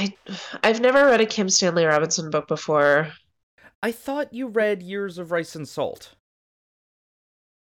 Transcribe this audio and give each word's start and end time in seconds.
I 0.00 0.14
I've 0.64 0.80
never 0.80 1.06
read 1.06 1.20
a 1.20 1.26
Kim 1.26 1.50
Stanley 1.50 1.84
Robinson 1.84 2.30
book 2.30 2.48
before. 2.48 3.12
I 3.82 3.92
thought 3.92 4.32
you 4.32 4.48
read 4.48 4.82
Years 4.82 5.18
of 5.18 5.30
Rice 5.30 5.54
and 5.54 5.68
Salt. 5.68 6.14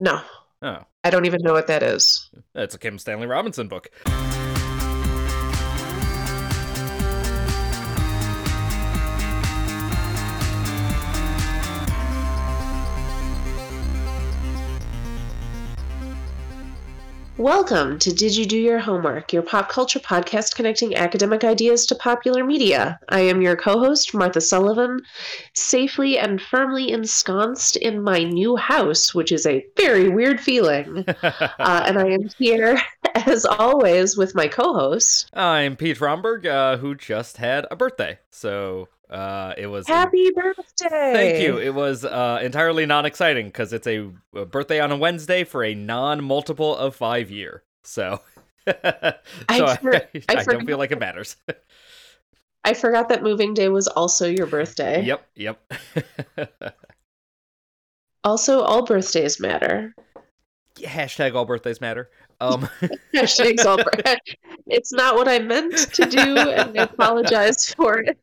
No. 0.01 0.21
Oh. 0.61 0.85
I 1.03 1.09
don't 1.09 1.25
even 1.25 1.41
know 1.43 1.55
what 1.55 1.67
that 1.69 1.83
is. 1.83 2.31
It's 2.55 2.75
a 2.75 2.79
Kim 2.79 2.99
Stanley 2.99 3.27
Robinson 3.27 3.69
book. 3.69 3.91
Welcome 17.41 17.99
to 18.01 18.13
Did 18.13 18.37
You 18.37 18.45
Do 18.45 18.59
Your 18.59 18.81
Homework, 18.81 19.33
your 19.33 19.41
pop 19.41 19.71
culture 19.71 19.99
podcast 19.99 20.55
connecting 20.55 20.95
academic 20.95 21.43
ideas 21.43 21.87
to 21.87 21.95
popular 21.95 22.45
media. 22.45 23.01
I 23.09 23.21
am 23.21 23.41
your 23.41 23.57
co 23.57 23.79
host, 23.79 24.13
Martha 24.13 24.43
Sullivan, 24.43 25.01
safely 25.55 26.19
and 26.19 26.39
firmly 26.39 26.93
ensconced 26.93 27.77
in 27.77 28.03
my 28.03 28.25
new 28.25 28.57
house, 28.57 29.15
which 29.15 29.33
is 29.33 29.47
a 29.47 29.65
very 29.79 30.11
weird 30.11 30.39
feeling. 30.39 31.03
uh, 31.23 31.47
and 31.59 31.99
I 31.99 32.11
am 32.11 32.29
here, 32.37 32.79
as 33.15 33.47
always, 33.47 34.19
with 34.19 34.35
my 34.35 34.47
co 34.47 34.75
host. 34.75 35.31
I'm 35.33 35.77
Pete 35.77 35.99
Romberg, 35.99 36.45
uh, 36.47 36.77
who 36.77 36.95
just 36.95 37.39
had 37.39 37.67
a 37.71 37.75
birthday. 37.75 38.19
So 38.29 38.89
uh, 39.11 39.55
it 39.59 39.67
was 39.67 39.89
happy 39.89 40.31
birthday. 40.31 40.89
Thank 40.89 41.43
you. 41.43 41.59
It 41.59 41.75
was 41.75 42.05
uh, 42.05 42.39
entirely 42.43 42.87
non-exciting 42.87 43.47
because 43.47 43.73
it's 43.73 43.87
a, 43.87 44.09
a, 44.35 44.45
birthday 44.47 44.79
on 44.79 44.93
a 44.93 44.97
Wednesday 44.97 45.43
for 45.43 45.65
a 45.65 45.75
non-multiple 45.75 46.77
of 46.77 46.95
five 46.95 47.31
year. 47.31 47.65
So, 47.83 48.21
so 48.69 48.75
I, 49.49 49.77
for, 49.77 49.97
I, 49.97 50.09
I, 50.29 50.37
I 50.37 50.45
don't 50.45 50.65
feel 50.65 50.79
like 50.79 50.93
it 50.93 51.01
matters. 51.01 51.37
I 52.65 52.75
forgot 52.75 53.09
that 53.09 53.23
moving 53.23 53.53
day 53.53 53.69
was 53.69 53.89
also 53.89 54.29
your 54.29 54.47
birthday. 54.47 55.03
Yep. 55.05 55.27
Yep. 55.35 55.73
also, 58.23 58.61
all 58.61 58.85
birthdays 58.85 59.41
matter. 59.41 59.95
Hashtag 60.77 61.35
all 61.35 61.47
birthdays 61.47 61.81
matter. 61.81 62.11
Um. 62.39 62.69
Hashtags 63.15 63.65
all. 63.65 63.79
it's 64.67 64.93
not 64.93 65.17
what 65.17 65.27
I 65.27 65.41
meant 65.41 65.77
to 65.95 66.07
do, 66.07 66.39
and 66.39 66.79
I 66.79 66.85
apologize 66.85 67.75
for 67.75 67.99
it. 67.99 68.19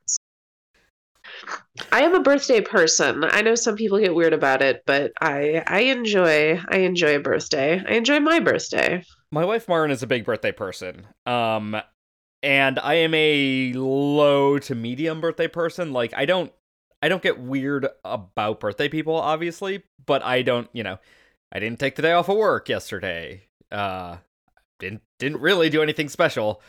I 1.92 2.02
am 2.02 2.14
a 2.14 2.22
birthday 2.22 2.62
person. 2.62 3.24
I 3.24 3.42
know 3.42 3.56
some 3.56 3.76
people 3.76 4.00
get 4.00 4.16
weird 4.16 4.34
about 4.34 4.62
it, 4.62 4.84
but 4.86 5.14
I 5.22 5.64
I 5.68 5.82
enjoy 5.82 6.60
I 6.68 6.78
enjoy 6.78 7.16
a 7.16 7.20
birthday. 7.20 7.84
I 7.88 7.94
enjoy 7.94 8.20
my 8.20 8.40
birthday. 8.40 9.04
My 9.32 9.46
wife 9.46 9.68
Marin 9.68 9.92
is 9.92 10.04
a 10.04 10.08
big 10.08 10.26
birthday 10.26 10.52
person. 10.52 11.08
Um 11.26 11.76
and 12.44 12.80
I 12.80 12.96
am 12.96 13.14
a 13.14 13.74
low 13.74 14.60
to 14.60 14.76
medium 14.76 15.22
birthday 15.22 15.48
person. 15.48 15.94
Like 15.94 16.14
I 16.16 16.26
don't 16.26 16.52
I 17.02 17.10
don't 17.10 17.24
get 17.24 17.40
weird 17.40 17.88
about 18.04 18.60
birthday 18.60 18.90
people 18.90 19.16
obviously, 19.16 19.84
but 20.06 20.24
I 20.24 20.42
don't, 20.42 20.70
you 20.74 20.84
know, 20.84 20.98
I 21.52 21.60
didn't 21.60 21.80
take 21.80 21.96
the 21.96 22.02
day 22.02 22.14
off 22.14 22.30
of 22.30 22.38
work 22.38 22.70
yesterday. 22.70 23.44
Uh 23.72 24.18
didn't 24.80 25.02
didn't 25.20 25.42
really 25.42 25.70
do 25.70 25.82
anything 25.84 26.10
special. 26.10 26.62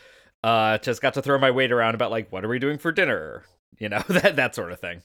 Uh 0.43 0.77
just 0.77 1.01
got 1.01 1.15
to 1.15 1.21
throw 1.21 1.37
my 1.37 1.51
weight 1.51 1.71
around 1.71 1.95
about 1.95 2.11
like 2.11 2.31
what 2.31 2.45
are 2.45 2.49
we 2.49 2.59
doing 2.59 2.77
for 2.77 2.91
dinner? 2.91 3.43
You 3.77 3.89
know 3.89 4.03
that 4.09 4.35
that 4.35 4.55
sort 4.55 4.71
of 4.71 4.79
thing. 4.79 5.01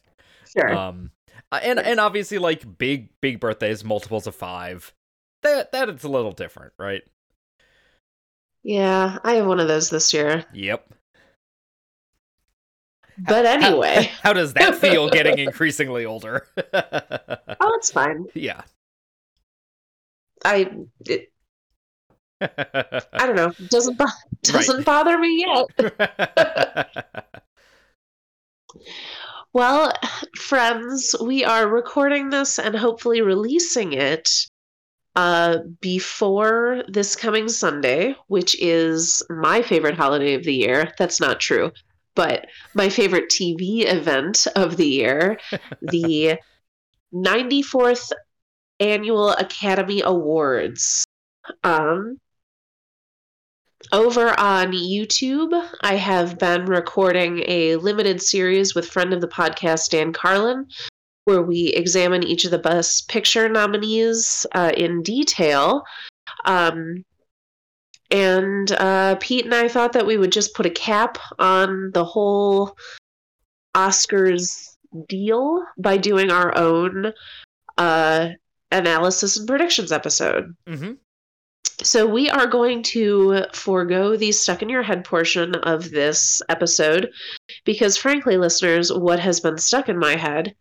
Sure. 0.53 0.73
Um, 0.73 1.11
uh, 1.53 1.61
and 1.62 1.79
and 1.79 2.01
obviously 2.01 2.39
like 2.39 2.79
big 2.79 3.09
big 3.21 3.41
birthdays, 3.41 3.84
multiples 3.84 4.27
of 4.27 4.34
five. 4.34 4.93
That 5.43 5.73
that 5.73 5.89
it's 5.89 6.05
a 6.05 6.09
little 6.09 6.33
different, 6.33 6.73
right? 6.79 7.03
Yeah, 8.62 9.19
I 9.23 9.34
have 9.34 9.47
one 9.47 9.61
of 9.61 9.69
those 9.69 9.91
this 9.91 10.12
year. 10.15 10.45
Yep. 10.55 10.89
But 13.19 13.47
anyway, 13.47 14.05
how, 14.05 14.19
how 14.23 14.33
does 14.33 14.55
that 14.55 14.77
feel 14.77 15.09
getting 15.09 15.39
increasingly 15.47 16.05
older? 16.05 16.47
oh, 16.73 17.73
it's 17.77 17.93
fine. 17.93 18.27
Yeah. 18.34 18.62
I 20.44 20.71
it, 21.06 21.31
I 22.41 23.27
don't 23.27 23.37
know. 23.37 23.53
Doesn't 23.69 23.97
bo- 23.97 24.06
doesn't 24.43 24.77
right. 24.77 24.84
bother 24.84 25.19
me 25.19 25.47
yet. 25.47 27.44
Well, 29.53 29.93
friends, 30.37 31.15
we 31.21 31.45
are 31.45 31.69
recording 31.69 32.31
this 32.31 32.59
and 32.59 32.75
hopefully 32.75 33.23
releasing 33.23 33.93
it 33.93 34.29
uh, 35.17 35.59
before 35.81 36.83
this 36.89 37.15
coming 37.15 37.49
Sunday, 37.49 38.17
which 38.27 38.61
is 38.61 39.23
my 39.31 39.62
favorite 39.62 39.97
holiday 39.97 40.35
of 40.35 40.43
the 40.43 40.55
year. 40.55 40.93
That's 40.99 41.21
not 41.21 41.39
true, 41.39 41.71
but 42.17 42.47
my 42.75 42.89
favorite 42.89 43.31
TV 43.31 43.87
event 43.87 44.47
of 44.57 44.77
the 44.77 44.89
year, 44.89 45.39
the 45.83 46.39
94th 47.15 48.11
Annual 48.81 49.31
Academy 49.31 50.03
Awards. 50.05 51.05
Um, 51.62 52.19
over 53.93 54.39
on 54.39 54.72
YouTube, 54.72 55.53
I 55.81 55.95
have 55.95 56.39
been 56.39 56.67
recording 56.67 57.43
a 57.47 57.77
limited 57.77 58.22
series 58.22 58.75
with 58.75 58.89
friend 58.89 59.12
of 59.12 59.21
the 59.21 59.28
podcast, 59.28 59.91
Dan 59.91 60.12
Carlin, 60.12 60.67
where 61.25 61.43
we 61.43 61.69
examine 61.69 62.23
each 62.23 62.44
of 62.44 62.50
the 62.50 62.59
Best 62.59 63.09
Picture 63.09 63.49
nominees 63.49 64.47
uh, 64.53 64.73
in 64.77 65.03
detail. 65.03 65.83
Um, 66.44 67.05
and 68.11 68.71
uh, 68.73 69.17
Pete 69.21 69.44
and 69.44 69.55
I 69.55 69.69
thought 69.69 69.93
that 69.93 70.06
we 70.06 70.19
would 70.19 70.33
just 70.33 70.55
put 70.55 70.67
a 70.67 70.71
cap 70.71 71.19
on 71.39 71.91
the 71.93 72.05
whole 72.05 72.77
Oscars 73.75 74.77
deal 75.09 75.65
by 75.78 75.97
doing 75.97 76.31
our 76.31 76.56
own 76.56 77.12
uh, 77.78 78.28
analysis 78.71 79.37
and 79.37 79.49
predictions 79.49 79.93
episode. 79.93 80.55
Mm-hmm. 80.67 80.93
So 81.83 82.07
we 82.07 82.31
are 82.31 82.47
going 82.47 82.83
to 82.85 83.47
forego 83.53 84.17
the 84.17 84.33
stuck 84.33 84.62
in 84.62 84.69
your 84.69 84.83
head 84.83 85.05
portion 85.05 85.55
of 85.57 85.91
this 85.91 86.41
episode 86.49 87.11
because, 87.65 87.97
frankly, 87.97 88.37
listeners, 88.37 88.93
what 88.93 89.19
has 89.21 89.41
been 89.41 89.59
stuck 89.59 89.89
in 89.89 89.99
my 89.99 90.17
head 90.17 90.55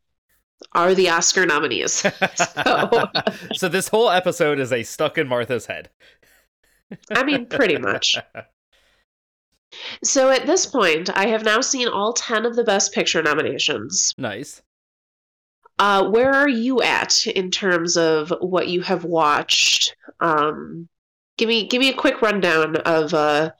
are 0.71 0.95
the 0.95 1.09
Oscar 1.09 1.45
nominees. 1.45 1.93
so, 2.35 3.09
so 3.53 3.69
this 3.69 3.87
whole 3.87 4.09
episode 4.09 4.59
is 4.59 4.71
a 4.71 4.83
stuck 4.83 5.17
in 5.17 5.27
Martha's 5.27 5.65
head. 5.65 5.89
I 7.11 7.23
mean, 7.23 7.45
pretty 7.45 7.77
much. 7.77 8.17
So 10.03 10.29
at 10.29 10.45
this 10.45 10.65
point, 10.65 11.09
I 11.15 11.27
have 11.27 11.43
now 11.43 11.61
seen 11.61 11.87
all 11.87 12.13
10 12.13 12.45
of 12.45 12.55
the 12.55 12.63
Best 12.63 12.93
Picture 12.93 13.21
nominations. 13.23 14.13
Nice. 14.17 14.61
Uh, 15.79 16.07
where 16.09 16.31
are 16.31 16.49
you 16.49 16.81
at 16.81 17.25
in 17.25 17.49
terms 17.49 17.97
of 17.97 18.31
what 18.39 18.67
you 18.67 18.81
have 18.81 19.03
watched? 19.03 19.95
Um, 20.19 20.87
give 21.37 21.47
me 21.47 21.67
give 21.67 21.79
me 21.79 21.89
a 21.89 21.93
quick 21.93 22.21
rundown 22.21 22.77
of 22.77 23.13
uh 23.13 23.51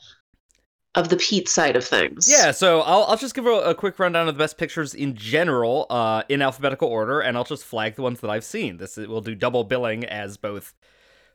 of 0.96 1.10
the 1.10 1.18
Pete 1.18 1.50
side 1.50 1.76
of 1.76 1.84
things. 1.84 2.28
Yeah, 2.30 2.52
so 2.52 2.82
I'll 2.82 3.04
I'll 3.04 3.18
just 3.18 3.36
give 3.36 3.46
a, 3.46 3.50
a 3.50 3.76
quick 3.76 3.98
rundown 4.00 4.28
of 4.28 4.36
the 4.36 4.40
best 4.40 4.58
pictures 4.58 4.94
in 4.94 5.16
general, 5.16 5.88
uh, 5.90 6.24
in 6.30 6.42
alphabetical 6.42 6.88
order, 6.88 7.20
and 7.20 7.36
I'll 7.36 7.44
just 7.44 7.64
flag 7.66 7.96
the 7.96 8.04
ones 8.04 8.20
that 8.20 8.30
I've 8.30 8.44
seen. 8.44 8.78
This 8.78 8.98
will 8.98 9.22
do 9.22 9.36
double 9.36 9.64
billing 9.64 10.06
as 10.06 10.38
both 10.38 10.74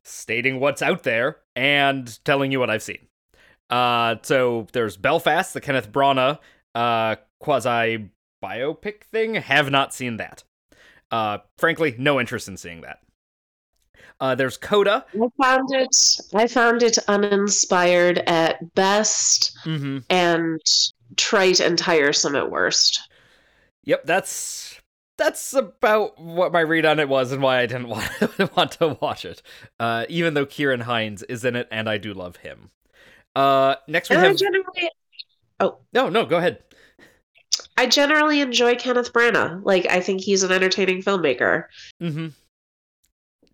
stating 0.04 0.60
what's 0.60 0.80
out 0.80 1.02
there 1.02 1.38
and 1.56 2.24
telling 2.24 2.52
you 2.52 2.60
what 2.60 2.70
I've 2.70 2.82
seen. 2.82 3.08
Uh, 3.68 4.16
so 4.22 4.66
there's 4.72 4.96
Belfast, 4.96 5.52
the 5.52 5.60
Kenneth 5.60 5.90
Branagh 5.92 6.38
uh, 6.74 7.16
quasi 7.40 8.10
biopic 8.42 9.02
thing. 9.04 9.34
Have 9.34 9.70
not 9.70 9.92
seen 9.92 10.16
that. 10.18 10.44
Uh, 11.10 11.38
frankly, 11.56 11.94
no 11.98 12.20
interest 12.20 12.48
in 12.48 12.56
seeing 12.56 12.82
that. 12.82 13.00
Uh, 14.20 14.34
there's 14.34 14.56
Coda. 14.56 15.04
I 15.14 15.28
found 15.40 15.68
it. 15.72 16.20
I 16.34 16.46
found 16.46 16.82
it 16.82 16.98
uninspired 17.06 18.18
at 18.26 18.74
best, 18.74 19.56
mm-hmm. 19.64 19.98
and 20.10 20.60
trite 21.16 21.60
and 21.60 21.78
tiresome 21.78 22.34
at 22.34 22.50
worst. 22.50 23.00
Yep, 23.84 24.06
that's 24.06 24.80
that's 25.18 25.52
about 25.54 26.20
what 26.20 26.52
my 26.52 26.60
read 26.60 26.84
on 26.84 26.98
it 26.98 27.08
was, 27.08 27.30
and 27.30 27.42
why 27.42 27.60
I 27.60 27.66
didn't 27.66 27.88
want, 27.88 28.56
want 28.56 28.72
to 28.72 28.98
watch 29.00 29.24
it. 29.24 29.40
Uh, 29.78 30.04
even 30.08 30.34
though 30.34 30.46
Ciarán 30.46 30.82
Hinds 30.82 31.22
is 31.24 31.44
in 31.44 31.54
it, 31.54 31.68
and 31.70 31.88
I 31.88 31.98
do 31.98 32.12
love 32.12 32.36
him. 32.36 32.70
Uh, 33.36 33.76
next 33.86 34.10
we 34.10 34.16
and 34.16 34.26
have. 34.26 34.36
generally... 34.36 34.90
Oh 35.60 35.78
no, 35.92 36.08
no, 36.08 36.26
go 36.26 36.38
ahead. 36.38 36.58
I 37.76 37.86
generally 37.86 38.40
enjoy 38.40 38.74
Kenneth 38.74 39.12
Branagh. 39.12 39.64
Like, 39.64 39.86
I 39.86 40.00
think 40.00 40.20
he's 40.20 40.42
an 40.42 40.50
entertaining 40.50 41.02
filmmaker. 41.02 41.64
Mm-hmm 42.02 42.28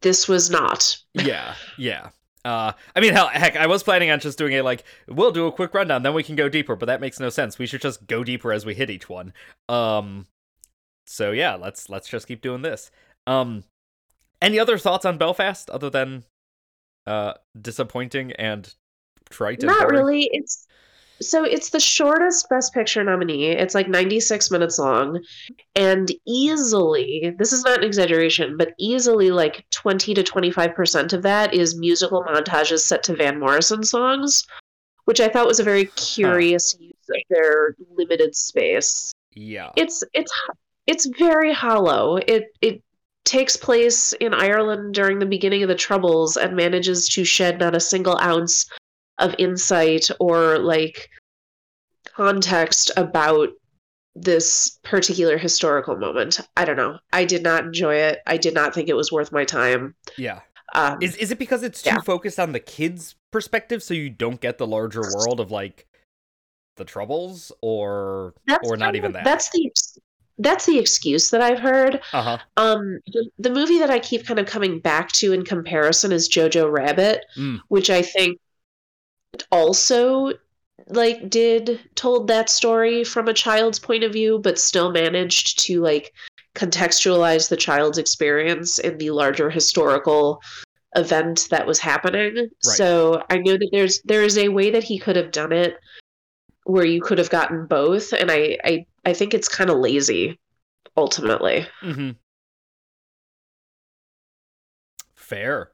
this 0.04 0.28
was 0.28 0.50
not. 0.50 0.96
yeah, 1.14 1.54
yeah. 1.76 2.10
Uh, 2.44 2.72
I 2.94 3.00
mean, 3.00 3.14
hell, 3.14 3.28
heck, 3.28 3.56
I 3.56 3.66
was 3.66 3.82
planning 3.82 4.10
on 4.10 4.20
just 4.20 4.36
doing 4.36 4.52
a 4.52 4.62
like, 4.62 4.84
we'll 5.08 5.32
do 5.32 5.46
a 5.46 5.52
quick 5.52 5.72
rundown, 5.72 6.02
then 6.02 6.12
we 6.12 6.22
can 6.22 6.36
go 6.36 6.48
deeper, 6.50 6.76
but 6.76 6.86
that 6.86 7.00
makes 7.00 7.18
no 7.18 7.30
sense. 7.30 7.58
We 7.58 7.66
should 7.66 7.80
just 7.80 8.06
go 8.06 8.22
deeper 8.22 8.52
as 8.52 8.66
we 8.66 8.74
hit 8.74 8.90
each 8.90 9.08
one. 9.08 9.32
Um, 9.68 10.26
so 11.06 11.32
yeah, 11.32 11.54
let's 11.54 11.88
let's 11.88 12.06
just 12.06 12.28
keep 12.28 12.42
doing 12.42 12.62
this. 12.62 12.90
Um, 13.26 13.64
any 14.42 14.58
other 14.58 14.76
thoughts 14.76 15.06
on 15.06 15.18
Belfast 15.18 15.70
other 15.70 15.90
than 15.90 16.24
uh 17.06 17.34
disappointing 17.60 18.32
and 18.32 18.74
trite? 19.30 19.62
Not 19.62 19.90
really. 19.90 20.28
It's 20.32 20.66
so 21.20 21.44
it's 21.44 21.70
the 21.70 21.80
shortest 21.80 22.48
Best 22.48 22.74
Picture 22.74 23.04
nominee. 23.04 23.48
It's 23.48 23.74
like 23.74 23.88
96 23.88 24.50
minutes 24.50 24.78
long. 24.78 25.20
And 25.76 26.10
easily, 26.26 27.34
this 27.38 27.52
is 27.52 27.64
not 27.64 27.78
an 27.78 27.84
exaggeration, 27.84 28.56
but 28.56 28.72
easily 28.78 29.30
like 29.30 29.64
20 29.70 30.14
to 30.14 30.22
25% 30.22 31.12
of 31.12 31.22
that 31.22 31.54
is 31.54 31.78
musical 31.78 32.24
montages 32.24 32.80
set 32.80 33.02
to 33.04 33.16
Van 33.16 33.38
Morrison 33.38 33.84
songs, 33.84 34.44
which 35.04 35.20
I 35.20 35.28
thought 35.28 35.46
was 35.46 35.60
a 35.60 35.64
very 35.64 35.86
curious 35.86 36.72
huh. 36.72 36.84
use 36.84 37.08
of 37.08 37.22
their 37.30 37.76
limited 37.96 38.34
space. 38.34 39.12
Yeah. 39.32 39.70
It's 39.76 40.02
it's 40.12 40.32
it's 40.86 41.06
very 41.18 41.52
hollow. 41.52 42.16
It 42.16 42.56
it 42.60 42.82
takes 43.24 43.56
place 43.56 44.12
in 44.14 44.34
Ireland 44.34 44.94
during 44.94 45.18
the 45.18 45.26
beginning 45.26 45.62
of 45.62 45.68
the 45.68 45.74
Troubles 45.74 46.36
and 46.36 46.54
manages 46.54 47.08
to 47.10 47.24
shed 47.24 47.58
not 47.58 47.74
a 47.74 47.80
single 47.80 48.18
ounce 48.20 48.66
of 49.18 49.34
insight 49.38 50.08
or 50.20 50.58
like 50.58 51.08
context 52.16 52.90
about 52.96 53.50
this 54.14 54.78
particular 54.82 55.36
historical 55.38 55.96
moment. 55.96 56.40
I 56.56 56.64
don't 56.64 56.76
know. 56.76 56.98
I 57.12 57.24
did 57.24 57.42
not 57.42 57.64
enjoy 57.64 57.96
it. 57.96 58.20
I 58.26 58.36
did 58.36 58.54
not 58.54 58.74
think 58.74 58.88
it 58.88 58.96
was 58.96 59.10
worth 59.10 59.32
my 59.32 59.44
time. 59.44 59.94
Yeah. 60.16 60.40
Um, 60.74 60.98
is 61.00 61.16
is 61.16 61.30
it 61.30 61.38
because 61.38 61.62
it's 61.62 61.82
too 61.82 61.90
yeah. 61.90 62.00
focused 62.00 62.40
on 62.40 62.52
the 62.52 62.60
kids' 62.60 63.14
perspective, 63.30 63.82
so 63.82 63.94
you 63.94 64.10
don't 64.10 64.40
get 64.40 64.58
the 64.58 64.66
larger 64.66 65.02
world 65.02 65.38
of 65.38 65.50
like 65.50 65.86
the 66.76 66.84
troubles, 66.84 67.52
or 67.60 68.34
that's 68.46 68.68
or 68.68 68.76
not 68.76 68.96
even 68.96 69.12
that? 69.12 69.24
That's 69.24 69.50
the 69.50 69.70
that's 70.38 70.66
the 70.66 70.78
excuse 70.78 71.30
that 71.30 71.40
I've 71.40 71.60
heard. 71.60 72.00
Uh-huh. 72.12 72.38
Um, 72.56 72.98
the, 73.06 73.30
the, 73.38 73.50
movie 73.50 73.78
that 73.78 73.90
I 73.90 74.00
keep 74.00 74.26
kind 74.26 74.40
of 74.40 74.46
coming 74.46 74.80
back 74.80 75.12
to 75.12 75.32
in 75.32 75.44
comparison 75.44 76.10
is 76.10 76.28
Jojo 76.28 76.70
Rabbit, 76.72 77.24
mm. 77.36 77.60
which 77.68 77.88
I 77.88 78.02
think 78.02 78.40
also 79.50 80.32
like 80.88 81.30
did 81.30 81.80
told 81.94 82.28
that 82.28 82.50
story 82.50 83.04
from 83.04 83.28
a 83.28 83.34
child's 83.34 83.78
point 83.78 84.04
of 84.04 84.12
view, 84.12 84.38
but 84.38 84.58
still 84.58 84.90
managed 84.90 85.58
to 85.60 85.80
like 85.80 86.12
contextualize 86.54 87.48
the 87.48 87.56
child's 87.56 87.98
experience 87.98 88.78
in 88.78 88.98
the 88.98 89.10
larger 89.10 89.50
historical 89.50 90.40
event 90.96 91.48
that 91.50 91.66
was 91.66 91.78
happening. 91.78 92.36
Right. 92.36 92.50
So 92.60 93.22
I 93.30 93.38
know 93.38 93.56
that 93.56 93.68
there's 93.72 94.00
there 94.02 94.22
is 94.22 94.38
a 94.38 94.48
way 94.48 94.70
that 94.70 94.84
he 94.84 94.98
could 94.98 95.16
have 95.16 95.32
done 95.32 95.52
it 95.52 95.78
where 96.64 96.84
you 96.84 97.00
could 97.00 97.18
have 97.18 97.30
gotten 97.30 97.66
both, 97.66 98.12
and 98.12 98.30
I 98.30 98.58
I 98.64 98.86
I 99.04 99.12
think 99.12 99.34
it's 99.34 99.48
kind 99.48 99.70
of 99.70 99.78
lazy, 99.78 100.38
ultimately. 100.96 101.66
Mm-hmm. 101.82 102.10
Fair. 105.14 105.70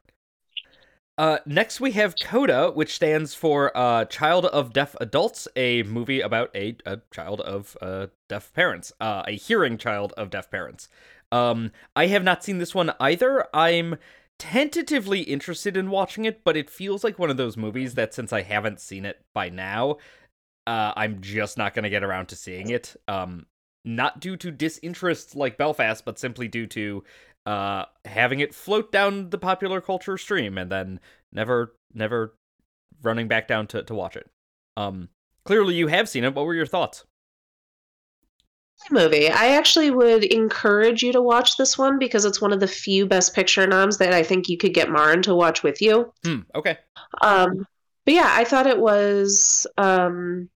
Uh, 1.21 1.37
next, 1.45 1.79
we 1.79 1.91
have 1.91 2.15
CODA, 2.15 2.71
which 2.71 2.95
stands 2.95 3.35
for 3.35 3.71
uh, 3.77 4.05
Child 4.05 4.47
of 4.47 4.73
Deaf 4.73 4.95
Adults, 4.99 5.47
a 5.55 5.83
movie 5.83 6.19
about 6.19 6.49
a, 6.55 6.75
a 6.83 6.99
child 7.11 7.41
of 7.41 7.77
uh, 7.79 8.07
deaf 8.27 8.51
parents, 8.53 8.91
uh, 8.99 9.21
a 9.27 9.33
hearing 9.33 9.77
child 9.77 10.13
of 10.17 10.31
deaf 10.31 10.49
parents. 10.49 10.89
Um, 11.31 11.73
I 11.95 12.07
have 12.07 12.23
not 12.23 12.43
seen 12.43 12.57
this 12.57 12.73
one 12.73 12.91
either. 12.99 13.45
I'm 13.53 13.97
tentatively 14.39 15.21
interested 15.21 15.77
in 15.77 15.91
watching 15.91 16.25
it, 16.25 16.43
but 16.43 16.57
it 16.57 16.71
feels 16.71 17.03
like 17.03 17.19
one 17.19 17.29
of 17.29 17.37
those 17.37 17.55
movies 17.55 17.93
that 17.93 18.15
since 18.15 18.33
I 18.33 18.41
haven't 18.41 18.81
seen 18.81 19.05
it 19.05 19.23
by 19.35 19.49
now, 19.49 19.97
uh, 20.65 20.93
I'm 20.95 21.21
just 21.21 21.55
not 21.55 21.75
going 21.75 21.83
to 21.83 21.91
get 21.91 22.03
around 22.03 22.29
to 22.29 22.35
seeing 22.35 22.71
it. 22.71 22.95
Um, 23.07 23.45
not 23.85 24.19
due 24.19 24.37
to 24.37 24.49
disinterest 24.49 25.35
like 25.35 25.57
Belfast, 25.57 26.03
but 26.03 26.17
simply 26.17 26.47
due 26.47 26.67
to 26.67 27.03
uh, 27.45 27.85
having 28.05 28.39
it 28.39 28.53
float 28.53 28.91
down 28.91 29.29
the 29.29 29.37
popular 29.37 29.81
culture 29.81 30.17
stream 30.17 30.57
and 30.57 30.71
then 30.71 30.99
never, 31.31 31.75
never 31.93 32.35
running 33.01 33.27
back 33.27 33.47
down 33.47 33.67
to, 33.67 33.83
to 33.83 33.93
watch 33.93 34.15
it. 34.15 34.29
Um, 34.77 35.09
clearly, 35.45 35.75
you 35.75 35.87
have 35.87 36.07
seen 36.09 36.23
it. 36.23 36.35
What 36.35 36.45
were 36.45 36.55
your 36.55 36.65
thoughts? 36.65 37.05
movie. 38.89 39.29
I 39.29 39.49
actually 39.49 39.91
would 39.91 40.23
encourage 40.23 41.03
you 41.03 41.11
to 41.13 41.21
watch 41.21 41.57
this 41.57 41.77
one 41.77 41.99
because 41.99 42.25
it's 42.25 42.41
one 42.41 42.53
of 42.53 42.59
the 42.59 42.67
few 42.67 43.05
Best 43.05 43.35
Picture 43.35 43.67
noms 43.67 43.97
that 43.99 44.13
I 44.13 44.23
think 44.23 44.49
you 44.49 44.57
could 44.57 44.73
get 44.73 44.89
Marin 44.89 45.21
to 45.23 45.35
watch 45.35 45.61
with 45.61 45.81
you. 45.81 46.11
Hmm, 46.23 46.39
okay. 46.55 46.77
Um, 47.21 47.67
but 48.05 48.13
yeah, 48.15 48.29
I 48.29 48.43
thought 48.43 48.65
it 48.65 48.79
was 48.79 49.67
um, 49.77 50.49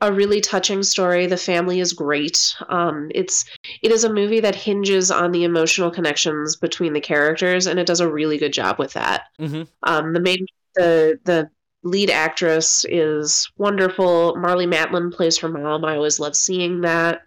a 0.00 0.12
really 0.12 0.40
touching 0.40 0.82
story. 0.82 1.26
The 1.26 1.36
family 1.36 1.80
is 1.80 1.92
great. 1.92 2.54
Um, 2.68 3.10
it's 3.14 3.44
it 3.82 3.90
is 3.90 4.04
a 4.04 4.12
movie 4.12 4.40
that 4.40 4.54
hinges 4.54 5.10
on 5.10 5.32
the 5.32 5.44
emotional 5.44 5.90
connections 5.90 6.56
between 6.56 6.92
the 6.92 7.00
characters, 7.00 7.66
and 7.66 7.78
it 7.78 7.86
does 7.86 8.00
a 8.00 8.10
really 8.10 8.38
good 8.38 8.52
job 8.52 8.78
with 8.78 8.92
that. 8.92 9.24
Mm-hmm. 9.40 9.62
Um, 9.84 10.12
the 10.12 10.20
main 10.20 10.46
the 10.74 11.18
the 11.24 11.48
lead 11.82 12.10
actress 12.10 12.84
is 12.88 13.50
wonderful. 13.56 14.34
Marlee 14.36 14.70
Matlin 14.70 15.12
plays 15.12 15.38
her 15.38 15.48
mom. 15.48 15.84
I 15.84 15.96
always 15.96 16.20
love 16.20 16.36
seeing 16.36 16.80
that. 16.82 17.22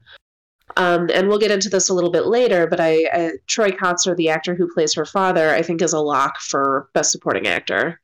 Um, 0.77 1.09
and 1.13 1.27
we'll 1.27 1.39
get 1.39 1.51
into 1.51 1.69
this 1.69 1.89
a 1.89 1.93
little 1.93 2.11
bit 2.11 2.27
later, 2.27 2.67
but 2.67 2.79
I, 2.79 3.09
I 3.11 3.31
Troy 3.47 3.71
Kotsur, 3.71 4.15
the 4.15 4.29
actor 4.29 4.53
who 4.53 4.71
plays 4.71 4.93
her 4.93 5.05
father, 5.05 5.49
I 5.49 5.61
think 5.61 5.81
is 5.81 5.93
a 5.93 5.99
lock 5.99 6.39
for 6.39 6.89
best 6.93 7.11
supporting 7.11 7.47
actor. 7.47 7.99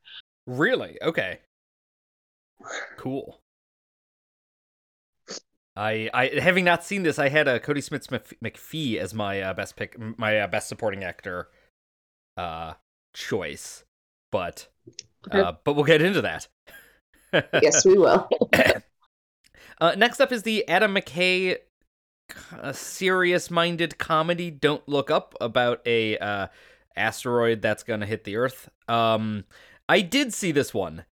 Really? 0.46 0.98
Okay. 1.02 1.38
Cool. 2.96 3.40
I, 5.76 6.08
I 6.14 6.40
having 6.40 6.64
not 6.64 6.84
seen 6.84 7.02
this, 7.02 7.18
I 7.18 7.28
had 7.28 7.48
a 7.48 7.56
uh, 7.56 7.58
Kodi 7.58 7.82
Smit-McPhee 7.82 8.96
as 8.96 9.12
my 9.12 9.42
uh, 9.42 9.52
best 9.52 9.76
pick, 9.76 9.96
my 10.18 10.40
uh, 10.40 10.46
best 10.46 10.68
supporting 10.68 11.04
actor, 11.04 11.48
uh, 12.36 12.74
choice, 13.14 13.84
but 14.32 14.68
uh, 15.30 15.52
but 15.64 15.74
we'll 15.74 15.84
get 15.84 16.00
into 16.00 16.22
that. 16.22 16.48
yes, 17.62 17.84
we 17.84 17.98
will. 17.98 18.28
uh, 19.80 19.94
next 19.96 20.20
up 20.20 20.32
is 20.32 20.44
the 20.44 20.66
Adam 20.66 20.94
McKay 20.94 21.58
uh, 22.58 22.72
serious-minded 22.72 23.98
comedy 23.98 24.50
"Don't 24.50 24.88
Look 24.88 25.10
Up" 25.10 25.34
about 25.42 25.86
a 25.86 26.16
uh, 26.18 26.46
asteroid 26.96 27.60
that's 27.60 27.82
gonna 27.82 28.06
hit 28.06 28.24
the 28.24 28.36
Earth. 28.36 28.70
Um, 28.88 29.44
I 29.90 30.00
did 30.00 30.32
see 30.32 30.52
this 30.52 30.72
one 30.72 31.04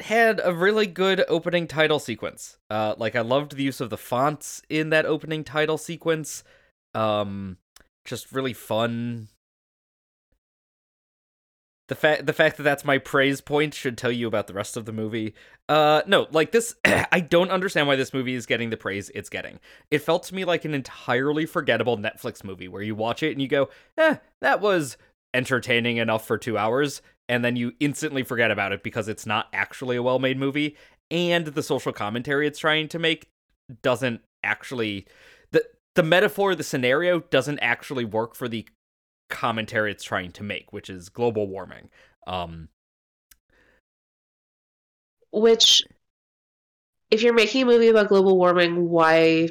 had 0.00 0.40
a 0.42 0.52
really 0.52 0.86
good 0.86 1.24
opening 1.28 1.66
title 1.66 1.98
sequence. 1.98 2.58
Uh, 2.68 2.94
like 2.98 3.14
I 3.14 3.20
loved 3.20 3.56
the 3.56 3.62
use 3.62 3.80
of 3.80 3.90
the 3.90 3.96
fonts 3.96 4.62
in 4.68 4.90
that 4.90 5.06
opening 5.06 5.44
title 5.44 5.78
sequence. 5.78 6.42
Um, 6.94 7.58
just 8.04 8.32
really 8.32 8.52
fun. 8.52 9.28
The 11.88 11.94
fact 11.94 12.24
the 12.24 12.32
fact 12.32 12.56
that 12.56 12.62
that's 12.62 12.84
my 12.84 12.96
praise 12.96 13.42
point 13.42 13.74
should 13.74 13.98
tell 13.98 14.10
you 14.10 14.26
about 14.26 14.46
the 14.46 14.54
rest 14.54 14.76
of 14.76 14.86
the 14.86 14.92
movie. 14.92 15.34
Uh, 15.68 16.00
no, 16.06 16.26
like 16.32 16.50
this, 16.50 16.74
I 16.84 17.20
don't 17.20 17.50
understand 17.50 17.86
why 17.86 17.96
this 17.96 18.14
movie 18.14 18.34
is 18.34 18.46
getting 18.46 18.70
the 18.70 18.76
praise 18.78 19.10
it's 19.14 19.28
getting. 19.28 19.60
It 19.90 19.98
felt 19.98 20.22
to 20.24 20.34
me 20.34 20.46
like 20.46 20.64
an 20.64 20.74
entirely 20.74 21.44
forgettable 21.44 21.98
Netflix 21.98 22.42
movie 22.42 22.68
where 22.68 22.82
you 22.82 22.94
watch 22.94 23.22
it 23.22 23.32
and 23.32 23.42
you 23.42 23.48
go, 23.48 23.68
"Eh, 23.98 24.16
that 24.40 24.60
was 24.62 24.96
entertaining 25.34 25.98
enough 25.98 26.26
for 26.26 26.38
two 26.38 26.56
hours." 26.56 27.02
And 27.28 27.44
then 27.44 27.56
you 27.56 27.72
instantly 27.80 28.22
forget 28.22 28.50
about 28.50 28.72
it 28.72 28.82
because 28.82 29.08
it's 29.08 29.26
not 29.26 29.48
actually 29.52 29.96
a 29.96 30.02
well 30.02 30.18
made 30.18 30.38
movie. 30.38 30.76
And 31.10 31.46
the 31.46 31.62
social 31.62 31.92
commentary 31.92 32.46
it's 32.46 32.58
trying 32.58 32.88
to 32.88 32.98
make 32.98 33.28
doesn't 33.82 34.20
actually 34.42 35.06
the 35.52 35.64
the 35.94 36.02
metaphor, 36.02 36.54
the 36.54 36.62
scenario 36.62 37.20
doesn't 37.20 37.58
actually 37.60 38.04
work 38.04 38.34
for 38.34 38.48
the 38.48 38.66
commentary 39.30 39.90
it's 39.90 40.04
trying 40.04 40.32
to 40.32 40.42
make, 40.42 40.72
which 40.72 40.90
is 40.90 41.08
global 41.08 41.46
warming. 41.48 41.88
Um 42.26 42.68
which 45.32 45.82
if 47.10 47.22
you're 47.22 47.34
making 47.34 47.62
a 47.62 47.66
movie 47.66 47.88
about 47.88 48.08
global 48.08 48.36
warming, 48.36 48.88
why 48.88 49.48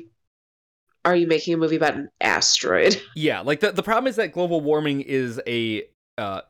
are 1.05 1.15
you 1.15 1.27
making 1.27 1.53
a 1.53 1.57
movie 1.57 1.75
about 1.75 1.95
an 1.95 2.09
asteroid? 2.21 3.01
Yeah, 3.15 3.41
like 3.41 3.59
the 3.59 3.71
the 3.71 3.83
problem 3.83 4.07
is 4.07 4.15
that 4.15 4.31
global 4.31 4.61
warming 4.61 5.01
is 5.01 5.39
a 5.47 5.83
uh, 6.17 6.41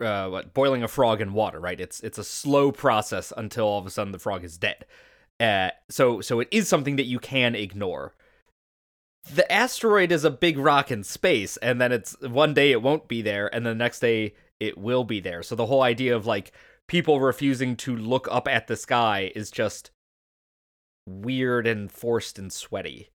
uh, 0.00 0.28
what 0.28 0.54
boiling 0.54 0.82
a 0.82 0.88
frog 0.88 1.20
in 1.20 1.32
water, 1.32 1.60
right? 1.60 1.80
It's 1.80 2.00
it's 2.00 2.18
a 2.18 2.24
slow 2.24 2.72
process 2.72 3.32
until 3.36 3.66
all 3.66 3.78
of 3.78 3.86
a 3.86 3.90
sudden 3.90 4.12
the 4.12 4.18
frog 4.18 4.44
is 4.44 4.58
dead. 4.58 4.84
Uh, 5.38 5.70
so 5.88 6.20
so 6.20 6.40
it 6.40 6.48
is 6.50 6.68
something 6.68 6.96
that 6.96 7.06
you 7.06 7.18
can 7.18 7.54
ignore. 7.54 8.14
The 9.34 9.50
asteroid 9.52 10.12
is 10.12 10.24
a 10.24 10.30
big 10.30 10.58
rock 10.58 10.90
in 10.90 11.04
space, 11.04 11.56
and 11.58 11.80
then 11.80 11.92
it's 11.92 12.16
one 12.20 12.54
day 12.54 12.72
it 12.72 12.82
won't 12.82 13.08
be 13.08 13.22
there, 13.22 13.52
and 13.54 13.64
the 13.64 13.74
next 13.74 14.00
day 14.00 14.34
it 14.58 14.76
will 14.78 15.04
be 15.04 15.20
there. 15.20 15.42
So 15.42 15.54
the 15.54 15.66
whole 15.66 15.82
idea 15.82 16.14
of 16.14 16.26
like 16.26 16.52
people 16.86 17.20
refusing 17.20 17.76
to 17.76 17.96
look 17.96 18.28
up 18.30 18.48
at 18.48 18.66
the 18.66 18.76
sky 18.76 19.32
is 19.34 19.50
just 19.50 19.90
weird 21.06 21.66
and 21.66 21.90
forced 21.90 22.38
and 22.38 22.52
sweaty. 22.52 23.10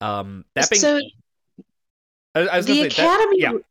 Um, 0.00 0.46
that 0.54 0.70
being, 0.70 0.80
so 0.80 1.00
I, 2.34 2.48
I 2.48 2.60
the 2.62 2.82
Academy. 2.82 3.42
That, 3.42 3.52
yeah 3.52 3.69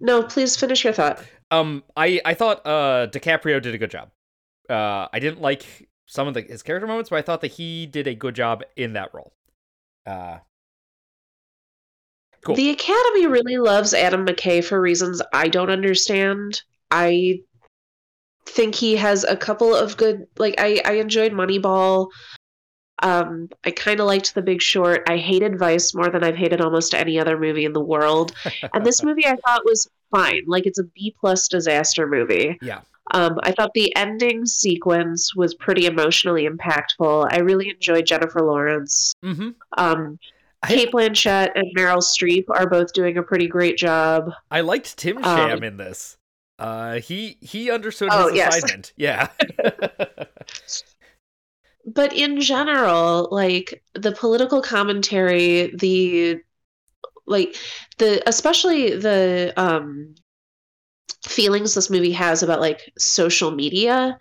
no, 0.00 0.22
please 0.22 0.56
finish 0.56 0.84
your 0.84 0.92
thought. 0.92 1.22
Um, 1.50 1.82
I 1.96 2.20
I 2.24 2.34
thought 2.34 2.66
uh 2.66 3.08
DiCaprio 3.10 3.60
did 3.60 3.74
a 3.74 3.78
good 3.78 3.90
job. 3.90 4.10
Uh, 4.68 5.08
I 5.12 5.18
didn't 5.18 5.40
like 5.40 5.88
some 6.06 6.26
of 6.26 6.34
the 6.34 6.42
his 6.42 6.62
character 6.62 6.86
moments, 6.86 7.10
but 7.10 7.16
I 7.16 7.22
thought 7.22 7.40
that 7.42 7.52
he 7.52 7.86
did 7.86 8.06
a 8.06 8.14
good 8.14 8.34
job 8.34 8.62
in 8.76 8.94
that 8.94 9.12
role. 9.12 9.32
Uh, 10.06 10.38
cool. 12.42 12.54
The 12.54 12.70
Academy 12.70 13.26
really 13.26 13.58
loves 13.58 13.94
Adam 13.94 14.26
McKay 14.26 14.64
for 14.64 14.80
reasons 14.80 15.22
I 15.32 15.48
don't 15.48 15.70
understand. 15.70 16.62
I 16.90 17.40
think 18.46 18.74
he 18.74 18.96
has 18.96 19.24
a 19.24 19.36
couple 19.36 19.74
of 19.74 19.96
good 19.96 20.26
like 20.38 20.54
I 20.58 20.80
I 20.84 20.92
enjoyed 20.94 21.32
Moneyball. 21.32 22.08
Um, 23.00 23.48
I 23.64 23.70
kind 23.70 24.00
of 24.00 24.06
liked 24.06 24.34
The 24.34 24.42
Big 24.42 24.60
Short. 24.60 25.02
I 25.08 25.16
hated 25.16 25.58
Vice 25.58 25.94
more 25.94 26.08
than 26.08 26.22
I've 26.22 26.36
hated 26.36 26.60
almost 26.60 26.94
any 26.94 27.18
other 27.18 27.38
movie 27.38 27.64
in 27.64 27.72
the 27.72 27.80
world. 27.80 28.32
and 28.74 28.84
this 28.84 29.02
movie 29.04 29.26
I 29.26 29.36
thought 29.44 29.64
was 29.64 29.88
fine. 30.10 30.44
Like 30.46 30.66
it's 30.66 30.78
a 30.78 30.84
B 30.84 31.14
plus 31.18 31.48
disaster 31.48 32.06
movie. 32.06 32.58
Yeah. 32.60 32.80
Um, 33.12 33.38
I 33.42 33.52
thought 33.52 33.72
the 33.74 33.94
ending 33.96 34.46
sequence 34.46 35.34
was 35.34 35.54
pretty 35.54 35.86
emotionally 35.86 36.48
impactful. 36.48 37.28
I 37.30 37.38
really 37.38 37.70
enjoyed 37.70 38.06
Jennifer 38.06 38.40
Lawrence. 38.40 39.14
Mm-hmm. 39.24 39.50
Um, 39.76 40.18
Cate 40.66 40.92
Blanchett 40.92 41.50
and 41.54 41.66
Meryl 41.76 42.02
Streep 42.02 42.44
are 42.50 42.68
both 42.68 42.92
doing 42.92 43.16
a 43.16 43.22
pretty 43.22 43.48
great 43.48 43.78
job. 43.78 44.30
I 44.50 44.60
liked 44.60 44.96
Tim 44.96 45.22
Sham 45.22 45.58
um, 45.58 45.64
in 45.64 45.76
this. 45.76 46.18
Uh, 46.58 47.00
he 47.00 47.38
he 47.40 47.70
understood 47.70 48.10
oh, 48.12 48.28
his 48.28 48.36
yes. 48.36 48.56
assignment. 48.56 48.92
Yeah. 48.96 49.28
but 51.86 52.12
in 52.12 52.40
general, 52.40 53.28
like 53.30 53.82
the 53.94 54.12
political 54.12 54.60
commentary, 54.60 55.74
the 55.76 56.40
like 57.26 57.56
the 57.98 58.22
especially 58.28 58.96
the 58.96 59.54
um 59.56 60.14
feelings 61.24 61.74
this 61.74 61.90
movie 61.90 62.12
has 62.12 62.42
about 62.42 62.60
like 62.60 62.92
social 62.98 63.50
media 63.50 64.18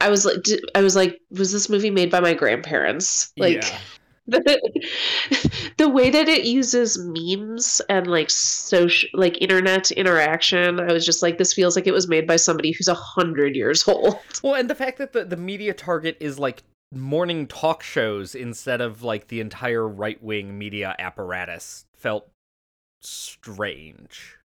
i 0.00 0.08
was 0.08 0.24
like 0.24 0.38
i 0.74 0.80
was 0.80 0.96
like 0.96 1.20
was 1.30 1.52
this 1.52 1.68
movie 1.68 1.90
made 1.90 2.10
by 2.10 2.18
my 2.18 2.34
grandparents 2.34 3.32
like 3.36 3.62
yeah. 3.62 3.78
The, 4.26 5.72
the 5.76 5.88
way 5.88 6.10
that 6.10 6.28
it 6.28 6.44
uses 6.44 6.98
memes 6.98 7.80
and 7.88 8.06
like 8.06 8.30
social 8.30 9.08
like 9.14 9.40
internet 9.40 9.90
interaction 9.92 10.80
i 10.80 10.92
was 10.92 11.06
just 11.06 11.22
like 11.22 11.38
this 11.38 11.52
feels 11.52 11.76
like 11.76 11.86
it 11.86 11.92
was 11.92 12.08
made 12.08 12.26
by 12.26 12.36
somebody 12.36 12.72
who's 12.72 12.88
a 12.88 12.94
hundred 12.94 13.56
years 13.56 13.86
old. 13.88 14.18
Well 14.42 14.54
and 14.54 14.70
the 14.70 14.74
fact 14.74 14.98
that 14.98 15.12
the, 15.12 15.24
the 15.24 15.36
media 15.36 15.72
target 15.74 16.16
is 16.20 16.38
like 16.38 16.62
morning 16.92 17.46
talk 17.46 17.82
shows 17.82 18.34
instead 18.34 18.80
of 18.80 19.02
like 19.02 19.28
the 19.28 19.40
entire 19.40 19.86
right-wing 19.88 20.56
media 20.56 20.94
apparatus 20.98 21.86
felt 21.96 22.28
strange. 23.00 24.38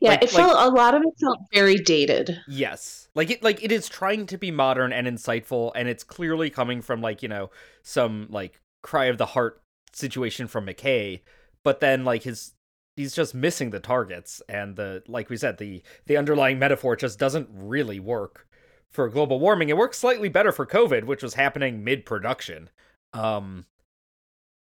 Yeah 0.00 0.10
like, 0.10 0.22
it 0.24 0.30
felt 0.30 0.54
like, 0.54 0.66
a 0.66 0.74
lot 0.74 0.94
of 0.94 1.02
it 1.02 1.14
felt 1.20 1.38
very 1.52 1.76
dated. 1.76 2.40
Yes. 2.48 3.08
Like 3.14 3.30
it 3.30 3.42
like 3.42 3.62
it 3.62 3.70
is 3.70 3.88
trying 3.88 4.26
to 4.26 4.38
be 4.38 4.50
modern 4.50 4.92
and 4.92 5.06
insightful 5.06 5.72
and 5.74 5.88
it's 5.88 6.04
clearly 6.04 6.50
coming 6.50 6.82
from 6.82 7.00
like 7.00 7.22
you 7.22 7.28
know 7.28 7.50
some 7.82 8.26
like 8.30 8.60
cry 8.82 9.06
of 9.06 9.18
the 9.18 9.26
heart 9.26 9.62
situation 9.92 10.46
from 10.48 10.66
McKay, 10.66 11.20
but 11.64 11.80
then 11.80 12.04
like 12.04 12.22
his 12.24 12.54
he's 12.96 13.14
just 13.14 13.34
missing 13.34 13.70
the 13.70 13.80
targets 13.80 14.42
and 14.48 14.76
the 14.76 15.02
like 15.08 15.30
we 15.30 15.36
said 15.36 15.58
the 15.58 15.82
the 16.06 16.16
underlying 16.16 16.58
metaphor 16.58 16.96
just 16.96 17.18
doesn't 17.18 17.48
really 17.52 18.00
work 18.00 18.46
for 18.90 19.08
global 19.08 19.40
warming. 19.40 19.68
It 19.68 19.76
works 19.76 19.98
slightly 19.98 20.28
better 20.28 20.52
for 20.52 20.66
COVID, 20.66 21.04
which 21.04 21.22
was 21.22 21.34
happening 21.34 21.84
mid 21.84 22.04
production. 22.04 22.68
Um 23.12 23.66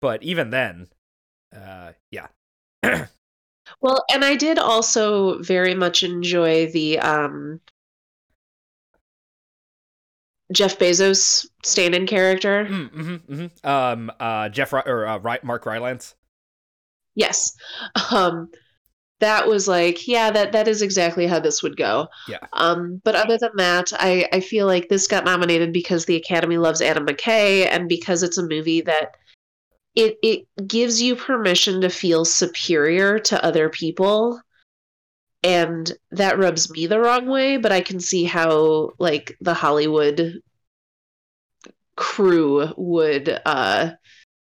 but 0.01 0.23
even 0.23 0.49
then 0.49 0.87
uh 1.55 1.93
yeah. 2.11 2.27
well, 3.81 4.03
and 4.11 4.23
I 4.23 4.35
did 4.35 4.59
also 4.59 5.41
very 5.41 5.75
much 5.75 6.03
enjoy 6.03 6.67
the 6.71 6.99
um 6.99 7.61
Jeff 10.53 10.79
Bezos 10.79 11.45
stand-in 11.63 12.07
character. 12.07 12.65
Mm, 12.65 12.89
mm-hmm, 12.89 13.33
mm-hmm. 13.33 13.67
Um, 13.67 14.11
uh, 14.19 14.49
Jeff 14.49 14.73
or 14.73 15.07
uh, 15.07 15.37
Mark 15.43 15.65
Rylance. 15.65 16.15
Yes, 17.15 17.55
um, 18.11 18.49
that 19.19 19.47
was 19.47 19.67
like, 19.67 20.07
yeah, 20.07 20.29
that 20.31 20.51
that 20.51 20.67
is 20.67 20.81
exactly 20.81 21.27
how 21.27 21.39
this 21.39 21.63
would 21.63 21.75
go. 21.75 22.07
Yeah. 22.27 22.39
Um, 22.53 23.01
but 23.03 23.15
other 23.15 23.37
than 23.37 23.55
that, 23.55 23.91
I 23.93 24.27
I 24.31 24.39
feel 24.39 24.67
like 24.67 24.89
this 24.89 25.07
got 25.07 25.25
nominated 25.25 25.73
because 25.73 26.05
the 26.05 26.15
Academy 26.15 26.57
loves 26.57 26.81
Adam 26.81 27.05
McKay 27.05 27.65
and 27.65 27.89
because 27.89 28.23
it's 28.23 28.37
a 28.37 28.47
movie 28.47 28.81
that 28.81 29.17
it 29.95 30.17
it 30.21 30.45
gives 30.67 31.01
you 31.01 31.15
permission 31.15 31.81
to 31.81 31.89
feel 31.89 32.23
superior 32.23 33.17
to 33.19 33.43
other 33.43 33.67
people 33.69 34.39
and 35.47 35.93
that 36.11 36.37
rubs 36.37 36.69
me 36.69 36.85
the 36.87 36.99
wrong 36.99 37.25
way 37.25 37.57
but 37.57 37.71
i 37.71 37.79
can 37.79 37.99
see 37.99 38.25
how 38.25 38.91
like 38.99 39.35
the 39.39 39.53
hollywood 39.53 40.41
crew 41.95 42.71
would 42.75 43.41
uh 43.45 43.89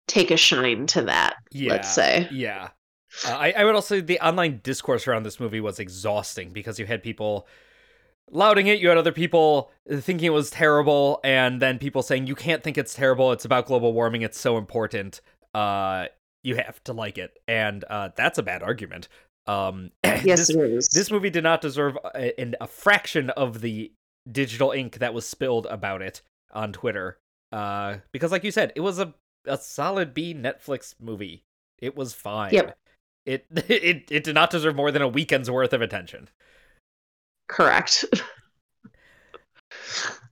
take 0.09 0.33
a 0.33 0.37
shine 0.37 0.87
to 0.89 1.03
that 1.03 1.37
yeah, 1.53 1.71
let's 1.71 1.89
say. 1.89 2.29
yeah. 2.33 2.71
Uh, 3.27 3.37
I, 3.37 3.53
I 3.53 3.65
would 3.65 3.77
also 3.77 4.01
the 4.01 4.21
online 4.21 4.61
discourse 4.63 5.07
around 5.07 5.23
this 5.23 5.39
movie 5.39 5.61
was 5.61 5.79
exhausting 5.79 6.51
because 6.51 6.79
you 6.79 6.87
had 6.87 7.03
people 7.03 7.47
lauding 8.31 8.67
it 8.67 8.81
you 8.81 8.89
had 8.89 8.99
other 8.99 9.13
people 9.13 9.71
thinking 9.89 10.27
it 10.27 10.31
was 10.31 10.51
terrible 10.51 11.21
and 11.25 11.63
then 11.63 11.79
people 11.79 12.03
saying 12.03 12.27
you 12.27 12.35
can't 12.35 12.63
think 12.63 12.77
it's 12.77 12.95
terrible 12.95 13.33
it's 13.33 13.45
about 13.45 13.67
global 13.67 13.93
warming 13.93 14.23
it's 14.23 14.39
so 14.39 14.59
important 14.59 15.21
uh 15.55 16.07
you 16.43 16.57
have 16.57 16.83
to 16.85 16.93
like 16.93 17.19
it. 17.19 17.39
And 17.49 17.85
uh 17.89 18.11
that's 18.17 18.39
a 18.39 18.43
bad 18.43 18.63
argument 18.63 19.09
um, 19.51 19.91
yes, 20.05 20.47
this, 20.47 20.51
it 20.51 20.59
is. 20.59 20.89
This 20.89 21.11
movie 21.11 21.31
did 21.31 21.43
not 21.43 21.61
deserve 21.61 21.99
a, 22.15 22.55
a, 22.61 22.67
fraction 22.67 23.31
of 23.31 23.61
the 23.61 23.93
digital 24.31 24.71
ink 24.71 24.99
that 24.99 25.15
was 25.15 25.27
spilled 25.27 25.67
about 25.67 26.03
it 26.03 26.23
on 26.53 26.73
Twitter. 26.73 27.19
Uh, 27.51 27.97
because, 28.13 28.31
like 28.31 28.45
you 28.45 28.53
said, 28.53 28.73
it 28.77 28.81
was 28.81 29.01
a, 29.01 29.13
a 29.47 29.59
solid 29.59 30.15
B 30.15 30.35
Netflix 30.35 30.95
movie. 31.01 31.45
It 31.79 31.97
was 31.97 32.15
fine. 32.15 32.53
Yep. 32.53 32.79
It 33.27 33.47
it 33.69 34.05
it 34.11 34.25
did 34.25 34.35
not 34.35 34.51
deserve 34.51 34.77
more 34.77 34.93
than 34.93 35.03
a 35.03 35.09
weekend's 35.09 35.51
worth 35.51 35.73
of 35.73 35.83
attention. 35.83 36.29
Correct. 37.49 38.05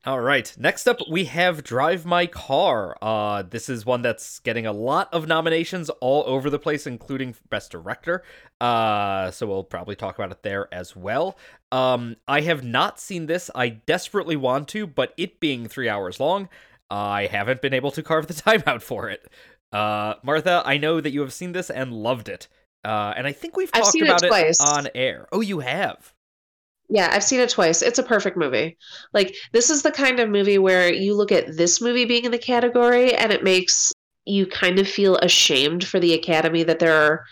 All 0.09 0.21
right. 0.21 0.51
Next 0.57 0.89
up, 0.89 1.01
we 1.11 1.27
have 1.27 1.63
Drive 1.63 2.07
My 2.07 2.25
Car. 2.25 2.97
Uh, 3.03 3.43
this 3.43 3.69
is 3.69 3.85
one 3.85 4.01
that's 4.01 4.39
getting 4.39 4.65
a 4.65 4.73
lot 4.73 5.13
of 5.13 5.29
nominations 5.29 5.91
all 6.01 6.25
over 6.27 6.49
the 6.49 6.59
place, 6.59 6.87
including 6.87 7.35
Best 7.51 7.71
Director. 7.71 8.23
Uh, 8.59 9.31
so 9.31 9.47
we'll 9.47 9.65
probably 9.65 9.95
talk 9.97 10.19
about 10.19 10.31
it 10.31 10.43
there 10.43 10.67
as 10.73 10.97
well. 10.97 11.37
Um, 11.71 12.17
I 12.27 12.41
have 12.41 12.65
not 12.65 12.99
seen 12.99 13.27
this. 13.27 13.51
I 13.55 13.69
desperately 13.69 14.35
want 14.35 14.69
to, 14.69 14.87
but 14.87 15.13
it 15.19 15.41
being 15.41 15.69
three 15.69 15.91
hours 15.91 16.19
long, 16.19 16.49
I 16.89 17.27
haven't 17.27 17.61
been 17.61 17.75
able 17.75 17.91
to 17.91 18.03
carve 18.03 18.29
the 18.29 18.33
time 18.43 18.63
out 18.67 18.83
for 18.83 19.11
it. 19.11 19.31
Uh, 19.75 20.15
Martha, 20.23 20.63
I 20.65 20.79
know 20.79 21.03
that 21.03 21.11
you 21.11 21.21
have 21.21 21.35
seen 21.35 21.53
this 21.53 21.69
and 21.69 21.93
loved 21.93 22.31
it. 22.31 22.49
Uh, 22.83 23.13
and 23.15 23.27
I 23.27 23.33
think 23.33 23.59
we've 23.59 23.71
talked 23.71 24.01
about 24.01 24.23
it, 24.23 24.33
it 24.33 24.57
on 24.67 24.89
air. 24.95 25.29
Oh, 25.33 25.43
you 25.43 25.59
have. 25.59 26.15
Yeah, 26.89 27.11
I've 27.13 27.25
seen 27.25 27.41
it 27.41 27.51
twice. 27.51 27.83
It's 27.83 27.99
a 27.99 28.03
perfect 28.03 28.37
movie. 28.37 28.79
Like 29.13 29.35
this 29.53 29.69
is 29.71 29.83
the 29.83 29.93
kind 29.93 30.21
of 30.21 30.31
movie 30.31 30.59
where 30.59 30.93
you 30.93 31.15
look 31.15 31.31
at 31.31 31.57
this 31.57 31.81
movie 31.81 32.07
being 32.07 32.25
in 32.25 32.31
the 32.31 32.39
category 32.39 33.15
and 33.15 33.33
it 33.33 33.45
makes 33.45 33.93
you 34.25 34.47
kind 34.47 34.79
of 34.79 34.89
feel 34.89 35.17
ashamed 35.19 35.87
for 35.87 36.01
the 36.01 36.15
academy 36.15 36.63
that 36.63 36.79
there 36.79 36.95
are 36.95 37.25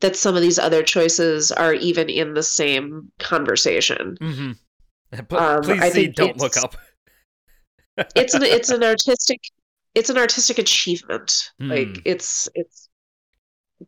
that 0.00 0.16
some 0.16 0.34
of 0.34 0.42
these 0.42 0.58
other 0.58 0.82
choices 0.82 1.52
are 1.52 1.74
even 1.74 2.08
in 2.08 2.34
the 2.34 2.42
same 2.42 3.10
conversation. 3.18 4.16
Mm-hmm. 4.20 4.52
But 5.28 5.40
um, 5.40 5.62
please 5.62 5.80
I 5.80 5.90
see, 5.90 6.08
don't 6.08 6.38
look 6.38 6.56
up. 6.56 6.74
it's 8.16 8.34
an 8.34 8.42
it's 8.42 8.70
an 8.70 8.82
artistic 8.82 9.40
it's 9.94 10.10
an 10.10 10.18
artistic 10.18 10.58
achievement. 10.58 11.52
Mm. 11.60 11.68
Like 11.68 12.02
it's 12.04 12.48
it's 12.56 12.88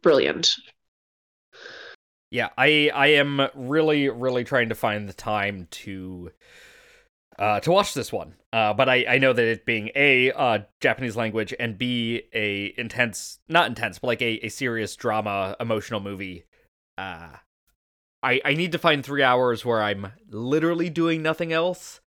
brilliant 0.03 0.55
yeah, 2.31 2.49
I 2.59 2.91
I 2.95 3.09
am 3.09 3.49
really 3.55 4.09
really 4.09 4.45
trying 4.45 4.69
to 4.69 4.75
find 4.75 5.09
the 5.09 5.13
time 5.13 5.69
to 5.71 6.31
uh, 7.39 7.61
to 7.61 7.71
watch 7.71 7.95
this 7.95 8.13
one. 8.13 8.35
Uh, 8.53 8.73
but 8.73 8.89
I, 8.89 9.05
I 9.09 9.19
know 9.19 9.33
that 9.33 9.45
it 9.45 9.67
being 9.67 9.91
a 9.95 10.33
uh, 10.33 10.59
Japanese 10.81 11.17
language 11.17 11.55
and 11.59 11.79
b 11.79 12.23
a 12.33 12.75
intense 12.79 13.41
not 13.49 13.67
intense 13.69 13.99
but 13.99 14.09
like 14.09 14.23
a, 14.23 14.47
a 14.47 14.49
serious 14.49 14.97
drama 14.97 15.57
emotional 15.61 16.01
movie. 16.01 16.45
Uh, 16.99 17.37
I 18.23 18.41
I 18.45 18.55
need 18.55 18.73
to 18.73 18.79
find 18.79 19.05
three 19.05 19.23
hours 19.23 19.65
where 19.65 19.83
I'm 19.83 20.13
literally 20.29 20.91
doing 20.91 21.23
nothing 21.23 21.53
else, 21.53 22.01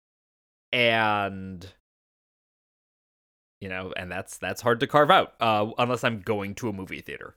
and 0.72 1.66
you 3.60 3.68
know, 3.68 3.92
and 3.96 4.10
that's 4.10 4.38
that's 4.38 4.62
hard 4.62 4.80
to 4.80 4.86
carve 4.86 5.10
out 5.10 5.34
uh, 5.40 5.70
unless 5.78 6.04
I'm 6.04 6.20
going 6.20 6.54
to 6.56 6.68
a 6.68 6.72
movie 6.72 7.02
theater. 7.02 7.36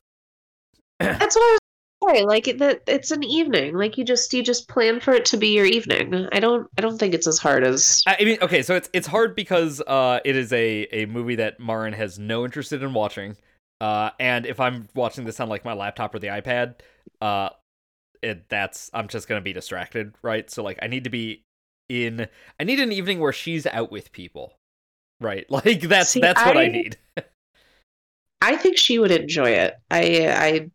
that's 1.00 1.36
what 1.36 1.44
I 1.44 1.61
was 2.02 2.24
like 2.24 2.58
that 2.58 2.82
it's 2.88 3.12
an 3.12 3.24
evening 3.24 3.76
like 3.76 3.98
you 3.98 4.04
just 4.04 4.34
you 4.34 4.44
just 4.44 4.68
plan 4.68 5.00
for 5.00 5.14
it 5.14 5.26
to 5.26 5.38
be 5.38 5.50
your 5.50 5.66
evening. 5.66 6.28
I 6.32 6.40
don't 6.40 6.68
i 6.78 6.82
don't 6.82 6.98
think 6.98 7.14
it's 7.14 7.28
as 7.28 7.38
hard 7.38 7.64
as 7.64 8.04
i 8.08 8.24
mean 8.24 8.38
okay 8.42 8.62
so 8.62 8.76
it's 8.76 8.90
it's 8.94 9.08
hard 9.08 9.36
because 9.36 9.82
uh 9.82 10.20
it 10.26 10.36
is 10.36 10.52
a 10.54 10.88
a 10.92 11.06
movie 11.06 11.36
that 11.36 11.60
marin 11.60 11.94
has 11.94 12.18
no 12.18 12.44
interest 12.46 12.72
in 12.72 12.94
watching 12.94 13.38
uh 13.80 14.12
and 14.20 14.46
if 14.46 14.60
i'm 14.60 14.88
watching 14.96 15.26
this 15.26 15.40
on 15.40 15.50
like 15.50 15.64
my 15.66 15.74
laptop 15.74 16.14
or 16.16 16.20
the 16.20 16.28
ipad 16.28 16.76
uh 17.22 17.50
it 18.22 18.48
that's 18.50 18.90
i'm 18.94 19.08
just 19.08 19.28
gonna 19.28 19.42
be 19.42 19.54
distracted 19.54 20.14
right? 20.22 20.50
So 20.50 20.64
like 20.64 20.80
i 20.82 20.88
need 20.88 21.04
to 21.06 21.10
be 21.10 21.44
in 21.90 22.28
i 22.60 22.64
need 22.64 22.80
an 22.80 22.92
evening 22.92 23.20
where 23.20 23.34
she's 23.34 23.66
out 23.66 23.92
with 23.92 24.12
people 24.12 24.56
right? 25.22 25.46
Like 25.52 25.82
that's 25.82 26.10
See, 26.10 26.20
that's 26.20 26.44
what 26.44 26.58
I, 26.58 26.64
I 26.64 26.68
need. 26.68 26.98
I 28.42 28.58
think 28.58 28.78
she 28.78 28.98
would 28.98 29.12
enjoy 29.12 29.52
it. 29.52 29.76
I 29.92 30.28
i 30.28 30.72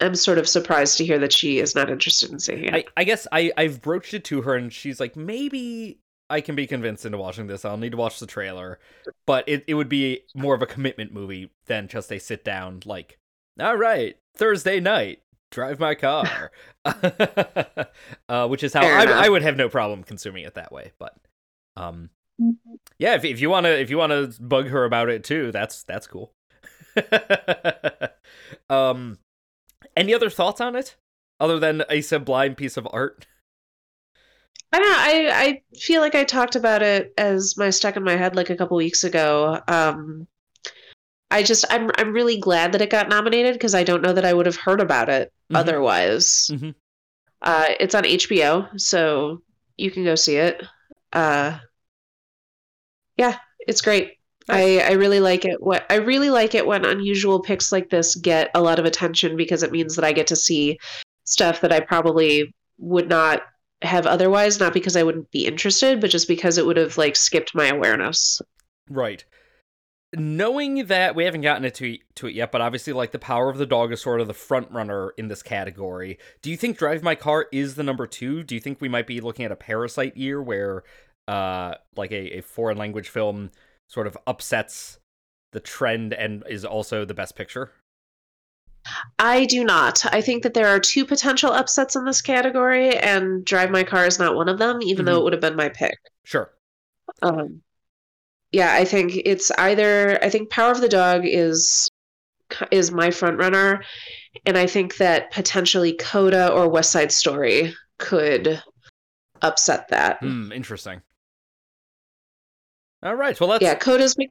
am 0.00 0.14
sort 0.14 0.38
of 0.38 0.48
surprised 0.48 0.98
to 0.98 1.04
hear 1.04 1.18
that 1.18 1.32
she 1.32 1.58
is 1.58 1.74
not 1.74 1.90
interested 1.90 2.30
in 2.30 2.38
seeing 2.38 2.64
it. 2.64 2.74
I, 2.74 2.84
I 2.96 3.04
guess 3.04 3.26
I 3.32 3.52
I've 3.56 3.80
broached 3.80 4.14
it 4.14 4.24
to 4.24 4.42
her 4.42 4.54
and 4.54 4.72
she's 4.72 5.00
like 5.00 5.16
maybe 5.16 5.98
I 6.30 6.40
can 6.40 6.54
be 6.54 6.66
convinced 6.66 7.06
into 7.06 7.18
watching 7.18 7.46
this. 7.46 7.64
I'll 7.64 7.76
need 7.76 7.92
to 7.92 7.98
watch 7.98 8.20
the 8.20 8.26
trailer, 8.26 8.78
but 9.26 9.48
it 9.48 9.64
it 9.66 9.74
would 9.74 9.88
be 9.88 10.20
more 10.34 10.54
of 10.54 10.62
a 10.62 10.66
commitment 10.66 11.12
movie 11.12 11.50
than 11.66 11.88
just 11.88 12.12
a 12.12 12.18
sit 12.18 12.44
down 12.44 12.82
like 12.84 13.18
all 13.60 13.76
right 13.76 14.16
Thursday 14.36 14.80
night 14.80 15.20
drive 15.50 15.80
my 15.80 15.94
car, 15.94 16.50
uh, 16.84 18.48
which 18.48 18.62
is 18.62 18.72
how 18.72 18.82
I, 18.82 19.04
I, 19.04 19.28
would 19.28 19.42
have 19.42 19.56
no 19.56 19.68
problem 19.68 20.02
consuming 20.02 20.44
it 20.44 20.54
that 20.54 20.72
way. 20.72 20.92
But 20.98 21.16
um, 21.76 22.10
yeah, 22.98 23.14
if 23.14 23.24
if 23.24 23.40
you 23.40 23.50
wanna 23.50 23.70
if 23.70 23.90
you 23.90 23.98
wanna 23.98 24.30
bug 24.40 24.68
her 24.68 24.84
about 24.84 25.08
it 25.08 25.24
too, 25.24 25.52
that's 25.52 25.82
that's 25.84 26.06
cool. 26.06 26.32
um, 28.70 29.18
any 29.98 30.14
other 30.14 30.30
thoughts 30.30 30.60
on 30.60 30.76
it 30.76 30.96
other 31.40 31.58
than 31.58 31.82
a 31.90 32.00
sublime 32.00 32.54
piece 32.54 32.76
of 32.76 32.88
art? 32.92 33.26
I 34.72 34.78
don't 34.78 34.88
know. 34.88 34.96
I 34.96 35.44
I 35.44 35.62
feel 35.78 36.00
like 36.00 36.14
I 36.14 36.24
talked 36.24 36.56
about 36.56 36.82
it 36.82 37.12
as 37.18 37.56
my 37.56 37.70
stuck 37.70 37.96
in 37.96 38.04
my 38.04 38.16
head 38.16 38.36
like 38.36 38.50
a 38.50 38.56
couple 38.56 38.76
weeks 38.76 39.02
ago. 39.02 39.60
Um, 39.66 40.26
I 41.30 41.42
just 41.42 41.64
I'm 41.70 41.90
I'm 41.96 42.12
really 42.12 42.38
glad 42.38 42.72
that 42.72 42.82
it 42.82 42.90
got 42.90 43.08
nominated 43.08 43.54
because 43.54 43.74
I 43.74 43.82
don't 43.82 44.02
know 44.02 44.12
that 44.12 44.24
I 44.24 44.32
would 44.32 44.46
have 44.46 44.56
heard 44.56 44.80
about 44.80 45.08
it 45.08 45.28
mm-hmm. 45.28 45.56
otherwise. 45.56 46.50
Mm-hmm. 46.52 46.70
Uh, 47.40 47.66
it's 47.80 47.94
on 47.94 48.04
HBO, 48.04 48.78
so 48.78 49.42
you 49.76 49.90
can 49.90 50.04
go 50.04 50.14
see 50.14 50.36
it. 50.36 50.62
Uh, 51.12 51.58
yeah, 53.16 53.38
it's 53.60 53.80
great. 53.80 54.17
I, 54.48 54.78
I 54.78 54.92
really 54.92 55.20
like 55.20 55.44
it. 55.44 55.62
What 55.62 55.84
I 55.90 55.96
really 55.96 56.30
like 56.30 56.54
it 56.54 56.66
when 56.66 56.84
unusual 56.84 57.40
picks 57.40 57.72
like 57.72 57.90
this 57.90 58.14
get 58.14 58.50
a 58.54 58.62
lot 58.62 58.78
of 58.78 58.84
attention 58.84 59.36
because 59.36 59.62
it 59.62 59.72
means 59.72 59.96
that 59.96 60.04
I 60.04 60.12
get 60.12 60.26
to 60.28 60.36
see 60.36 60.78
stuff 61.24 61.60
that 61.60 61.72
I 61.72 61.80
probably 61.80 62.54
would 62.78 63.08
not 63.08 63.42
have 63.82 64.06
otherwise. 64.06 64.58
Not 64.58 64.72
because 64.72 64.96
I 64.96 65.02
wouldn't 65.02 65.30
be 65.30 65.46
interested, 65.46 66.00
but 66.00 66.10
just 66.10 66.28
because 66.28 66.58
it 66.58 66.66
would 66.66 66.76
have 66.76 66.96
like 66.96 67.16
skipped 67.16 67.54
my 67.54 67.66
awareness. 67.66 68.40
Right 68.88 69.24
knowing 70.16 70.86
that 70.86 71.14
we 71.14 71.24
haven't 71.24 71.42
gotten 71.42 71.64
into 71.64 71.98
to 72.14 72.26
it 72.26 72.34
yet, 72.34 72.50
but 72.50 72.60
obviously, 72.60 72.92
like 72.92 73.12
the 73.12 73.18
power 73.18 73.50
of 73.50 73.58
the 73.58 73.66
dog 73.66 73.92
is 73.92 74.00
sort 74.00 74.20
of 74.20 74.26
the 74.26 74.34
front 74.34 74.70
runner 74.70 75.12
in 75.16 75.28
this 75.28 75.42
category. 75.42 76.18
Do 76.42 76.50
you 76.50 76.56
think 76.56 76.78
Drive 76.78 77.02
My 77.02 77.14
Car 77.14 77.46
is 77.52 77.74
the 77.74 77.82
number 77.82 78.06
two? 78.06 78.42
Do 78.42 78.54
you 78.54 78.60
think 78.60 78.80
we 78.80 78.88
might 78.88 79.06
be 79.06 79.20
looking 79.20 79.44
at 79.44 79.52
a 79.52 79.56
Parasite 79.56 80.16
year 80.16 80.42
where, 80.42 80.82
uh, 81.26 81.74
like 81.96 82.10
a, 82.12 82.38
a 82.38 82.40
foreign 82.40 82.78
language 82.78 83.08
film 83.08 83.50
sort 83.88 84.06
of 84.06 84.16
upsets 84.26 85.00
the 85.52 85.60
trend 85.60 86.12
and 86.12 86.44
is 86.48 86.64
also 86.64 87.04
the 87.04 87.14
best 87.14 87.34
picture? 87.34 87.72
I 89.18 89.44
do 89.44 89.64
not. 89.64 90.04
I 90.14 90.20
think 90.20 90.42
that 90.42 90.54
there 90.54 90.68
are 90.68 90.80
two 90.80 91.04
potential 91.04 91.52
upsets 91.52 91.96
in 91.96 92.04
this 92.04 92.22
category, 92.22 92.96
and 92.96 93.44
Drive 93.44 93.70
My 93.70 93.82
Car 93.82 94.06
is 94.06 94.18
not 94.18 94.36
one 94.36 94.48
of 94.48 94.58
them, 94.58 94.80
even 94.82 95.04
mm-hmm. 95.04 95.06
though 95.06 95.20
it 95.20 95.24
would 95.24 95.32
have 95.32 95.42
been 95.42 95.56
my 95.56 95.68
pick. 95.68 95.98
Sure. 96.24 96.50
Um, 97.22 97.62
yeah, 98.52 98.74
I 98.74 98.84
think 98.84 99.20
it's 99.24 99.50
either 99.52 100.22
I 100.22 100.30
think 100.30 100.50
Power 100.50 100.70
of 100.70 100.80
the 100.80 100.88
Dog 100.88 101.22
is 101.24 101.88
is 102.70 102.90
my 102.90 103.10
front 103.10 103.38
runner, 103.38 103.82
and 104.46 104.56
I 104.56 104.66
think 104.66 104.96
that 104.96 105.30
potentially 105.32 105.92
Coda 105.92 106.50
or 106.50 106.68
West 106.68 106.92
Side 106.92 107.12
Story 107.12 107.74
could 107.98 108.62
upset 109.42 109.88
that. 109.88 110.18
Hmm, 110.20 110.52
interesting. 110.52 111.02
All 113.02 113.14
right. 113.14 113.38
Well, 113.38 113.50
let's. 113.50 113.62
Yeah, 113.62 113.74
Coda's 113.76 114.14
been 114.14 114.28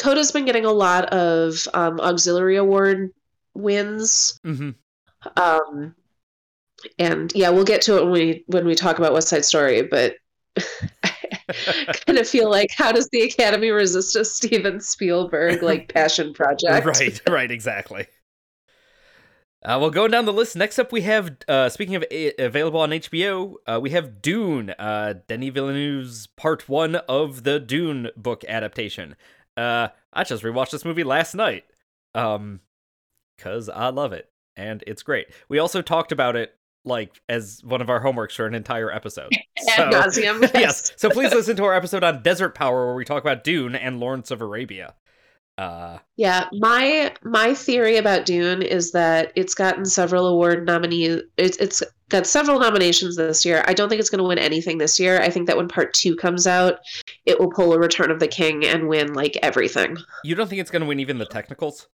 Coda's 0.00 0.32
been 0.32 0.44
getting 0.44 0.64
a 0.64 0.72
lot 0.72 1.06
of 1.06 1.66
um, 1.74 2.00
auxiliary 2.00 2.56
award 2.56 3.10
wins. 3.54 4.40
Mm-hmm. 4.44 4.70
Um, 5.36 5.94
and 6.98 7.32
yeah, 7.34 7.50
we'll 7.50 7.64
get 7.64 7.82
to 7.82 7.98
it 7.98 8.04
when 8.04 8.12
we 8.12 8.44
when 8.46 8.66
we 8.66 8.74
talk 8.74 8.98
about 8.98 9.12
West 9.12 9.28
Side 9.28 9.44
Story, 9.44 9.82
but 9.82 10.14
kind 12.06 12.18
of 12.18 12.28
feel 12.28 12.50
like 12.50 12.70
how 12.76 12.92
does 12.92 13.08
the 13.10 13.22
Academy 13.22 13.70
resist 13.70 14.16
a 14.16 14.24
Steven 14.24 14.80
Spielberg 14.80 15.62
like 15.62 15.88
passion 15.94 16.32
project? 16.32 16.86
Right, 16.86 17.20
right, 17.28 17.50
exactly. 17.50 18.06
Uh, 19.62 19.76
well, 19.78 19.90
going 19.90 20.10
down 20.10 20.24
the 20.24 20.32
list, 20.32 20.56
next 20.56 20.78
up 20.78 20.90
we 20.90 21.02
have, 21.02 21.36
uh, 21.46 21.68
speaking 21.68 21.94
of 21.94 22.04
a- 22.10 22.32
available 22.42 22.80
on 22.80 22.90
HBO, 22.90 23.56
uh, 23.66 23.78
we 23.80 23.90
have 23.90 24.22
Dune, 24.22 24.70
uh, 24.78 25.14
Denis 25.28 25.50
Villeneuve's 25.50 26.26
part 26.28 26.66
one 26.68 26.94
of 26.96 27.42
the 27.44 27.60
Dune 27.60 28.08
book 28.16 28.42
adaptation. 28.48 29.16
Uh, 29.58 29.88
I 30.14 30.24
just 30.24 30.42
rewatched 30.42 30.70
this 30.70 30.84
movie 30.86 31.04
last 31.04 31.34
night, 31.34 31.64
um, 32.14 32.60
cause 33.38 33.68
I 33.68 33.88
love 33.90 34.14
it 34.14 34.30
and 34.56 34.84
it's 34.86 35.02
great. 35.02 35.28
We 35.48 35.58
also 35.58 35.82
talked 35.82 36.12
about 36.12 36.36
it 36.36 36.54
like 36.84 37.20
as 37.28 37.60
one 37.64 37.82
of 37.82 37.90
our 37.90 38.02
homeworks 38.02 38.32
for 38.32 38.46
an 38.46 38.54
entire 38.54 38.90
episode. 38.90 39.30
So, 39.76 39.82
nauseum, 39.90 40.40
yes. 40.40 40.50
yes. 40.54 40.92
So 40.96 41.10
please 41.10 41.34
listen 41.34 41.54
to 41.56 41.64
our 41.64 41.74
episode 41.74 42.02
on 42.02 42.22
Desert 42.22 42.54
Power 42.54 42.86
where 42.86 42.94
we 42.94 43.04
talk 43.04 43.22
about 43.22 43.44
Dune 43.44 43.74
and 43.74 44.00
Lawrence 44.00 44.30
of 44.30 44.40
Arabia. 44.40 44.94
Uh, 45.60 45.98
yeah, 46.16 46.48
my 46.54 47.12
my 47.22 47.52
theory 47.52 47.98
about 47.98 48.24
Dune 48.24 48.62
is 48.62 48.92
that 48.92 49.30
it's 49.36 49.52
gotten 49.52 49.84
several 49.84 50.26
award 50.26 50.64
nominees. 50.64 51.20
It's 51.36 51.58
it's 51.58 51.82
got 52.08 52.26
several 52.26 52.58
nominations 52.58 53.16
this 53.16 53.44
year. 53.44 53.62
I 53.66 53.74
don't 53.74 53.90
think 53.90 54.00
it's 54.00 54.08
going 54.08 54.22
to 54.22 54.26
win 54.26 54.38
anything 54.38 54.78
this 54.78 54.98
year. 54.98 55.20
I 55.20 55.28
think 55.28 55.46
that 55.48 55.58
when 55.58 55.68
part 55.68 55.92
two 55.92 56.16
comes 56.16 56.46
out, 56.46 56.78
it 57.26 57.38
will 57.38 57.50
pull 57.50 57.74
a 57.74 57.78
Return 57.78 58.10
of 58.10 58.20
the 58.20 58.26
King 58.26 58.64
and 58.64 58.88
win 58.88 59.12
like 59.12 59.36
everything. 59.42 59.98
You 60.24 60.34
don't 60.34 60.48
think 60.48 60.62
it's 60.62 60.70
going 60.70 60.80
to 60.80 60.88
win 60.88 60.98
even 60.98 61.18
the 61.18 61.26
technicals? 61.26 61.88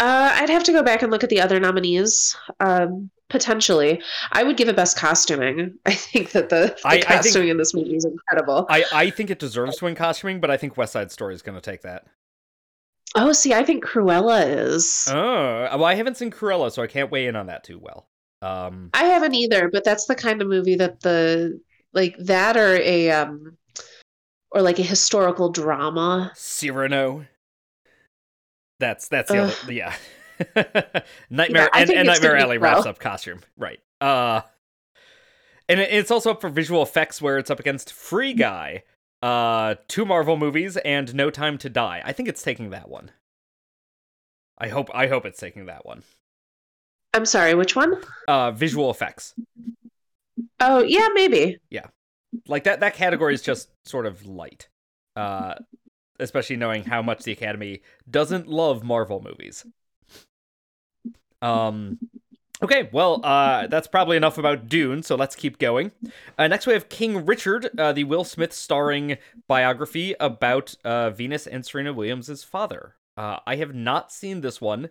Uh, 0.00 0.30
I'd 0.32 0.48
have 0.48 0.64
to 0.64 0.72
go 0.72 0.82
back 0.82 1.02
and 1.02 1.12
look 1.12 1.24
at 1.24 1.28
the 1.28 1.42
other 1.42 1.60
nominees. 1.60 2.34
Um, 2.58 3.10
potentially, 3.28 4.02
I 4.32 4.42
would 4.42 4.56
give 4.56 4.68
it 4.68 4.76
best 4.76 4.96
costuming. 4.96 5.78
I 5.86 5.92
think 5.92 6.32
that 6.32 6.48
the, 6.48 6.76
the 6.82 6.88
I, 6.88 7.00
costuming 7.00 7.18
I 7.18 7.22
think, 7.22 7.50
in 7.50 7.56
this 7.56 7.74
movie 7.74 7.96
is 7.96 8.04
incredible. 8.04 8.66
I, 8.68 8.84
I 8.92 9.10
think 9.10 9.30
it 9.30 9.38
deserves 9.38 9.76
to 9.78 9.84
win 9.84 9.94
costuming, 9.94 10.40
but 10.40 10.50
I 10.50 10.56
think 10.56 10.76
West 10.76 10.92
Side 10.92 11.10
Story 11.10 11.34
is 11.34 11.42
going 11.42 11.56
to 11.56 11.60
take 11.60 11.82
that. 11.82 12.06
Oh, 13.14 13.32
see, 13.32 13.54
I 13.54 13.64
think 13.64 13.84
Cruella 13.84 14.46
is. 14.46 15.08
Oh, 15.10 15.68
well, 15.76 15.84
I 15.84 15.94
haven't 15.94 16.18
seen 16.18 16.30
Cruella, 16.30 16.70
so 16.70 16.82
I 16.82 16.86
can't 16.86 17.10
weigh 17.10 17.26
in 17.26 17.36
on 17.36 17.46
that 17.46 17.64
too 17.64 17.78
well. 17.78 18.06
Um, 18.42 18.90
I 18.94 19.04
haven't 19.04 19.34
either, 19.34 19.68
but 19.68 19.82
that's 19.82 20.06
the 20.06 20.14
kind 20.14 20.40
of 20.42 20.48
movie 20.48 20.76
that 20.76 21.00
the 21.00 21.60
like 21.92 22.16
that 22.18 22.56
or 22.56 22.76
a 22.76 23.10
um 23.10 23.56
or 24.50 24.62
like 24.62 24.78
a 24.78 24.82
historical 24.82 25.50
drama. 25.50 26.32
Cyrano. 26.36 27.26
That's 28.78 29.08
that's 29.08 29.30
the 29.30 29.38
other, 29.38 29.72
yeah. 29.72 29.96
Nightmare 31.30 31.68
yeah, 31.74 31.80
and, 31.80 31.90
and 31.90 32.06
Nightmare 32.06 32.36
Alley 32.36 32.58
wraps 32.58 32.86
up 32.86 32.98
costume, 32.98 33.40
right? 33.56 33.80
Uh, 34.00 34.42
and 35.68 35.80
it's 35.80 36.10
also 36.10 36.30
up 36.30 36.40
for 36.40 36.48
visual 36.48 36.82
effects 36.82 37.20
where 37.20 37.38
it's 37.38 37.50
up 37.50 37.60
against 37.60 37.92
Free 37.92 38.34
mm. 38.34 38.38
Guy, 38.38 38.82
uh, 39.22 39.74
two 39.88 40.04
Marvel 40.04 40.36
movies, 40.36 40.76
and 40.78 41.14
No 41.14 41.30
Time 41.30 41.58
to 41.58 41.68
Die. 41.68 42.02
I 42.04 42.12
think 42.12 42.28
it's 42.28 42.42
taking 42.42 42.70
that 42.70 42.88
one. 42.88 43.10
I 44.58 44.68
hope 44.68 44.90
I 44.94 45.06
hope 45.06 45.24
it's 45.24 45.38
taking 45.38 45.66
that 45.66 45.86
one. 45.86 46.02
I'm 47.14 47.26
sorry, 47.26 47.54
which 47.54 47.76
one? 47.76 48.00
Uh, 48.26 48.50
visual 48.50 48.90
effects. 48.90 49.34
Oh 50.60 50.82
yeah, 50.82 51.08
maybe. 51.14 51.58
Yeah, 51.70 51.86
like 52.46 52.64
that. 52.64 52.80
That 52.80 52.94
category 52.94 53.34
is 53.34 53.42
just 53.42 53.70
sort 53.84 54.06
of 54.06 54.26
light. 54.26 54.68
Uh, 55.14 55.54
especially 56.20 56.56
knowing 56.56 56.84
how 56.84 57.02
much 57.02 57.22
the 57.22 57.32
Academy 57.32 57.82
doesn't 58.10 58.48
love 58.48 58.82
Marvel 58.82 59.20
movies. 59.22 59.64
Um, 61.42 61.98
okay, 62.62 62.88
well, 62.92 63.20
uh, 63.24 63.66
that's 63.66 63.88
probably 63.88 64.16
enough 64.16 64.38
about 64.38 64.68
Dune, 64.68 65.02
so 65.02 65.14
let's 65.14 65.36
keep 65.36 65.58
going. 65.58 65.92
Uh, 66.36 66.48
next, 66.48 66.66
we 66.66 66.72
have 66.72 66.88
King 66.88 67.24
Richard, 67.26 67.70
uh, 67.78 67.92
the 67.92 68.04
Will 68.04 68.24
Smith 68.24 68.52
starring 68.52 69.18
biography 69.46 70.14
about 70.20 70.74
uh, 70.84 71.10
Venus 71.10 71.46
and 71.46 71.64
Serena 71.64 71.92
Williams' 71.92 72.44
father. 72.44 72.94
Uh, 73.16 73.38
I 73.46 73.56
have 73.56 73.74
not 73.74 74.12
seen 74.12 74.40
this 74.40 74.60
one. 74.60 74.88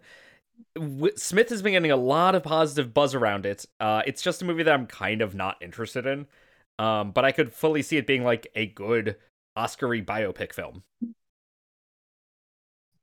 W- 0.76 1.14
Smith 1.16 1.50
has 1.50 1.62
been 1.62 1.74
getting 1.74 1.92
a 1.92 1.98
lot 1.98 2.36
of 2.36 2.44
positive 2.44 2.94
buzz 2.94 3.16
around 3.16 3.46
it. 3.46 3.66
Uh, 3.80 4.02
it's 4.06 4.22
just 4.22 4.42
a 4.42 4.46
movie 4.46 4.64
that 4.64 4.74
I'm 4.74 4.88
kind 4.88 5.22
of 5.22 5.36
not 5.36 5.58
interested 5.62 6.06
in, 6.06 6.28
um, 6.80 7.12
but 7.12 7.26
I 7.26 7.32
could 7.32 7.54
fully 7.54 7.82
see 7.82 7.98
it 7.98 8.08
being 8.08 8.24
like 8.24 8.48
a 8.56 8.68
good 8.68 9.16
Oscary 9.58 10.06
biopic 10.06 10.54
film. 10.54 10.84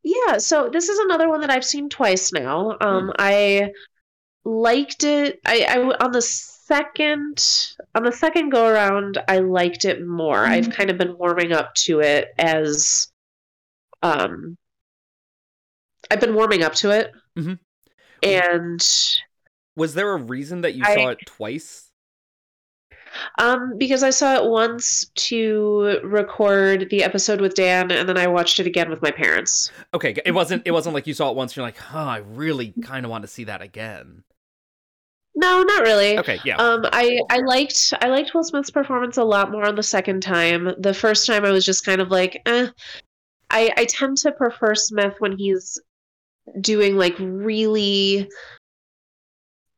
Yeah, 0.04 0.36
so 0.36 0.68
this 0.68 0.90
is 0.90 0.98
another 0.98 1.30
one 1.30 1.40
that 1.40 1.50
I've 1.50 1.64
seen 1.64 1.88
twice 1.88 2.30
now. 2.30 2.76
Um, 2.80 3.08
mm. 3.08 3.12
I 3.18 3.70
liked 4.44 5.02
it. 5.02 5.40
I, 5.46 5.64
I 5.68 6.04
on 6.04 6.12
the 6.12 6.20
second 6.20 7.42
on 7.94 8.04
the 8.04 8.12
second 8.12 8.50
go 8.50 8.66
around, 8.66 9.18
I 9.28 9.38
liked 9.38 9.86
it 9.86 10.06
more. 10.06 10.44
Mm. 10.44 10.48
I've 10.48 10.70
kind 10.70 10.90
of 10.90 10.98
been 10.98 11.16
warming 11.16 11.52
up 11.52 11.74
to 11.76 12.00
it 12.00 12.28
as, 12.38 13.10
um, 14.02 14.58
I've 16.10 16.20
been 16.20 16.34
warming 16.34 16.62
up 16.62 16.74
to 16.76 16.90
it, 16.90 17.12
mm-hmm. 17.38 17.54
and 18.22 18.86
was 19.76 19.94
there 19.94 20.12
a 20.12 20.16
reason 20.18 20.60
that 20.60 20.74
you 20.74 20.82
I, 20.84 20.94
saw 20.94 21.08
it 21.08 21.20
twice? 21.24 21.90
Um, 23.38 23.76
because 23.78 24.02
I 24.02 24.10
saw 24.10 24.36
it 24.36 24.50
once 24.50 25.06
to 25.14 26.00
record 26.02 26.88
the 26.90 27.02
episode 27.02 27.40
with 27.40 27.54
Dan, 27.54 27.90
and 27.90 28.08
then 28.08 28.18
I 28.18 28.26
watched 28.26 28.60
it 28.60 28.66
again 28.66 28.90
with 28.90 29.02
my 29.02 29.10
parents. 29.10 29.70
Okay, 29.92 30.16
it 30.24 30.32
wasn't 30.32 30.62
it 30.64 30.70
wasn't 30.70 30.94
like 30.94 31.06
you 31.06 31.14
saw 31.14 31.30
it 31.30 31.36
once. 31.36 31.56
You're 31.56 31.66
like, 31.66 31.78
oh, 31.92 31.98
I 31.98 32.18
really 32.18 32.74
kind 32.82 33.04
of 33.04 33.10
want 33.10 33.22
to 33.22 33.28
see 33.28 33.44
that 33.44 33.62
again. 33.62 34.24
No, 35.36 35.62
not 35.62 35.82
really. 35.82 36.18
Okay, 36.18 36.38
yeah. 36.44 36.56
Um, 36.56 36.84
I 36.92 37.20
I 37.30 37.38
liked 37.38 37.92
I 38.00 38.08
liked 38.08 38.34
Will 38.34 38.44
Smith's 38.44 38.70
performance 38.70 39.16
a 39.16 39.24
lot 39.24 39.50
more 39.50 39.66
on 39.66 39.74
the 39.74 39.82
second 39.82 40.22
time. 40.22 40.72
The 40.78 40.94
first 40.94 41.26
time 41.26 41.44
I 41.44 41.50
was 41.50 41.64
just 41.64 41.84
kind 41.84 42.00
of 42.00 42.10
like, 42.10 42.40
eh. 42.46 42.68
I 43.50 43.72
I 43.76 43.84
tend 43.86 44.18
to 44.18 44.32
prefer 44.32 44.74
Smith 44.74 45.14
when 45.18 45.36
he's 45.36 45.80
doing 46.60 46.96
like 46.96 47.16
really 47.18 48.28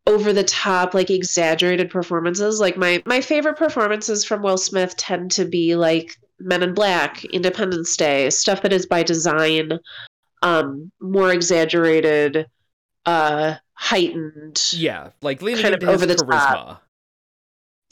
over 0.06 0.32
the 0.32 0.44
top 0.44 0.94
like 0.94 1.10
exaggerated 1.10 1.90
performances. 1.90 2.60
Like 2.60 2.76
my 2.76 3.02
my 3.06 3.20
favorite 3.20 3.56
performances 3.56 4.24
from 4.24 4.42
will 4.42 4.58
smith 4.58 4.96
tend 4.96 5.30
to 5.32 5.44
be 5.44 5.74
like 5.74 6.16
men 6.38 6.62
in 6.62 6.74
black 6.74 7.24
independence 7.26 7.96
day 7.96 8.30
stuff 8.30 8.62
that 8.62 8.72
is 8.72 8.86
by 8.86 9.02
design 9.02 9.78
um 10.42 10.92
more 11.00 11.32
exaggerated 11.32 12.46
uh 13.06 13.54
heightened 13.72 14.62
yeah 14.72 15.10
like 15.22 15.40
leaning 15.40 15.62
kind 15.62 15.74
into 15.74 15.88
of 15.88 15.94
over 15.94 16.06
the 16.06 16.14
charisma. 16.14 16.28
top. 16.28 16.82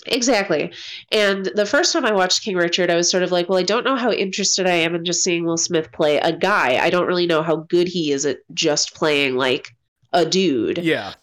exactly. 0.06 0.72
And 1.10 1.46
the 1.54 1.66
first 1.66 1.92
time 1.92 2.04
i 2.04 2.12
watched 2.12 2.42
king 2.42 2.56
richard 2.56 2.90
i 2.90 2.96
was 2.96 3.10
sort 3.10 3.22
of 3.22 3.32
like 3.32 3.48
well 3.48 3.58
i 3.58 3.62
don't 3.62 3.84
know 3.84 3.96
how 3.96 4.12
interested 4.12 4.66
i 4.66 4.74
am 4.74 4.94
in 4.94 5.04
just 5.04 5.24
seeing 5.24 5.44
will 5.44 5.56
smith 5.56 5.90
play 5.92 6.18
a 6.18 6.36
guy. 6.36 6.76
I 6.76 6.90
don't 6.90 7.06
really 7.06 7.26
know 7.26 7.42
how 7.42 7.56
good 7.56 7.88
he 7.88 8.12
is 8.12 8.26
at 8.26 8.38
just 8.52 8.94
playing 8.94 9.36
like 9.36 9.74
a 10.12 10.26
dude. 10.26 10.78
Yeah 10.78 11.14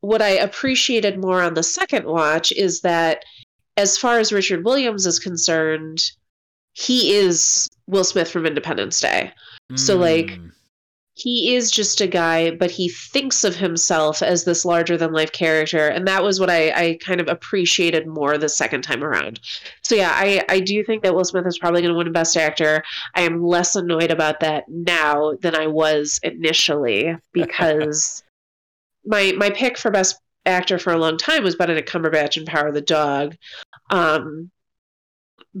what 0.00 0.22
I 0.22 0.30
appreciated 0.30 1.18
more 1.18 1.42
on 1.42 1.54
the 1.54 1.62
second 1.62 2.06
watch 2.06 2.52
is 2.52 2.80
that 2.82 3.24
as 3.76 3.96
far 3.98 4.18
as 4.18 4.32
Richard 4.32 4.64
Williams 4.64 5.06
is 5.06 5.18
concerned, 5.18 6.02
he 6.74 7.14
is 7.14 7.68
Will 7.86 8.04
Smith 8.04 8.30
from 8.30 8.46
Independence 8.46 9.00
Day. 9.00 9.32
So, 9.74 9.96
like, 9.96 10.26
Mm. 10.26 10.50
he 11.14 11.54
is 11.54 11.70
just 11.70 12.00
a 12.00 12.06
guy, 12.06 12.52
but 12.52 12.70
he 12.70 12.88
thinks 12.88 13.42
of 13.44 13.56
himself 13.56 14.22
as 14.22 14.44
this 14.44 14.64
larger 14.64 14.96
than 14.96 15.12
life 15.12 15.32
character. 15.32 15.88
And 15.88 16.06
that 16.06 16.22
was 16.22 16.38
what 16.38 16.48
I, 16.48 16.70
I 16.70 16.98
kind 17.04 17.20
of 17.20 17.28
appreciated 17.28 18.06
more 18.06 18.38
the 18.38 18.48
second 18.48 18.82
time 18.82 19.02
around. 19.02 19.40
So, 19.82 19.94
yeah, 19.96 20.12
I, 20.14 20.44
I 20.48 20.60
do 20.60 20.82
think 20.84 21.02
that 21.02 21.14
Will 21.14 21.24
Smith 21.24 21.46
is 21.46 21.58
probably 21.58 21.82
going 21.82 21.92
to 21.92 21.98
win 21.98 22.12
Best 22.12 22.36
Actor. 22.36 22.82
I 23.14 23.22
am 23.22 23.44
less 23.44 23.74
annoyed 23.74 24.10
about 24.12 24.40
that 24.40 24.64
now 24.68 25.34
than 25.40 25.54
I 25.56 25.66
was 25.66 26.20
initially 26.22 27.16
because 27.32 28.22
my 29.08 29.32
my 29.36 29.50
pick 29.50 29.78
for 29.78 29.90
best 29.90 30.20
actor 30.46 30.78
for 30.78 30.92
a 30.92 30.98
long 30.98 31.16
time 31.16 31.42
was 31.42 31.56
Benedict 31.56 31.90
Cumberbatch 31.90 32.36
in 32.36 32.44
Power 32.44 32.68
of 32.68 32.74
the 32.74 32.80
Dog. 32.80 33.36
Um, 33.90 34.50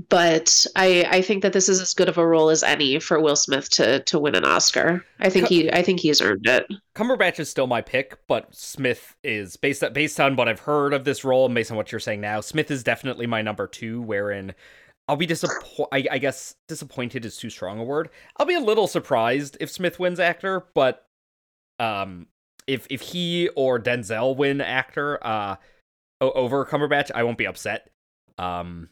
but 0.08 0.66
I 0.76 1.06
I 1.08 1.22
think 1.22 1.42
that 1.42 1.52
this 1.52 1.68
is 1.68 1.80
as 1.80 1.94
good 1.94 2.08
of 2.08 2.18
a 2.18 2.26
role 2.26 2.50
as 2.50 2.62
any 2.62 3.00
for 3.00 3.20
Will 3.20 3.36
Smith 3.36 3.70
to 3.70 4.00
to 4.00 4.18
win 4.18 4.34
an 4.34 4.44
Oscar. 4.44 5.04
I 5.18 5.30
think 5.30 5.48
he 5.48 5.72
I 5.72 5.82
think 5.82 6.00
he's 6.00 6.20
earned 6.20 6.46
it. 6.46 6.66
Cumberbatch 6.94 7.40
is 7.40 7.48
still 7.48 7.66
my 7.66 7.80
pick, 7.80 8.18
but 8.28 8.54
Smith 8.54 9.16
is 9.24 9.56
based 9.56 9.82
on, 9.82 9.92
based 9.92 10.20
on 10.20 10.36
what 10.36 10.48
I've 10.48 10.60
heard 10.60 10.92
of 10.92 11.04
this 11.04 11.24
role, 11.24 11.46
and 11.46 11.54
based 11.54 11.70
on 11.70 11.76
what 11.76 11.90
you're 11.90 12.00
saying 12.00 12.20
now. 12.20 12.40
Smith 12.40 12.70
is 12.70 12.84
definitely 12.84 13.26
my 13.26 13.40
number 13.40 13.66
two. 13.66 14.02
Wherein 14.02 14.54
I'll 15.08 15.16
be 15.16 15.26
disappointed. 15.26 15.88
I, 15.90 16.06
I 16.12 16.18
guess 16.18 16.54
disappointed 16.68 17.24
is 17.24 17.38
too 17.38 17.50
strong 17.50 17.80
a 17.80 17.84
word. 17.84 18.10
I'll 18.36 18.46
be 18.46 18.54
a 18.54 18.60
little 18.60 18.86
surprised 18.86 19.56
if 19.58 19.70
Smith 19.70 19.98
wins 19.98 20.20
actor, 20.20 20.66
but 20.74 21.06
um, 21.80 22.26
if 22.68 22.86
if 22.90 23.00
he 23.00 23.48
or 23.56 23.80
Denzel 23.80 24.36
win 24.36 24.60
actor, 24.60 25.18
uh, 25.24 25.56
over 26.20 26.64
Cumberbatch, 26.64 27.10
I 27.14 27.24
won't 27.24 27.38
be 27.38 27.46
upset. 27.46 27.90
Um, 28.38 28.88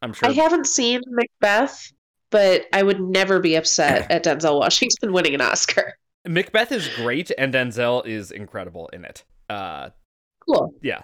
I'm 0.00 0.12
sure. 0.12 0.28
I 0.28 0.32
haven't 0.32 0.66
seen 0.66 1.00
Macbeth, 1.08 1.92
but 2.30 2.66
I 2.72 2.82
would 2.82 3.00
never 3.00 3.40
be 3.40 3.56
upset 3.56 4.08
at 4.10 4.24
Denzel 4.24 4.60
Washington 4.60 5.12
winning 5.14 5.34
an 5.34 5.40
Oscar. 5.40 5.94
Macbeth 6.26 6.70
is 6.70 6.88
great, 6.96 7.32
and 7.36 7.52
Denzel 7.52 8.06
is 8.06 8.30
incredible 8.30 8.88
in 8.92 9.04
it. 9.04 9.24
Uh, 9.50 9.90
Cool. 10.46 10.74
Yeah. 10.82 11.02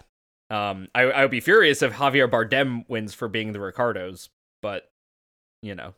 Um, 0.51 0.89
I 0.95 1.03
I 1.03 1.23
would 1.23 1.31
be 1.31 1.41
furious 1.41 1.83
if 1.83 1.93
Javier 1.95 2.29
Bardem 2.29 2.85
wins 2.89 3.15
for 3.15 3.29
being 3.29 3.53
the 3.53 3.61
Ricardos, 3.61 4.29
but 4.63 4.91
you 5.63 5.75
know, 5.75 5.95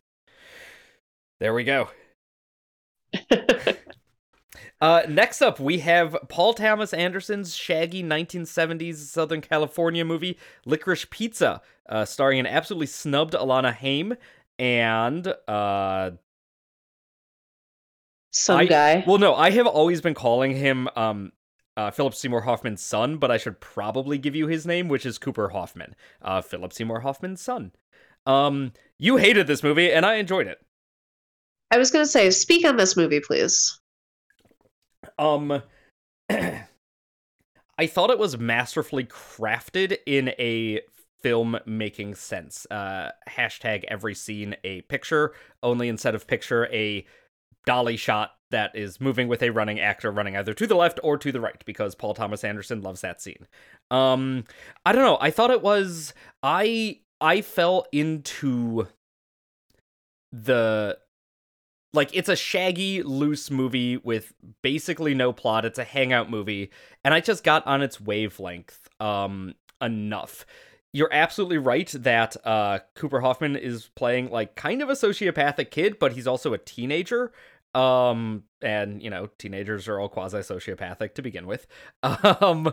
there 1.40 1.54
we 1.54 1.64
go. 1.64 1.88
Uh, 4.82 5.02
next 5.08 5.40
up, 5.40 5.60
we 5.60 5.78
have 5.78 6.16
Paul 6.28 6.54
Thomas 6.54 6.92
Anderson's 6.92 7.54
shaggy 7.54 8.02
1970s 8.02 8.96
Southern 8.96 9.40
California 9.40 10.04
movie 10.04 10.36
Licorice 10.66 11.08
Pizza, 11.08 11.62
uh, 11.88 12.04
starring 12.04 12.40
an 12.40 12.46
absolutely 12.46 12.88
snubbed 12.88 13.34
Alana 13.34 13.72
Haim 13.72 14.16
and 14.58 15.28
uh, 15.46 16.10
Some 18.32 18.58
I- 18.58 18.64
guy. 18.66 19.04
well, 19.06 19.18
no, 19.18 19.36
I 19.36 19.50
have 19.50 19.68
always 19.68 20.00
been 20.00 20.14
calling 20.14 20.56
him 20.56 20.88
um, 20.96 21.30
uh, 21.76 21.92
Philip 21.92 22.14
Seymour 22.14 22.40
Hoffman's 22.40 22.82
son, 22.82 23.18
but 23.18 23.30
I 23.30 23.36
should 23.36 23.60
probably 23.60 24.18
give 24.18 24.34
you 24.34 24.48
his 24.48 24.66
name, 24.66 24.88
which 24.88 25.06
is 25.06 25.16
Cooper 25.16 25.50
Hoffman, 25.50 25.94
uh, 26.22 26.40
Philip 26.42 26.72
Seymour 26.72 26.98
Hoffman's 27.00 27.40
son. 27.40 27.70
Um, 28.26 28.72
you 28.98 29.16
hated 29.16 29.46
this 29.46 29.62
movie, 29.62 29.92
and 29.92 30.04
I 30.04 30.14
enjoyed 30.14 30.48
it. 30.48 30.58
I 31.70 31.78
was 31.78 31.92
gonna 31.92 32.04
say, 32.04 32.30
speak 32.30 32.66
on 32.66 32.76
this 32.76 32.96
movie, 32.96 33.20
please. 33.20 33.78
Um, 35.22 35.62
I 36.30 37.86
thought 37.86 38.10
it 38.10 38.18
was 38.18 38.38
masterfully 38.38 39.04
crafted 39.04 39.96
in 40.04 40.30
a 40.30 40.80
film 41.22 41.58
making 41.64 42.16
sense. 42.16 42.66
Uh, 42.70 43.10
hashtag 43.28 43.84
every 43.88 44.14
scene 44.14 44.56
a 44.64 44.82
picture, 44.82 45.32
only 45.62 45.88
instead 45.88 46.14
of 46.14 46.26
picture 46.26 46.66
a 46.72 47.06
dolly 47.64 47.96
shot 47.96 48.32
that 48.50 48.74
is 48.74 49.00
moving 49.00 49.28
with 49.28 49.42
a 49.42 49.50
running 49.50 49.78
actor 49.78 50.10
running 50.10 50.36
either 50.36 50.52
to 50.52 50.66
the 50.66 50.74
left 50.74 50.98
or 51.04 51.16
to 51.16 51.30
the 51.30 51.40
right 51.40 51.64
because 51.64 51.94
Paul 51.94 52.12
Thomas 52.12 52.42
Anderson 52.42 52.82
loves 52.82 53.00
that 53.02 53.22
scene. 53.22 53.46
Um, 53.90 54.44
I 54.84 54.92
don't 54.92 55.04
know. 55.04 55.18
I 55.20 55.30
thought 55.30 55.52
it 55.52 55.62
was 55.62 56.12
I 56.42 56.98
I 57.20 57.40
fell 57.40 57.86
into 57.92 58.88
the 60.32 60.98
like 61.94 62.10
it's 62.14 62.28
a 62.28 62.36
shaggy 62.36 63.02
loose 63.02 63.50
movie 63.50 63.96
with 63.98 64.32
basically 64.62 65.14
no 65.14 65.32
plot. 65.32 65.64
It's 65.64 65.78
a 65.78 65.84
hangout 65.84 66.30
movie 66.30 66.70
and 67.04 67.12
i 67.14 67.20
just 67.20 67.44
got 67.44 67.66
on 67.66 67.82
its 67.82 68.00
wavelength 68.00 68.88
um 69.00 69.54
enough. 69.80 70.46
You're 70.94 71.12
absolutely 71.12 71.58
right 71.58 71.88
that 71.98 72.36
uh 72.44 72.80
cooper 72.94 73.20
hoffman 73.20 73.56
is 73.56 73.90
playing 73.94 74.30
like 74.30 74.54
kind 74.56 74.82
of 74.82 74.88
a 74.88 74.94
sociopathic 74.94 75.70
kid 75.70 75.98
but 75.98 76.12
he's 76.12 76.26
also 76.26 76.52
a 76.52 76.58
teenager 76.58 77.32
um 77.74 78.44
and 78.60 79.02
you 79.02 79.08
know 79.10 79.28
teenagers 79.38 79.88
are 79.88 79.98
all 79.98 80.08
quasi 80.08 80.38
sociopathic 80.38 81.14
to 81.14 81.22
begin 81.22 81.46
with. 81.46 81.66
Um 82.02 82.72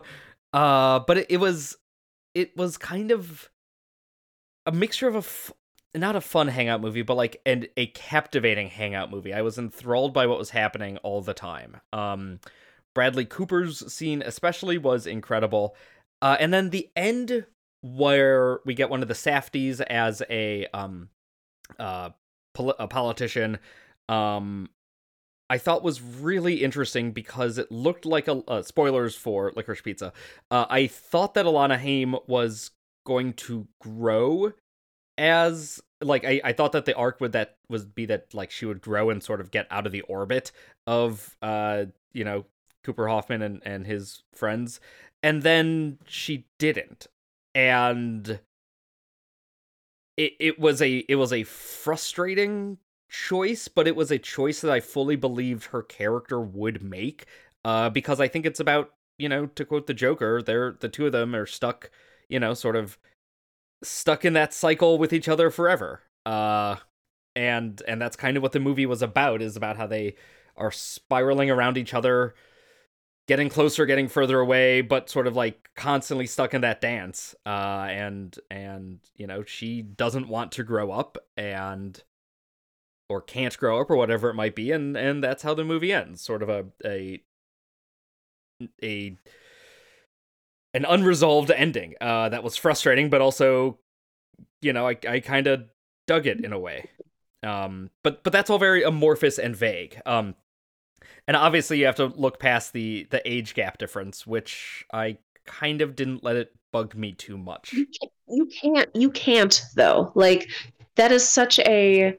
uh 0.53 0.99
but 0.99 1.17
it, 1.19 1.27
it 1.29 1.37
was 1.37 1.77
it 2.33 2.55
was 2.55 2.77
kind 2.77 3.11
of 3.11 3.49
a 4.65 4.71
mixture 4.71 5.07
of 5.07 5.15
a 5.15 5.19
f- 5.19 5.51
not 5.95 6.15
a 6.15 6.21
fun 6.21 6.47
hangout 6.47 6.81
movie, 6.81 7.01
but 7.01 7.15
like 7.15 7.41
and 7.45 7.67
a 7.77 7.87
captivating 7.87 8.67
hangout 8.67 9.09
movie. 9.09 9.33
I 9.33 9.41
was 9.41 9.57
enthralled 9.57 10.13
by 10.13 10.27
what 10.27 10.37
was 10.37 10.51
happening 10.51 10.97
all 10.97 11.21
the 11.21 11.33
time. 11.33 11.77
Um, 11.91 12.39
Bradley 12.93 13.25
Cooper's 13.25 13.91
scene 13.91 14.21
especially 14.25 14.77
was 14.77 15.07
incredible, 15.07 15.75
uh, 16.21 16.37
and 16.39 16.53
then 16.53 16.69
the 16.69 16.89
end 16.95 17.45
where 17.81 18.59
we 18.65 18.73
get 18.73 18.89
one 18.89 19.01
of 19.01 19.07
the 19.07 19.13
Safdies 19.13 19.81
as 19.81 20.21
a 20.29 20.67
um, 20.73 21.09
uh, 21.79 22.09
pol- 22.53 22.75
a 22.77 22.87
politician. 22.87 23.57
Um, 24.07 24.69
I 25.51 25.57
thought 25.57 25.81
was 25.83 26.01
really 26.01 26.63
interesting 26.63 27.11
because 27.11 27.57
it 27.57 27.71
looked 27.71 28.05
like 28.05 28.27
a 28.27 28.43
uh, 28.47 28.61
spoilers 28.61 29.15
for 29.15 29.51
Licorice 29.55 29.81
Pizza. 29.81 30.13
Uh, 30.51 30.65
I 30.69 30.85
thought 30.85 31.33
that 31.33 31.47
Alana 31.47 31.79
Haim 31.79 32.15
was 32.27 32.71
going 33.05 33.33
to 33.33 33.67
grow 33.81 34.53
as 35.19 35.81
like 36.01 36.23
I, 36.25 36.41
I 36.43 36.53
thought 36.53 36.71
that 36.71 36.85
the 36.85 36.95
arc 36.95 37.19
would 37.21 37.33
that 37.33 37.57
was 37.67 37.85
be 37.85 38.05
that 38.07 38.33
like 38.33 38.49
she 38.51 38.65
would 38.65 38.81
grow 38.81 39.09
and 39.09 39.21
sort 39.21 39.41
of 39.41 39.51
get 39.51 39.67
out 39.69 39.85
of 39.85 39.91
the 39.91 40.01
orbit 40.01 40.51
of 40.87 41.35
uh 41.41 41.85
you 42.13 42.23
know 42.23 42.45
Cooper 42.83 43.07
Hoffman 43.07 43.41
and 43.41 43.61
and 43.65 43.85
his 43.85 44.23
friends 44.33 44.79
and 45.21 45.43
then 45.43 45.99
she 46.05 46.45
didn't. 46.57 47.07
And 47.53 48.39
it 50.17 50.33
it 50.39 50.59
was 50.59 50.81
a 50.81 50.99
it 51.09 51.15
was 51.15 51.33
a 51.33 51.43
frustrating 51.43 52.77
choice 53.09 53.67
but 53.67 53.87
it 53.87 53.95
was 53.95 54.11
a 54.11 54.19
choice 54.19 54.61
that 54.61 54.71
I 54.71 54.79
fully 54.79 55.15
believed 55.15 55.65
her 55.65 55.81
character 55.81 56.39
would 56.39 56.83
make 56.83 57.25
uh 57.65 57.89
because 57.89 58.19
I 58.21 58.27
think 58.27 58.45
it's 58.45 58.59
about 58.59 58.93
you 59.17 59.27
know 59.27 59.47
to 59.47 59.65
quote 59.65 59.87
the 59.87 59.95
Joker 59.95 60.43
they're 60.43 60.77
the 60.79 60.89
two 60.89 61.07
of 61.07 61.11
them 61.11 61.35
are 61.35 61.47
stuck 61.47 61.89
you 62.29 62.39
know 62.39 62.53
sort 62.53 62.75
of 62.75 62.99
stuck 63.83 64.25
in 64.25 64.33
that 64.33 64.53
cycle 64.53 64.97
with 64.97 65.13
each 65.13 65.27
other 65.27 65.49
forever. 65.49 66.01
Uh 66.25 66.77
and 67.35 67.81
and 67.87 68.01
that's 68.01 68.15
kind 68.15 68.37
of 68.37 68.43
what 68.43 68.51
the 68.51 68.59
movie 68.59 68.85
was 68.85 69.01
about 69.01 69.41
is 69.41 69.55
about 69.55 69.77
how 69.77 69.87
they 69.87 70.15
are 70.57 70.71
spiraling 70.71 71.49
around 71.49 71.77
each 71.77 71.93
other 71.93 72.33
getting 73.29 73.47
closer, 73.47 73.85
getting 73.85 74.07
further 74.07 74.39
away, 74.39 74.81
but 74.81 75.07
sort 75.07 75.27
of 75.27 75.35
like 75.35 75.69
constantly 75.75 76.25
stuck 76.25 76.55
in 76.55 76.61
that 76.61 76.81
dance. 76.81 77.35
Uh, 77.45 77.85
and 77.87 78.35
and 78.49 78.99
you 79.15 79.27
know 79.27 79.43
she 79.43 79.83
doesn't 79.83 80.27
want 80.27 80.51
to 80.51 80.63
grow 80.63 80.91
up 80.91 81.15
and 81.37 82.01
or 83.07 83.21
can't 83.21 83.55
grow 83.55 83.79
up 83.79 83.91
or 83.91 83.95
whatever 83.95 84.31
it 84.31 84.33
might 84.33 84.55
be, 84.55 84.71
and 84.71 84.97
and 84.97 85.23
that's 85.23 85.43
how 85.43 85.53
the 85.53 85.63
movie 85.63 85.93
ends. 85.93 86.21
Sort 86.21 86.41
of 86.41 86.49
a 86.49 86.65
a 86.83 87.21
a 88.81 89.15
an 90.73 90.85
unresolved 90.85 91.51
ending 91.51 91.95
uh, 92.01 92.29
that 92.29 92.43
was 92.43 92.55
frustrating, 92.55 93.09
but 93.09 93.21
also, 93.21 93.79
you 94.61 94.73
know, 94.73 94.87
I 94.87 94.97
I 95.07 95.19
kind 95.19 95.47
of 95.47 95.65
dug 96.07 96.27
it 96.27 96.43
in 96.43 96.53
a 96.53 96.59
way. 96.59 96.89
Um, 97.43 97.89
but 98.03 98.23
but 98.23 98.33
that's 98.33 98.49
all 98.49 98.59
very 98.59 98.83
amorphous 98.83 99.39
and 99.39 99.55
vague. 99.55 100.01
Um, 100.05 100.35
and 101.27 101.37
obviously 101.37 101.79
you 101.79 101.85
have 101.85 101.95
to 101.95 102.07
look 102.07 102.39
past 102.39 102.73
the 102.73 103.07
the 103.11 103.21
age 103.29 103.53
gap 103.53 103.77
difference, 103.77 104.27
which 104.27 104.85
I 104.91 105.17
kind 105.45 105.81
of 105.81 105.95
didn't 105.95 106.23
let 106.23 106.35
it 106.35 106.51
bug 106.71 106.95
me 106.95 107.13
too 107.13 107.37
much. 107.37 107.73
You 107.73 107.85
can't, 107.85 108.11
you 108.27 108.45
can't, 108.45 108.89
you 108.95 109.09
can't 109.11 109.61
though. 109.75 110.11
Like 110.15 110.49
that 110.95 111.11
is 111.11 111.27
such 111.27 111.59
a 111.59 112.17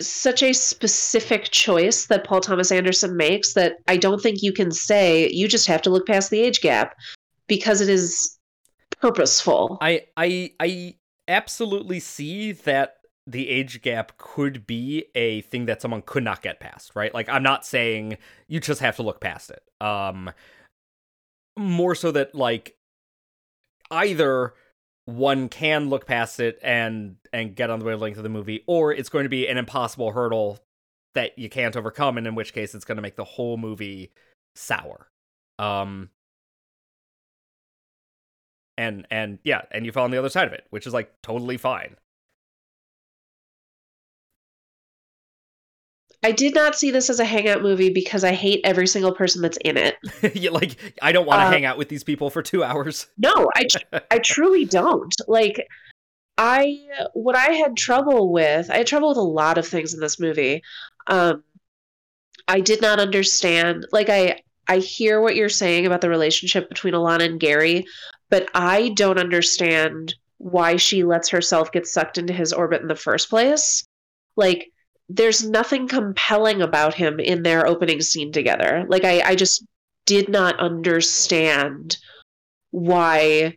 such 0.00 0.42
a 0.42 0.52
specific 0.52 1.50
choice 1.50 2.06
that 2.06 2.24
Paul 2.24 2.40
Thomas 2.40 2.70
Anderson 2.70 3.16
makes 3.16 3.54
that 3.54 3.76
I 3.88 3.96
don't 3.96 4.20
think 4.20 4.42
you 4.42 4.52
can 4.52 4.70
say 4.70 5.28
you 5.30 5.48
just 5.48 5.66
have 5.66 5.82
to 5.82 5.90
look 5.90 6.06
past 6.06 6.30
the 6.30 6.40
age 6.40 6.60
gap 6.60 6.96
because 7.46 7.80
it 7.80 7.88
is 7.88 8.38
purposeful. 9.00 9.78
I 9.80 10.02
I 10.16 10.52
I 10.60 10.96
absolutely 11.28 12.00
see 12.00 12.52
that 12.52 12.96
the 13.26 13.48
age 13.48 13.82
gap 13.82 14.16
could 14.18 14.66
be 14.66 15.06
a 15.14 15.40
thing 15.42 15.66
that 15.66 15.82
someone 15.82 16.02
could 16.02 16.22
not 16.22 16.42
get 16.42 16.60
past, 16.60 16.92
right? 16.94 17.12
Like 17.12 17.28
I'm 17.28 17.42
not 17.42 17.64
saying 17.64 18.18
you 18.48 18.60
just 18.60 18.80
have 18.80 18.96
to 18.96 19.02
look 19.02 19.20
past 19.20 19.50
it. 19.50 19.62
Um 19.80 20.30
more 21.58 21.94
so 21.94 22.12
that 22.12 22.34
like 22.34 22.76
either 23.90 24.52
one 25.06 25.48
can 25.48 25.88
look 25.88 26.06
past 26.06 26.40
it 26.40 26.58
and 26.62 27.16
and 27.32 27.54
get 27.56 27.70
on 27.70 27.78
the 27.78 27.84
wavelength 27.84 28.18
of 28.18 28.22
the 28.22 28.28
movie, 28.28 28.62
or 28.66 28.92
it's 28.92 29.08
going 29.08 29.24
to 29.24 29.30
be 29.30 29.48
an 29.48 29.56
impossible 29.56 30.12
hurdle 30.12 30.58
that 31.14 31.38
you 31.38 31.48
can't 31.48 31.76
overcome, 31.76 32.18
and 32.18 32.26
in 32.26 32.34
which 32.34 32.52
case 32.52 32.74
it's 32.74 32.84
going 32.84 32.96
to 32.96 33.02
make 33.02 33.16
the 33.16 33.24
whole 33.24 33.56
movie 33.56 34.12
sour. 34.54 35.08
Um, 35.58 36.10
and 38.76 39.06
and 39.10 39.38
yeah, 39.44 39.62
and 39.70 39.86
you 39.86 39.92
fall 39.92 40.04
on 40.04 40.10
the 40.10 40.18
other 40.18 40.28
side 40.28 40.46
of 40.46 40.52
it, 40.52 40.66
which 40.70 40.86
is 40.86 40.92
like 40.92 41.12
totally 41.22 41.56
fine. 41.56 41.96
I 46.26 46.32
did 46.32 46.56
not 46.56 46.74
see 46.74 46.90
this 46.90 47.08
as 47.08 47.20
a 47.20 47.24
hangout 47.24 47.62
movie 47.62 47.88
because 47.88 48.24
I 48.24 48.32
hate 48.32 48.60
every 48.64 48.88
single 48.88 49.12
person 49.12 49.42
that's 49.42 49.58
in 49.58 49.76
it. 49.76 49.94
yeah, 50.34 50.50
like 50.50 50.76
I 51.00 51.12
don't 51.12 51.24
want 51.24 51.38
to 51.38 51.44
uh, 51.44 51.50
hang 51.52 51.64
out 51.64 51.78
with 51.78 51.88
these 51.88 52.02
people 52.02 52.30
for 52.30 52.42
two 52.42 52.64
hours. 52.64 53.06
No, 53.18 53.48
I 53.54 53.66
I 54.10 54.18
truly 54.18 54.64
don't. 54.64 55.14
Like 55.28 55.64
I 56.36 56.80
what 57.12 57.36
I 57.36 57.52
had 57.52 57.76
trouble 57.76 58.32
with, 58.32 58.68
I 58.70 58.78
had 58.78 58.88
trouble 58.88 59.10
with 59.10 59.18
a 59.18 59.22
lot 59.22 59.56
of 59.56 59.68
things 59.68 59.94
in 59.94 60.00
this 60.00 60.18
movie. 60.18 60.62
Um 61.06 61.44
I 62.48 62.58
did 62.58 62.82
not 62.82 62.98
understand 62.98 63.86
like 63.92 64.08
I 64.08 64.40
I 64.66 64.78
hear 64.78 65.20
what 65.20 65.36
you're 65.36 65.48
saying 65.48 65.86
about 65.86 66.00
the 66.00 66.10
relationship 66.10 66.68
between 66.68 66.94
Alana 66.94 67.24
and 67.24 67.38
Gary, 67.38 67.84
but 68.30 68.48
I 68.52 68.88
don't 68.96 69.20
understand 69.20 70.16
why 70.38 70.74
she 70.74 71.04
lets 71.04 71.28
herself 71.28 71.70
get 71.70 71.86
sucked 71.86 72.18
into 72.18 72.32
his 72.32 72.52
orbit 72.52 72.82
in 72.82 72.88
the 72.88 72.96
first 72.96 73.30
place. 73.30 73.84
Like 74.34 74.72
there's 75.08 75.48
nothing 75.48 75.86
compelling 75.88 76.62
about 76.62 76.94
him 76.94 77.20
in 77.20 77.42
their 77.42 77.66
opening 77.66 78.00
scene 78.00 78.32
together. 78.32 78.84
Like 78.88 79.04
I, 79.04 79.20
I 79.20 79.34
just 79.34 79.64
did 80.04 80.28
not 80.28 80.58
understand 80.58 81.98
why 82.70 83.56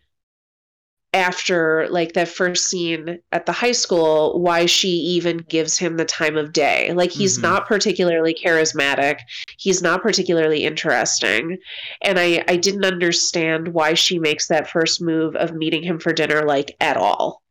after 1.12 1.88
like 1.90 2.14
that 2.14 2.28
first 2.28 2.70
scene 2.70 3.18
at 3.32 3.48
the 3.48 3.52
high 3.52 3.72
school 3.72 4.40
why 4.40 4.68
she 4.68 4.90
even 4.90 5.38
gives 5.38 5.76
him 5.76 5.98
the 5.98 6.06
time 6.06 6.38
of 6.38 6.54
day. 6.54 6.94
Like 6.94 7.12
he's 7.12 7.34
mm-hmm. 7.34 7.48
not 7.48 7.68
particularly 7.68 8.36
charismatic. 8.36 9.18
He's 9.58 9.82
not 9.82 10.04
particularly 10.04 10.64
interesting. 10.64 11.58
And 12.04 12.20
i 12.20 12.44
i 12.48 12.56
didn't 12.58 12.86
understand 12.86 13.70
why 13.70 13.96
she 13.96 14.20
makes 14.20 14.48
that 14.48 14.70
first 14.70 15.02
move 15.02 15.36
of 15.36 15.54
meeting 15.56 15.82
him 15.82 16.00
for 16.00 16.14
dinner 16.14 16.44
like 16.46 16.76
at 16.80 16.96
all. 16.96 17.42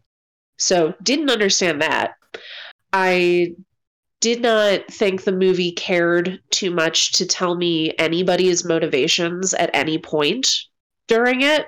So 0.56 0.94
didn't 1.02 1.30
understand 1.30 1.82
that. 1.82 2.12
I 2.92 3.54
did 4.20 4.42
not 4.42 4.84
think 4.88 5.22
the 5.22 5.32
movie 5.32 5.72
cared 5.72 6.40
too 6.50 6.70
much 6.70 7.12
to 7.12 7.26
tell 7.26 7.54
me 7.54 7.92
anybody's 7.98 8.64
motivations 8.64 9.54
at 9.54 9.70
any 9.72 9.98
point 9.98 10.48
during 11.06 11.42
it. 11.42 11.66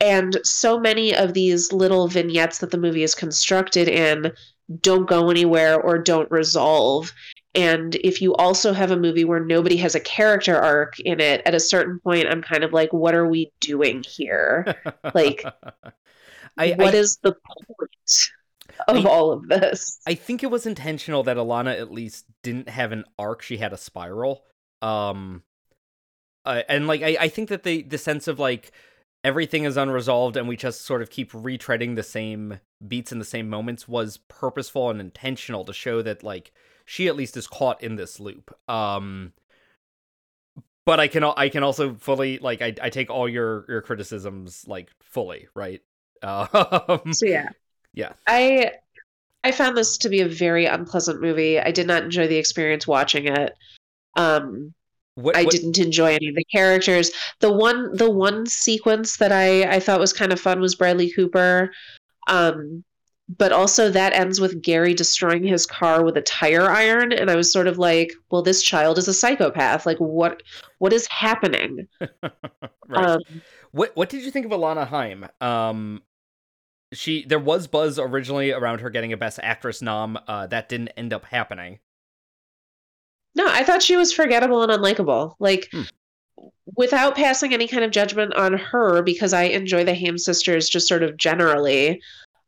And 0.00 0.38
so 0.44 0.78
many 0.78 1.14
of 1.14 1.34
these 1.34 1.72
little 1.72 2.06
vignettes 2.06 2.58
that 2.58 2.70
the 2.70 2.78
movie 2.78 3.02
is 3.02 3.16
constructed 3.16 3.88
in 3.88 4.32
don't 4.80 5.08
go 5.08 5.30
anywhere 5.30 5.80
or 5.80 5.98
don't 5.98 6.30
resolve. 6.30 7.12
And 7.54 7.96
if 7.96 8.22
you 8.22 8.34
also 8.36 8.72
have 8.72 8.92
a 8.92 8.96
movie 8.96 9.24
where 9.24 9.40
nobody 9.40 9.76
has 9.78 9.96
a 9.96 10.00
character 10.00 10.56
arc 10.56 11.00
in 11.00 11.18
it, 11.18 11.42
at 11.44 11.54
a 11.54 11.60
certain 11.60 11.98
point, 11.98 12.28
I'm 12.28 12.42
kind 12.42 12.62
of 12.62 12.72
like, 12.72 12.92
what 12.92 13.14
are 13.14 13.26
we 13.26 13.50
doing 13.58 14.04
here? 14.04 14.76
like, 15.14 15.42
I, 16.56 16.72
what 16.72 16.94
I, 16.94 16.98
is 16.98 17.16
the 17.16 17.32
point? 17.32 18.30
Of 18.86 19.04
I, 19.04 19.08
all 19.08 19.32
of 19.32 19.48
this. 19.48 19.98
I 20.06 20.14
think 20.14 20.42
it 20.42 20.50
was 20.50 20.66
intentional 20.66 21.22
that 21.24 21.36
Alana 21.36 21.78
at 21.78 21.92
least 21.92 22.26
didn't 22.42 22.68
have 22.68 22.92
an 22.92 23.04
arc; 23.18 23.42
she 23.42 23.56
had 23.56 23.72
a 23.72 23.78
spiral. 23.78 24.44
Um, 24.82 25.42
uh, 26.44 26.62
and 26.68 26.86
like 26.86 27.02
I, 27.02 27.16
I 27.20 27.28
think 27.28 27.48
that 27.48 27.62
the 27.62 27.82
the 27.82 27.98
sense 27.98 28.28
of 28.28 28.38
like 28.38 28.72
everything 29.24 29.64
is 29.64 29.76
unresolved 29.76 30.36
and 30.36 30.48
we 30.48 30.56
just 30.56 30.82
sort 30.82 31.02
of 31.02 31.10
keep 31.10 31.32
retreading 31.32 31.96
the 31.96 32.02
same 32.02 32.60
beats 32.86 33.10
in 33.10 33.18
the 33.18 33.24
same 33.24 33.50
moments 33.50 33.88
was 33.88 34.18
purposeful 34.28 34.90
and 34.90 35.00
intentional 35.00 35.64
to 35.64 35.72
show 35.72 36.02
that 36.02 36.22
like 36.22 36.52
she 36.84 37.08
at 37.08 37.16
least 37.16 37.36
is 37.36 37.46
caught 37.46 37.82
in 37.82 37.96
this 37.96 38.20
loop. 38.20 38.56
Um, 38.70 39.32
but 40.86 41.00
I 41.00 41.08
can 41.08 41.22
I 41.22 41.50
can 41.50 41.62
also 41.62 41.94
fully 41.94 42.38
like 42.38 42.62
I, 42.62 42.74
I 42.80 42.88
take 42.88 43.10
all 43.10 43.28
your 43.28 43.66
your 43.68 43.82
criticisms 43.82 44.64
like 44.66 44.90
fully 45.00 45.48
right. 45.54 45.82
Um, 46.20 47.12
so 47.12 47.26
yeah, 47.26 47.50
yeah. 47.98 48.12
I 48.28 48.70
I 49.42 49.50
found 49.50 49.76
this 49.76 49.98
to 49.98 50.08
be 50.08 50.20
a 50.20 50.28
very 50.28 50.66
unpleasant 50.66 51.20
movie. 51.20 51.58
I 51.58 51.72
did 51.72 51.88
not 51.88 52.04
enjoy 52.04 52.28
the 52.28 52.36
experience 52.36 52.86
watching 52.86 53.26
it. 53.26 53.54
Um 54.16 54.72
what, 55.16 55.36
I 55.36 55.44
didn't 55.44 55.78
enjoy 55.78 56.14
any 56.14 56.28
of 56.28 56.36
the 56.36 56.44
characters. 56.44 57.10
The 57.40 57.52
one 57.52 57.96
the 57.96 58.08
one 58.08 58.46
sequence 58.46 59.16
that 59.16 59.32
I 59.32 59.64
I 59.64 59.80
thought 59.80 59.98
was 59.98 60.12
kind 60.12 60.32
of 60.32 60.40
fun 60.40 60.60
was 60.60 60.76
Bradley 60.76 61.10
Cooper. 61.10 61.72
Um 62.28 62.84
but 63.36 63.50
also 63.50 63.90
that 63.90 64.12
ends 64.12 64.40
with 64.40 64.62
Gary 64.62 64.94
destroying 64.94 65.42
his 65.42 65.66
car 65.66 66.04
with 66.04 66.16
a 66.16 66.22
tire 66.22 66.70
iron 66.70 67.12
and 67.12 67.28
I 67.28 67.34
was 67.34 67.52
sort 67.52 67.66
of 67.66 67.78
like, 67.78 68.12
well 68.30 68.42
this 68.42 68.62
child 68.62 68.96
is 68.96 69.08
a 69.08 69.12
psychopath. 69.14 69.86
Like 69.86 69.98
what 69.98 70.44
what 70.78 70.92
is 70.92 71.08
happening? 71.08 71.88
right. 72.00 72.30
Um, 72.94 73.22
what 73.72 73.90
what 73.96 74.08
did 74.08 74.22
you 74.22 74.30
think 74.30 74.46
of 74.46 74.52
Alana 74.52 74.86
Haim? 74.86 75.26
Um 75.40 76.02
she 76.92 77.24
there 77.24 77.38
was 77.38 77.66
buzz 77.66 77.98
originally 77.98 78.52
around 78.52 78.80
her 78.80 78.90
getting 78.90 79.12
a 79.12 79.16
best 79.16 79.38
actress 79.42 79.82
nom 79.82 80.18
uh, 80.26 80.46
that 80.46 80.68
didn't 80.68 80.88
end 80.88 81.12
up 81.12 81.24
happening. 81.24 81.78
No 83.34 83.46
i 83.48 83.62
thought 83.62 83.82
she 83.82 83.96
was 83.96 84.12
forgettable 84.12 84.62
and 84.62 84.72
unlikable. 84.72 85.34
Like 85.38 85.68
hmm. 85.70 85.82
without 86.76 87.14
passing 87.14 87.52
any 87.52 87.68
kind 87.68 87.84
of 87.84 87.90
judgment 87.90 88.34
on 88.34 88.54
her 88.54 89.02
because 89.02 89.32
i 89.32 89.44
enjoy 89.44 89.84
the 89.84 89.94
ham 89.94 90.18
sisters 90.18 90.68
just 90.68 90.88
sort 90.88 91.02
of 91.02 91.16
generally 91.16 92.00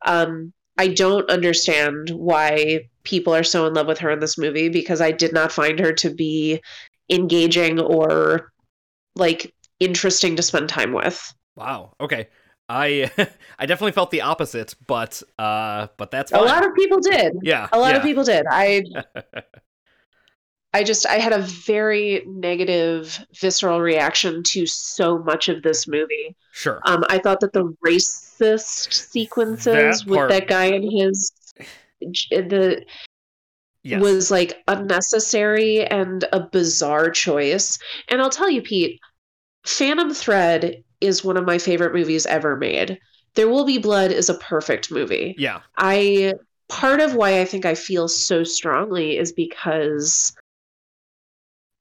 um, 0.05 0.51
i 0.77 0.87
don't 0.87 1.29
understand 1.29 2.09
why 2.09 2.81
people 3.03 3.33
are 3.33 3.43
so 3.43 3.67
in 3.67 3.73
love 3.73 3.87
with 3.87 3.99
her 3.99 4.09
in 4.09 4.19
this 4.19 4.37
movie 4.37 4.69
because 4.69 5.01
i 5.01 5.11
did 5.11 5.33
not 5.33 5.51
find 5.51 5.79
her 5.79 5.93
to 5.93 6.13
be 6.13 6.61
engaging 7.09 7.79
or 7.79 8.51
like 9.15 9.53
interesting 9.79 10.35
to 10.37 10.43
spend 10.43 10.69
time 10.69 10.93
with. 10.93 11.33
Wow 11.55 11.93
okay 11.99 12.27
I 12.71 13.11
I 13.59 13.65
definitely 13.65 13.91
felt 13.91 14.11
the 14.11 14.21
opposite, 14.21 14.75
but 14.87 15.21
uh, 15.37 15.87
but 15.97 16.09
that's 16.09 16.31
fine. 16.31 16.41
a 16.41 16.45
lot 16.45 16.65
of 16.65 16.73
people 16.73 16.99
did. 16.99 17.33
Yeah, 17.43 17.67
a 17.71 17.77
lot 17.79 17.91
yeah. 17.91 17.97
of 17.97 18.03
people 18.03 18.23
did. 18.23 18.45
I 18.49 18.83
I 20.73 20.83
just 20.83 21.05
I 21.05 21.15
had 21.15 21.33
a 21.33 21.41
very 21.41 22.23
negative 22.25 23.25
visceral 23.37 23.81
reaction 23.81 24.41
to 24.43 24.65
so 24.65 25.19
much 25.19 25.49
of 25.49 25.63
this 25.63 25.87
movie. 25.87 26.35
Sure. 26.53 26.79
Um, 26.85 27.03
I 27.09 27.19
thought 27.19 27.41
that 27.41 27.53
the 27.53 27.75
racist 27.85 28.93
sequences 28.93 29.99
that 29.99 30.07
with 30.07 30.29
that 30.29 30.47
guy 30.47 30.65
and 30.65 30.89
his 30.89 31.33
the 31.99 32.83
yes. 33.83 34.01
was 34.01 34.31
like 34.31 34.63
unnecessary 34.69 35.85
and 35.85 36.23
a 36.31 36.39
bizarre 36.39 37.09
choice. 37.09 37.77
And 38.07 38.21
I'll 38.21 38.29
tell 38.29 38.49
you, 38.49 38.61
Pete, 38.61 38.99
Phantom 39.65 40.13
Thread 40.13 40.83
is 41.01 41.23
one 41.23 41.37
of 41.37 41.45
my 41.45 41.57
favorite 41.57 41.93
movies 41.93 42.25
ever 42.25 42.55
made. 42.55 42.99
There 43.35 43.49
Will 43.49 43.65
Be 43.65 43.77
Blood 43.77 44.11
is 44.11 44.29
a 44.29 44.35
perfect 44.35 44.91
movie. 44.91 45.35
Yeah. 45.37 45.61
I 45.77 46.33
part 46.69 47.01
of 47.01 47.15
why 47.15 47.41
I 47.41 47.45
think 47.45 47.65
I 47.65 47.75
feel 47.75 48.07
so 48.07 48.43
strongly 48.43 49.17
is 49.17 49.33
because 49.33 50.33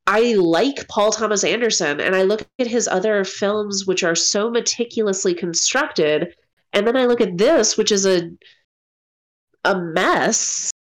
I 0.07 0.35
like 0.35 0.89
Paul 0.89 1.13
Thomas 1.13 1.45
Anderson 1.45 2.01
and 2.01 2.17
I 2.17 2.23
look 2.23 2.45
at 2.59 2.67
his 2.67 2.89
other 2.89 3.25
films 3.25 3.87
which 3.87 4.03
are 4.03 4.17
so 4.17 4.51
meticulously 4.51 5.35
constructed 5.35 6.35
and 6.73 6.87
then 6.87 6.97
I 6.97 7.05
look 7.05 7.21
at 7.21 7.39
this 7.39 7.77
which 7.77 7.93
is 7.93 8.07
a 8.07 8.31
a 9.65 9.79
mess 9.79 10.73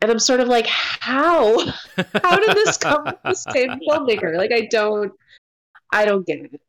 and 0.00 0.10
I'm 0.10 0.18
sort 0.18 0.40
of 0.40 0.48
like 0.48 0.66
how 0.66 1.58
how 1.96 2.40
did 2.40 2.56
this 2.56 2.76
come 2.76 3.04
from 3.04 3.16
the 3.24 3.34
same 3.34 3.78
filmmaker 3.88 4.36
like 4.36 4.52
I 4.52 4.66
don't 4.70 5.12
I 5.92 6.04
don't 6.04 6.26
get 6.26 6.40
it 6.40 6.60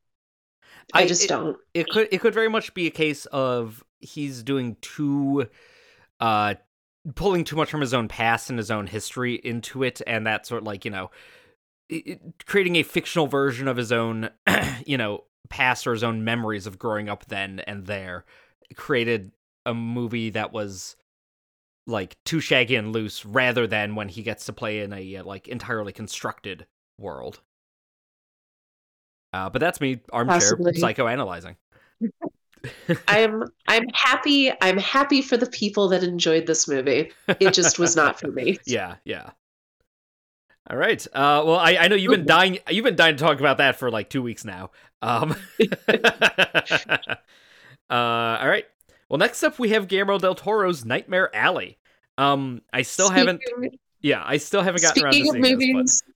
I, 0.94 1.04
I 1.04 1.08
just 1.08 1.24
it, 1.24 1.28
don't. 1.28 1.58
it 1.74 1.88
could 1.90 2.08
it 2.12 2.22
could 2.22 2.34
very 2.34 2.50
much 2.50 2.74
be 2.74 2.88
a 2.88 2.92
case 2.92 3.26
of 3.28 3.84
he's 4.00 4.44
doing 4.44 4.78
too 4.82 5.48
uh 6.20 6.56
pulling 7.16 7.44
too 7.44 7.56
much 7.56 7.70
from 7.70 7.82
his 7.82 7.94
own 7.94 8.08
past 8.08 8.50
and 8.50 8.58
his 8.58 8.72
own 8.72 8.88
history 8.88 9.36
into 9.36 9.84
it 9.84 10.02
and 10.08 10.26
that 10.26 10.46
sort 10.46 10.62
of 10.62 10.68
like 10.68 10.86
you 10.86 10.92
know 10.92 11.12
it, 11.90 12.20
creating 12.46 12.76
a 12.76 12.84
fictional 12.84 13.28
version 13.28 13.68
of 13.68 13.78
his 13.78 13.92
own 13.92 14.30
you 14.86 14.98
know 14.98 15.24
past 15.50 15.86
or 15.86 15.94
his 15.94 16.04
own 16.04 16.24
memories 16.24 16.66
of 16.66 16.80
growing 16.80 17.10
up 17.10 17.26
then 17.26 17.60
and 17.62 17.86
there 17.86 18.26
created 18.76 19.32
a 19.66 19.74
movie 19.74 20.32
that 20.32 20.52
was 20.52 20.96
like 21.88 22.18
too 22.24 22.40
shaggy 22.40 22.76
and 22.76 22.92
loose 22.92 23.26
rather 23.26 23.68
than 23.68 23.96
when 23.96 24.10
he 24.10 24.24
gets 24.24 24.46
to 24.46 24.54
play 24.54 24.80
in 24.80 24.92
a 24.94 25.18
uh, 25.18 25.24
like 25.24 25.48
entirely 25.48 25.94
constructed 25.94 26.66
world 26.98 27.42
uh, 29.36 29.50
but 29.50 29.60
that's 29.60 29.82
me 29.82 30.00
armchair 30.12 30.40
Possibly. 30.40 30.74
psychoanalyzing 30.74 31.56
I'm 33.08 33.44
I'm 33.68 33.88
happy. 33.94 34.52
I'm 34.62 34.78
happy 34.78 35.22
for 35.22 35.38
the 35.38 35.46
people 35.46 35.88
that 35.90 36.04
enjoyed 36.04 36.48
this 36.48 36.68
movie. 36.68 37.12
It 37.28 37.54
just 37.54 37.80
was 37.80 37.96
not 37.96 38.20
for 38.20 38.32
me. 38.32 38.58
yeah, 38.66 38.96
yeah. 39.06 39.32
All 40.70 40.78
right. 40.78 41.06
Uh, 41.08 41.44
well, 41.46 41.58
I, 41.58 41.78
I 41.78 41.88
know 41.88 41.96
you've 41.96 42.12
been 42.12 42.26
dying. 42.26 42.58
You've 42.70 42.86
been 42.86 42.96
dying 42.96 43.18
to 43.18 43.24
talk 43.24 43.40
about 43.40 43.60
that 43.60 43.76
for 43.78 43.92
like 43.92 44.10
two 44.10 44.24
weeks 44.24 44.44
now. 44.44 44.72
Um, 45.02 45.36
uh, 45.88 45.96
all 47.90 48.48
right. 48.48 48.66
Well, 49.10 49.20
next 49.20 49.44
up 49.44 49.60
we 49.60 49.70
have 49.70 49.88
Guillermo 49.88 50.18
del 50.18 50.34
Toro's 50.34 50.84
Nightmare 50.84 51.34
Alley. 51.36 51.78
Um, 52.18 52.64
I 52.74 52.82
still 52.82 53.08
speaking, 53.08 53.40
haven't. 53.52 53.80
Yeah, 54.02 54.24
I 54.26 54.38
still 54.38 54.64
haven't 54.64 54.82
gotten 54.82 55.04
around 55.04 55.14
to 55.14 55.20
seeing 55.20 55.42
movies, 55.42 55.76
this. 55.76 56.15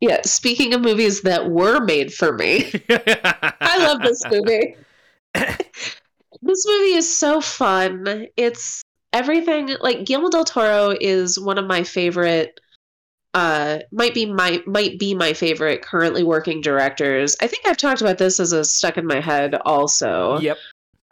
Yeah, 0.00 0.20
speaking 0.24 0.74
of 0.74 0.82
movies 0.82 1.22
that 1.22 1.50
were 1.50 1.80
made 1.80 2.12
for 2.12 2.32
me, 2.32 2.70
I 2.90 3.76
love 3.78 4.00
this 4.02 4.22
movie. 4.30 4.76
this 5.34 6.66
movie 6.66 6.94
is 6.94 7.16
so 7.16 7.40
fun. 7.40 8.26
It's 8.36 8.82
everything 9.12 9.74
like 9.80 10.04
Guillermo 10.04 10.28
del 10.28 10.44
Toro 10.44 10.94
is 11.00 11.38
one 11.38 11.58
of 11.58 11.66
my 11.66 11.82
favorite 11.82 12.60
uh 13.34 13.80
might 13.92 14.14
be 14.14 14.24
my 14.24 14.62
might 14.66 14.98
be 14.98 15.14
my 15.14 15.32
favorite 15.32 15.82
currently 15.82 16.22
working 16.22 16.60
directors. 16.60 17.36
I 17.40 17.46
think 17.46 17.66
I've 17.66 17.76
talked 17.76 18.00
about 18.00 18.18
this 18.18 18.40
as 18.40 18.52
a 18.52 18.64
stuck 18.64 18.96
in 18.96 19.06
my 19.06 19.20
head 19.20 19.54
also. 19.54 20.38
Yep. 20.38 20.56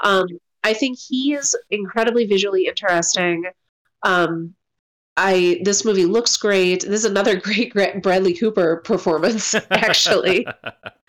Um 0.01 0.27
I 0.63 0.73
think 0.73 0.99
he 0.99 1.35
is 1.35 1.57
incredibly 1.71 2.27
visually 2.27 2.67
interesting. 2.67 3.45
Um 4.03 4.55
I 5.17 5.61
this 5.63 5.85
movie 5.85 6.07
looks 6.07 6.37
great. 6.37 6.83
This 6.83 7.01
is 7.01 7.05
another 7.05 7.37
great 7.41 7.73
Bradley 7.73 8.35
Cooper 8.35 8.79
performance 8.79 9.55
actually. 9.71 10.47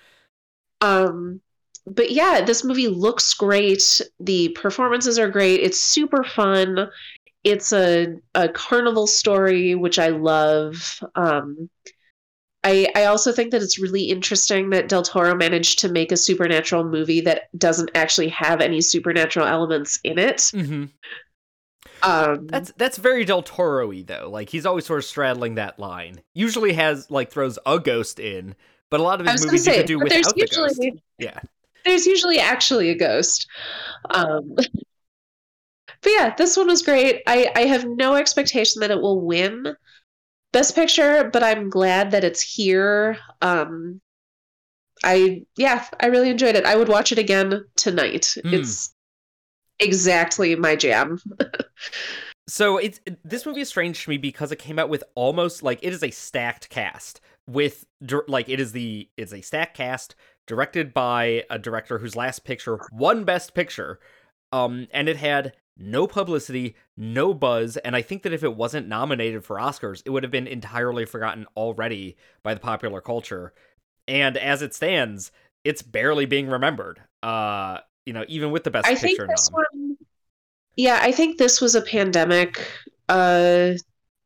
um 0.81 1.41
but 1.87 2.11
yeah, 2.11 2.41
this 2.41 2.63
movie 2.63 2.87
looks 2.87 3.33
great. 3.33 4.01
The 4.19 4.49
performances 4.49 5.19
are 5.19 5.29
great. 5.29 5.61
It's 5.61 5.79
super 5.79 6.23
fun. 6.23 6.89
It's 7.43 7.71
a 7.71 8.15
a 8.33 8.49
carnival 8.49 9.07
story, 9.07 9.75
which 9.75 9.99
I 9.99 10.07
love. 10.07 10.99
Um, 11.15 11.69
I 12.63 12.87
I 12.95 13.05
also 13.05 13.31
think 13.31 13.51
that 13.51 13.61
it's 13.61 13.77
really 13.77 14.05
interesting 14.05 14.71
that 14.71 14.89
Del 14.89 15.03
Toro 15.03 15.35
managed 15.35 15.77
to 15.79 15.91
make 15.91 16.11
a 16.11 16.17
supernatural 16.17 16.83
movie 16.83 17.21
that 17.21 17.55
doesn't 17.57 17.91
actually 17.93 18.29
have 18.29 18.61
any 18.61 18.81
supernatural 18.81 19.45
elements 19.45 19.99
in 20.03 20.17
it. 20.17 20.37
Mm-hmm. 20.37 20.85
Um, 22.05 22.47
that's 22.47 22.71
that's 22.77 22.97
very 22.97 23.25
Del 23.25 23.41
Toro-y 23.41 24.03
though. 24.05 24.29
Like 24.29 24.49
he's 24.49 24.65
always 24.65 24.85
sort 24.85 24.99
of 24.99 25.05
straddling 25.05 25.55
that 25.55 25.79
line. 25.79 26.21
Usually 26.33 26.73
has 26.73 27.09
like 27.09 27.31
throws 27.31 27.57
a 27.65 27.79
ghost 27.79 28.19
in, 28.19 28.55
but 28.89 28.99
a 28.99 29.03
lot 29.03 29.21
of 29.21 29.27
his 29.27 29.45
movies 29.45 29.63
say, 29.63 29.71
you 29.71 29.77
could 29.79 29.87
do 29.87 29.99
without 29.99 30.35
the 30.35 30.41
usually, 30.41 30.91
ghost. 30.91 31.03
Yeah 31.17 31.39
there's 31.85 32.05
usually 32.05 32.39
actually 32.39 32.89
a 32.89 32.95
ghost. 32.95 33.47
Um, 34.09 34.55
but 34.55 34.67
yeah, 36.05 36.35
this 36.35 36.57
one 36.57 36.67
was 36.67 36.81
great. 36.81 37.21
I, 37.27 37.51
I 37.55 37.61
have 37.61 37.85
no 37.87 38.15
expectation 38.15 38.81
that 38.81 38.91
it 38.91 39.01
will 39.01 39.21
win 39.21 39.75
Best 40.51 40.75
Picture, 40.75 41.29
but 41.31 41.43
I'm 41.43 41.69
glad 41.69 42.11
that 42.11 42.23
it's 42.23 42.41
here. 42.41 43.17
Um, 43.41 44.01
I 45.03 45.43
yeah, 45.55 45.85
I 45.99 46.07
really 46.07 46.29
enjoyed 46.29 46.55
it. 46.55 46.65
I 46.65 46.75
would 46.75 46.89
watch 46.89 47.11
it 47.11 47.19
again 47.19 47.63
tonight. 47.75 48.33
Mm. 48.43 48.53
It's 48.53 48.94
exactly 49.79 50.55
my 50.55 50.75
jam. 50.75 51.19
so 52.47 52.77
it's 52.77 52.99
this 53.23 53.45
movie 53.45 53.61
is 53.61 53.69
strange 53.69 54.03
to 54.03 54.09
me 54.09 54.17
because 54.17 54.51
it 54.51 54.59
came 54.59 54.79
out 54.79 54.89
with 54.89 55.03
almost 55.15 55.63
like 55.63 55.79
it 55.81 55.93
is 55.93 56.03
a 56.03 56.11
stacked 56.11 56.69
cast 56.69 57.21
with 57.47 57.85
like 58.27 58.49
it 58.49 58.59
is 58.59 58.71
the 58.71 59.09
it's 59.17 59.33
a 59.33 59.41
stacked 59.41 59.77
cast 59.77 60.15
directed 60.47 60.93
by 60.93 61.43
a 61.49 61.59
director 61.59 61.99
whose 61.99 62.15
last 62.15 62.43
picture 62.43 62.79
won 62.91 63.23
Best 63.23 63.53
Picture, 63.53 63.99
um, 64.51 64.87
and 64.91 65.09
it 65.09 65.17
had 65.17 65.53
no 65.77 66.07
publicity, 66.07 66.75
no 66.95 67.33
buzz, 67.33 67.77
and 67.77 67.95
I 67.95 68.01
think 68.01 68.23
that 68.23 68.33
if 68.33 68.43
it 68.43 68.55
wasn't 68.55 68.87
nominated 68.87 69.43
for 69.43 69.57
Oscars, 69.57 70.01
it 70.05 70.09
would 70.11 70.23
have 70.23 70.31
been 70.31 70.47
entirely 70.47 71.05
forgotten 71.05 71.45
already 71.57 72.15
by 72.43 72.53
the 72.53 72.59
popular 72.59 73.01
culture. 73.01 73.53
And 74.07 74.37
as 74.37 74.61
it 74.61 74.73
stands, 74.73 75.31
it's 75.63 75.81
barely 75.81 76.25
being 76.25 76.47
remembered. 76.47 77.01
Uh, 77.21 77.79
you 78.05 78.13
know, 78.13 78.25
even 78.27 78.51
with 78.51 78.63
the 78.63 78.71
Best 78.71 78.87
I 78.87 78.95
Picture 78.95 79.27
nom. 79.27 79.35
One, 79.51 79.97
yeah, 80.75 80.99
I 81.01 81.11
think 81.11 81.37
this 81.37 81.61
was 81.61 81.75
a 81.75 81.81
pandemic. 81.81 82.65
Uh, 83.09 83.73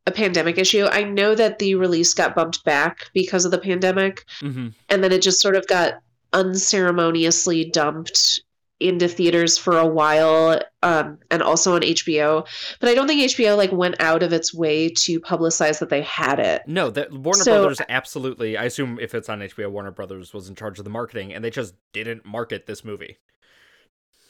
a 0.07 0.11
pandemic 0.11 0.57
issue. 0.57 0.87
I 0.89 1.03
know 1.03 1.35
that 1.35 1.59
the 1.59 1.75
release 1.75 2.13
got 2.13 2.35
bumped 2.35 2.63
back 2.63 3.05
because 3.13 3.45
of 3.45 3.51
the 3.51 3.59
pandemic, 3.59 4.25
mm-hmm. 4.41 4.69
and 4.89 5.03
then 5.03 5.11
it 5.11 5.21
just 5.21 5.39
sort 5.39 5.55
of 5.55 5.67
got 5.67 6.01
unceremoniously 6.33 7.69
dumped 7.69 8.41
into 8.79 9.07
theaters 9.07 9.57
for 9.57 9.77
a 9.77 9.85
while 9.85 10.59
um, 10.83 11.17
and 11.31 11.43
also 11.43 11.75
on 11.75 11.81
HBO. 11.81 12.47
But 12.79 12.89
I 12.89 12.95
don't 12.95 13.07
think 13.07 13.21
HBO 13.31 13.57
like 13.57 13.71
went 13.71 14.01
out 14.01 14.23
of 14.23 14.31
its 14.31 14.53
way 14.53 14.89
to 14.89 15.19
publicize 15.19 15.79
that 15.79 15.89
they 15.89 16.01
had 16.01 16.39
it. 16.39 16.63
No, 16.65 16.89
that 16.91 17.11
Warner 17.11 17.43
so, 17.43 17.59
Brothers 17.59 17.81
absolutely. 17.89 18.57
I 18.57 18.63
assume 18.63 18.97
if 18.99 19.13
it's 19.13 19.29
on 19.29 19.39
HBO, 19.39 19.69
Warner 19.69 19.91
Brothers 19.91 20.33
was 20.33 20.49
in 20.49 20.55
charge 20.55 20.79
of 20.79 20.85
the 20.85 20.91
marketing, 20.91 21.33
and 21.33 21.43
they 21.43 21.49
just 21.49 21.75
didn't 21.93 22.25
market 22.25 22.65
this 22.65 22.85
movie. 22.85 23.17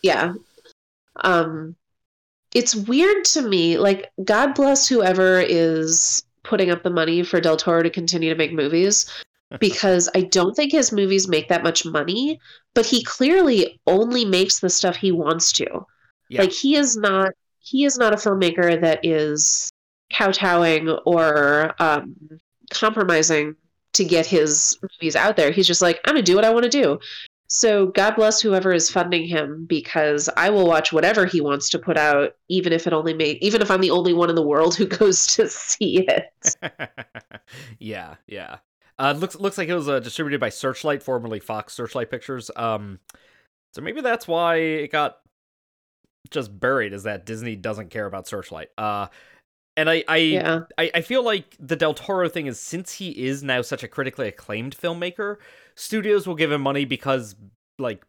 Yeah, 0.02 0.34
um, 1.18 1.76
it's 2.54 2.76
weird 2.76 3.26
to 3.26 3.42
me. 3.42 3.78
Like, 3.78 4.12
God 4.24 4.56
bless 4.56 4.88
whoever 4.88 5.40
is 5.40 6.24
putting 6.44 6.72
up 6.72 6.84
the 6.84 6.90
money 6.90 7.24
for 7.24 7.40
Del 7.40 7.58
Toro 7.58 7.84
to 7.84 7.90
continue 7.90 8.30
to 8.30 8.38
make 8.38 8.54
movies 8.54 9.12
because 9.60 10.10
I 10.16 10.22
don't 10.22 10.56
think 10.56 10.72
his 10.72 10.92
movies 10.92 11.28
make 11.28 11.50
that 11.50 11.64
much 11.64 11.86
money, 11.86 12.40
but 12.74 12.86
he 12.86 13.04
clearly 13.04 13.80
only 13.88 14.26
makes 14.26 14.60
the 14.60 14.70
stuff 14.70 14.96
he 14.96 15.12
wants 15.12 15.52
to. 15.54 15.86
Yeah. 16.30 16.42
Like 16.42 16.52
he 16.52 16.76
is 16.76 16.96
not 16.96 17.32
he 17.60 17.86
is 17.86 17.98
not 17.98 18.14
a 18.14 18.18
filmmaker 18.18 18.80
that 18.82 19.00
is 19.04 19.70
kowtowing 20.12 20.90
or 21.06 21.74
um, 21.80 22.16
compromising 22.72 23.56
to 23.94 24.06
get 24.06 24.26
his 24.26 24.78
movies 24.82 25.16
out 25.16 25.36
there. 25.36 25.52
He's 25.52 25.68
just 25.68 25.82
like, 25.82 26.00
I'm 26.06 26.14
gonna 26.14 26.24
do 26.24 26.36
what 26.36 26.46
I 26.46 26.52
want 26.52 26.64
to 26.64 26.70
do. 26.70 27.00
So 27.52 27.88
God 27.88 28.16
bless 28.16 28.40
whoever 28.40 28.72
is 28.72 28.92
funding 28.92 29.28
him 29.28 29.66
because 29.66 30.30
I 30.38 30.52
will 30.52 30.68
watch 30.68 30.94
whatever 30.94 31.26
he 31.26 31.42
wants 31.42 31.68
to 31.72 31.80
put 31.80 31.98
out, 31.98 32.36
even 32.48 32.72
if 32.72 32.86
it 32.86 32.94
only 32.94 33.14
made 33.14 33.40
even 33.42 33.62
if 33.62 33.72
I'm 33.72 33.82
the 33.82 33.90
only 33.90 34.14
one 34.14 34.30
in 34.30 34.36
the 34.36 34.46
world 34.46 34.76
who 34.76 34.86
goes 34.88 35.26
to 35.36 35.50
see 35.50 36.08
it. 36.08 36.56
yeah, 37.80 38.16
yeah. 38.28 38.58
Uh, 39.00 39.14
looks 39.18 39.36
looks 39.36 39.58
like 39.58 39.68
it 39.68 39.74
was 39.74 39.90
uh, 39.90 40.00
distributed 40.00 40.40
by 40.40 40.50
Searchlight, 40.50 41.02
formerly 41.02 41.40
Fox 41.40 41.74
Searchlight 41.74 42.12
Pictures. 42.12 42.52
Um, 42.56 43.00
so 43.74 43.82
maybe 43.82 44.02
that's 44.02 44.28
why 44.28 44.58
it 44.58 44.92
got 44.92 45.18
just 46.30 46.58
buried. 46.60 46.94
Is 46.94 47.04
that 47.04 47.26
Disney 47.26 47.56
doesn't 47.56 47.90
care 47.90 48.06
about 48.06 48.28
Searchlight? 48.28 48.70
Uh, 48.78 49.08
and 49.76 49.90
I 49.90 50.04
I, 50.08 50.18
yeah. 50.18 50.60
I 50.78 50.92
I 50.94 51.02
feel 51.02 51.24
like 51.24 51.56
the 51.60 51.76
Del 51.76 51.96
Toro 51.96 52.30
thing 52.30 52.46
is 52.46 52.60
since 52.60 52.94
he 52.94 53.10
is 53.10 53.42
now 53.42 53.64
such 53.64 53.82
a 53.82 53.88
critically 53.88 54.28
acclaimed 54.28 54.78
filmmaker, 54.78 55.38
studios 55.80 56.28
will 56.28 56.36
give 56.36 56.52
him 56.52 56.62
money 56.62 56.86
because 56.86 57.36
like 57.78 58.06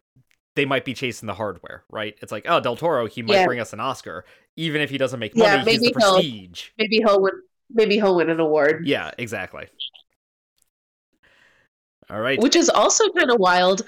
they 0.55 0.65
might 0.65 0.83
be 0.85 0.93
chasing 0.93 1.27
the 1.27 1.33
hardware, 1.33 1.83
right? 1.89 2.15
It's 2.21 2.31
like, 2.31 2.45
oh, 2.47 2.59
Del 2.59 2.75
Toro, 2.75 3.07
he 3.07 3.21
might 3.21 3.35
yeah. 3.35 3.45
bring 3.45 3.59
us 3.59 3.73
an 3.73 3.79
Oscar, 3.79 4.25
even 4.57 4.81
if 4.81 4.89
he 4.89 4.97
doesn't 4.97 5.19
make 5.19 5.35
money. 5.35 5.49
Yeah, 5.49 5.63
maybe 5.63 5.71
he's 5.71 5.81
the 5.81 5.91
prestige. 5.93 6.63
He'll, 6.75 6.85
maybe 6.85 6.97
he'll 6.97 7.21
win. 7.21 7.33
Maybe 7.73 7.95
he'll 7.95 8.15
win 8.15 8.29
an 8.29 8.39
award. 8.41 8.85
Yeah, 8.85 9.11
exactly. 9.17 9.67
All 12.09 12.19
right. 12.19 12.37
Which 12.41 12.57
is 12.57 12.69
also 12.69 13.09
kind 13.13 13.31
of 13.31 13.39
wild 13.39 13.83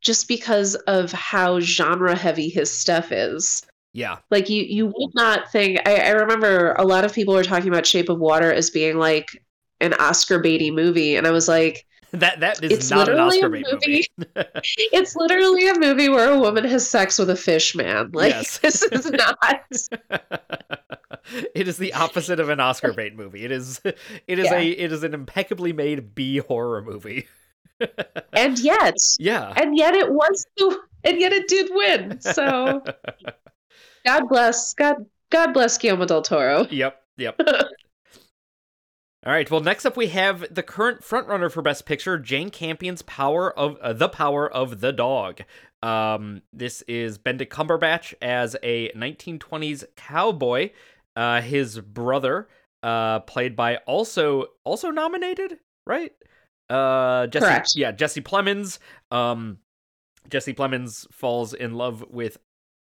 just 0.00 0.26
because 0.26 0.74
of 0.86 1.12
how 1.12 1.60
genre 1.60 2.16
heavy 2.16 2.48
his 2.48 2.70
stuff 2.70 3.12
is. 3.12 3.62
Yeah. 3.92 4.16
Like 4.30 4.48
you 4.48 4.62
you 4.62 4.86
would 4.86 5.14
not 5.14 5.52
think 5.52 5.86
I, 5.86 5.96
I 5.96 6.10
remember 6.12 6.74
a 6.78 6.84
lot 6.84 7.04
of 7.04 7.12
people 7.12 7.34
were 7.34 7.44
talking 7.44 7.68
about 7.68 7.86
Shape 7.86 8.08
of 8.08 8.18
Water 8.18 8.50
as 8.50 8.70
being 8.70 8.96
like 8.96 9.28
an 9.80 9.92
Oscar 9.94 10.42
baity 10.42 10.72
movie, 10.74 11.16
and 11.16 11.26
I 11.26 11.30
was 11.30 11.48
like, 11.48 11.84
that 12.20 12.40
that 12.40 12.62
is 12.62 12.72
it's 12.72 12.90
not 12.90 13.08
an 13.08 13.18
Oscar 13.18 13.48
bait 13.48 13.66
movie. 13.70 14.06
movie. 14.18 14.34
it's 14.92 15.16
literally 15.16 15.68
a 15.68 15.78
movie 15.78 16.08
where 16.08 16.32
a 16.32 16.38
woman 16.38 16.64
has 16.64 16.88
sex 16.88 17.18
with 17.18 17.30
a 17.30 17.36
fish 17.36 17.74
man. 17.74 18.10
Like 18.12 18.32
yes. 18.32 18.58
this 18.62 18.82
is 18.82 19.10
not. 19.10 19.38
it 21.54 21.68
is 21.68 21.76
the 21.76 21.92
opposite 21.94 22.40
of 22.40 22.48
an 22.48 22.60
Oscar 22.60 22.92
bait 22.92 23.16
movie. 23.16 23.44
It 23.44 23.52
is 23.52 23.80
it 23.84 24.38
is 24.38 24.46
yeah. 24.46 24.56
a 24.56 24.70
it 24.70 24.92
is 24.92 25.02
an 25.02 25.14
impeccably 25.14 25.72
made 25.72 26.14
B 26.14 26.38
horror 26.38 26.82
movie. 26.82 27.26
and 28.32 28.58
yet, 28.58 28.96
yeah, 29.18 29.52
and 29.56 29.76
yet 29.76 29.94
it 29.94 30.10
was, 30.10 30.46
and 31.04 31.20
yet 31.20 31.32
it 31.32 31.46
did 31.46 31.70
win. 31.74 32.18
So, 32.22 32.82
God 34.06 34.28
bless, 34.30 34.72
God, 34.72 35.04
God 35.28 35.52
bless 35.52 35.76
Guillermo 35.76 36.06
del 36.06 36.22
Toro. 36.22 36.66
Yep, 36.70 37.02
yep. 37.18 37.38
All 39.26 39.32
right. 39.32 39.50
Well, 39.50 39.60
next 39.60 39.84
up 39.84 39.96
we 39.96 40.06
have 40.08 40.54
the 40.54 40.62
current 40.62 41.00
frontrunner 41.00 41.50
for 41.50 41.60
Best 41.60 41.84
Picture, 41.84 42.16
Jane 42.16 42.48
Campion's 42.48 43.02
Power 43.02 43.52
of 43.58 43.76
uh, 43.78 43.92
the 43.92 44.08
Power 44.08 44.48
of 44.48 44.78
the 44.78 44.92
Dog. 44.92 45.40
Um, 45.82 46.42
this 46.52 46.82
is 46.82 47.18
Benedict 47.18 47.52
Cumberbatch 47.52 48.14
as 48.22 48.54
a 48.62 48.92
1920s 48.92 49.82
cowboy. 49.96 50.70
Uh, 51.16 51.40
his 51.40 51.80
brother, 51.80 52.46
uh, 52.84 53.18
played 53.20 53.56
by 53.56 53.78
also 53.78 54.46
also 54.62 54.92
nominated, 54.92 55.58
right? 55.88 56.12
Uh, 56.70 57.26
Jesse, 57.26 57.46
Correct. 57.46 57.72
Yeah, 57.74 57.90
Jesse 57.90 58.20
Plemons. 58.20 58.78
Um, 59.10 59.58
Jesse 60.30 60.54
Plemons 60.54 61.12
falls 61.12 61.52
in 61.52 61.74
love 61.74 62.04
with 62.10 62.38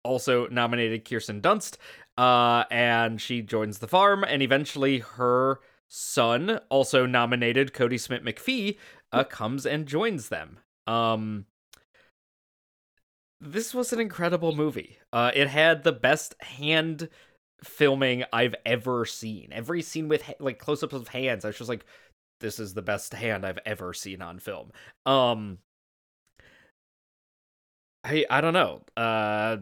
also 0.05 0.47
nominated 0.47 1.05
Kirsten 1.05 1.43
Dunst. 1.43 1.77
Uh, 2.17 2.65
and 2.71 3.21
she 3.21 3.43
joins 3.43 3.81
the 3.81 3.89
farm, 3.89 4.25
and 4.25 4.41
eventually 4.41 5.01
her 5.01 5.61
son, 5.91 6.61
also 6.71 7.05
nominated 7.05 7.75
Cody 7.75 7.99
Smit-McPhee, 7.99 8.79
uh, 9.13 9.25
comes 9.25 9.67
and 9.67 9.87
joins 9.87 10.29
them. 10.31 10.61
Um, 10.87 11.47
this 13.41 13.75
was 13.75 13.93
an 13.93 14.01
incredible 14.01 14.55
movie. 14.55 14.99
Uh, 15.13 15.31
it 15.35 15.49
had 15.49 15.83
the 15.83 15.93
best 15.93 16.35
hand 16.43 17.09
filming 17.65 18.25
I've 18.33 18.55
ever 18.67 19.05
seen. 19.05 19.51
Every 19.53 19.83
scene 19.83 20.09
with 20.09 20.23
ha- 20.23 20.35
like 20.41 20.59
close-ups 20.59 20.95
of 20.95 21.09
hands, 21.09 21.45
I 21.45 21.49
was 21.49 21.59
just 21.59 21.69
like, 21.69 21.85
"This 22.41 22.59
is 22.61 22.75
the 22.75 22.83
best 22.83 23.15
hand 23.15 23.47
I've 23.47 23.59
ever 23.67 23.95
seen 23.95 24.23
on 24.23 24.39
film." 24.39 24.73
Um, 25.07 25.59
I 28.05 28.25
I 28.31 28.41
don't 28.41 28.55
know. 28.55 28.83
Uh, 28.97 29.59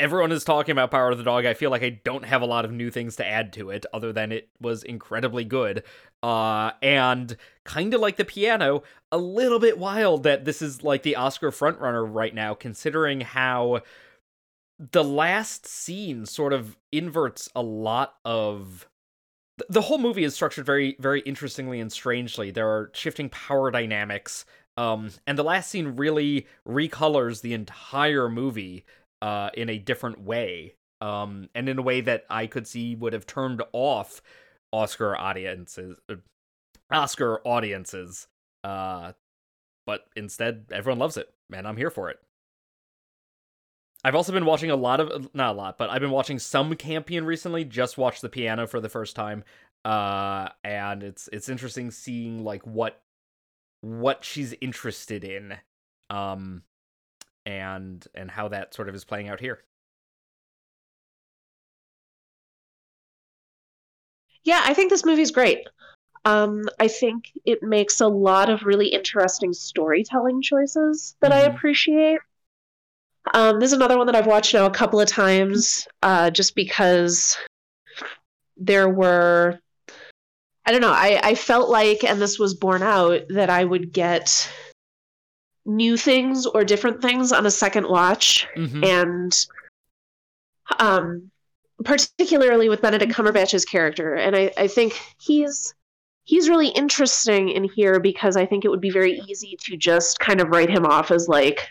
everyone 0.00 0.32
is 0.32 0.44
talking 0.44 0.72
about 0.72 0.90
Power 0.90 1.10
of 1.10 1.18
the 1.18 1.24
Dog. 1.24 1.44
I 1.44 1.54
feel 1.54 1.70
like 1.70 1.82
I 1.82 2.00
don't 2.04 2.24
have 2.24 2.42
a 2.42 2.46
lot 2.46 2.64
of 2.64 2.72
new 2.72 2.90
things 2.90 3.16
to 3.16 3.26
add 3.26 3.52
to 3.54 3.70
it 3.70 3.84
other 3.92 4.12
than 4.12 4.30
it 4.32 4.48
was 4.60 4.82
incredibly 4.82 5.44
good. 5.44 5.82
Uh, 6.22 6.72
and 6.82 7.36
kind 7.64 7.92
of 7.94 8.00
like 8.00 8.16
the 8.16 8.24
piano, 8.24 8.82
a 9.10 9.18
little 9.18 9.58
bit 9.58 9.78
wild 9.78 10.22
that 10.22 10.44
this 10.44 10.62
is 10.62 10.82
like 10.82 11.02
the 11.02 11.16
Oscar 11.16 11.50
frontrunner 11.50 12.06
right 12.08 12.34
now, 12.34 12.54
considering 12.54 13.22
how 13.22 13.80
the 14.78 15.04
last 15.04 15.66
scene 15.66 16.26
sort 16.26 16.52
of 16.52 16.76
inverts 16.92 17.48
a 17.56 17.62
lot 17.62 18.14
of 18.24 18.88
the 19.68 19.80
whole 19.80 19.98
movie 19.98 20.22
is 20.22 20.34
structured 20.34 20.64
very 20.64 20.96
very 21.00 21.20
interestingly 21.22 21.80
and 21.80 21.90
strangely 21.90 22.52
there 22.52 22.68
are 22.68 22.90
shifting 22.94 23.28
power 23.28 23.72
dynamics 23.72 24.44
um, 24.76 25.10
and 25.26 25.36
the 25.36 25.42
last 25.42 25.68
scene 25.68 25.96
really 25.96 26.46
recolors 26.64 27.40
the 27.40 27.54
entire 27.54 28.28
movie 28.28 28.84
uh, 29.22 29.50
in 29.54 29.68
a 29.68 29.78
different 29.78 30.20
way, 30.20 30.74
um, 31.00 31.48
and 31.54 31.68
in 31.68 31.78
a 31.78 31.82
way 31.82 32.00
that 32.00 32.24
I 32.30 32.46
could 32.46 32.66
see 32.66 32.94
would 32.94 33.12
have 33.12 33.26
turned 33.26 33.62
off 33.72 34.22
Oscar 34.72 35.16
audiences, 35.16 35.98
uh, 36.08 36.16
Oscar 36.90 37.40
audiences. 37.46 38.26
Uh, 38.64 39.12
but 39.86 40.02
instead, 40.16 40.66
everyone 40.70 40.98
loves 40.98 41.16
it, 41.16 41.32
and 41.52 41.66
I'm 41.66 41.76
here 41.76 41.90
for 41.90 42.10
it. 42.10 42.18
I've 44.04 44.14
also 44.14 44.32
been 44.32 44.44
watching 44.46 44.70
a 44.70 44.76
lot 44.76 45.00
of 45.00 45.34
not 45.34 45.54
a 45.54 45.58
lot, 45.58 45.78
but 45.78 45.90
I've 45.90 46.00
been 46.00 46.10
watching 46.10 46.38
some 46.38 46.74
Campion 46.76 47.24
recently. 47.24 47.64
Just 47.64 47.98
watched 47.98 48.22
the 48.22 48.28
piano 48.28 48.66
for 48.66 48.80
the 48.80 48.88
first 48.88 49.16
time, 49.16 49.44
uh, 49.84 50.50
and 50.62 51.02
it's 51.02 51.28
it's 51.32 51.48
interesting 51.48 51.90
seeing 51.90 52.44
like 52.44 52.66
what 52.66 53.00
what 53.80 54.24
she's 54.24 54.54
interested 54.60 55.24
in. 55.24 55.56
Um, 56.10 56.62
and 57.48 58.06
and 58.14 58.30
how 58.30 58.46
that 58.48 58.74
sort 58.74 58.90
of 58.90 58.94
is 58.94 59.04
playing 59.04 59.28
out 59.28 59.40
here. 59.40 59.64
Yeah, 64.44 64.62
I 64.64 64.74
think 64.74 64.90
this 64.90 65.04
movie's 65.04 65.30
great. 65.30 65.66
Um, 66.26 66.64
I 66.78 66.88
think 66.88 67.32
it 67.46 67.62
makes 67.62 68.00
a 68.00 68.06
lot 68.06 68.50
of 68.50 68.64
really 68.64 68.88
interesting 68.88 69.54
storytelling 69.54 70.42
choices 70.42 71.16
that 71.20 71.32
mm-hmm. 71.32 71.50
I 71.50 71.54
appreciate. 71.54 72.20
Um, 73.32 73.60
this 73.60 73.68
is 73.68 73.76
another 73.76 73.96
one 73.96 74.06
that 74.06 74.16
I've 74.16 74.26
watched 74.26 74.52
now 74.52 74.66
a 74.66 74.70
couple 74.70 75.00
of 75.00 75.08
times, 75.08 75.88
uh, 76.02 76.30
just 76.30 76.54
because 76.54 77.36
there 78.56 78.88
were, 78.88 79.58
I 80.66 80.72
don't 80.72 80.80
know, 80.80 80.92
I, 80.92 81.20
I 81.22 81.34
felt 81.34 81.70
like, 81.70 82.04
and 82.04 82.20
this 82.20 82.38
was 82.38 82.54
borne 82.54 82.82
out, 82.82 83.22
that 83.30 83.50
I 83.50 83.64
would 83.64 83.92
get 83.92 84.50
new 85.68 85.96
things 85.96 86.46
or 86.46 86.64
different 86.64 87.00
things 87.00 87.30
on 87.30 87.46
a 87.46 87.50
second 87.50 87.88
watch. 87.88 88.46
Mm-hmm. 88.56 88.84
and 88.84 89.46
um 90.78 91.30
particularly 91.84 92.68
with 92.68 92.82
benedict 92.82 93.12
cumberbatch's 93.12 93.64
character. 93.64 94.14
And 94.14 94.34
I, 94.34 94.50
I 94.56 94.66
think 94.66 95.00
he's 95.20 95.74
he's 96.28 96.48
really 96.48 96.68
interesting 96.68 97.48
in 97.48 97.64
here 97.64 97.98
because 97.98 98.36
i 98.36 98.44
think 98.44 98.62
it 98.62 98.68
would 98.68 98.82
be 98.82 98.90
very 98.90 99.18
easy 99.26 99.56
to 99.62 99.78
just 99.78 100.20
kind 100.20 100.42
of 100.42 100.48
write 100.48 100.68
him 100.68 100.84
off 100.84 101.10
as 101.10 101.26
like 101.26 101.66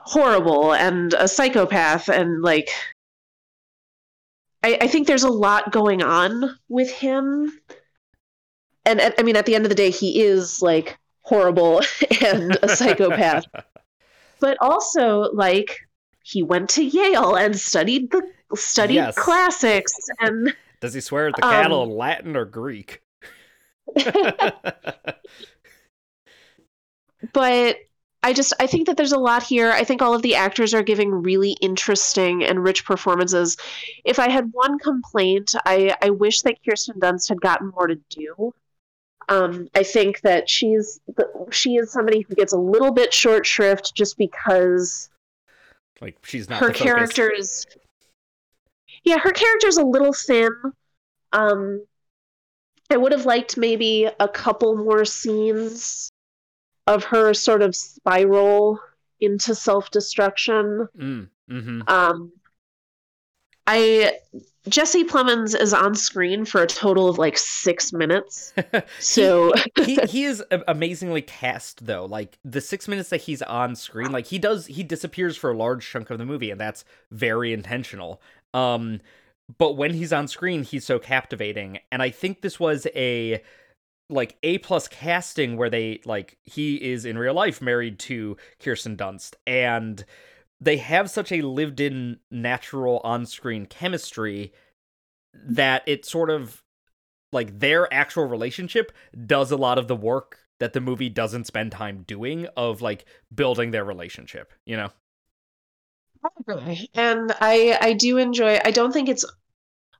horrible 0.00 0.74
and 0.74 1.14
a 1.14 1.28
psychopath 1.28 2.08
and 2.08 2.42
like 2.42 2.68
I, 4.64 4.78
I 4.82 4.86
think 4.88 5.06
there's 5.06 5.22
a 5.22 5.28
lot 5.28 5.70
going 5.70 6.02
on 6.02 6.58
with 6.68 6.90
him. 6.90 7.56
And, 8.84 9.00
and 9.00 9.14
i 9.18 9.22
mean 9.22 9.36
at 9.36 9.46
the 9.46 9.54
end 9.54 9.64
of 9.64 9.68
the 9.68 9.76
day 9.76 9.90
he 9.90 10.22
is 10.22 10.60
like 10.60 10.98
horrible 11.26 11.82
and 12.24 12.56
a 12.62 12.68
psychopath. 12.68 13.44
but 14.40 14.56
also 14.60 15.30
like 15.32 15.80
he 16.22 16.42
went 16.42 16.70
to 16.70 16.84
Yale 16.84 17.36
and 17.36 17.58
studied 17.58 18.10
the 18.10 18.22
studied 18.54 18.94
yes. 18.94 19.16
classics 19.16 19.92
and 20.20 20.54
does 20.80 20.94
he 20.94 21.00
swear 21.00 21.28
at 21.28 21.36
the 21.36 21.42
cattle 21.42 21.82
um, 21.82 21.90
in 21.90 21.96
Latin 21.96 22.36
or 22.36 22.44
Greek? 22.44 23.02
but 27.32 27.76
I 28.22 28.32
just 28.32 28.52
I 28.60 28.66
think 28.66 28.86
that 28.86 28.96
there's 28.96 29.12
a 29.12 29.18
lot 29.18 29.42
here. 29.42 29.70
I 29.70 29.84
think 29.84 30.02
all 30.02 30.14
of 30.14 30.22
the 30.22 30.34
actors 30.34 30.74
are 30.74 30.82
giving 30.82 31.10
really 31.10 31.52
interesting 31.62 32.44
and 32.44 32.62
rich 32.62 32.84
performances. 32.84 33.56
If 34.04 34.18
I 34.18 34.28
had 34.30 34.50
one 34.52 34.78
complaint, 34.78 35.54
I 35.64 35.94
I 36.02 36.10
wish 36.10 36.42
that 36.42 36.62
Kirsten 36.64 37.00
Dunst 37.00 37.28
had 37.28 37.40
gotten 37.40 37.72
more 37.74 37.86
to 37.86 37.96
do. 38.10 38.52
Um, 39.28 39.68
I 39.74 39.82
think 39.82 40.20
that 40.20 40.48
she's 40.48 41.00
she 41.50 41.76
is 41.76 41.92
somebody 41.92 42.20
who 42.20 42.34
gets 42.34 42.52
a 42.52 42.58
little 42.58 42.92
bit 42.92 43.12
short 43.12 43.44
shrift 43.44 43.94
just 43.94 44.16
because 44.16 45.08
like 46.00 46.16
she's 46.22 46.48
not 46.48 46.60
her 46.60 46.70
character 46.70 47.30
is 47.30 47.66
yeah 49.04 49.18
her 49.18 49.32
character's 49.32 49.76
a 49.76 49.84
little 49.84 50.12
thin. 50.12 50.50
Um 51.32 51.84
i 52.90 52.96
would 52.96 53.12
have 53.12 53.26
liked 53.26 53.56
maybe 53.56 54.08
a 54.20 54.28
couple 54.28 54.76
more 54.76 55.04
scenes 55.04 56.10
of 56.86 57.02
her 57.04 57.34
sort 57.34 57.62
of 57.62 57.74
spiral 57.74 58.78
into 59.20 59.54
self-destruction. 59.56 60.88
Mm, 60.96 61.28
mm-hmm. 61.50 61.82
um 61.88 62.32
i 63.66 64.12
Jesse 64.68 65.04
Plemons 65.04 65.58
is 65.58 65.72
on 65.72 65.94
screen 65.94 66.44
for 66.44 66.62
a 66.62 66.66
total 66.66 67.08
of 67.08 67.18
like 67.18 67.38
six 67.38 67.92
minutes. 67.92 68.52
So 68.98 69.52
he, 69.84 69.94
he, 69.96 69.96
he 70.06 70.24
is 70.24 70.42
amazingly 70.68 71.22
cast 71.22 71.86
though. 71.86 72.04
Like 72.04 72.38
the 72.44 72.60
six 72.60 72.88
minutes 72.88 73.10
that 73.10 73.22
he's 73.22 73.42
on 73.42 73.76
screen, 73.76 74.12
like 74.12 74.26
he 74.26 74.38
does 74.38 74.66
he 74.66 74.82
disappears 74.82 75.36
for 75.36 75.50
a 75.50 75.56
large 75.56 75.88
chunk 75.88 76.10
of 76.10 76.18
the 76.18 76.24
movie, 76.26 76.50
and 76.50 76.60
that's 76.60 76.84
very 77.10 77.52
intentional. 77.52 78.20
Um, 78.54 79.00
but 79.58 79.76
when 79.76 79.94
he's 79.94 80.12
on 80.12 80.28
screen, 80.28 80.62
he's 80.62 80.84
so 80.84 80.98
captivating, 80.98 81.78
and 81.92 82.02
I 82.02 82.10
think 82.10 82.42
this 82.42 82.58
was 82.58 82.86
a 82.94 83.42
like 84.08 84.36
a 84.42 84.58
plus 84.58 84.88
casting 84.88 85.56
where 85.56 85.70
they 85.70 86.00
like 86.04 86.38
he 86.44 86.76
is 86.76 87.04
in 87.04 87.18
real 87.18 87.34
life 87.34 87.60
married 87.60 87.98
to 88.00 88.36
Kirsten 88.60 88.96
Dunst 88.96 89.34
and 89.46 90.04
they 90.60 90.78
have 90.78 91.10
such 91.10 91.32
a 91.32 91.42
lived 91.42 91.80
in 91.80 92.18
natural 92.30 93.00
on-screen 93.04 93.66
chemistry 93.66 94.52
that 95.34 95.82
it 95.86 96.04
sort 96.04 96.30
of 96.30 96.62
like 97.32 97.58
their 97.58 97.92
actual 97.92 98.24
relationship 98.24 98.92
does 99.26 99.50
a 99.50 99.56
lot 99.56 99.78
of 99.78 99.88
the 99.88 99.96
work 99.96 100.38
that 100.58 100.72
the 100.72 100.80
movie 100.80 101.10
doesn't 101.10 101.46
spend 101.46 101.72
time 101.72 102.04
doing 102.06 102.46
of 102.56 102.80
like 102.80 103.04
building 103.34 103.70
their 103.70 103.84
relationship, 103.84 104.52
you 104.64 104.76
know. 104.76 104.90
And 106.94 107.32
I 107.40 107.78
I 107.80 107.92
do 107.92 108.16
enjoy 108.16 108.58
I 108.64 108.70
don't 108.70 108.92
think 108.92 109.08
it's 109.08 109.24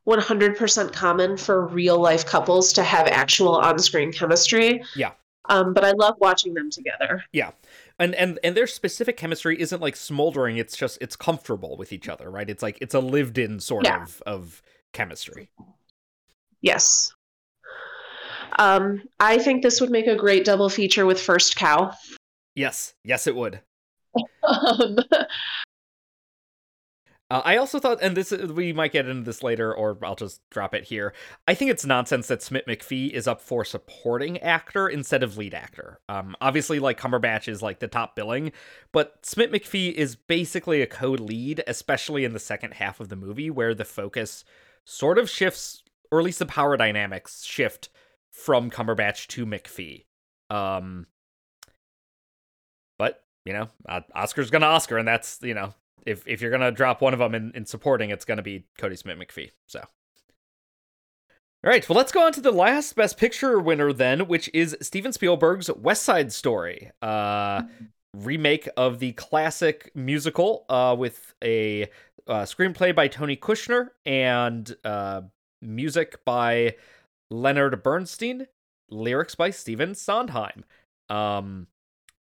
100% 0.07 0.93
common 0.93 1.37
for 1.37 1.67
real 1.67 2.01
life 2.01 2.25
couples 2.25 2.73
to 2.73 2.83
have 2.83 3.07
actual 3.09 3.57
on 3.57 3.79
screen 3.79 4.13
chemistry. 4.13 4.83
Yeah. 4.95 5.13
Um, 5.49 5.75
but 5.75 5.85
I 5.85 5.93
love 5.93 6.15
watching 6.19 6.55
them 6.55 6.71
together. 6.71 7.25
Yeah. 7.33 7.51
And 7.99 8.15
and 8.15 8.39
and 8.45 8.55
their 8.57 8.67
specific 8.67 9.17
chemistry 9.17 9.59
isn't 9.61 9.81
like 9.81 9.97
smoldering, 9.97 10.59
it's 10.59 10.77
just 10.77 10.99
it's 11.01 11.17
comfortable 11.17 11.77
with 11.79 11.93
each 11.93 12.09
other, 12.09 12.31
right? 12.31 12.49
It's 12.49 12.63
like 12.63 12.77
it's 12.81 12.95
a 12.95 13.01
lived 13.01 13.39
in 13.39 13.59
sort 13.61 13.85
Yeah. 13.87 14.03
of 14.03 14.23
of 14.27 14.63
chemistry. 14.93 15.51
Yes. 16.61 17.13
Um, 18.59 19.03
I 19.21 19.39
think 19.39 19.63
this 19.63 19.81
would 19.81 19.91
make 19.91 20.07
a 20.07 20.17
great 20.17 20.45
double 20.45 20.69
feature 20.69 21.07
with 21.07 21.21
First 21.21 21.57
Cow. 21.57 21.93
Yes. 22.55 22.95
Yes 23.05 23.27
it 23.27 23.37
would. 23.37 23.61
Um, 24.49 24.97
Uh, 27.29 27.43
I 27.45 27.57
also 27.57 27.81
thought, 27.81 27.99
and 28.01 28.17
this 28.17 28.31
we 28.31 28.73
might 28.73 28.93
get 28.93 29.09
into 29.09 29.25
this 29.25 29.43
later, 29.43 29.75
or 29.75 29.99
I'll 30.03 30.15
just 30.15 30.49
drop 30.51 30.75
it 30.75 30.85
here. 30.85 31.13
I 31.49 31.55
think 31.55 31.73
it's 31.73 31.85
nonsense 31.85 32.29
that 32.29 32.43
Smit-McPhee 32.43 33.11
is 33.11 33.27
up 33.27 33.41
for 33.41 33.65
supporting 33.65 34.39
actor 34.39 34.89
instead 34.89 35.25
of 35.25 35.37
lead 35.37 35.53
actor. 35.53 35.99
Um, 36.09 36.37
obviously, 36.41 36.79
like 36.79 37.01
Cumberbatch 37.01 37.49
is 37.49 37.63
like 37.63 37.81
the 37.81 37.89
top 37.89 38.15
billing, 38.15 38.53
but 38.93 39.27
Smit-McPhee 39.27 39.93
is 39.93 40.15
basically 40.15 40.83
a 40.83 40.87
co-lead, 40.87 41.65
especially 41.67 42.25
in 42.25 42.33
the 42.33 42.39
second 42.39 42.75
half 42.75 43.01
of 43.01 43.09
the 43.09 43.17
movie, 43.17 43.51
where 43.51 43.75
the 43.75 43.85
focus 43.85 44.45
sort 44.85 45.19
of 45.19 45.29
shifts, 45.29 45.83
or 46.13 46.21
at 46.21 46.25
least 46.25 46.39
the 46.39 46.47
power 46.47 46.77
dynamics 46.77 47.43
shift 47.45 47.89
from 48.31 48.71
Cumberbatch 48.71 49.27
to 49.29 49.45
McPhee. 49.45 50.05
Um, 50.49 51.09
but 52.99 53.25
you 53.45 53.53
know, 53.53 53.69
uh, 53.89 54.03
Oscar's 54.15 54.51
gonna 54.51 54.67
Oscar, 54.67 54.97
and 54.99 55.09
that's 55.09 55.41
you 55.43 55.55
know 55.55 55.75
if 56.07 56.27
if 56.27 56.41
you're 56.41 56.51
gonna 56.51 56.71
drop 56.71 57.03
one 57.03 57.13
of 57.13 57.19
them 57.19 57.35
in, 57.35 57.53
in 57.55 57.67
supporting, 57.67 58.11
it's 58.11 58.25
gonna 58.25 58.43
be 58.43 58.65
Cody 58.79 58.97
Smit-McPhee. 58.97 59.51
So, 59.67 59.81
all 59.81 61.71
right, 61.71 61.87
well, 61.89 61.97
let's 61.97 62.13
go 62.13 62.25
on 62.25 62.33
to 62.33 62.41
the 62.41 62.53
last 62.53 62.95
Best 62.95 63.19
Picture 63.19 63.59
winner 63.59 63.93
then, 63.93 64.29
which 64.29 64.49
is 64.55 64.77
Steven 64.81 65.13
Spielberg's 65.13 65.71
West 65.71 66.05
Side 66.05 66.33
Story, 66.33 66.93
uh, 67.03 67.63
remake 68.15 68.69
of 68.77 69.01
the 69.01 69.13
classic 69.13 69.91
musical, 69.95 70.65
uh, 70.69 70.95
with 70.99 71.35
a 71.43 71.85
uh, 72.29 72.43
screenplay 72.43 72.95
by 72.95 73.09
Tony 73.09 73.37
Kushner 73.37 73.89
and 74.05 74.75
uh, 74.85 75.23
music 75.61 76.25
by 76.25 76.77
Leonard 77.31 77.83
Bernstein, 77.83 78.47
lyrics 78.89 79.35
by 79.35 79.51
Stephen 79.51 79.95
Sondheim. 79.95 80.65
Um, 81.09 81.67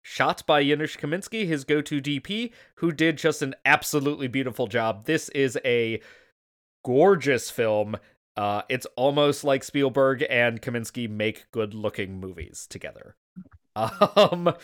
shot 0.05 0.47
by 0.47 0.63
Janusz 0.63 0.97
Kaminski, 0.97 1.47
his 1.47 1.65
go-to 1.65 2.01
DP, 2.01 2.53
who 2.77 2.93
did 2.93 3.17
just 3.17 3.41
an 3.41 3.55
absolutely 3.65 4.29
beautiful 4.29 4.67
job. 4.67 5.07
This 5.07 5.31
is 5.31 5.59
a 5.65 6.01
gorgeous 6.85 7.51
film. 7.51 7.97
Uh, 8.37 8.63
it's 8.69 8.87
almost 8.97 9.45
like 9.45 9.65
Spielberg 9.65 10.23
and 10.29 10.61
Kaminski 10.61 11.09
make 11.09 11.51
good-looking 11.51 12.21
movies 12.21 12.69
together. 12.71 13.17
Um, 13.77 14.55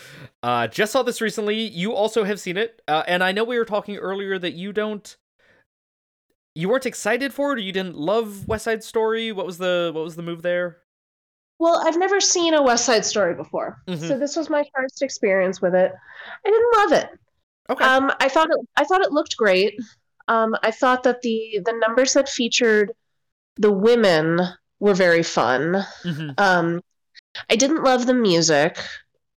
uh, 0.41 0.69
just 0.69 0.93
saw 0.93 1.03
this 1.03 1.21
recently. 1.21 1.63
You 1.63 1.93
also 1.93 2.23
have 2.23 2.39
seen 2.39 2.57
it, 2.57 2.81
uh, 2.87 3.03
and 3.09 3.25
I 3.25 3.33
know 3.33 3.43
we 3.43 3.59
were 3.59 3.65
talking 3.65 3.97
earlier 3.97 4.39
that 4.39 4.53
you 4.53 4.73
don't, 4.73 5.17
you 6.55 6.69
weren't 6.69 6.87
excited 6.87 7.35
for 7.35 7.51
it, 7.51 7.57
or 7.57 7.59
you 7.59 7.73
didn't 7.73 7.97
love 7.97 8.47
West 8.47 8.67
Side 8.67 8.85
Story. 8.85 9.33
What 9.33 9.47
was 9.47 9.59
the 9.59 9.91
what 9.93 10.05
was 10.05 10.15
the 10.15 10.23
move 10.23 10.43
there? 10.43 10.77
Well, 11.61 11.81
I've 11.87 11.97
never 11.99 12.21
seen 12.21 12.55
a 12.55 12.63
West 12.63 12.85
Side 12.87 13.05
Story 13.05 13.35
before, 13.35 13.81
Mhm. 13.89 14.09
so 14.09 14.19
this 14.19 14.35
was 14.35 14.51
my 14.51 14.65
first 14.75 15.03
experience 15.03 15.61
with 15.63 15.75
it. 15.75 15.93
I 16.45 16.51
didn't 16.51 16.77
love 16.79 16.93
it. 17.05 17.11
Okay. 17.71 17.85
Um, 17.85 18.11
I 18.19 18.29
thought 18.29 18.49
it. 18.51 18.57
I 18.77 18.85
thought 18.85 19.03
it 19.03 19.13
looked 19.13 19.37
great. 19.37 19.75
Um, 20.27 20.57
I 20.63 20.71
thought 20.73 21.05
that 21.05 21.21
the 21.23 21.61
the 21.65 21.73
numbers 21.87 22.15
that 22.15 22.29
featured 22.29 22.93
the 23.57 23.71
women 23.71 24.41
were 24.81 24.95
very 24.95 25.23
fun. 25.23 25.85
Mhm. 26.03 26.35
Um, 26.41 26.81
I 27.49 27.55
didn't 27.57 27.85
love 27.85 28.07
the 28.07 28.15
music, 28.15 28.79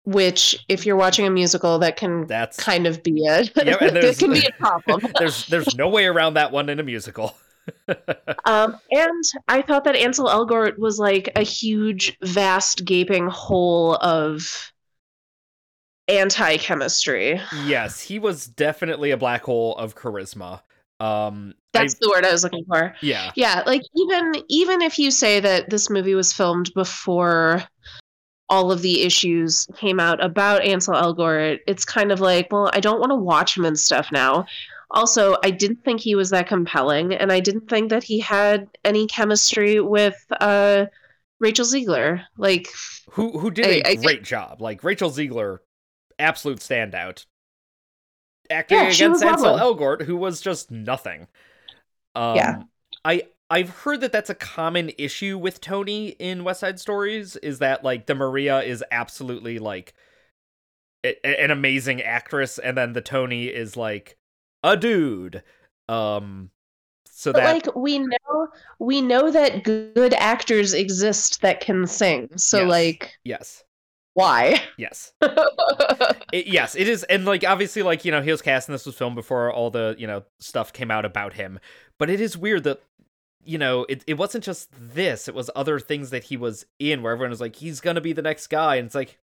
which, 0.04 0.56
if 0.68 0.86
you're 0.86 0.96
watching 0.96 1.26
a 1.26 1.30
musical, 1.30 1.78
that 1.80 1.96
can 1.96 2.26
That's 2.26 2.56
kind 2.56 2.86
of 2.86 3.02
be 3.02 3.24
it. 3.24 3.50
Yeah, 3.56 3.76
and 3.80 3.96
it 3.98 4.18
can 4.18 4.32
be 4.32 4.46
a 4.46 4.52
problem. 4.58 5.00
there's 5.18 5.46
there's 5.46 5.74
no 5.74 5.88
way 5.88 6.06
around 6.06 6.34
that 6.34 6.52
one 6.52 6.68
in 6.68 6.78
a 6.80 6.82
musical. 6.82 7.34
Um, 8.44 8.76
and 8.90 9.24
I 9.48 9.62
thought 9.62 9.84
that 9.84 9.94
Ansel 9.94 10.26
Elgort 10.26 10.78
was 10.78 10.98
like 10.98 11.30
a 11.36 11.42
huge, 11.42 12.16
vast, 12.22 12.84
gaping 12.84 13.28
hole 13.28 13.94
of 13.96 14.72
anti 16.08 16.56
chemistry. 16.56 17.40
yes, 17.64 18.00
he 18.00 18.18
was 18.18 18.46
definitely 18.46 19.10
a 19.12 19.16
black 19.16 19.44
hole 19.44 19.76
of 19.76 19.94
charisma. 19.94 20.60
Um, 21.00 21.54
I, 21.74 21.80
That's 21.80 21.94
the 21.94 22.10
word 22.10 22.24
I 22.24 22.32
was 22.32 22.44
looking 22.44 22.64
for. 22.66 22.94
yeah, 23.00 23.32
Yeah, 23.34 23.62
like 23.66 23.82
even 23.96 24.32
even 24.48 24.82
if 24.82 24.98
you 24.98 25.10
say 25.10 25.40
that 25.40 25.70
this 25.70 25.90
movie 25.90 26.14
was 26.14 26.32
filmed 26.32 26.72
before 26.74 27.64
all 28.48 28.70
of 28.70 28.82
the 28.82 29.02
issues 29.02 29.66
came 29.76 29.98
out 29.98 30.22
about 30.22 30.62
Ansel 30.62 30.94
Elgort, 30.94 31.60
it's 31.66 31.84
kind 31.84 32.12
of 32.12 32.20
like, 32.20 32.48
well, 32.52 32.70
I 32.74 32.80
don't 32.80 33.00
want 33.00 33.10
to 33.10 33.16
watch 33.16 33.56
him 33.56 33.64
and 33.64 33.78
stuff 33.78 34.08
now. 34.12 34.46
Also, 34.92 35.36
I 35.42 35.50
didn't 35.50 35.84
think 35.84 36.00
he 36.00 36.14
was 36.14 36.30
that 36.30 36.46
compelling, 36.48 37.14
and 37.14 37.32
I 37.32 37.40
didn't 37.40 37.68
think 37.68 37.90
that 37.90 38.04
he 38.04 38.20
had 38.20 38.68
any 38.84 39.06
chemistry 39.06 39.80
with 39.80 40.16
uh, 40.40 40.86
Rachel 41.40 41.64
Zegler. 41.64 42.24
Like, 42.36 42.68
who 43.10 43.38
who 43.38 43.50
did 43.50 43.66
a 43.66 43.82
I- 43.88 43.90
I 43.92 43.94
great 43.96 44.22
job. 44.22 44.60
Like 44.60 44.84
Rachel 44.84 45.10
Zegler, 45.10 45.58
absolute 46.18 46.58
standout. 46.60 47.26
Acting 48.50 48.78
Yeah, 48.78 48.88
against 48.90 49.22
Ansel 49.24 49.56
lovely. 49.56 49.60
Elgort, 49.86 50.02
who 50.02 50.16
was 50.16 50.40
just 50.40 50.70
nothing. 50.70 51.26
Um, 52.14 52.36
Yeah. 52.36 52.62
I 53.04 53.22
I've 53.50 53.70
heard 53.70 54.00
that 54.02 54.12
that's 54.12 54.30
a 54.30 54.34
common 54.34 54.90
issue 54.98 55.38
with 55.38 55.60
Tony 55.60 56.08
in 56.10 56.44
West 56.44 56.60
Side 56.60 56.80
Stories. 56.80 57.36
Is 57.36 57.58
that 57.60 57.82
like 57.84 58.06
the 58.06 58.14
Maria 58.14 58.60
is 58.60 58.84
absolutely 58.90 59.58
like 59.58 59.94
a- 61.04 61.24
an 61.26 61.50
amazing 61.50 62.02
actress, 62.02 62.58
and 62.58 62.76
then 62.76 62.92
the 62.92 63.00
Tony 63.00 63.46
is 63.46 63.76
like 63.76 64.18
a 64.62 64.76
dude. 64.76 65.42
Um, 65.88 66.50
so 67.06 67.32
but 67.32 67.40
that 67.40 67.52
like 67.66 67.76
we 67.76 67.98
know 67.98 68.48
we 68.78 69.00
know 69.00 69.30
that 69.30 69.62
good 69.64 70.14
actors 70.14 70.72
exist 70.74 71.40
that 71.42 71.60
can 71.60 71.86
sing. 71.86 72.28
So 72.36 72.60
Yes. 72.60 72.68
like, 72.68 73.18
yes, 73.24 73.64
why? 74.14 74.60
yes. 74.76 75.12
It, 76.32 76.46
yes, 76.46 76.74
it 76.74 76.88
is, 76.88 77.02
and 77.04 77.26
like 77.26 77.44
obviously, 77.44 77.82
like 77.82 78.06
you 78.06 78.10
know, 78.10 78.22
he 78.22 78.30
was 78.30 78.40
cast 78.40 78.66
and 78.66 78.74
this 78.74 78.86
was 78.86 78.94
filmed 78.94 79.16
before 79.16 79.52
all 79.52 79.70
the 79.70 79.94
you 79.98 80.06
know 80.06 80.22
stuff 80.40 80.72
came 80.72 80.90
out 80.90 81.04
about 81.04 81.34
him. 81.34 81.58
But 81.98 82.08
it 82.08 82.20
is 82.22 82.38
weird 82.38 82.64
that 82.64 82.80
you 83.44 83.58
know 83.58 83.84
it 83.90 84.02
it 84.06 84.14
wasn't 84.14 84.42
just 84.44 84.70
this; 84.72 85.28
it 85.28 85.34
was 85.34 85.50
other 85.54 85.78
things 85.78 86.08
that 86.08 86.24
he 86.24 86.38
was 86.38 86.64
in, 86.78 87.02
where 87.02 87.12
everyone 87.12 87.28
was 87.30 87.40
like, 87.40 87.56
he's 87.56 87.80
gonna 87.82 88.00
be 88.00 88.14
the 88.14 88.22
next 88.22 88.46
guy, 88.46 88.76
and 88.76 88.86
it's 88.86 88.94
like, 88.94 89.18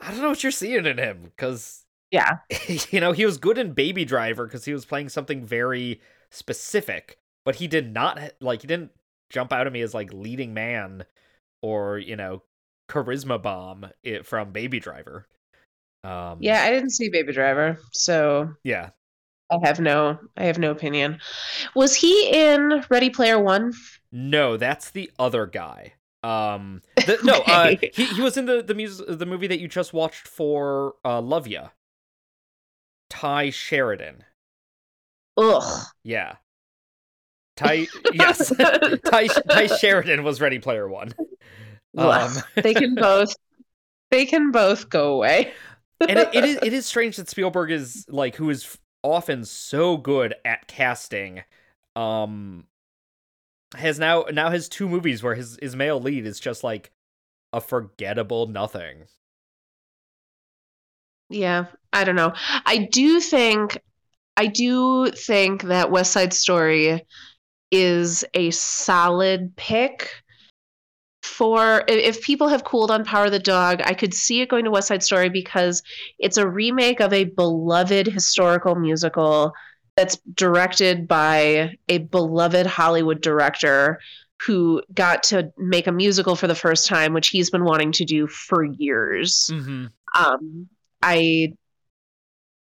I 0.00 0.10
don't 0.10 0.22
know 0.22 0.30
what 0.30 0.42
you're 0.42 0.50
seeing 0.50 0.86
in 0.86 0.96
him, 0.98 1.24
because 1.36 1.84
yeah. 2.10 2.38
you 2.90 3.00
know 3.00 3.12
he 3.12 3.24
was 3.24 3.38
good 3.38 3.58
in 3.58 3.72
Baby 3.72 4.04
Driver 4.04 4.46
because 4.46 4.64
he 4.64 4.72
was 4.72 4.84
playing 4.84 5.08
something 5.08 5.44
very 5.44 6.00
specific, 6.30 7.18
but 7.44 7.56
he 7.56 7.66
did 7.66 7.92
not 7.92 8.32
like 8.40 8.62
he 8.62 8.66
didn't 8.66 8.92
jump 9.30 9.52
out 9.52 9.66
at 9.66 9.72
me 9.72 9.80
as 9.80 9.94
like 9.94 10.12
leading 10.12 10.54
man 10.54 11.04
or 11.62 11.98
you 11.98 12.16
know 12.16 12.42
charisma 12.90 13.40
bomb 13.40 13.86
it 14.02 14.26
from 14.26 14.52
Baby 14.52 14.80
Driver. 14.80 15.26
Um, 16.02 16.38
Yeah, 16.40 16.62
I 16.62 16.70
didn't 16.70 16.90
see 16.90 17.08
Baby 17.08 17.32
Driver, 17.32 17.78
so 17.92 18.54
yeah. 18.64 18.90
I 19.50 19.58
have 19.66 19.80
no 19.80 20.18
I 20.36 20.44
have 20.44 20.58
no 20.58 20.70
opinion. 20.70 21.18
Was 21.74 21.94
he 21.94 22.30
in 22.32 22.84
Ready 22.88 23.10
Player 23.10 23.38
One? 23.38 23.72
No, 24.12 24.56
that's 24.56 24.90
the 24.90 25.10
other 25.18 25.46
guy. 25.46 25.94
Um, 26.22 26.82
the, 26.96 27.18
no, 27.24 27.42
uh, 27.46 27.74
he 27.92 28.04
he 28.04 28.22
was 28.22 28.36
in 28.36 28.46
the 28.46 28.62
the 28.62 29.14
the 29.14 29.26
movie 29.26 29.46
that 29.46 29.60
you 29.60 29.68
just 29.68 29.92
watched 29.92 30.28
for 30.28 30.94
uh, 31.04 31.20
Love 31.20 31.46
Ya. 31.46 31.68
Ty 33.10 33.50
Sheridan. 33.50 34.24
Ugh. 35.36 35.86
Yeah. 36.02 36.36
Ty 37.56 37.86
yes. 38.12 38.52
Ty 39.10 39.26
Ty 39.26 39.66
Sheridan 39.66 40.24
was 40.24 40.40
Ready 40.40 40.58
Player 40.58 40.88
One. 40.88 41.12
Um, 41.98 42.32
they 42.54 42.72
can 42.72 42.94
both 42.96 43.34
they 44.10 44.24
can 44.24 44.50
both 44.50 44.88
go 44.88 45.14
away. 45.14 45.52
and 46.00 46.18
it, 46.18 46.28
it 46.32 46.44
is 46.44 46.58
it 46.62 46.72
is 46.72 46.86
strange 46.86 47.16
that 47.16 47.28
Spielberg 47.28 47.70
is 47.70 48.06
like 48.08 48.36
who 48.36 48.48
is 48.48 48.78
often 49.02 49.44
so 49.44 49.96
good 49.96 50.34
at 50.44 50.66
casting 50.68 51.42
um 51.96 52.64
has 53.74 53.98
now 53.98 54.24
now 54.32 54.50
has 54.50 54.68
two 54.68 54.88
movies 54.88 55.22
where 55.22 55.34
his 55.34 55.58
his 55.60 55.76
male 55.76 56.00
lead 56.00 56.26
is 56.26 56.40
just 56.40 56.64
like 56.64 56.90
a 57.52 57.60
forgettable 57.60 58.46
nothing. 58.46 59.04
Yeah, 61.28 61.66
I 61.92 62.04
don't 62.04 62.16
know. 62.16 62.32
I 62.66 62.88
do 62.90 63.20
think 63.20 63.78
I 64.36 64.46
do 64.46 65.10
think 65.10 65.64
that 65.64 65.90
West 65.90 66.12
Side 66.12 66.32
Story 66.32 67.04
is 67.70 68.24
a 68.34 68.50
solid 68.50 69.54
pick 69.56 70.22
for 71.22 71.84
if 71.88 72.22
people 72.22 72.48
have 72.48 72.64
cooled 72.64 72.90
on 72.90 73.04
Power 73.04 73.26
of 73.26 73.32
the 73.32 73.38
Dog, 73.38 73.80
I 73.84 73.94
could 73.94 74.14
see 74.14 74.40
it 74.40 74.48
going 74.48 74.64
to 74.64 74.70
West 74.70 74.88
Side 74.88 75.02
Story 75.02 75.28
because 75.28 75.82
it's 76.18 76.36
a 76.36 76.48
remake 76.48 77.00
of 77.00 77.12
a 77.12 77.24
beloved 77.24 78.06
historical 78.06 78.74
musical 78.74 79.52
that's 79.96 80.18
directed 80.34 81.06
by 81.06 81.76
a 81.88 81.98
beloved 81.98 82.66
Hollywood 82.66 83.20
director 83.20 84.00
who 84.46 84.82
got 84.94 85.22
to 85.24 85.52
make 85.58 85.86
a 85.86 85.92
musical 85.92 86.36
for 86.36 86.46
the 86.46 86.54
first 86.54 86.86
time, 86.86 87.12
which 87.12 87.28
he's 87.28 87.50
been 87.50 87.64
wanting 87.64 87.92
to 87.92 88.04
do 88.04 88.26
for 88.26 88.64
years. 88.64 89.50
Mm-hmm. 89.52 89.86
Um, 90.14 90.68
I 91.02 91.54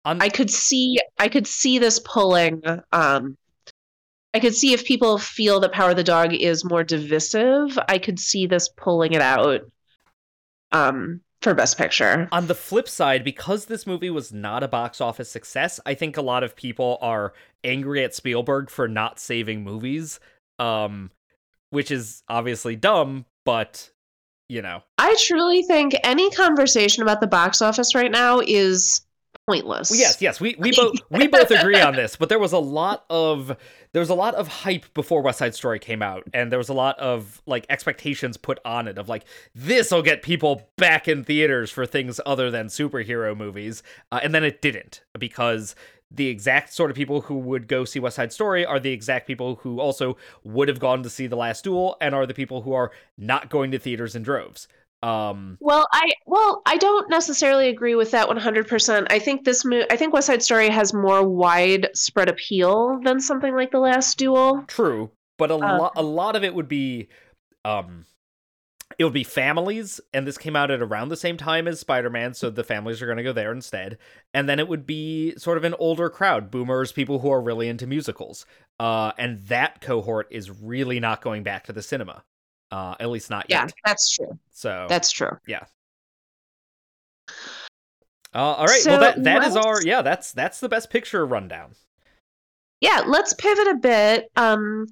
On- 0.04 0.20
I 0.20 0.28
could 0.28 0.50
see 0.50 0.98
I 1.18 1.28
could 1.28 1.46
see 1.46 1.78
this 1.78 1.98
pulling. 1.98 2.62
Um, 2.92 3.36
I 4.34 4.40
could 4.40 4.54
see 4.54 4.72
if 4.72 4.84
people 4.84 5.18
feel 5.18 5.60
that 5.60 5.72
Power 5.72 5.90
of 5.90 5.96
the 5.96 6.02
Dog 6.04 6.34
is 6.34 6.64
more 6.64 6.82
divisive. 6.82 7.78
I 7.88 7.98
could 7.98 8.18
see 8.18 8.46
this 8.46 8.68
pulling 8.68 9.12
it 9.12 9.22
out 9.22 9.60
um, 10.72 11.20
for 11.40 11.54
Best 11.54 11.78
Picture. 11.78 12.28
On 12.32 12.48
the 12.48 12.54
flip 12.54 12.88
side, 12.88 13.22
because 13.22 13.66
this 13.66 13.86
movie 13.86 14.10
was 14.10 14.32
not 14.32 14.64
a 14.64 14.68
box 14.68 15.00
office 15.00 15.30
success, 15.30 15.78
I 15.86 15.94
think 15.94 16.16
a 16.16 16.22
lot 16.22 16.42
of 16.42 16.56
people 16.56 16.98
are 17.00 17.32
angry 17.62 18.02
at 18.02 18.12
Spielberg 18.12 18.70
for 18.70 18.88
not 18.88 19.20
saving 19.20 19.62
movies, 19.62 20.18
um, 20.58 21.12
which 21.70 21.92
is 21.92 22.24
obviously 22.28 22.74
dumb, 22.74 23.26
but 23.44 23.88
you 24.48 24.62
know. 24.62 24.82
I 24.98 25.14
truly 25.20 25.62
think 25.62 25.94
any 26.02 26.28
conversation 26.30 27.04
about 27.04 27.20
the 27.20 27.28
box 27.28 27.62
office 27.62 27.94
right 27.94 28.10
now 28.10 28.40
is 28.44 29.02
pointless. 29.46 29.96
Yes, 29.96 30.20
yes, 30.20 30.40
we 30.40 30.54
we 30.58 30.72
both 30.72 30.94
we 31.10 31.28
both 31.28 31.50
agree 31.50 31.80
on 31.80 31.94
this, 31.96 32.16
but 32.16 32.28
there 32.28 32.38
was 32.38 32.52
a 32.52 32.58
lot 32.58 33.04
of 33.10 33.56
there 33.92 34.00
was 34.00 34.10
a 34.10 34.14
lot 34.14 34.34
of 34.34 34.48
hype 34.48 34.92
before 34.94 35.22
West 35.22 35.38
Side 35.38 35.54
Story 35.54 35.78
came 35.78 36.02
out, 36.02 36.24
and 36.32 36.50
there 36.50 36.58
was 36.58 36.68
a 36.68 36.74
lot 36.74 36.98
of 36.98 37.42
like 37.46 37.66
expectations 37.68 38.36
put 38.36 38.58
on 38.64 38.88
it 38.88 38.98
of 38.98 39.08
like 39.08 39.24
this 39.54 39.90
will 39.90 40.02
get 40.02 40.22
people 40.22 40.68
back 40.76 41.08
in 41.08 41.24
theaters 41.24 41.70
for 41.70 41.86
things 41.86 42.20
other 42.26 42.50
than 42.50 42.66
superhero 42.66 43.36
movies, 43.36 43.82
uh, 44.12 44.20
and 44.22 44.34
then 44.34 44.44
it 44.44 44.62
didn't 44.62 45.02
because 45.18 45.74
the 46.10 46.28
exact 46.28 46.72
sort 46.72 46.90
of 46.90 46.96
people 46.96 47.22
who 47.22 47.36
would 47.36 47.66
go 47.66 47.84
see 47.84 47.98
West 47.98 48.16
Side 48.16 48.32
Story 48.32 48.64
are 48.64 48.78
the 48.78 48.92
exact 48.92 49.26
people 49.26 49.56
who 49.56 49.80
also 49.80 50.16
would 50.44 50.68
have 50.68 50.78
gone 50.78 51.02
to 51.02 51.10
see 51.10 51.26
The 51.26 51.36
Last 51.36 51.64
Duel, 51.64 51.96
and 52.00 52.14
are 52.14 52.26
the 52.26 52.34
people 52.34 52.62
who 52.62 52.72
are 52.72 52.92
not 53.18 53.50
going 53.50 53.70
to 53.72 53.78
theaters 53.78 54.14
in 54.14 54.22
droves. 54.22 54.68
Um, 55.04 55.58
Well, 55.60 55.86
I 55.92 56.10
well, 56.26 56.62
I 56.66 56.76
don't 56.78 57.10
necessarily 57.10 57.68
agree 57.68 57.94
with 57.94 58.10
that 58.12 58.28
100%. 58.28 59.06
I 59.10 59.18
think 59.18 59.44
this 59.44 59.64
mo- 59.64 59.84
I 59.90 59.96
think 59.96 60.14
West 60.14 60.26
Side 60.28 60.42
Story 60.42 60.68
has 60.70 60.94
more 60.94 61.26
widespread 61.28 62.28
appeal 62.28 62.98
than 63.04 63.20
something 63.20 63.54
like 63.54 63.70
The 63.70 63.80
Last 63.80 64.16
Duel. 64.18 64.64
True, 64.66 65.10
but 65.38 65.50
a 65.50 65.54
Uh, 65.54 65.58
lot 65.58 65.92
a 65.96 66.02
lot 66.02 66.36
of 66.36 66.44
it 66.44 66.54
would 66.54 66.68
be 66.68 67.08
um 67.64 68.06
it 68.98 69.04
would 69.04 69.12
be 69.14 69.24
families 69.24 70.00
and 70.12 70.26
this 70.26 70.38
came 70.38 70.54
out 70.54 70.70
at 70.70 70.80
around 70.80 71.08
the 71.08 71.16
same 71.16 71.36
time 71.36 71.66
as 71.66 71.80
Spider-Man 71.80 72.34
so 72.34 72.48
the 72.50 72.62
families 72.64 73.02
are 73.02 73.06
going 73.06 73.16
to 73.18 73.24
go 73.24 73.32
there 73.32 73.50
instead 73.50 73.98
and 74.32 74.48
then 74.48 74.60
it 74.60 74.68
would 74.68 74.86
be 74.86 75.34
sort 75.36 75.56
of 75.58 75.64
an 75.64 75.74
older 75.78 76.08
crowd 76.10 76.50
boomers 76.50 76.92
people 76.92 77.18
who 77.18 77.30
are 77.30 77.40
really 77.40 77.66
into 77.68 77.86
musicals 77.86 78.46
uh 78.78 79.10
and 79.18 79.46
that 79.46 79.80
cohort 79.80 80.28
is 80.30 80.50
really 80.50 81.00
not 81.00 81.22
going 81.22 81.42
back 81.42 81.64
to 81.64 81.72
the 81.72 81.82
cinema 81.82 82.22
uh 82.74 82.94
at 82.98 83.08
least 83.08 83.30
not 83.30 83.46
Yeah, 83.48 83.62
yet 83.62 83.72
that's 83.84 84.10
true. 84.10 84.36
so 84.50 84.86
That's 84.88 85.12
true. 85.12 85.30
Yeah. 85.46 85.64
Uh, 88.34 88.38
all 88.38 88.66
right 88.66 88.80
So 88.80 88.90
well 88.90 89.00
that 89.00 89.22
that 89.22 89.44
is 89.44 89.56
our 89.56 89.80
yeah 89.84 90.02
that's 90.02 90.32
that's 90.32 90.58
the 90.58 90.68
best 90.68 90.90
picture 90.90 91.24
rundown 91.24 91.76
Yeah, 92.80 93.04
let's 93.06 93.32
pivot 93.34 93.68
a 93.68 93.76
bit. 93.76 94.28
Um 94.34 94.86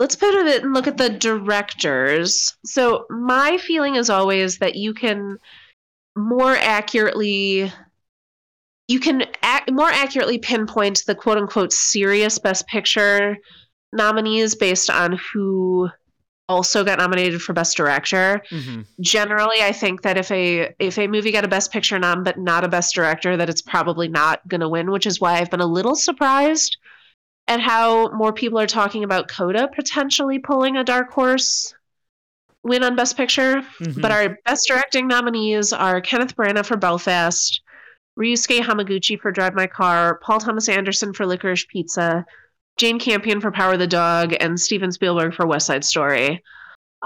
let's 0.00 0.16
pivot 0.16 0.40
a 0.40 0.44
bit 0.44 0.62
and 0.62 0.72
look 0.72 0.86
at 0.86 0.96
the 0.96 1.10
directors. 1.10 2.56
So 2.64 3.04
my 3.10 3.58
feeling 3.58 3.96
is 3.96 4.08
always 4.08 4.58
that 4.58 4.74
you 4.74 4.94
can 4.94 5.38
more 6.16 6.56
accurately 6.56 7.70
you 8.88 9.00
can 9.00 9.22
ac- 9.44 9.72
more 9.72 9.90
accurately 9.90 10.38
pinpoint 10.38 11.02
the 11.06 11.14
quote 11.14 11.36
unquote 11.36 11.72
serious 11.74 12.38
best 12.38 12.66
picture 12.68 13.36
nominees 13.92 14.54
based 14.54 14.88
on 14.88 15.18
who 15.32 15.90
also 16.48 16.84
got 16.84 16.98
nominated 16.98 17.42
for 17.42 17.52
best 17.52 17.76
director 17.76 18.42
mm-hmm. 18.50 18.82
generally 19.00 19.62
i 19.62 19.72
think 19.72 20.02
that 20.02 20.16
if 20.16 20.30
a 20.30 20.72
if 20.78 20.98
a 20.98 21.08
movie 21.08 21.32
got 21.32 21.44
a 21.44 21.48
best 21.48 21.72
picture 21.72 21.98
nom 21.98 22.22
but 22.22 22.38
not 22.38 22.64
a 22.64 22.68
best 22.68 22.94
director 22.94 23.36
that 23.36 23.48
it's 23.50 23.62
probably 23.62 24.08
not 24.08 24.46
going 24.48 24.60
to 24.60 24.68
win 24.68 24.90
which 24.90 25.06
is 25.06 25.20
why 25.20 25.38
i've 25.38 25.50
been 25.50 25.60
a 25.60 25.66
little 25.66 25.96
surprised 25.96 26.76
at 27.48 27.60
how 27.60 28.08
more 28.10 28.32
people 28.32 28.58
are 28.58 28.66
talking 28.66 29.02
about 29.02 29.28
coda 29.28 29.68
potentially 29.74 30.38
pulling 30.38 30.76
a 30.76 30.84
dark 30.84 31.10
horse 31.10 31.74
win 32.62 32.82
on 32.82 32.96
best 32.96 33.16
picture 33.16 33.62
Mm-hmm. 33.80 34.00
but 34.00 34.12
our 34.12 34.38
best 34.44 34.66
directing 34.68 35.08
nominees 35.08 35.72
are 35.72 36.00
kenneth 36.00 36.36
branagh 36.36 36.64
for 36.64 36.76
belfast 36.76 37.60
ryusuke 38.18 38.60
hamaguchi 38.60 39.18
for 39.18 39.32
drive 39.32 39.54
my 39.54 39.66
car 39.66 40.20
paul 40.22 40.38
thomas 40.38 40.68
anderson 40.68 41.12
for 41.12 41.26
licorice 41.26 41.66
pizza 41.66 42.24
jane 42.76 42.98
campion 42.98 43.40
for 43.40 43.50
power 43.50 43.74
of 43.74 43.78
the 43.78 43.86
dog 43.86 44.34
and 44.40 44.60
steven 44.60 44.92
spielberg 44.92 45.34
for 45.34 45.46
west 45.46 45.66
side 45.66 45.84
story 45.84 46.42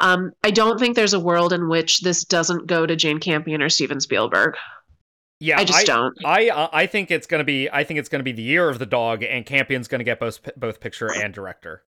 um, 0.00 0.32
I 0.44 0.50
don't 0.50 0.78
think 0.78 0.96
there's 0.96 1.12
a 1.12 1.20
world 1.20 1.52
in 1.52 1.68
which 1.68 2.00
this 2.00 2.24
doesn't 2.24 2.66
go 2.66 2.86
to 2.86 2.96
Jane 2.96 3.20
Campion 3.20 3.62
or 3.62 3.68
Steven 3.68 4.00
Spielberg. 4.00 4.56
yeah 5.40 5.58
I 5.58 5.64
just 5.64 5.86
don't. 5.86 6.16
I 6.24 6.48
uh, 6.48 6.68
I 6.72 6.86
think 6.86 7.10
it's 7.10 7.26
gonna 7.26 7.44
be 7.44 7.68
I 7.70 7.84
think 7.84 7.98
it's 7.98 8.08
gonna 8.08 8.24
be 8.24 8.32
the 8.32 8.42
year 8.42 8.68
of 8.68 8.78
the 8.78 8.86
dog, 8.86 9.22
and 9.22 9.44
Campion's 9.44 9.88
gonna 9.88 10.04
get 10.04 10.18
both 10.18 10.40
both 10.56 10.80
picture 10.80 11.10
and 11.12 11.34
director. 11.34 11.84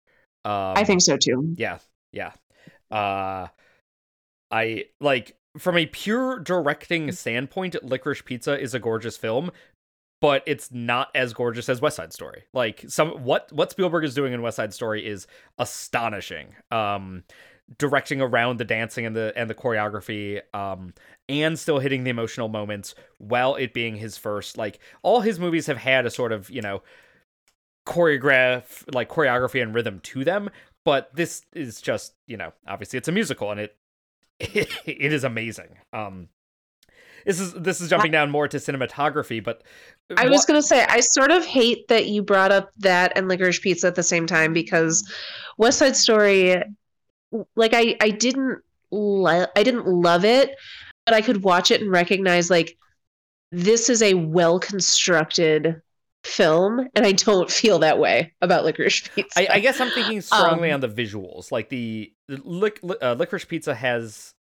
Um, 0.45 0.75
I 0.77 0.85
think 0.85 1.03
so 1.03 1.17
too. 1.17 1.55
Yeah, 1.57 1.79
yeah. 2.13 2.33
Uh, 2.91 3.49
I 4.51 4.87
like 5.01 5.37
from 5.59 5.77
a 5.77 5.87
pure 5.87 6.39
directing 6.39 7.13
standpoint, 7.13 7.77
Licorice 7.83 8.25
Pizza 8.25 8.59
is 8.59 8.73
a 8.75 8.79
gorgeous 8.79 9.17
film, 9.17 9.51
but 10.21 10.43
it's 10.47 10.73
not 10.73 11.09
as 11.15 11.33
gorgeous 11.33 11.69
as 11.69 11.81
West 11.81 11.97
Side 11.97 12.13
Story. 12.13 12.45
Like 12.53 12.85
some 12.89 13.11
what 13.25 13.53
what 13.53 13.71
Spielberg 13.71 14.05
is 14.05 14.15
doing 14.15 14.33
in 14.33 14.43
West 14.43 14.57
Side 14.57 14.75
Story 14.75 15.07
is 15.07 15.27
astonishing. 15.59 16.55
Um, 16.71 17.25
directing 17.77 18.23
around 18.23 18.59
the 18.59 18.65
dancing 18.65 19.05
and 19.05 19.15
the 19.15 19.33
and 19.37 19.51
the 19.51 19.55
choreography 19.55 20.41
um 20.55 20.95
and 21.29 21.59
still 21.59 21.79
hitting 21.79 22.03
the 22.03 22.09
emotional 22.09 22.49
moments 22.49 22.95
while 23.19 23.57
it 23.57 23.75
being 23.75 23.97
his 23.97 24.17
first 24.17 24.57
like 24.57 24.79
all 25.03 25.21
his 25.21 25.39
movies 25.39 25.67
have 25.67 25.77
had 25.77 26.07
a 26.07 26.11
sort 26.11 26.33
of 26.33 26.49
you 26.49 26.63
know 26.63 26.83
choreograph 27.85 28.85
like 28.95 29.11
choreography 29.11 29.61
and 29.63 29.75
rhythm 29.75 30.01
to 30.01 30.25
them 30.25 30.49
but 30.85 31.15
this 31.15 31.43
is 31.53 31.83
just 31.83 32.15
you 32.27 32.39
know 32.39 32.53
obviously 32.67 32.97
it's 32.97 33.09
a 33.09 33.13
musical 33.13 33.51
and 33.51 33.61
it 33.61 33.77
it 34.41 35.13
is 35.13 35.25
amazing 35.25 35.77
um 35.93 36.29
this 37.27 37.41
is 37.41 37.53
this 37.53 37.81
is 37.81 37.91
jumping 37.91 38.13
down 38.13 38.31
more 38.31 38.49
to 38.49 38.57
cinematography 38.57 39.43
but 39.43 39.63
I 40.17 40.29
was 40.29 40.45
going 40.47 40.61
to 40.61 40.67
say, 40.67 40.85
I 40.89 41.01
sort 41.01 41.31
of 41.31 41.45
hate 41.45 41.89
that 41.89 42.07
you 42.07 42.23
brought 42.23 42.51
up 42.51 42.71
that 42.79 43.13
and 43.17 43.29
Licorice 43.29 43.61
Pizza 43.61 43.87
at 43.87 43.95
the 43.95 44.03
same 44.03 44.27
time 44.27 44.53
because 44.53 45.09
West 45.59 45.79
Side 45.79 45.97
Story, 45.97 46.63
like 47.57 47.75
I, 47.75 47.97
I 48.01 48.11
didn't, 48.11 48.61
lo- 48.91 49.47
I 49.55 49.63
didn't 49.63 49.87
love 49.87 50.25
it, 50.25 50.57
but 51.05 51.15
I 51.15 51.21
could 51.21 51.43
watch 51.43 51.71
it 51.71 51.83
and 51.83 51.91
recognize 51.91 52.49
like 52.51 52.77
this 53.53 53.89
is 53.91 54.03
a 54.03 54.15
well 54.15 54.59
constructed 54.59 55.81
film, 56.25 56.89
and 56.95 57.07
I 57.07 57.13
don't 57.13 57.51
feel 57.51 57.79
that 57.81 57.99
way 57.99 58.35
about 58.41 58.65
Licorice 58.65 59.09
Pizza. 59.15 59.41
I, 59.41 59.57
I 59.57 59.61
guess 59.61 59.81
I'm 59.81 59.91
thinking 59.91 60.21
strongly 60.21 60.71
Um, 60.71 60.75
on 60.75 60.81
the 60.81 60.89
visuals. 60.89 61.53
Like 61.53 61.69
the, 61.69 62.13
the 62.29 62.41
lic, 62.45 62.81
uh, 62.83 63.15
licorice 63.15 63.47
pizza 63.47 63.75
has, 63.75 64.35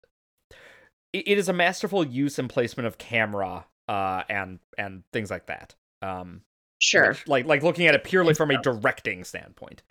it, 1.13 1.27
it 1.27 1.37
is 1.37 1.49
a 1.49 1.53
masterful 1.53 2.05
use 2.05 2.39
and 2.39 2.49
placement 2.49 2.87
of 2.87 2.97
camera, 2.97 3.65
uh, 3.87 4.23
and 4.29 4.59
and 4.77 5.03
things 5.13 5.29
like 5.29 5.47
that. 5.47 5.75
Um, 6.01 6.41
sure. 6.79 7.09
which- 7.09 7.27
like 7.27 7.45
like 7.45 7.63
looking 7.63 7.87
at 7.87 7.95
it 7.95 8.03
purely 8.03 8.33
from 8.33 8.51
a 8.51 8.61
directing 8.61 9.23
standpoint. 9.23 9.83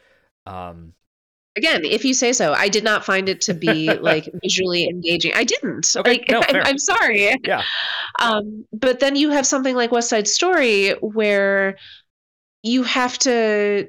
Um, 0.47 0.92
Again, 1.57 1.86
if 1.86 2.05
you 2.05 2.12
say 2.12 2.34
so, 2.34 2.53
I 2.53 2.68
did 2.68 2.84
not 2.84 3.03
find 3.03 3.30
it 3.30 3.40
to 3.42 3.55
be 3.55 3.90
like 4.01 4.28
visually 4.42 4.88
engaging. 4.88 5.32
I 5.34 5.44
didn't. 5.44 5.94
Okay, 5.97 6.11
like, 6.11 6.30
no, 6.30 6.42
I'm. 6.49 6.57
I'm 6.57 6.78
sorry. 6.78 7.34
Yeah. 7.44 7.62
Um, 8.20 8.66
but 8.72 9.01
then 9.01 9.16
you 9.16 9.30
have 9.30 9.47
something 9.47 9.74
like 9.74 9.90
West 9.90 10.11
Side 10.11 10.28
Story 10.28 10.90
where 11.01 11.76
you 12.62 12.82
have 12.82 13.18
to 13.20 13.88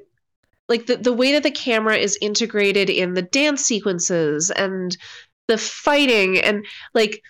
like 0.68 0.86
the, 0.86 0.96
the 0.96 1.12
way 1.12 1.32
that 1.32 1.42
the 1.42 1.50
camera 1.50 1.96
is 1.96 2.18
integrated 2.20 2.90
in 2.90 3.14
the 3.14 3.22
dance 3.22 3.64
sequences 3.64 4.50
and 4.50 4.96
the 5.48 5.58
fighting 5.58 6.38
and 6.38 6.64
like 6.94 7.22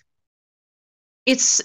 it's 1.25 1.63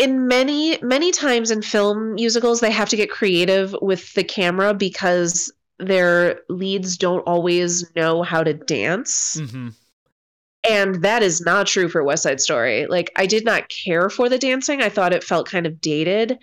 in 0.00 0.26
many 0.26 0.78
many 0.82 1.12
times 1.12 1.50
in 1.50 1.60
film 1.60 2.14
musicals 2.14 2.60
they 2.60 2.70
have 2.70 2.88
to 2.88 2.96
get 2.96 3.10
creative 3.10 3.76
with 3.82 4.14
the 4.14 4.24
camera 4.24 4.72
because 4.72 5.52
their 5.78 6.40
leads 6.48 6.96
don't 6.96 7.20
always 7.26 7.94
know 7.94 8.22
how 8.22 8.42
to 8.42 8.54
dance 8.54 9.36
mhm. 9.38 9.74
and 10.68 11.02
that 11.02 11.22
is 11.22 11.42
not 11.42 11.66
true 11.66 11.88
for 11.88 12.02
West 12.02 12.22
Side 12.22 12.40
Story. 12.40 12.86
Like 12.86 13.10
I 13.16 13.26
did 13.26 13.44
not 13.44 13.68
care 13.68 14.08
for 14.10 14.28
the 14.28 14.38
dancing. 14.38 14.82
I 14.82 14.88
thought 14.88 15.12
it 15.12 15.24
felt 15.24 15.48
kind 15.48 15.66
of 15.66 15.80
dated. 15.80 16.38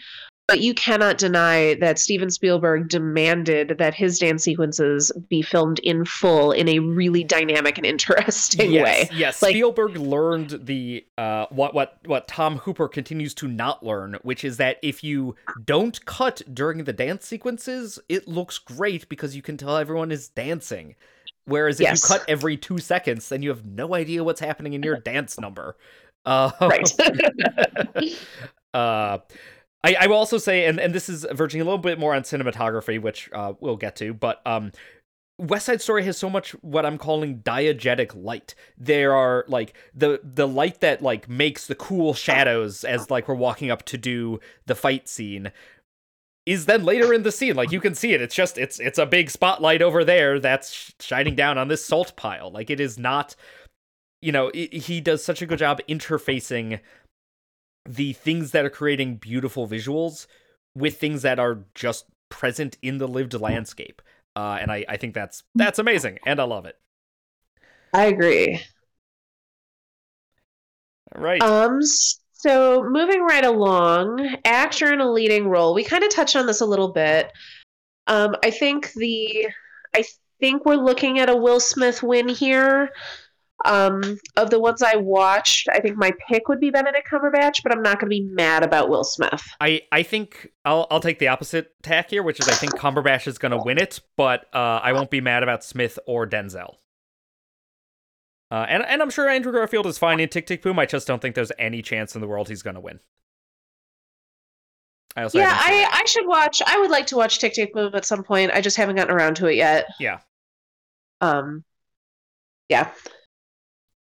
But 0.47 0.61
you 0.61 0.73
cannot 0.73 1.17
deny 1.17 1.73
that 1.75 1.99
Steven 1.99 2.29
Spielberg 2.29 2.87
demanded 2.87 3.75
that 3.79 3.93
his 3.93 4.17
dance 4.17 4.43
sequences 4.43 5.11
be 5.29 5.41
filmed 5.41 5.79
in 5.79 6.05
full 6.05 6.51
in 6.53 6.69
a 6.69 6.79
really 6.79 7.23
dynamic 7.23 7.77
and 7.77 7.85
interesting 7.85 8.71
yes, 8.71 8.83
way. 8.83 9.09
Yes, 9.17 9.41
Like- 9.41 9.51
Spielberg 9.51 9.97
learned 9.97 10.61
the 10.65 11.05
uh, 11.17 11.47
what 11.49 11.73
what 11.73 11.97
what 12.05 12.27
Tom 12.27 12.57
Hooper 12.59 12.87
continues 12.87 13.33
to 13.35 13.47
not 13.47 13.85
learn, 13.85 14.17
which 14.23 14.45
is 14.45 14.55
that 14.57 14.77
if 14.81 15.03
you 15.03 15.35
don't 15.65 16.03
cut 16.05 16.41
during 16.53 16.85
the 16.85 16.93
dance 16.93 17.25
sequences, 17.27 17.99
it 18.07 18.27
looks 18.27 18.57
great 18.57 19.09
because 19.09 19.35
you 19.35 19.41
can 19.41 19.57
tell 19.57 19.75
everyone 19.77 20.11
is 20.11 20.29
dancing. 20.29 20.95
Whereas 21.45 21.79
if 21.79 21.85
Yes. 21.85 22.03
you 22.09 22.15
cut 22.17 22.25
every 22.29 22.57
two 22.57 22.77
seconds, 22.77 23.29
then 23.29 23.41
you 23.41 23.49
have 23.49 23.65
no 23.65 23.93
idea 23.95 24.23
what's 24.23 24.39
happening 24.41 24.73
in 24.73 24.83
your 24.83 24.97
dance 24.99 25.39
number. 25.39 25.75
Uh, 26.25 26.51
Right. 26.61 26.89
uh, 28.73 29.19
I, 29.87 29.95
I 30.01 30.07
will 30.07 30.17
also 30.17 30.37
say, 30.37 30.65
and, 30.65 30.79
and 30.79 30.93
this 30.93 31.07
is 31.07 31.25
verging 31.31 31.61
a 31.61 31.63
little 31.63 31.77
bit 31.77 31.97
more 31.97 32.13
on 32.13 32.23
cinematography, 32.23 33.01
which 33.01 33.29
uh, 33.31 33.53
we'll 33.61 33.77
get 33.77 33.95
to, 33.97 34.13
but 34.13 34.45
um, 34.45 34.73
West 35.39 35.67
Side 35.67 35.81
Story 35.81 36.03
has 36.03 36.17
so 36.17 36.29
much 36.29 36.51
what 36.61 36.85
I'm 36.85 36.97
calling 36.97 37.39
diegetic 37.39 38.11
light. 38.13 38.53
There 38.77 39.13
are 39.13 39.45
like 39.47 39.75
the 39.93 40.19
the 40.23 40.47
light 40.47 40.81
that 40.81 41.01
like 41.01 41.29
makes 41.29 41.67
the 41.67 41.75
cool 41.75 42.13
shadows 42.13 42.83
as 42.83 43.09
like 43.11 43.27
we're 43.27 43.35
walking 43.35 43.69
up 43.71 43.83
to 43.85 43.97
do 43.97 44.39
the 44.65 44.75
fight 44.75 45.07
scene 45.07 45.51
is 46.47 46.65
then 46.65 46.83
later 46.83 47.13
in 47.13 47.23
the 47.23 47.31
scene. 47.31 47.55
Like 47.55 47.71
you 47.71 47.79
can 47.79 47.93
see 47.93 48.13
it. 48.13 48.21
It's 48.21 48.33
just 48.33 48.57
it's 48.57 48.79
it's 48.79 48.97
a 48.97 49.05
big 49.05 49.29
spotlight 49.29 49.83
over 49.83 50.03
there 50.03 50.39
that's 50.39 50.93
shining 50.99 51.35
down 51.35 51.57
on 51.59 51.67
this 51.67 51.85
salt 51.85 52.15
pile. 52.15 52.49
Like 52.51 52.71
it 52.71 52.79
is 52.79 52.97
not 52.97 53.35
you 54.21 54.31
know 54.31 54.49
i 54.55 54.69
he 54.71 54.99
does 54.99 55.23
such 55.23 55.43
a 55.43 55.45
good 55.45 55.59
job 55.59 55.79
interfacing 55.87 56.79
the 57.87 58.13
things 58.13 58.51
that 58.51 58.65
are 58.65 58.69
creating 58.69 59.17
beautiful 59.17 59.67
visuals 59.67 60.27
with 60.75 60.97
things 60.99 61.21
that 61.23 61.39
are 61.39 61.65
just 61.75 62.05
present 62.29 62.77
in 62.81 62.97
the 62.97 63.07
lived 63.07 63.33
landscape 63.33 64.01
uh, 64.35 64.57
and 64.61 64.71
I, 64.71 64.85
I 64.89 64.97
think 64.97 65.13
that's 65.13 65.43
that's 65.55 65.79
amazing 65.79 66.19
and 66.25 66.39
i 66.39 66.43
love 66.43 66.65
it 66.65 66.77
I 67.93 68.05
agree. 68.05 68.61
all 71.15 71.21
right 71.21 71.41
Um, 71.41 71.79
so 72.33 72.83
moving 72.83 73.21
right 73.23 73.45
along, 73.45 74.37
actor 74.45 74.91
in 74.93 75.01
a 75.01 75.11
leading 75.11 75.47
role. 75.47 75.73
We 75.73 75.83
kind 75.83 76.03
of 76.03 76.09
touched 76.13 76.35
on 76.35 76.45
this 76.45 76.61
a 76.61 76.65
little 76.65 76.89
bit. 76.91 77.31
Um, 78.07 78.35
I 78.43 78.51
think 78.51 78.93
the, 78.93 79.47
I 79.95 80.03
think 80.39 80.65
we're 80.65 80.75
looking 80.75 81.19
at 81.19 81.29
a 81.29 81.35
Will 81.35 81.59
Smith 81.59 82.03
win 82.03 82.29
here. 82.29 82.89
Um, 83.67 84.17
of 84.37 84.49
the 84.49 84.59
ones 84.59 84.81
I 84.81 84.95
watched, 84.95 85.67
I 85.69 85.79
think 85.79 85.97
my 85.97 86.11
pick 86.27 86.47
would 86.47 86.59
be 86.59 86.69
Benedict 86.69 87.07
Cumberbatch, 87.11 87.61
but 87.63 87.71
I'm 87.73 87.83
not 87.83 87.99
going 87.99 88.09
to 88.09 88.15
be 88.15 88.23
mad 88.23 88.63
about 88.63 88.89
Will 88.89 89.03
Smith. 89.03 89.43
I, 89.59 89.81
I 89.91 90.03
think 90.03 90.49
I'll 90.63 90.87
I'll 90.89 91.01
take 91.01 91.19
the 91.19 91.27
opposite 91.27 91.71
tack 91.83 92.09
here, 92.09 92.23
which 92.23 92.39
is 92.39 92.47
I 92.47 92.53
think 92.53 92.75
Cumberbatch 92.75 93.27
is 93.27 93.37
going 93.37 93.51
to 93.51 93.57
win 93.57 93.77
it, 93.77 93.99
but 94.15 94.45
uh, 94.53 94.79
I 94.81 94.93
won't 94.93 95.11
be 95.11 95.21
mad 95.21 95.43
about 95.43 95.63
Smith 95.63 95.99
or 96.07 96.25
Denzel. 96.25 96.75
Uh, 98.49 98.65
and 98.69 98.83
and 98.85 99.01
I'm 99.01 99.09
sure 99.09 99.27
Andrew 99.27 99.51
Garfield 99.51 99.85
is 99.87 99.97
fine 99.97 100.21
in 100.21 100.29
Tick 100.29 100.47
Tick 100.47 100.61
Boom. 100.61 100.79
I 100.79 100.85
just 100.85 101.05
don't 101.05 101.21
think 101.21 101.35
there's 101.35 101.51
any 101.59 101.81
chance 101.81 102.15
in 102.15 102.21
the 102.21 102.27
world 102.27 102.47
he's 102.47 102.63
going 102.63 102.75
to 102.75 102.79
win. 102.79 103.01
I 105.17 105.23
also 105.23 105.39
yeah, 105.39 105.51
I. 105.51 105.89
I 105.91 106.05
should 106.05 106.27
watch. 106.27 106.61
I 106.65 106.79
would 106.79 106.91
like 106.91 107.07
to 107.07 107.17
watch 107.17 107.39
Tick 107.39 107.53
Tick 107.53 107.73
Boom 107.73 107.93
at 107.95 108.05
some 108.05 108.23
point. 108.23 108.51
I 108.53 108.61
just 108.61 108.77
haven't 108.77 108.95
gotten 108.95 109.13
around 109.13 109.35
to 109.37 109.47
it 109.47 109.55
yet. 109.55 109.87
yeah 109.99 110.19
Um, 111.19 111.65
yeah. 112.69 112.91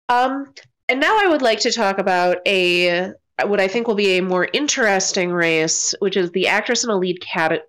Um, 0.09 0.53
and 0.89 0.99
now 0.99 1.17
I 1.21 1.27
would 1.27 1.41
like 1.41 1.59
to 1.61 1.71
talk 1.71 1.97
about 1.97 2.37
a 2.47 3.11
what 3.45 3.59
I 3.59 3.67
think 3.67 3.87
will 3.87 3.95
be 3.95 4.17
a 4.17 4.21
more 4.21 4.47
interesting 4.53 5.31
race, 5.31 5.93
which 5.99 6.15
is 6.15 6.31
the 6.31 6.47
actress 6.47 6.83
in 6.83 6.89
a 6.91 6.95
lead 6.95 7.19
cat 7.19 7.63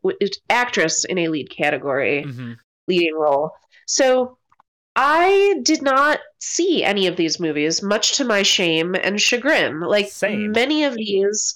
actress 0.51 1.05
in 1.05 1.19
a 1.19 1.29
lead 1.29 1.51
category 1.51 2.25
Mhm. 2.27 2.57
leading 2.87 3.15
role. 3.15 3.53
So 3.87 4.37
I 4.95 5.57
did 5.63 5.83
not 5.83 6.21
see 6.39 6.85
any 6.85 7.07
of 7.07 7.17
these 7.17 7.41
movies, 7.41 7.83
much 7.83 8.17
to 8.19 8.25
my 8.25 8.43
shame 8.43 8.95
and 8.95 9.21
chagrin. 9.21 9.81
Like 9.81 10.09
Same. 10.09 10.53
many 10.53 10.85
of 10.85 10.95
these, 10.95 11.55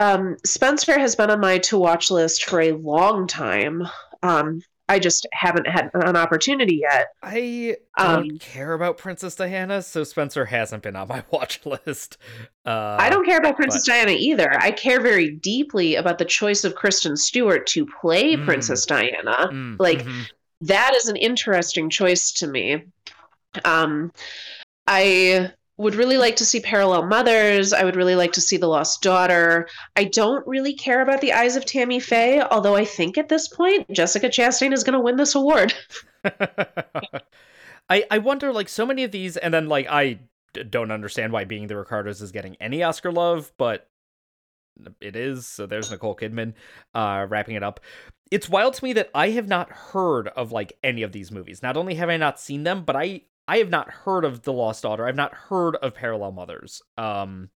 um, 0.00 0.36
Spencer 0.44 0.98
has 0.98 1.14
been 1.14 1.30
on 1.30 1.40
my 1.40 1.58
to 1.58 1.78
watch 1.78 2.10
list 2.10 2.44
for 2.44 2.60
a 2.60 2.72
long 2.72 3.26
time. 3.26 3.86
Um, 4.22 4.62
I 4.88 5.00
just 5.00 5.26
haven't 5.32 5.66
had 5.66 5.90
an 5.94 6.16
opportunity 6.16 6.76
yet. 6.82 7.08
I 7.22 7.76
don't 7.98 8.30
Um, 8.32 8.38
care 8.38 8.72
about 8.72 8.98
Princess 8.98 9.34
Diana, 9.34 9.82
so 9.82 10.04
Spencer 10.04 10.44
hasn't 10.44 10.82
been 10.84 10.94
on 10.94 11.08
my 11.08 11.24
watch 11.32 11.60
list. 11.66 12.18
Uh, 12.64 12.96
I 13.00 13.10
don't 13.10 13.24
care 13.26 13.38
about 13.38 13.56
Princess 13.56 13.84
but- 13.86 13.92
Diana 13.92 14.12
either. 14.12 14.52
I 14.60 14.70
care 14.70 15.00
very 15.00 15.30
deeply 15.30 15.96
about 15.96 16.18
the 16.18 16.24
choice 16.24 16.62
of 16.62 16.76
Kristen 16.76 17.16
Stewart 17.16 17.66
to 17.68 17.84
play 18.00 18.36
Mm. 18.36 18.44
Princess 18.44 18.86
Diana. 18.86 19.48
mm, 19.50 19.76
like, 19.80 20.04
mhm. 20.04 20.30
That 20.62 20.94
is 20.94 21.08
an 21.08 21.16
interesting 21.16 21.90
choice 21.90 22.32
to 22.32 22.46
me. 22.46 22.84
Um, 23.64 24.10
I 24.86 25.52
would 25.78 25.94
really 25.94 26.16
like 26.16 26.36
to 26.36 26.44
see 26.44 26.60
Parallel 26.60 27.06
Mothers. 27.06 27.72
I 27.72 27.84
would 27.84 27.96
really 27.96 28.16
like 28.16 28.32
to 28.32 28.40
see 28.40 28.56
The 28.56 28.66
Lost 28.66 29.02
Daughter. 29.02 29.68
I 29.94 30.04
don't 30.04 30.46
really 30.46 30.74
care 30.74 31.02
about 31.02 31.20
The 31.20 31.32
Eyes 31.32 31.56
of 31.56 31.66
Tammy 31.66 32.00
Faye, 32.00 32.40
although 32.40 32.74
I 32.74 32.84
think 32.84 33.18
at 33.18 33.28
this 33.28 33.48
point 33.48 33.90
Jessica 33.92 34.28
Chastain 34.28 34.72
is 34.72 34.84
going 34.84 34.94
to 34.94 35.00
win 35.00 35.16
this 35.16 35.34
award. 35.34 35.74
I 37.88 38.04
I 38.10 38.18
wonder 38.18 38.52
like 38.52 38.68
so 38.68 38.86
many 38.86 39.04
of 39.04 39.12
these, 39.12 39.36
and 39.36 39.52
then 39.52 39.68
like 39.68 39.86
I 39.88 40.20
d- 40.54 40.64
don't 40.64 40.90
understand 40.90 41.32
why 41.32 41.44
Being 41.44 41.66
the 41.66 41.76
Ricardos 41.76 42.20
is 42.20 42.32
getting 42.32 42.56
any 42.56 42.82
Oscar 42.82 43.12
love, 43.12 43.52
but 43.58 43.88
it 45.00 45.14
is. 45.14 45.46
So 45.46 45.66
there's 45.66 45.90
Nicole 45.90 46.16
Kidman, 46.16 46.54
uh, 46.94 47.26
wrapping 47.28 47.54
it 47.54 47.62
up. 47.62 47.80
It's 48.30 48.48
wild 48.48 48.74
to 48.74 48.84
me 48.84 48.92
that 48.94 49.10
I 49.14 49.30
have 49.30 49.46
not 49.46 49.70
heard 49.70 50.28
of 50.28 50.52
like 50.52 50.72
any 50.82 51.02
of 51.02 51.12
these 51.12 51.30
movies. 51.30 51.62
Not 51.62 51.76
only 51.76 51.94
have 51.94 52.08
I 52.08 52.16
not 52.16 52.40
seen 52.40 52.64
them, 52.64 52.82
but 52.84 52.96
I 52.96 53.22
I 53.48 53.58
have 53.58 53.70
not 53.70 53.90
heard 53.90 54.24
of 54.24 54.42
The 54.42 54.52
Lost 54.52 54.82
Daughter. 54.82 55.06
I've 55.06 55.16
not 55.16 55.32
heard 55.34 55.76
of 55.76 55.94
Parallel 55.94 56.32
Mothers. 56.32 56.82
Um, 56.98 57.50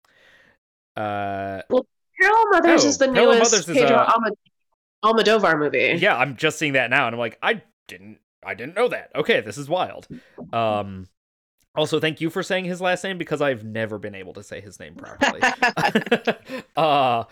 uh, 0.96 1.62
well, 1.70 1.86
Parallel 2.20 2.44
Mothers 2.52 2.84
Oh, 2.84 2.88
is 2.88 2.98
the 2.98 3.06
Parallel 3.12 3.36
newest 3.38 3.52
Mothers 3.52 3.66
Pedro 3.66 4.04
Almod- 4.06 4.36
Almodovar 5.04 5.58
movie. 5.58 5.98
yeah, 6.00 6.16
I'm 6.16 6.36
just 6.36 6.58
seeing 6.58 6.72
that 6.72 6.90
now, 6.90 7.06
and 7.06 7.14
I'm 7.14 7.20
like, 7.20 7.38
I 7.42 7.62
didn't, 7.88 8.18
I 8.44 8.54
didn't 8.54 8.74
know 8.74 8.88
that. 8.88 9.10
Okay, 9.14 9.40
this 9.40 9.58
is 9.58 9.68
wild. 9.68 10.08
Um, 10.52 11.08
also, 11.74 12.00
thank 12.00 12.20
you 12.20 12.30
for 12.30 12.42
saying 12.42 12.64
his 12.64 12.80
last 12.80 13.04
name 13.04 13.18
because 13.18 13.42
I've 13.42 13.62
never 13.62 13.98
been 13.98 14.14
able 14.14 14.32
to 14.34 14.42
say 14.42 14.60
his 14.60 14.80
name 14.80 14.94
properly. 14.94 15.40
uh, 16.76 17.24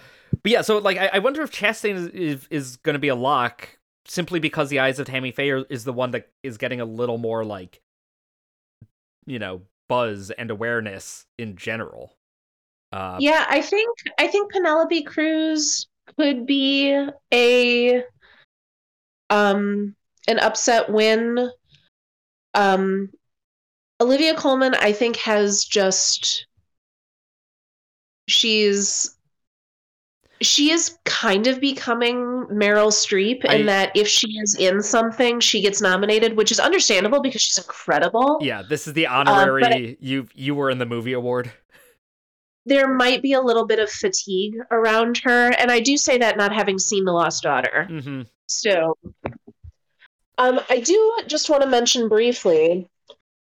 but 0.43 0.53
yeah, 0.53 0.61
so 0.61 0.79
like, 0.79 0.99
I, 0.99 1.11
I 1.15 1.19
wonder 1.21 1.43
if 1.43 1.51
Chastain 1.51 1.95
is 1.95 2.07
is, 2.09 2.47
is 2.51 2.77
going 2.77 2.95
to 2.95 2.99
be 3.01 3.09
a 3.09 3.15
lock 3.15 3.79
simply 4.07 4.39
because 4.39 4.69
the 4.69 4.81
Eyes 4.81 4.99
of 4.99 5.07
Tammy 5.07 5.33
Faye 5.33 5.51
are- 5.51 5.65
is 5.71 5.85
the 5.85 5.93
one 5.95 6.11
that 6.11 6.29
is 6.43 6.59
getting 6.59 6.81
a 6.81 6.85
little 6.85 7.17
more 7.17 7.43
like, 7.45 7.81
you 9.27 9.39
know, 9.39 9.63
buzz 9.89 10.31
and 10.31 10.51
awareness 10.51 11.27
in 11.39 11.57
general. 11.57 12.17
Uh, 12.93 13.19
Yeah, 13.21 13.45
I 13.49 13.61
think 13.61 13.99
I 14.19 14.29
think 14.29 14.53
Penelope 14.53 15.03
Cruz 15.05 15.87
could 16.17 16.47
be 16.47 17.07
a 17.33 18.03
um 19.31 19.95
an 20.29 20.39
upset 20.39 20.91
win. 20.91 21.51
Um 22.55 23.11
Olivia 24.01 24.35
Colman, 24.35 24.75
I 24.75 24.93
think 24.93 25.17
has 25.17 25.65
just 25.65 26.47
she's 28.29 29.14
she 30.45 30.71
is 30.71 30.99
kind 31.05 31.47
of 31.47 31.61
becoming 31.61 32.17
Meryl 32.51 32.91
Streep 32.93 33.45
in 33.45 33.63
I- 33.63 33.63
that 33.65 33.93
if 33.97 34.07
she 34.09 34.29
is 34.43 34.55
in 34.57 34.83
something, 34.83 35.41
she 35.41 35.61
gets 35.61 35.81
nominated, 35.81 36.37
which 36.37 36.53
is 36.53 36.61
understandable 36.61 37.21
because 37.21 37.41
she's 37.43 37.59
incredible. 37.59 38.39
yeah, 38.41 38.63
this 38.63 38.87
is 38.87 38.93
the 38.93 39.07
Uh, 39.07 39.15
honorary 39.15 39.97
you 40.01 40.29
you 40.35 40.55
were 40.55 40.71
in 40.71 40.79
the 40.79 40.87
movie 40.87 41.13
award. 41.15 41.53
there 42.67 42.89
might 42.89 43.21
be 43.23 43.33
a 43.35 43.41
little 43.43 43.67
bit 43.67 43.79
of 43.79 43.91
fatigue 43.91 44.55
around 44.71 45.19
her, 45.19 45.51
and 45.59 45.71
I 45.71 45.81
do 45.81 45.97
say 45.97 46.17
that 46.19 46.37
not 46.37 46.53
having 46.53 46.79
seen 46.79 47.05
The 47.05 47.13
Lost 47.13 47.43
Daughter. 47.43 47.85
hmm 47.85 48.23
So, 48.47 48.97
um, 50.39 50.61
I 50.71 50.81
do 50.81 51.19
just 51.27 51.49
want 51.51 51.63
to 51.63 51.69
mention 51.69 52.09
briefly 52.09 52.89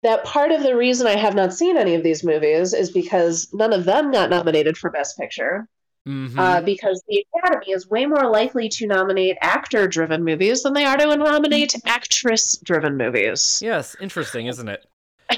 that 0.03 0.23
part 0.23 0.51
of 0.51 0.63
the 0.63 0.75
reason 0.75 1.05
I 1.07 1.17
have 1.17 1.35
not 1.35 1.53
seen 1.53 1.77
any 1.77 1.95
of 1.95 2.03
these 2.03 2.23
movies 2.23 2.73
is 2.73 2.91
because 2.91 3.49
none 3.53 3.73
of 3.73 3.83
them 3.85 4.11
got 4.11 4.29
nominated 4.29 4.77
for 4.77 4.89
Best 4.89 5.17
Picture. 5.17 5.67
Hmm 6.05 6.39
Uh, 6.39 6.61
because 6.61 7.03
the 7.07 7.25
Academy 7.35 7.71
is 7.71 7.89
way 7.89 8.05
more 8.05 8.29
likely 8.29 8.69
to 8.69 8.87
nominate 8.87 9.37
actor-driven 9.41 10.23
movies 10.23 10.63
than 10.63 10.73
they 10.73 10.85
are 10.85 10.97
to 10.97 11.15
nominate 11.17 11.75
actress-driven 11.85 12.97
movies. 12.97 13.59
Yes, 13.61 13.95
interesting, 13.99 14.47
isn't 14.47 14.67
it? 14.69 14.85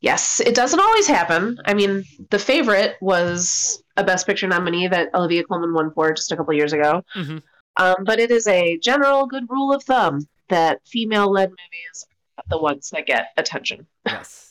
Yes, 0.00 0.40
it 0.40 0.54
doesn't 0.54 0.78
always 0.78 1.06
happen. 1.06 1.58
I 1.64 1.74
mean, 1.74 2.04
The 2.30 2.38
Favorite 2.38 2.96
was 3.00 3.82
a 3.96 4.04
Best 4.04 4.26
Picture 4.26 4.46
nominee 4.46 4.88
that 4.88 5.08
Olivia 5.14 5.42
Colman 5.42 5.72
won 5.72 5.90
for 5.92 6.12
just 6.12 6.30
a 6.32 6.36
couple 6.36 6.52
years 6.54 6.72
ago. 6.72 7.02
Mhm. 7.14 7.42
Um, 7.78 7.96
but 8.04 8.20
it 8.20 8.30
is 8.30 8.46
a 8.46 8.78
general 8.78 9.26
good 9.26 9.44
rule 9.48 9.72
of 9.72 9.82
thumb 9.82 10.28
that 10.48 10.80
female 10.86 11.30
led 11.30 11.50
movies 11.50 12.06
are 12.38 12.44
the 12.50 12.58
ones 12.58 12.90
that 12.90 13.06
get 13.06 13.28
attention. 13.36 13.86
yes. 14.06 14.45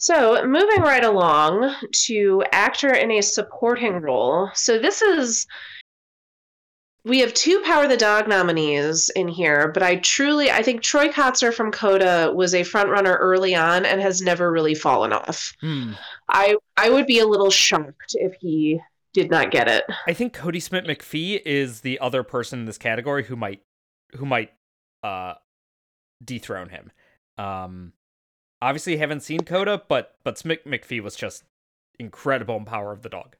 So, 0.00 0.42
moving 0.46 0.80
right 0.80 1.04
along 1.04 1.74
to 2.06 2.42
actor 2.52 2.94
in 2.94 3.10
a 3.10 3.20
supporting 3.20 4.00
role. 4.00 4.50
So, 4.54 4.78
this 4.78 5.02
is. 5.02 5.46
We 7.04 7.20
have 7.20 7.32
two 7.32 7.60
Power 7.64 7.86
the 7.86 7.96
Dog 7.96 8.28
nominees 8.28 9.10
in 9.10 9.28
here, 9.28 9.68
but 9.68 9.82
I 9.82 9.96
truly, 9.96 10.50
I 10.50 10.62
think 10.62 10.82
Troy 10.82 11.08
Kotsur 11.08 11.52
from 11.52 11.70
Coda 11.70 12.30
was 12.34 12.54
a 12.54 12.60
frontrunner 12.60 13.16
early 13.18 13.54
on 13.54 13.86
and 13.86 14.00
has 14.02 14.20
never 14.20 14.50
really 14.50 14.74
fallen 14.74 15.12
off. 15.12 15.52
Hmm. 15.60 15.92
I 16.28 16.56
I 16.76 16.88
would 16.90 17.06
be 17.06 17.18
a 17.18 17.26
little 17.26 17.50
shocked 17.50 18.14
if 18.14 18.34
he 18.40 18.80
did 19.12 19.30
not 19.30 19.50
get 19.50 19.68
it. 19.68 19.84
I 20.06 20.12
think 20.12 20.32
Cody 20.32 20.60
Smit-McPhee 20.60 21.42
is 21.44 21.80
the 21.80 21.98
other 22.00 22.22
person 22.22 22.60
in 22.60 22.66
this 22.66 22.78
category 22.78 23.24
who 23.24 23.36
might 23.36 23.60
who 24.16 24.24
might 24.24 24.52
uh 25.02 25.34
dethrone 26.24 26.68
him. 26.70 26.90
Um 27.38 27.92
obviously 28.62 28.96
haven't 28.96 29.20
seen 29.20 29.40
Coda, 29.40 29.82
but 29.88 30.16
but 30.24 30.38
Smit-McPhee 30.38 31.02
was 31.02 31.16
just 31.16 31.44
incredible 31.98 32.56
in 32.56 32.64
Power 32.64 32.92
of 32.92 33.02
the 33.02 33.08
Dog. 33.08 33.36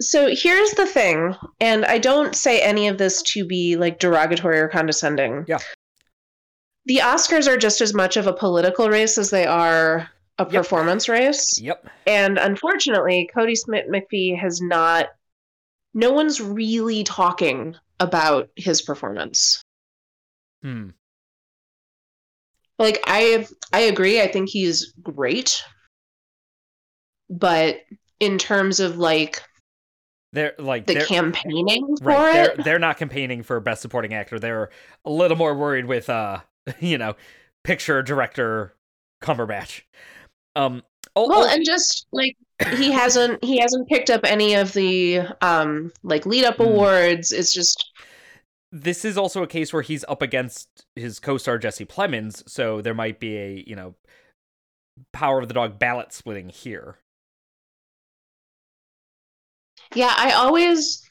So 0.00 0.28
here's 0.34 0.72
the 0.72 0.86
thing, 0.86 1.36
and 1.60 1.84
I 1.84 1.98
don't 1.98 2.34
say 2.34 2.60
any 2.60 2.88
of 2.88 2.98
this 2.98 3.22
to 3.22 3.44
be 3.46 3.76
like 3.76 4.00
derogatory 4.00 4.58
or 4.58 4.68
condescending. 4.68 5.44
Yeah. 5.46 5.58
The 6.86 6.96
Oscars 6.98 7.46
are 7.46 7.56
just 7.56 7.80
as 7.80 7.94
much 7.94 8.16
of 8.16 8.26
a 8.26 8.32
political 8.32 8.88
race 8.88 9.16
as 9.16 9.30
they 9.30 9.46
are 9.46 10.10
a 10.38 10.42
Yep. 10.44 10.50
performance 10.50 11.08
race. 11.08 11.60
Yep. 11.60 11.88
And 12.06 12.38
unfortunately, 12.38 13.30
Cody 13.32 13.54
Smit-McPhee 13.54 14.36
has 14.38 14.60
not 14.60 15.10
no 15.94 16.12
one's 16.12 16.40
really 16.40 17.04
talking 17.04 17.76
about 18.00 18.50
his 18.56 18.82
performance. 18.82 19.62
Hmm. 20.62 20.90
Like 22.78 23.00
I 23.06 23.46
I 23.72 23.80
agree, 23.80 24.20
I 24.20 24.28
think 24.28 24.48
he's 24.48 24.92
great. 25.02 25.62
But 27.30 27.80
in 28.20 28.38
terms 28.38 28.80
of 28.80 28.98
like 28.98 29.40
They're 30.32 30.54
like 30.58 30.86
the 30.86 30.94
they're, 30.94 31.06
campaigning 31.06 31.96
for 31.98 32.08
right. 32.08 32.36
it, 32.36 32.56
They're 32.56 32.64
they're 32.64 32.78
not 32.78 32.98
campaigning 32.98 33.42
for 33.42 33.58
best 33.60 33.82
supporting 33.82 34.12
actor. 34.14 34.38
They're 34.38 34.70
a 35.04 35.10
little 35.10 35.36
more 35.36 35.54
worried 35.54 35.86
with 35.86 36.10
uh 36.10 36.40
you 36.80 36.98
know 36.98 37.14
picture 37.62 38.02
director 38.02 38.74
Cumberbatch. 39.22 39.82
Um. 40.56 40.82
Oh, 41.16 41.28
well 41.28 41.44
oh, 41.44 41.48
and 41.48 41.64
just 41.64 42.06
like 42.12 42.36
he 42.76 42.90
hasn't 42.90 43.42
he 43.44 43.58
hasn't 43.58 43.88
picked 43.88 44.10
up 44.10 44.22
any 44.24 44.54
of 44.54 44.72
the 44.72 45.20
um 45.42 45.92
like 46.02 46.26
lead 46.26 46.44
up 46.44 46.56
Hmm. 46.56 46.64
awards 46.64 47.30
it's 47.32 47.52
just 47.54 47.84
this 48.74 49.04
is 49.04 49.16
also 49.16 49.42
a 49.42 49.46
case 49.46 49.72
where 49.72 49.82
he's 49.82 50.04
up 50.08 50.20
against 50.20 50.68
his 50.96 51.20
co-star 51.20 51.58
Jesse 51.58 51.84
Plemons, 51.84 52.42
so 52.48 52.80
there 52.80 52.92
might 52.94 53.20
be 53.20 53.36
a 53.36 53.64
you 53.66 53.76
know 53.76 53.94
power 55.12 55.40
of 55.40 55.48
the 55.48 55.54
dog 55.54 55.78
ballot 55.78 56.12
splitting 56.12 56.48
here. 56.48 56.98
yeah 59.94 60.12
i 60.16 60.32
always 60.32 61.02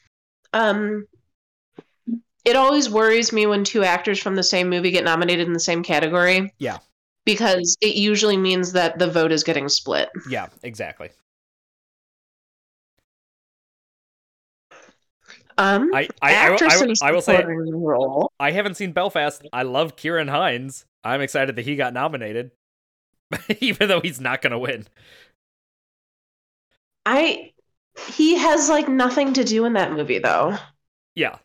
um 0.52 1.06
it 2.44 2.56
always 2.56 2.90
worries 2.90 3.32
me 3.32 3.46
when 3.46 3.64
two 3.64 3.82
actors 3.84 4.18
from 4.18 4.36
the 4.36 4.42
same 4.42 4.68
movie 4.68 4.90
get 4.90 5.04
nominated 5.04 5.46
in 5.46 5.52
the 5.52 5.60
same 5.60 5.82
category 5.82 6.52
Yeah. 6.58 6.78
because 7.24 7.76
it 7.80 7.94
usually 7.94 8.36
means 8.36 8.72
that 8.72 8.98
the 8.98 9.10
vote 9.10 9.32
is 9.32 9.44
getting 9.44 9.68
split 9.68 10.08
Yeah, 10.28 10.48
exactly. 10.62 11.10
Um 15.56 15.90
I 15.94 16.08
I, 16.20 16.32
actress 16.34 16.74
I, 16.74 16.82
in 16.82 16.88
will- 16.88 16.94
a 17.00 17.04
I 17.06 17.12
will 17.12 17.20
say 17.22 17.44
role 17.44 18.32
I 18.40 18.50
haven't 18.50 18.74
seen 18.74 18.92
Belfast. 18.92 19.42
I 19.52 19.62
love 19.62 19.96
Ciarán 19.96 20.28
Hinds. 20.28 20.86
I'm 21.04 21.20
excited 21.20 21.56
that 21.56 21.62
he 21.64 21.76
got 21.76 21.92
nominated, 21.92 22.50
even 23.60 23.88
though 23.88 24.00
he's 24.00 24.20
not 24.20 24.42
going 24.42 24.52
to 24.52 24.58
win. 24.58 24.86
i 27.06 27.52
he 28.16 28.36
has 28.36 28.68
like 28.68 28.88
nothing 28.88 29.32
to 29.34 29.44
do 29.44 29.64
in 29.66 29.74
that 29.74 29.92
movie 29.92 30.18
though 30.18 30.56
Yeah. 31.14 31.38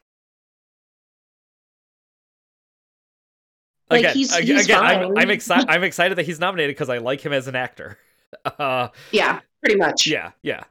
Like, 3.89 4.01
again, 4.01 4.15
he's- 4.15 4.35
he's 4.37 4.65
again, 4.65 4.83
I'm. 4.83 5.17
I'm 5.17 5.29
excited. 5.31 5.65
I'm 5.69 5.83
excited 5.83 6.17
that 6.17 6.25
he's 6.25 6.39
nominated 6.39 6.75
because 6.75 6.89
I 6.89 6.99
like 6.99 7.21
him 7.21 7.33
as 7.33 7.47
an 7.47 7.55
actor. 7.55 7.97
Uh, 8.45 8.89
yeah 9.11 9.39
pretty 9.59 9.75
much 9.75 10.05
yeah, 10.05 10.33
yeah. 10.43 10.63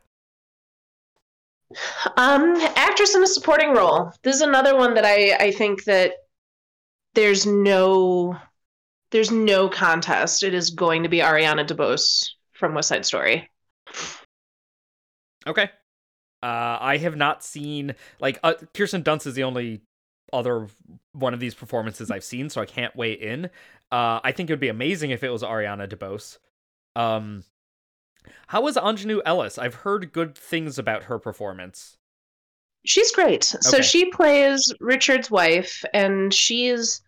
Um, 2.16 2.57
actress 2.77 3.14
in 3.14 3.23
a 3.23 3.27
supporting 3.27 3.73
role. 3.73 4.11
This 4.23 4.37
is 4.37 4.43
another 4.43 4.77
one 4.77 4.95
that 4.95 5.05
I 5.05 5.37
I 5.37 5.51
think 5.51 5.85
that 5.85 6.14
there's 7.14 7.47
no 7.47 8.37
there's 9.11 9.31
no 9.31 9.69
contest. 9.69 10.43
It 10.43 10.55
is 10.55 10.71
going 10.71 11.03
to 11.03 11.09
be 11.09 11.19
Ariana 11.19 11.66
DeBose 11.66 12.31
from 12.53 12.75
West 12.75 12.89
Side 12.89 13.07
Story. 13.07 13.51
Okay. 15.47 15.71
Uh, 16.43 16.79
I 16.81 16.99
have 16.99 17.16
not 17.16 17.43
seen 17.43 17.95
like 18.21 18.39
uh, 18.43 18.55
Kirsten 18.75 19.03
Dunst 19.03 19.27
is 19.27 19.35
the 19.35 19.45
only 19.45 19.83
other 20.33 20.69
one 21.12 21.35
of 21.35 21.41
these 21.41 21.55
performances 21.55 22.11
I've 22.11 22.25
seen, 22.25 22.49
so 22.51 22.61
I 22.61 22.66
can't 22.66 22.95
weigh 22.95 23.14
in. 23.14 23.47
Uh, 23.91 24.21
I 24.23 24.33
think 24.33 24.49
it 24.49 24.53
would 24.53 24.61
be 24.61 24.69
amazing 24.69 25.11
if 25.11 25.25
it 25.25 25.31
was 25.31 25.43
Ariana 25.43 25.89
DeBose. 25.89 26.39
Um, 26.95 27.45
how 28.49 28.61
was 28.63 28.77
Aunjanue 28.77 29.21
Ellis? 29.25 29.57
I've 29.59 29.77
heard 29.77 30.13
good 30.13 30.37
things 30.37 30.79
about 30.79 31.05
her 31.05 31.19
performance. 31.19 31.97
She's 32.85 33.13
great. 33.13 33.45
So 33.45 33.79
Okay. 33.79 33.83
she 33.83 34.11
plays 34.11 34.73
Richard's 34.81 35.31
wife, 35.31 35.85
and 35.95 36.33
she's 36.33 37.01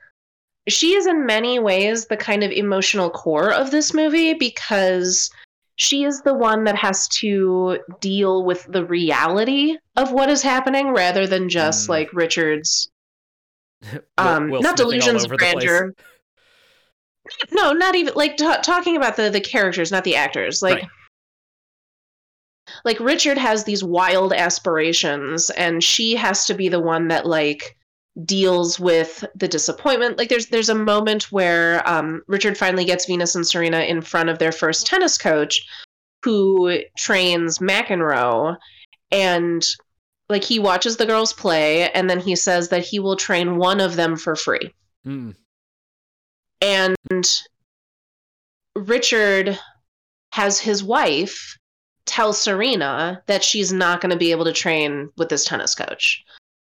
she 0.69 0.95
is 0.95 1.07
in 1.07 1.25
many 1.27 1.59
ways 1.59 2.07
the 2.07 2.17
kind 2.17 2.45
of 2.45 2.51
emotional 2.51 3.11
core 3.11 3.53
of 3.53 3.71
this 3.71 3.95
movie 3.95 4.35
because 4.35 5.31
she 5.77 6.05
is 6.05 6.21
the 6.21 6.35
one 6.35 6.65
that 6.65 6.77
has 6.77 7.09
to 7.09 7.79
deal 8.01 8.45
with 8.45 8.67
the 8.71 8.85
reality 8.85 9.77
of 9.97 10.13
what 10.13 10.29
is 10.29 10.43
happening 10.43 10.93
rather 10.93 11.27
than 11.27 11.49
just 11.49 11.87
Mm. 11.87 11.91
like 11.91 12.13
Richard's 12.13 12.91
um 14.19 14.51
Will 14.51 14.61
not 14.61 14.77
delusions 14.77 15.25
of 15.25 15.33
over 15.33 15.39
the 15.39 15.39
place. 15.39 15.65
grandeur 15.65 15.95
no 17.53 17.73
not 17.73 17.95
even 17.95 18.13
like 18.15 18.37
ta 18.37 18.57
talking 18.63 18.97
about 18.97 19.17
the 19.17 19.31
the 19.31 19.41
characters 19.41 19.91
not 19.91 20.05
the 20.05 20.17
actors 20.17 20.61
like 20.63 20.81
Right. 20.83 20.89
Like 22.85 22.99
richard 23.01 23.39
has 23.39 23.65
these 23.65 23.85
wild 23.85 24.33
aspirations 24.33 25.51
and 25.51 25.83
she 25.83 26.15
has 26.15 26.45
to 26.47 26.55
be 26.55 26.69
the 26.69 26.81
one 26.81 27.09
that 27.09 27.27
like 27.27 27.77
deals 28.25 28.81
with 28.81 29.25
the 29.35 29.49
disappointment. 29.49 30.19
Like 30.19 30.29
there's 30.29 30.47
there's 30.47 30.69
a 30.69 30.75
moment 30.75 31.31
where 31.31 31.87
um 31.89 32.23
richard 32.27 32.59
finally 32.59 32.85
gets 32.85 33.07
venus 33.07 33.35
and 33.35 33.47
serena 33.47 33.81
in 33.81 34.01
front 34.03 34.29
of 34.29 34.39
their 34.39 34.53
first 34.53 34.87
tennis 34.87 35.17
coach 35.17 35.67
who 36.25 36.81
trains 36.99 37.59
mcenroe 37.59 38.57
and 39.11 39.65
like 40.29 40.45
he 40.45 40.59
watches 40.59 40.97
the 40.97 41.07
girls 41.07 41.33
play 41.33 41.91
and 41.93 42.11
then 42.11 42.21
he 42.21 42.37
says 42.37 42.69
that 42.69 42.85
he 42.85 42.99
will 42.99 43.17
train 43.17 43.57
one 43.57 43.81
of 43.81 43.97
them 43.97 44.17
for 44.17 44.37
free. 44.37 44.73
Mm, 45.07 45.35
and 46.61 47.41
Richard 48.77 49.59
has 50.33 50.61
his 50.61 50.85
wife 50.85 51.57
tell 52.11 52.33
Serena 52.33 53.23
that 53.27 53.45
she's 53.45 53.73
not 53.73 54.01
going 54.01 54.11
to 54.11 54.19
be 54.19 54.33
able 54.33 54.45
to 54.45 54.53
train 54.53 55.09
with 55.17 55.29
this 55.29 55.45
tennis 55.45 55.77
coach. 55.77 56.25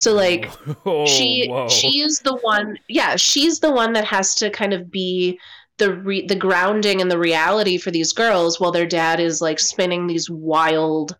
So 0.00 0.14
like 0.14 0.50
oh, 0.86 1.06
she 1.06 1.46
whoa. 1.48 1.68
she 1.68 2.00
is 2.00 2.20
the 2.20 2.36
one 2.36 2.78
yeah, 2.88 3.16
she's 3.16 3.60
the 3.60 3.70
one 3.70 3.92
that 3.92 4.06
has 4.06 4.34
to 4.36 4.50
kind 4.50 4.72
of 4.72 4.90
be 4.90 5.38
the 5.78 5.92
re- 5.92 6.26
the 6.26 6.34
grounding 6.34 7.02
and 7.02 7.10
the 7.10 7.18
reality 7.18 7.76
for 7.76 7.90
these 7.90 8.14
girls 8.14 8.58
while 8.58 8.72
their 8.72 8.86
dad 8.86 9.20
is 9.20 9.42
like 9.42 9.60
spinning 9.60 10.06
these 10.06 10.30
wild 10.30 11.16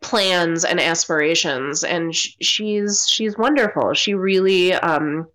plans 0.00 0.64
and 0.64 0.80
aspirations 0.80 1.84
and 1.84 2.14
sh- 2.14 2.34
she's 2.40 3.06
she's 3.08 3.38
wonderful. 3.38 3.94
She 3.94 4.14
really 4.14 4.74
um 4.74 5.28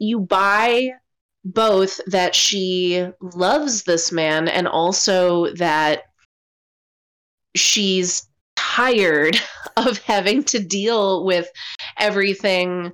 you 0.00 0.18
buy 0.18 0.90
both 1.44 2.00
that 2.06 2.34
she 2.34 3.06
loves 3.20 3.84
this 3.84 4.10
man 4.10 4.48
and 4.48 4.66
also 4.66 5.52
that 5.54 6.04
she's 7.54 8.26
tired 8.56 9.40
of 9.76 9.98
having 9.98 10.44
to 10.44 10.58
deal 10.58 11.24
with 11.24 11.48
everything 11.98 12.92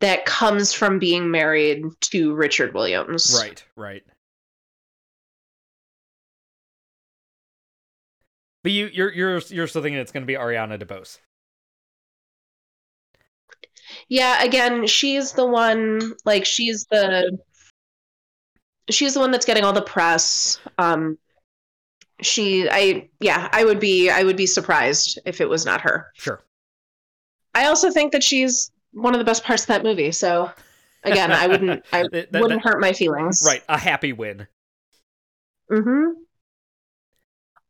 that 0.00 0.26
comes 0.26 0.72
from 0.72 0.98
being 0.98 1.30
married 1.30 1.84
to 2.00 2.34
Richard 2.34 2.74
Williams. 2.74 3.38
Right, 3.40 3.64
right. 3.76 4.02
But 8.62 8.72
you, 8.72 8.88
you're 8.92 9.12
you're 9.12 9.38
you're 9.48 9.66
still 9.66 9.82
thinking 9.82 10.00
it's 10.00 10.12
going 10.12 10.22
to 10.22 10.26
be 10.26 10.34
Ariana 10.34 10.80
DeBose. 10.80 11.18
Yeah, 14.08 14.42
again, 14.42 14.86
she's 14.86 15.32
the 15.32 15.46
one 15.46 16.12
like 16.24 16.44
she's 16.44 16.86
the 16.90 17.38
she's 18.90 19.14
the 19.14 19.20
one 19.20 19.30
that's 19.30 19.46
getting 19.46 19.64
all 19.64 19.72
the 19.72 19.82
press. 19.82 20.60
Um 20.78 21.18
she 22.22 22.68
I 22.70 23.08
yeah, 23.20 23.48
I 23.52 23.64
would 23.64 23.78
be 23.80 24.08
I 24.10 24.22
would 24.22 24.36
be 24.36 24.46
surprised 24.46 25.18
if 25.26 25.40
it 25.40 25.48
was 25.48 25.64
not 25.66 25.80
her. 25.82 26.10
Sure. 26.14 26.40
I 27.54 27.66
also 27.66 27.90
think 27.90 28.12
that 28.12 28.22
she's 28.22 28.70
one 28.92 29.14
of 29.14 29.18
the 29.18 29.24
best 29.24 29.44
parts 29.44 29.62
of 29.64 29.68
that 29.68 29.82
movie. 29.82 30.12
So 30.12 30.50
again, 31.04 31.32
I 31.32 31.46
wouldn't 31.46 31.84
I 31.92 32.02
That- 32.12 32.32
that- 32.32 32.40
wouldn't 32.42 32.62
hurt 32.62 32.80
my 32.80 32.92
feelings. 32.92 33.42
Right, 33.46 33.62
a 33.68 33.78
happy 33.78 34.12
win. 34.12 34.46
Mm 35.70 35.82
Mhm. 35.84 36.12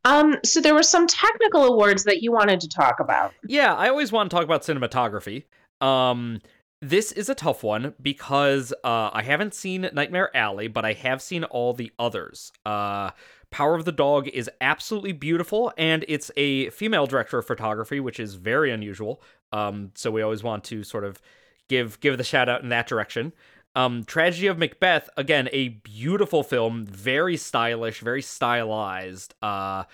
Um, 0.05 0.36
so 0.44 0.61
there 0.61 0.74
were 0.74 0.82
some 0.82 1.07
technical 1.07 1.62
awards 1.64 2.03
that 2.05 2.22
you 2.22 2.32
wanted 2.32 2.61
to 2.62 2.68
talk 2.68 2.98
about. 2.98 3.32
Yeah, 3.46 3.72
I 3.74 3.88
always 3.88 4.11
want 4.11 4.30
to 4.30 4.36
talk 4.36 4.44
about 4.44 4.62
cinematography. 4.62 5.44
Um, 5.80 6.40
this 6.80 7.12
is 7.12 7.28
a 7.28 7.36
tough 7.36 7.62
one 7.62 7.94
because 8.03 8.72
uh, 8.82 9.11
I 9.12 9.22
haven't 9.22 9.55
seen 9.55 9.88
Nightmare 9.92 10.36
Alley, 10.36 10.66
but 10.66 10.84
I 10.84 10.94
have 10.94 11.22
seen 11.22 11.44
all 11.44 11.72
the 11.72 11.92
others. 12.00 12.50
Uh, 12.66 13.11
Power 13.53 13.74
of 13.74 13.84
the 13.84 13.92
Dog 13.92 14.26
is 14.28 14.50
absolutely 14.61 15.12
beautiful, 15.12 15.72
and 15.76 16.05
it's 16.09 16.30
a 16.36 16.70
female 16.70 17.07
director 17.07 17.38
of 17.38 17.46
photography, 17.46 18.00
which 18.00 18.18
is 18.18 18.34
very 18.34 18.72
unusual. 18.72 19.22
Um, 19.53 19.92
so 19.94 20.11
we 20.11 20.22
always 20.22 20.42
want 20.42 20.64
to 20.64 20.82
sort 20.82 21.05
of 21.05 21.20
give 21.68 22.00
give 22.00 22.18
the 22.18 22.24
shout 22.24 22.48
out 22.48 22.62
in 22.62 22.70
that 22.70 22.88
direction. 22.88 23.32
Um, 23.76 24.05
Tragedy 24.05 24.48
of 24.48 24.59
Macbeth, 24.59 25.09
again, 25.16 25.48
a 25.53 25.68
beautiful 25.68 26.42
film, 26.42 26.84
very 26.86 27.36
stylish, 27.36 28.00
very 28.00 28.22
stylized. 28.22 29.34
Uh, 29.40 29.84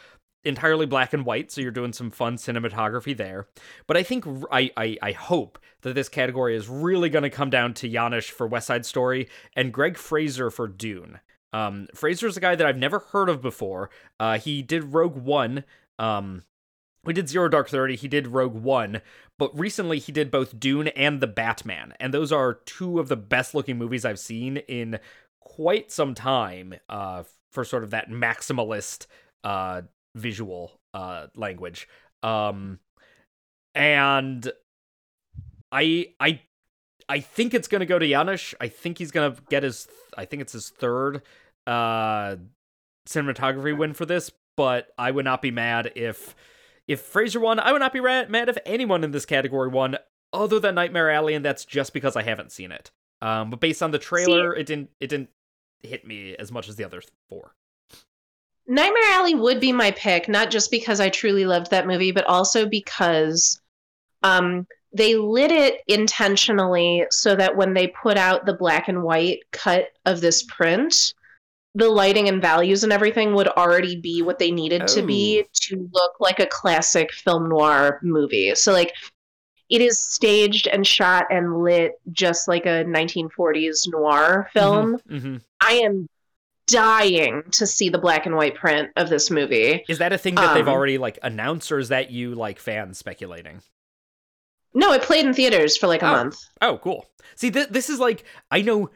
entirely 0.45 0.87
black 0.87 1.13
and 1.13 1.27
white, 1.27 1.51
so 1.51 1.61
you're 1.61 1.71
doing 1.71 1.93
some 1.93 2.11
fun 2.11 2.37
cinematography 2.37 3.17
there. 3.17 3.49
But 3.87 3.97
I 3.97 4.03
think 4.05 4.25
I 4.51 4.71
I, 4.77 4.97
I 5.03 5.13
hope 5.13 5.59
that 5.83 5.95
this 5.95 6.09
category 6.09 6.57
is 6.57 6.69
really 6.69 7.11
going 7.11 7.25
to 7.25 7.31
come 7.31 7.51
down 7.51 7.75
to 7.75 7.89
Janusz 7.89 8.27
for 8.27 8.47
West 8.47 8.69
Side 8.69 8.87
Story 8.87 9.29
and 9.55 9.73
Greig 9.73 9.97
Fraser 9.97 10.51
for 10.51 10.69
Dune. 10.69 11.21
Um, 11.53 11.89
Fraser's 11.95 12.37
a 12.37 12.41
guy 12.41 12.55
that 12.55 12.67
I've 12.67 12.79
never 12.79 12.99
heard 12.99 13.29
of 13.29 13.41
before. 13.41 13.91
Uh, 14.21 14.39
he 14.39 14.63
did 14.63 14.93
Rogue 14.93 15.17
One. 15.17 15.65
Um, 15.99 16.45
we 17.05 17.13
did 17.13 17.29
Zero 17.29 17.49
Dark 17.49 17.69
Thirty. 17.69 17.97
He 17.97 18.09
did 18.09 18.29
Rogue 18.29 18.55
One, 18.55 19.01
but 19.39 19.59
recently 19.59 19.99
he 19.99 20.13
did 20.13 20.31
both 20.31 20.61
Dune 20.61 20.89
and 20.89 21.21
The 21.21 21.27
Batman, 21.27 21.95
and 21.99 22.13
those 22.13 22.33
are 22.33 22.55
two 22.55 22.99
of 22.99 23.09
the 23.09 23.17
best 23.17 23.55
looking 23.55 23.79
movies 23.79 24.05
I've 24.05 24.19
seen 24.19 24.59
in 24.59 24.99
quite 25.41 25.91
some 25.91 26.15
time. 26.15 26.75
Uh, 26.89 27.25
for 27.51 27.65
sort 27.65 27.85
of 27.85 27.91
that 27.91 28.11
maximalist 28.11 29.07
uh 29.45 29.83
visual 30.15 30.81
uh 30.95 31.27
language. 31.35 31.89
Um, 32.23 32.81
and 33.75 34.51
I 35.71 36.09
I 36.21 36.43
I 37.09 37.21
think 37.21 37.55
it's 37.55 37.69
gonna 37.69 37.87
go 37.87 37.99
to 37.99 38.07
Janusz. 38.07 38.55
I 38.61 38.69
think 38.69 38.99
he's 38.99 39.11
gonna 39.11 39.37
get 39.49 39.63
his. 39.63 39.89
I 40.17 40.25
think 40.25 40.43
it's 40.43 40.53
his 40.53 40.71
third 40.71 41.23
uh 41.67 42.37
cinematography 43.07 43.77
win 43.77 43.95
for 43.95 44.07
this. 44.07 44.31
But 44.57 44.89
I 44.99 45.11
would 45.11 45.25
not 45.25 45.41
be 45.41 45.51
mad 45.51 45.93
if 45.95 46.35
if 46.87 47.01
Fraser 47.01 47.41
won. 47.41 47.61
I 47.61 47.73
would 47.73 47.81
not 47.81 47.93
be 47.93 48.01
mad 48.01 48.49
if 48.49 48.59
anyone 48.67 49.05
in 49.05 49.13
this 49.13 49.27
category 49.27 49.69
won, 49.69 49.97
other 50.33 50.59
than 50.59 50.75
Nightmare 50.75 51.11
Alley, 51.11 51.35
and 51.35 51.45
that's 51.45 51.65
just 51.65 51.93
because 51.93 52.17
I 52.17 52.23
haven't 52.23 52.53
seen 52.53 52.73
it. 52.73 52.91
Um, 53.21 53.51
but 53.51 53.61
based 53.61 53.83
on 53.83 53.91
the 53.91 53.99
trailer, 53.99 54.55
See, 54.55 54.61
it 54.61 54.67
didn't 54.67 54.91
it 55.01 55.07
didn't 55.09 55.31
hit 55.83 56.07
me 56.07 56.35
as 56.37 56.51
much 56.51 56.69
as 56.69 56.77
the 56.77 56.85
other 56.85 57.03
four. 57.29 57.55
Nightmare 58.67 59.11
Alley 59.11 59.35
would 59.35 59.61
be 59.61 59.73
my 59.73 59.93
pick, 59.93 60.29
not 60.29 60.51
just 60.51 60.71
because 60.71 61.01
I 61.01 61.09
truly 61.09 61.47
loved 61.47 61.71
that 61.71 61.87
movie, 61.87 62.13
but 62.13 62.25
also 62.25 62.69
because 62.69 63.61
um, 64.23 64.67
they 64.93 65.17
lit 65.17 65.53
it 65.53 65.81
intentionally 65.87 67.05
so 67.11 67.37
that 67.37 67.57
when 67.57 67.75
they 67.75 67.89
put 67.89 68.17
out 68.17 68.47
the 68.47 68.55
black 68.55 68.89
and 68.89 69.03
white 69.03 69.41
cut 69.53 69.89
of 70.07 70.21
this 70.21 70.43
print, 70.45 71.15
the 71.75 71.89
lighting 71.89 72.29
and 72.29 72.41
values 72.41 72.83
and 72.85 72.93
everything 72.93 73.35
would 73.35 73.49
already 73.49 73.97
be 73.97 74.23
what 74.23 74.39
they 74.39 74.51
needed 74.51 74.83
oh. 74.83 74.87
to 74.87 75.03
be 75.03 75.43
oh. 75.45 75.49
to 75.55 75.91
look 75.93 76.13
like 76.21 76.41
a 76.41 76.47
classic 76.47 77.13
film 77.13 77.49
noir 77.49 78.01
movie. 78.03 78.55
So, 78.55 78.73
like, 78.73 78.95
it 79.69 79.83
is 79.83 79.99
staged 79.99 80.67
and 80.67 80.87
shot 80.87 81.27
and 81.31 81.63
lit 81.63 81.93
just 82.11 82.49
like 82.49 82.65
a 82.65 82.85
1940s 82.85 83.81
noir 83.89 84.49
film. 84.53 84.97
Mm-hmm, 84.97 85.15
mm-hmm. 85.15 85.37
I 85.61 85.73
am 85.75 86.09
dying 86.67 87.43
to 87.53 87.67
see 87.67 87.89
the 87.91 87.99
black 87.99 88.27
and 88.27 88.37
white 88.37 88.55
print 88.55 88.91
of 88.97 89.11
this 89.11 89.31
movie. 89.31 89.85
Is 89.89 89.99
that 89.99 90.13
a 90.13 90.19
thing 90.19 90.37
that 90.37 90.51
um, 90.51 90.55
they've 90.55 90.69
already 90.69 90.97
like 90.97 91.19
announced, 91.23 91.71
or 91.71 91.79
is 91.79 91.91
that 91.91 92.11
you 92.11 92.35
like 92.35 92.59
fans 92.59 92.99
speculating? 92.99 93.61
No, 94.75 94.93
it 94.93 95.03
played 95.03 95.27
in 95.27 95.35
theaters 95.35 95.77
for 95.77 95.87
like 95.87 96.03
a 96.03 96.09
oh. 96.09 96.13
month. 96.13 96.39
Oh, 96.61 96.79
cool. 96.79 97.07
See, 97.37 97.51
th- 97.51 97.69
this 97.69 97.89
is 97.89 97.99
like 97.99 98.25
I 98.51 98.63
know 98.63 98.91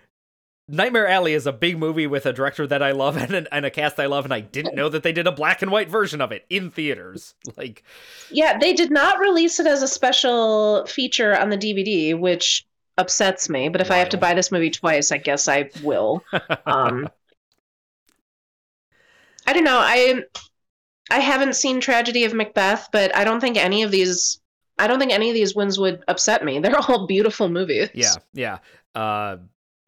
Nightmare 0.68 1.08
Alley 1.08 1.34
is 1.34 1.46
a 1.46 1.52
big 1.52 1.78
movie 1.78 2.06
with 2.06 2.24
a 2.24 2.32
director 2.32 2.66
that 2.66 2.82
I 2.82 2.92
love 2.92 3.16
and, 3.32 3.48
and 3.50 3.66
a 3.66 3.70
cast 3.70 4.00
I 4.00 4.06
love, 4.06 4.24
and 4.24 4.34
I 4.34 4.40
didn't 4.40 4.74
know 4.74 4.88
that 4.88 5.02
they 5.02 5.12
did 5.12 5.26
a 5.26 5.32
black 5.32 5.62
and 5.62 5.70
white 5.70 5.88
version 5.88 6.20
of 6.20 6.32
it 6.32 6.44
in 6.48 6.70
theaters. 6.70 7.34
Like, 7.56 7.84
yeah, 8.30 8.58
they 8.58 8.72
did 8.72 8.90
not 8.90 9.18
release 9.18 9.60
it 9.60 9.66
as 9.66 9.82
a 9.82 9.88
special 9.88 10.86
feature 10.86 11.38
on 11.38 11.50
the 11.50 11.58
DVD, 11.58 12.18
which 12.18 12.66
upsets 12.96 13.50
me. 13.50 13.68
But 13.68 13.82
if 13.82 13.90
wild. 13.90 13.96
I 13.96 13.98
have 13.98 14.08
to 14.10 14.16
buy 14.16 14.34
this 14.34 14.50
movie 14.50 14.70
twice, 14.70 15.12
I 15.12 15.18
guess 15.18 15.48
I 15.48 15.70
will. 15.82 16.24
um, 16.66 17.08
I 19.46 19.52
don't 19.52 19.64
know. 19.64 19.78
I 19.78 20.22
I 21.10 21.18
haven't 21.18 21.56
seen 21.56 21.80
Tragedy 21.80 22.24
of 22.24 22.32
Macbeth, 22.32 22.88
but 22.90 23.14
I 23.14 23.24
don't 23.24 23.40
think 23.40 23.56
any 23.56 23.82
of 23.82 23.90
these 23.90 24.40
I 24.78 24.86
don't 24.86 24.98
think 24.98 25.12
any 25.12 25.28
of 25.28 25.34
these 25.34 25.54
wins 25.54 25.78
would 25.78 26.02
upset 26.08 26.44
me. 26.44 26.58
They're 26.60 26.76
all 26.76 27.06
beautiful 27.06 27.48
movies. 27.48 27.90
Yeah, 27.94 28.14
yeah. 28.32 28.58
Uh, 28.94 29.38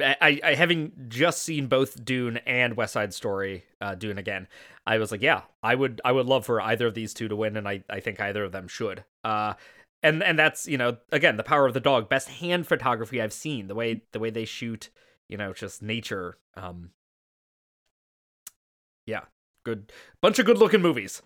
I, 0.01 0.41
I 0.43 0.55
having 0.55 0.93
just 1.09 1.43
seen 1.43 1.69
both 1.69 2.05
Dune 2.05 2.39
and 2.47 2.77
West 2.77 2.95
Side 2.95 3.15
Story, 3.15 3.65
uh, 3.81 3.95
Dune 3.95 4.19
again. 4.19 4.49
I 4.87 4.99
was 4.99 5.13
like, 5.13 5.23
yeah, 5.23 5.43
I 5.63 5.75
would 5.75 6.01
I 6.05 6.13
would 6.13 6.27
love 6.27 6.45
for 6.45 6.61
either 6.61 6.87
of 6.87 6.95
these 6.95 7.15
two 7.15 7.29
to 7.29 7.37
win, 7.37 7.57
and 7.57 7.69
I, 7.69 7.85
I 7.89 8.01
think 8.01 8.21
either 8.21 8.45
of 8.45 8.53
them 8.53 8.69
should. 8.69 9.05
Uh, 9.23 9.55
and 10.03 10.23
and 10.23 10.39
that's 10.39 10.67
you 10.67 10.77
know 10.77 10.99
again 11.13 11.37
the 11.37 11.43
power 11.43 11.67
of 11.67 11.75
the 11.75 11.81
dog, 11.81 12.09
best 12.09 12.29
hand 12.29 12.67
photography 12.67 13.23
I've 13.23 13.33
seen. 13.33 13.69
The 13.69 13.75
way 13.75 14.03
the 14.13 14.19
way 14.19 14.31
they 14.31 14.45
shoot, 14.45 14.91
you 15.29 15.37
know, 15.37 15.53
just 15.53 15.81
nature. 15.81 16.39
Um, 16.57 16.91
yeah, 19.07 19.23
good 19.65 19.93
bunch 20.21 20.39
of 20.39 20.47
good 20.47 20.59
looking 20.59 20.83
movies. 20.83 21.23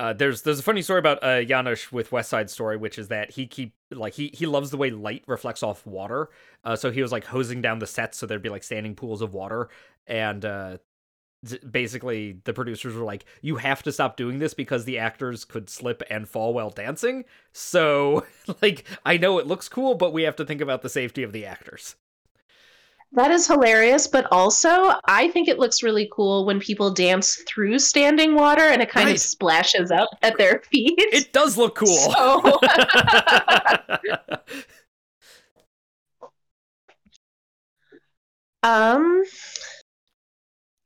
Uh, 0.00 0.12
there's 0.12 0.42
there's 0.42 0.60
a 0.60 0.62
funny 0.62 0.80
story 0.80 1.00
about 1.00 1.22
uh, 1.24 1.42
Janusz 1.42 1.90
with 1.90 2.12
West 2.12 2.30
Side 2.30 2.50
Story, 2.50 2.76
which 2.76 2.98
is 2.98 3.08
that 3.08 3.32
he 3.32 3.46
keep 3.46 3.74
like 3.90 4.14
he 4.14 4.30
he 4.32 4.46
loves 4.46 4.70
the 4.70 4.76
way 4.76 4.90
light 4.90 5.24
reflects 5.26 5.62
off 5.62 5.84
water. 5.84 6.30
Uh, 6.64 6.76
so 6.76 6.90
he 6.90 7.02
was 7.02 7.10
like 7.10 7.24
hosing 7.24 7.60
down 7.60 7.80
the 7.80 7.86
sets 7.86 8.18
so 8.18 8.26
there'd 8.26 8.42
be 8.42 8.48
like 8.48 8.62
standing 8.62 8.94
pools 8.94 9.22
of 9.22 9.34
water, 9.34 9.68
and 10.06 10.44
uh, 10.44 10.78
basically 11.68 12.40
the 12.44 12.52
producers 12.52 12.94
were 12.94 13.04
like, 13.04 13.24
"You 13.42 13.56
have 13.56 13.82
to 13.82 13.92
stop 13.92 14.16
doing 14.16 14.38
this 14.38 14.54
because 14.54 14.84
the 14.84 14.98
actors 14.98 15.44
could 15.44 15.68
slip 15.68 16.04
and 16.08 16.28
fall 16.28 16.54
while 16.54 16.70
dancing." 16.70 17.24
So 17.52 18.24
like 18.62 18.84
I 19.04 19.16
know 19.16 19.38
it 19.38 19.48
looks 19.48 19.68
cool, 19.68 19.96
but 19.96 20.12
we 20.12 20.22
have 20.22 20.36
to 20.36 20.44
think 20.44 20.60
about 20.60 20.82
the 20.82 20.88
safety 20.88 21.24
of 21.24 21.32
the 21.32 21.44
actors. 21.44 21.96
That 23.12 23.30
is 23.30 23.46
hilarious, 23.46 24.06
but 24.06 24.26
also 24.30 24.92
I 25.06 25.28
think 25.28 25.48
it 25.48 25.58
looks 25.58 25.82
really 25.82 26.10
cool 26.12 26.44
when 26.44 26.60
people 26.60 26.90
dance 26.90 27.42
through 27.46 27.78
standing 27.78 28.34
water 28.34 28.60
and 28.62 28.82
it 28.82 28.90
kind 28.90 29.06
right. 29.06 29.14
of 29.14 29.20
splashes 29.20 29.90
up 29.90 30.10
at 30.22 30.36
their 30.36 30.60
feet. 30.70 30.94
It 30.98 31.32
does 31.32 31.56
look 31.56 31.74
cool. 31.74 31.86
So... 31.86 32.60
um 38.62 39.22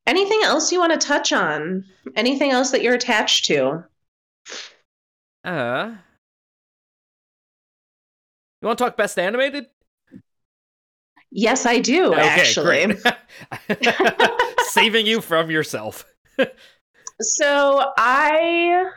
anything 0.07 0.41
else 0.45 0.71
you 0.71 0.79
want 0.79 0.93
to 0.93 0.99
touch 1.07 1.33
on? 1.33 1.85
Anything 2.15 2.53
else 2.53 2.71
that 2.71 2.83
you're 2.83 2.95
attached 2.95 3.47
to? 3.47 3.85
Uh 5.43 5.95
You 8.61 8.67
want 8.69 8.79
to 8.79 8.85
talk 8.85 8.97
best 8.97 9.19
animated? 9.19 9.67
Yes, 11.35 11.65
I 11.65 11.79
do, 11.79 12.13
okay, 12.13 12.21
actually. 12.21 12.95
Saving 14.65 15.07
you 15.07 15.23
from 15.23 15.51
yourself. 15.51 16.05
so 17.21 17.91
I. 17.97 18.91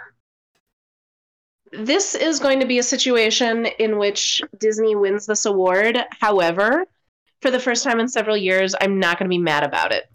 This 1.71 2.13
is 2.13 2.39
going 2.39 2.59
to 2.59 2.65
be 2.65 2.77
a 2.77 2.83
situation 2.83 3.65
in 3.79 3.97
which 3.97 4.41
Disney 4.59 4.95
wins 4.95 5.25
this 5.25 5.45
award. 5.45 5.97
However, 6.19 6.85
for 7.41 7.51
the 7.51 7.59
first 7.59 7.83
time 7.83 7.99
in 7.99 8.07
several 8.07 8.37
years, 8.37 8.75
I'm 8.79 8.99
not 8.99 9.17
going 9.17 9.29
to 9.29 9.33
be 9.33 9.41
mad 9.41 9.63
about 9.63 9.91
it. 9.91 10.05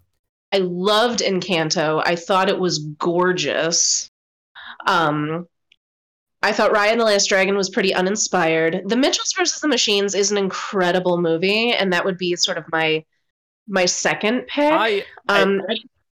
I 0.51 0.57
loved 0.59 1.19
Encanto. 1.19 2.01
I 2.05 2.15
thought 2.15 2.49
it 2.49 2.59
was 2.59 2.79
gorgeous. 2.79 4.09
Um, 4.85 5.47
I 6.43 6.51
thought 6.51 6.71
Raya 6.71 6.91
and 6.91 6.99
the 6.99 7.05
Last 7.05 7.27
Dragon 7.27 7.55
was 7.55 7.69
pretty 7.69 7.93
uninspired. 7.93 8.81
The 8.85 8.95
Mitchells 8.95 9.33
versus 9.37 9.61
the 9.61 9.67
Machines 9.67 10.15
is 10.15 10.31
an 10.31 10.37
incredible 10.37 11.19
movie, 11.19 11.71
and 11.71 11.93
that 11.93 12.03
would 12.03 12.17
be 12.17 12.35
sort 12.35 12.57
of 12.57 12.65
my 12.71 13.05
my 13.67 13.85
second 13.85 14.47
pick. 14.47 14.73
I, 14.73 15.05
um, 15.29 15.61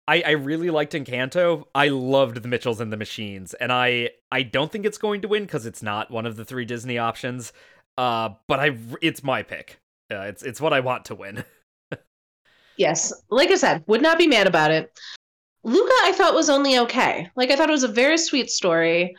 I, 0.07 0.23
I 0.25 0.31
really 0.31 0.69
liked 0.69 0.93
Encanto. 0.93 1.65
I 1.73 1.89
loved 1.89 2.41
the 2.41 2.47
Mitchells 2.47 2.81
and 2.81 2.91
the 2.91 2.97
Machines, 2.97 3.53
and 3.55 3.71
I 3.71 4.11
I 4.31 4.43
don't 4.43 4.71
think 4.71 4.85
it's 4.85 4.97
going 4.97 5.21
to 5.21 5.27
win 5.27 5.43
because 5.43 5.65
it's 5.65 5.83
not 5.83 6.09
one 6.09 6.25
of 6.25 6.35
the 6.35 6.45
three 6.45 6.65
Disney 6.65 6.97
options. 6.97 7.53
Uh, 7.97 8.29
but 8.47 8.59
I 8.59 8.77
it's 9.01 9.23
my 9.23 9.43
pick. 9.43 9.79
Uh, 10.11 10.21
it's 10.21 10.43
it's 10.43 10.59
what 10.59 10.73
I 10.73 10.79
want 10.79 11.05
to 11.05 11.15
win. 11.15 11.43
yes, 12.77 13.13
like 13.29 13.51
I 13.51 13.55
said, 13.55 13.83
would 13.87 14.01
not 14.01 14.17
be 14.17 14.27
mad 14.27 14.47
about 14.47 14.71
it. 14.71 14.91
Luca, 15.63 15.93
I 16.03 16.11
thought 16.11 16.35
was 16.35 16.49
only 16.49 16.77
okay. 16.79 17.29
Like 17.35 17.49
I 17.49 17.55
thought 17.55 17.69
it 17.69 17.73
was 17.73 17.83
a 17.83 17.87
very 17.87 18.17
sweet 18.17 18.51
story. 18.51 19.15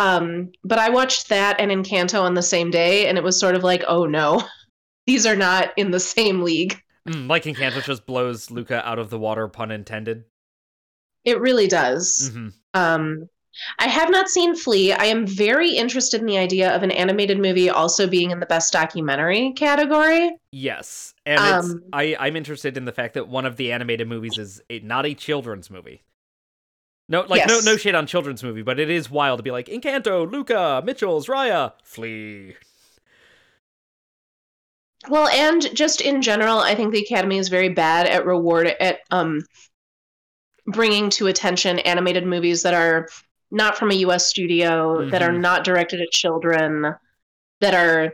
Um, 0.00 0.50
but 0.64 0.78
I 0.78 0.88
watched 0.88 1.28
that 1.28 1.60
and 1.60 1.70
Encanto 1.70 2.22
on 2.22 2.34
the 2.34 2.42
same 2.42 2.70
day, 2.70 3.06
and 3.06 3.18
it 3.18 3.24
was 3.24 3.38
sort 3.38 3.54
of 3.54 3.62
like, 3.62 3.84
oh 3.86 4.06
no, 4.06 4.42
these 5.06 5.26
are 5.26 5.36
not 5.36 5.72
in 5.76 5.90
the 5.90 6.00
same 6.00 6.42
league. 6.42 6.80
Mm, 7.08 7.28
like 7.28 7.44
Encanto 7.44 7.82
just 7.84 8.06
blows 8.06 8.50
Luca 8.50 8.86
out 8.86 8.98
of 8.98 9.10
the 9.10 9.18
water, 9.18 9.48
pun 9.48 9.70
intended. 9.70 10.24
It 11.24 11.40
really 11.40 11.68
does. 11.68 12.30
hmm 12.32 12.48
Um, 12.74 13.28
I 13.78 13.88
have 13.88 14.10
not 14.10 14.28
seen 14.28 14.54
Flee. 14.54 14.92
I 14.92 15.06
am 15.06 15.26
very 15.26 15.70
interested 15.72 16.20
in 16.20 16.26
the 16.26 16.38
idea 16.38 16.74
of 16.74 16.82
an 16.82 16.92
animated 16.92 17.38
movie 17.38 17.68
also 17.68 18.06
being 18.06 18.30
in 18.30 18.38
the 18.40 18.46
best 18.46 18.72
documentary 18.72 19.52
category. 19.52 20.30
Yes, 20.52 21.14
and 21.26 21.40
it's, 21.44 21.70
Um, 21.70 21.82
I 21.92 22.16
I'm 22.18 22.36
interested 22.36 22.76
in 22.76 22.84
the 22.84 22.92
fact 22.92 23.14
that 23.14 23.28
one 23.28 23.44
of 23.44 23.56
the 23.56 23.72
animated 23.72 24.08
movies 24.08 24.38
is 24.38 24.62
a, 24.70 24.78
not 24.80 25.04
a 25.04 25.14
children's 25.14 25.68
movie. 25.68 26.02
No, 27.10 27.22
like 27.22 27.46
no 27.48 27.56
Yes. 27.56 27.64
no 27.64 27.76
shade 27.76 27.96
on 27.96 28.06
children's 28.06 28.42
movie, 28.44 28.62
but 28.62 28.78
it 28.78 28.88
is 28.88 29.10
wild 29.10 29.40
to 29.40 29.42
be 29.42 29.50
like 29.50 29.66
Encanto, 29.66 30.30
Luca, 30.30 30.80
Mitchell's, 30.84 31.26
Raya, 31.26 31.72
Flee. 31.82 32.54
Well, 35.08 35.28
and 35.28 35.74
just 35.74 36.00
in 36.00 36.22
general, 36.22 36.58
I 36.58 36.74
think 36.76 36.92
the 36.92 37.02
Academy 37.02 37.38
is 37.38 37.48
very 37.48 37.68
bad 37.70 38.06
at 38.06 38.24
reward 38.24 38.68
at 38.80 39.00
um 39.10 39.42
bringing 40.66 41.10
to 41.10 41.26
attention 41.26 41.80
animated 41.80 42.24
movies 42.24 42.62
that 42.62 42.74
are 42.74 43.08
not 43.50 43.76
from 43.76 43.90
a 43.90 43.94
US 43.94 44.26
studio, 44.26 45.10
that 45.10 45.20
are 45.22 45.32
Mhm. 45.32 45.40
not 45.40 45.64
directed 45.64 46.00
at 46.00 46.12
children, 46.12 46.94
that 47.60 47.74
are 47.74 48.12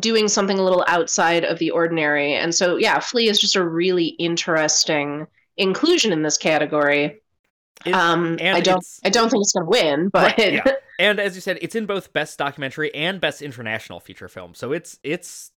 doing 0.00 0.28
something 0.28 0.58
a 0.58 0.62
little 0.62 0.84
outside 0.86 1.44
of 1.44 1.58
the 1.58 1.70
ordinary. 1.70 2.34
And 2.34 2.54
so 2.54 2.76
yeah, 2.76 2.98
Flee 2.98 3.28
is 3.28 3.38
just 3.38 3.56
a 3.56 3.64
really 3.64 4.08
interesting 4.18 5.26
inclusion 5.56 6.12
in 6.12 6.22
this 6.22 6.36
category. 6.36 7.22
It- 7.84 7.92
um 7.94 8.38
I 8.40 8.60
don't 8.60 8.84
I 9.04 9.10
don't 9.10 9.28
think 9.30 9.42
it's 9.42 9.52
going 9.52 9.64
to 9.66 9.70
win, 9.70 10.08
but 10.08 10.36
Right, 10.38 10.52
yeah. 10.54 10.64
And 11.00 11.18
as 11.18 11.34
you 11.34 11.40
said, 11.40 11.58
it's 11.60 11.74
in 11.74 11.86
both 11.86 12.12
best 12.12 12.38
documentary 12.38 12.94
and 12.94 13.20
best 13.20 13.42
international 13.42 13.98
feature 13.98 14.28
film. 14.28 14.54
So 14.54 14.72
it's 14.72 14.98
it's 15.02 15.50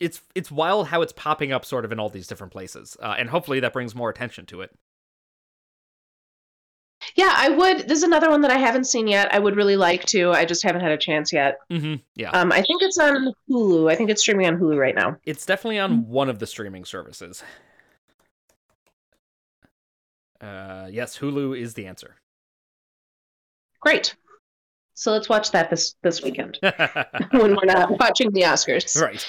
it's 0.00 0.22
it's 0.34 0.50
wild 0.50 0.86
how 0.88 1.02
it's 1.02 1.12
popping 1.12 1.52
up 1.52 1.66
sort 1.66 1.84
of 1.84 1.92
in 1.92 2.00
all 2.00 2.08
these 2.08 2.26
different 2.26 2.50
places, 2.52 2.96
uh, 3.02 3.14
and 3.18 3.28
hopefully 3.28 3.60
that 3.60 3.74
brings 3.74 3.94
more 3.94 4.08
attention 4.08 4.46
to 4.46 4.62
it. 4.62 4.70
yeah, 7.14 7.32
I 7.34 7.50
would 7.50 7.80
this 7.88 7.98
is 7.98 8.02
another 8.04 8.30
one 8.30 8.40
that 8.42 8.50
I 8.50 8.56
haven't 8.58 8.84
seen 8.84 9.06
yet. 9.08 9.28
I 9.34 9.38
would 9.38 9.56
really 9.56 9.76
like 9.76 10.04
to. 10.06 10.32
I 10.32 10.44
just 10.46 10.62
haven't 10.62 10.80
had 10.82 10.92
a 10.92 10.96
chance 10.98 11.32
yet. 11.32 11.58
Mm-hmm, 11.70 11.96
Yeah, 12.14 12.30
Um, 12.30 12.50
I 12.52 12.62
think 12.62 12.82
it's 12.82 12.96
on 12.98 13.34
Hulu. 13.50 13.90
I 13.90 13.96
think 13.96 14.08
it's 14.10 14.22
streaming 14.22 14.46
on 14.46 14.56
Hulu 14.58 14.78
right 14.78 14.94
now. 14.94 15.16
it's 15.24 15.44
definitely 15.44 15.78
on 15.78 16.06
one 16.08 16.28
of 16.30 16.38
the 16.38 16.46
streaming 16.46 16.84
services. 16.86 17.42
Uh, 20.40 20.88
yes, 20.90 21.18
Hulu 21.18 21.58
is 21.58 21.74
the 21.74 21.86
answer. 21.86 22.16
Great. 23.80 24.14
So 24.94 25.12
let's 25.12 25.28
watch 25.28 25.50
that 25.52 25.70
this 25.70 25.94
this 26.02 26.22
weekend 26.22 26.58
when 27.30 27.56
we're 27.56 27.64
not 27.64 27.98
watching 27.98 28.30
the 28.32 28.42
Oscars. 28.42 29.00
right. 29.00 29.26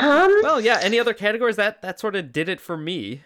Um, 0.00 0.40
Well, 0.42 0.60
yeah. 0.60 0.78
Any 0.80 0.98
other 0.98 1.14
categories 1.14 1.56
that 1.56 1.82
that 1.82 2.00
sort 2.00 2.16
of 2.16 2.32
did 2.32 2.48
it 2.48 2.60
for 2.60 2.76
me? 2.76 3.22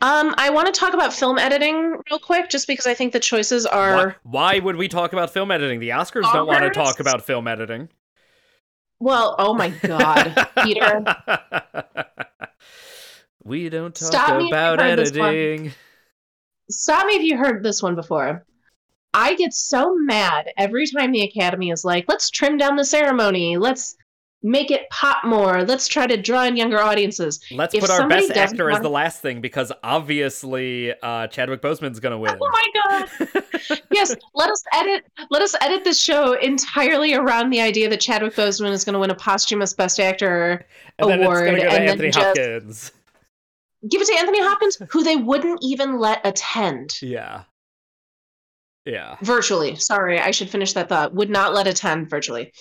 um, 0.00 0.34
I 0.38 0.50
want 0.50 0.72
to 0.72 0.78
talk 0.78 0.94
about 0.94 1.12
film 1.12 1.38
editing 1.38 1.96
real 2.10 2.18
quick, 2.18 2.48
just 2.48 2.66
because 2.66 2.86
I 2.86 2.94
think 2.94 3.12
the 3.12 3.20
choices 3.20 3.66
are 3.66 3.96
Why, 3.96 4.14
why 4.22 4.58
would 4.58 4.76
we 4.76 4.88
talk 4.88 5.12
about 5.12 5.30
film 5.30 5.50
editing? 5.50 5.80
The 5.80 5.90
Oscars 5.90 6.32
don't 6.32 6.46
want 6.46 6.64
to 6.64 6.70
talk 6.70 7.00
about 7.00 7.24
film 7.24 7.46
editing. 7.46 7.88
Well. 9.00 9.34
Oh 9.38 9.54
my 9.54 9.70
God, 9.70 10.48
Peter. 10.62 11.04
we 13.44 13.68
don't 13.68 13.94
talk 13.94 14.12
Stop 14.12 14.30
me 14.30 14.34
if 14.36 14.40
you've 14.42 14.52
about 14.52 14.80
heard 14.80 14.98
this 14.98 15.16
one. 15.16 15.28
editing. 15.28 15.72
Stop 16.70 17.06
me 17.06 17.14
if 17.14 17.22
you 17.22 17.36
heard 17.36 17.62
this 17.62 17.82
one 17.82 17.94
before. 17.94 18.44
I 19.14 19.34
get 19.34 19.54
so 19.54 19.94
mad 19.96 20.50
every 20.58 20.86
time 20.86 21.12
the 21.12 21.22
Academy 21.22 21.70
is 21.70 21.84
like, 21.84 22.04
"Let's 22.08 22.30
trim 22.30 22.58
down 22.58 22.76
the 22.76 22.84
ceremony. 22.84 23.56
Let's 23.56 23.96
make 24.42 24.70
it 24.70 24.88
pop 24.90 25.24
more. 25.24 25.64
Let's 25.64 25.88
try 25.88 26.06
to 26.06 26.16
draw 26.16 26.44
in 26.44 26.56
younger 26.56 26.80
audiences." 26.80 27.40
Let's 27.50 27.74
If 27.74 27.80
put 27.80 27.90
our 27.90 28.08
best 28.08 28.30
actor 28.32 28.70
as 28.70 28.80
the 28.80 28.90
last 28.90 29.20
thing 29.22 29.40
because 29.40 29.72
obviously 29.82 30.92
uh, 31.02 31.26
Chadwick 31.28 31.62
Boseman's 31.62 32.00
gonna 32.00 32.18
win. 32.18 32.36
Oh 32.40 32.50
my 32.50 32.64
God. 32.74 33.28
yes, 33.90 34.14
let 34.34 34.50
us 34.50 34.62
edit. 34.72 35.04
Let 35.30 35.42
us 35.42 35.54
edit 35.60 35.84
this 35.84 36.00
show 36.00 36.32
entirely 36.34 37.14
around 37.14 37.50
the 37.50 37.60
idea 37.60 37.88
that 37.88 38.00
Chadwick 38.00 38.34
Boseman 38.34 38.70
is 38.72 38.84
going 38.84 38.94
to 38.94 38.98
win 38.98 39.10
a 39.10 39.14
posthumous 39.14 39.74
Best 39.74 40.00
Actor. 40.00 40.64
and 40.98 41.10
then 41.10 41.20
it's 41.20 41.26
award, 41.26 41.50
go 41.50 41.56
to 41.56 41.62
and 41.62 41.72
then 41.72 41.88
Anthony 41.88 42.10
just- 42.10 42.26
Hopkins. 42.38 42.92
Give 43.88 44.00
it 44.00 44.06
to 44.08 44.18
Anthony 44.18 44.40
Hopkins, 44.42 44.76
who 44.90 45.04
they 45.04 45.14
wouldn't 45.16 45.60
even 45.62 45.98
let 46.00 46.26
attend 46.26 47.00
Yeah. 47.00 47.44
Yeah. 48.84 49.16
virtually. 49.22 49.76
Sorry, 49.76 50.18
I 50.18 50.30
should 50.30 50.50
finish 50.50 50.72
that 50.72 50.88
thought. 50.88 51.14
Would 51.14 51.30
not 51.30 51.54
let 51.54 51.66
attend 51.66 52.08
virtually. 52.10 52.52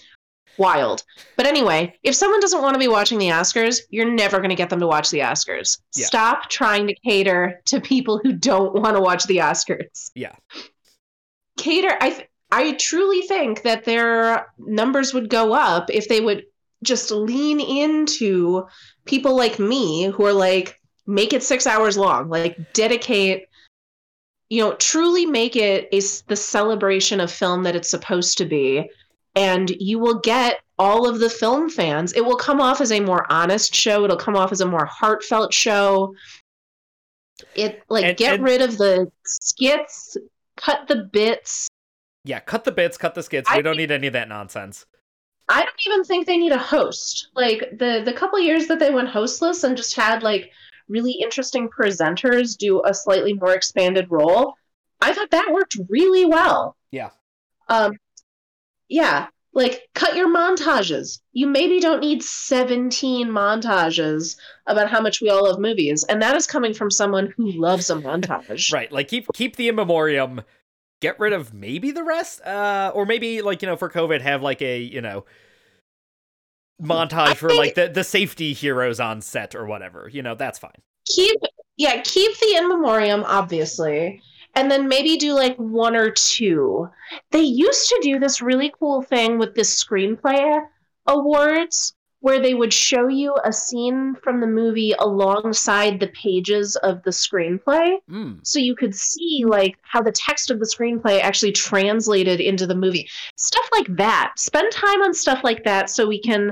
Wild. 0.58 1.04
But 1.36 1.46
anyway, 1.46 1.96
if 2.04 2.16
someone 2.16 2.40
doesn't 2.40 2.62
want 2.62 2.74
to 2.76 2.80
be 2.80 2.88
watching 2.88 3.20
the 3.20 3.28
Oscars, 3.30 3.80
you're 3.90 4.10
never 4.12 4.38
going 4.38 4.50
to 4.50 4.56
get 4.56 4.70
them 4.70 4.80
to 4.80 4.88
watch 4.88 5.10
the 5.12 5.20
Oscars. 5.20 5.80
Yeah. 5.96 6.06
Stop 6.08 6.50
trying 6.50 6.88
to 6.88 6.96
cater 7.06 7.62
to 7.66 7.80
people 7.80 8.20
who 8.24 8.34
don't 8.34 8.74
want 8.74 8.96
to 8.96 9.02
watch 9.02 9.26
the 9.26 9.38
Oscars. 9.38 10.12
Yeah. 10.16 10.36
cater 11.58 11.96
i 12.02 12.10
th- 12.12 12.28
i 12.52 12.74
truly 12.74 13.22
think 13.24 13.64
that 13.64 13.84
their 13.84 14.48
numbers 14.58 15.14
would 15.14 15.30
go 15.30 15.54
up 15.54 15.90
if 15.90 16.08
they 16.08 16.22
would 16.22 16.44
just 16.84 17.10
lean 17.10 17.60
into 17.60 18.64
people 19.06 19.36
like 19.36 19.58
me 19.60 20.06
who 20.06 20.24
are 20.26 20.34
like 20.34 20.80
make 21.08 21.34
it 21.34 21.42
6 21.44 21.66
hours 21.66 21.98
long 21.98 22.30
like 22.30 22.74
dedicate 22.74 23.48
you 24.50 24.62
know 24.64 24.74
truly 24.76 25.26
make 25.26 25.56
it 25.56 25.90
a, 25.92 25.98
s- 25.98 26.22
the 26.28 26.36
celebration 26.36 27.20
of 27.20 27.32
film 27.32 27.64
that 27.64 27.76
it's 27.76 27.90
supposed 27.90 28.38
to 28.38 28.46
be 28.46 28.88
and 29.38 29.70
you 29.80 30.00
will 30.00 30.20
get 30.20 30.60
all 30.80 31.08
of 31.08 31.20
the 31.20 31.30
film 31.30 31.70
fans 31.70 32.14
it 32.14 32.26
will 32.26 32.36
come 32.36 32.60
off 32.62 32.82
as 32.82 32.92
a 32.92 33.00
more 33.00 33.26
honest 33.32 33.74
show 33.74 34.04
it'll 34.04 34.18
come 34.18 34.36
off 34.36 34.52
as 34.52 34.62
a 34.62 34.66
more 34.66 34.86
heartfelt 34.86 35.54
show 35.54 36.14
it 37.56 37.84
like 37.90 38.06
And- 38.06 38.18
get 38.18 38.36
and- 38.36 38.44
rid 38.44 38.62
of 38.62 38.78
the 38.78 39.12
skits 39.24 40.18
cut 40.56 40.88
the 40.88 41.04
bits 41.12 41.68
Yeah, 42.24 42.40
cut 42.42 42.64
the 42.66 42.72
bits, 42.74 42.98
cut 42.98 43.16
the 43.16 43.24
skits. 43.24 43.50
I 43.50 43.58
we 43.58 43.62
don't 43.62 43.78
need 43.78 43.92
any 43.92 44.08
of 44.08 44.14
that 44.14 44.28
nonsense. 44.28 44.86
I 45.48 45.62
don't 45.64 45.86
even 45.86 46.04
think 46.04 46.26
they 46.28 46.36
need 46.38 46.52
a 46.52 46.58
host. 46.58 47.30
Like 47.36 47.78
the 47.80 48.02
the 48.04 48.12
couple 48.12 48.38
years 48.40 48.68
that 48.68 48.80
they 48.80 48.92
went 48.94 49.08
hostless 49.08 49.64
and 49.64 49.78
just 49.78 49.96
had 49.96 50.24
like 50.24 50.52
really 50.90 51.14
interesting 51.14 51.70
presenters 51.70 52.58
do 52.58 52.82
a 52.84 52.94
slightly 52.94 53.34
more 53.34 53.54
expanded 53.54 54.08
role, 54.12 54.56
I 55.00 55.14
thought 55.14 55.32
that 55.32 55.52
worked 55.54 55.78
really 55.90 56.26
well. 56.26 56.76
Yeah. 56.92 57.12
Um 57.70 57.94
yeah, 58.90 59.28
like 59.54 59.90
cut 59.96 60.16
your 60.16 60.30
montages. 60.30 61.20
You 61.34 61.48
maybe 61.48 61.80
don't 61.80 62.00
need 62.00 62.24
17 62.24 63.28
montages 63.28 64.38
about 64.68 64.90
how 64.90 65.02
much 65.02 65.22
we 65.22 65.30
all 65.30 65.46
love 65.46 65.60
movies, 65.60 66.04
and 66.04 66.22
that 66.22 66.36
is 66.36 66.48
coming 66.48 66.74
from 66.74 66.92
someone 66.92 67.34
who 67.36 67.52
loves 67.52 67.90
a 67.90 67.96
montage. 67.96 68.72
Right. 68.78 68.92
Like 68.92 69.08
keep 69.08 69.28
keep 69.34 69.56
the 69.56 69.68
in 69.68 69.76
memoriam. 69.76 70.42
Get 71.00 71.20
rid 71.20 71.34
of 71.34 71.54
maybe 71.54 71.92
the 71.92 72.04
rest, 72.04 72.42
uh, 72.42 72.92
or 72.94 73.06
maybe 73.06 73.42
like 73.42 73.62
you 73.62 73.68
know 73.68 73.76
for 73.76 73.90
COVID 73.90 74.22
have 74.22 74.42
like 74.42 74.62
a 74.62 74.80
you 74.80 75.02
know 75.02 75.26
montage 76.82 77.36
for 77.36 77.54
like 77.54 77.76
the 77.76 77.88
the 77.88 78.04
safety 78.04 78.54
heroes 78.54 79.00
on 79.00 79.22
set 79.22 79.56
or 79.56 79.66
whatever. 79.66 80.10
You 80.12 80.22
know 80.22 80.36
that's 80.36 80.60
fine. 80.60 80.82
keep 81.08 81.40
yeah 81.78 82.02
keep 82.02 82.38
the 82.40 82.56
in 82.58 82.68
memoriam 82.68 83.24
obviously 83.26 84.22
and 84.58 84.72
then 84.72 84.88
maybe 84.88 85.18
do 85.18 85.34
like 85.34 85.56
one 85.58 85.96
or 85.96 86.10
two. 86.10 86.90
They 87.30 87.42
used 87.42 87.88
to 87.90 88.00
do 88.02 88.18
this 88.18 88.42
really 88.42 88.74
cool 88.80 89.04
thing 89.04 89.38
with 89.38 89.54
this 89.54 89.84
screenplay 89.84 90.66
awards 91.06 91.94
where 92.22 92.42
they 92.42 92.56
would 92.56 92.74
show 92.74 93.08
you 93.08 93.36
a 93.46 93.54
scene 93.54 94.16
from 94.24 94.42
the 94.42 94.48
movie 94.48 94.96
alongside 94.98 96.00
the 96.00 96.08
pages 96.08 96.76
of 96.78 97.04
the 97.04 97.12
screenplay. 97.12 97.98
Mm. 98.10 98.40
so 98.42 98.58
you 98.58 98.76
could 98.76 98.96
see 98.96 99.44
like 99.48 99.78
how 99.84 100.02
the 100.02 100.12
text 100.12 100.50
of 100.50 100.60
the 100.60 100.66
screenplay 100.66 101.22
actually 101.22 101.52
translated 101.52 102.42
into 102.42 102.66
the 102.66 102.76
movie. 102.76 103.08
Stuff 103.36 103.70
like 103.72 103.96
that. 103.96 104.34
Spend 104.38 104.72
time 104.72 105.04
on 105.04 105.14
stuff 105.14 105.44
like 105.44 105.64
that 105.66 105.92
so 105.92 106.08
we 106.08 106.20
can 106.20 106.52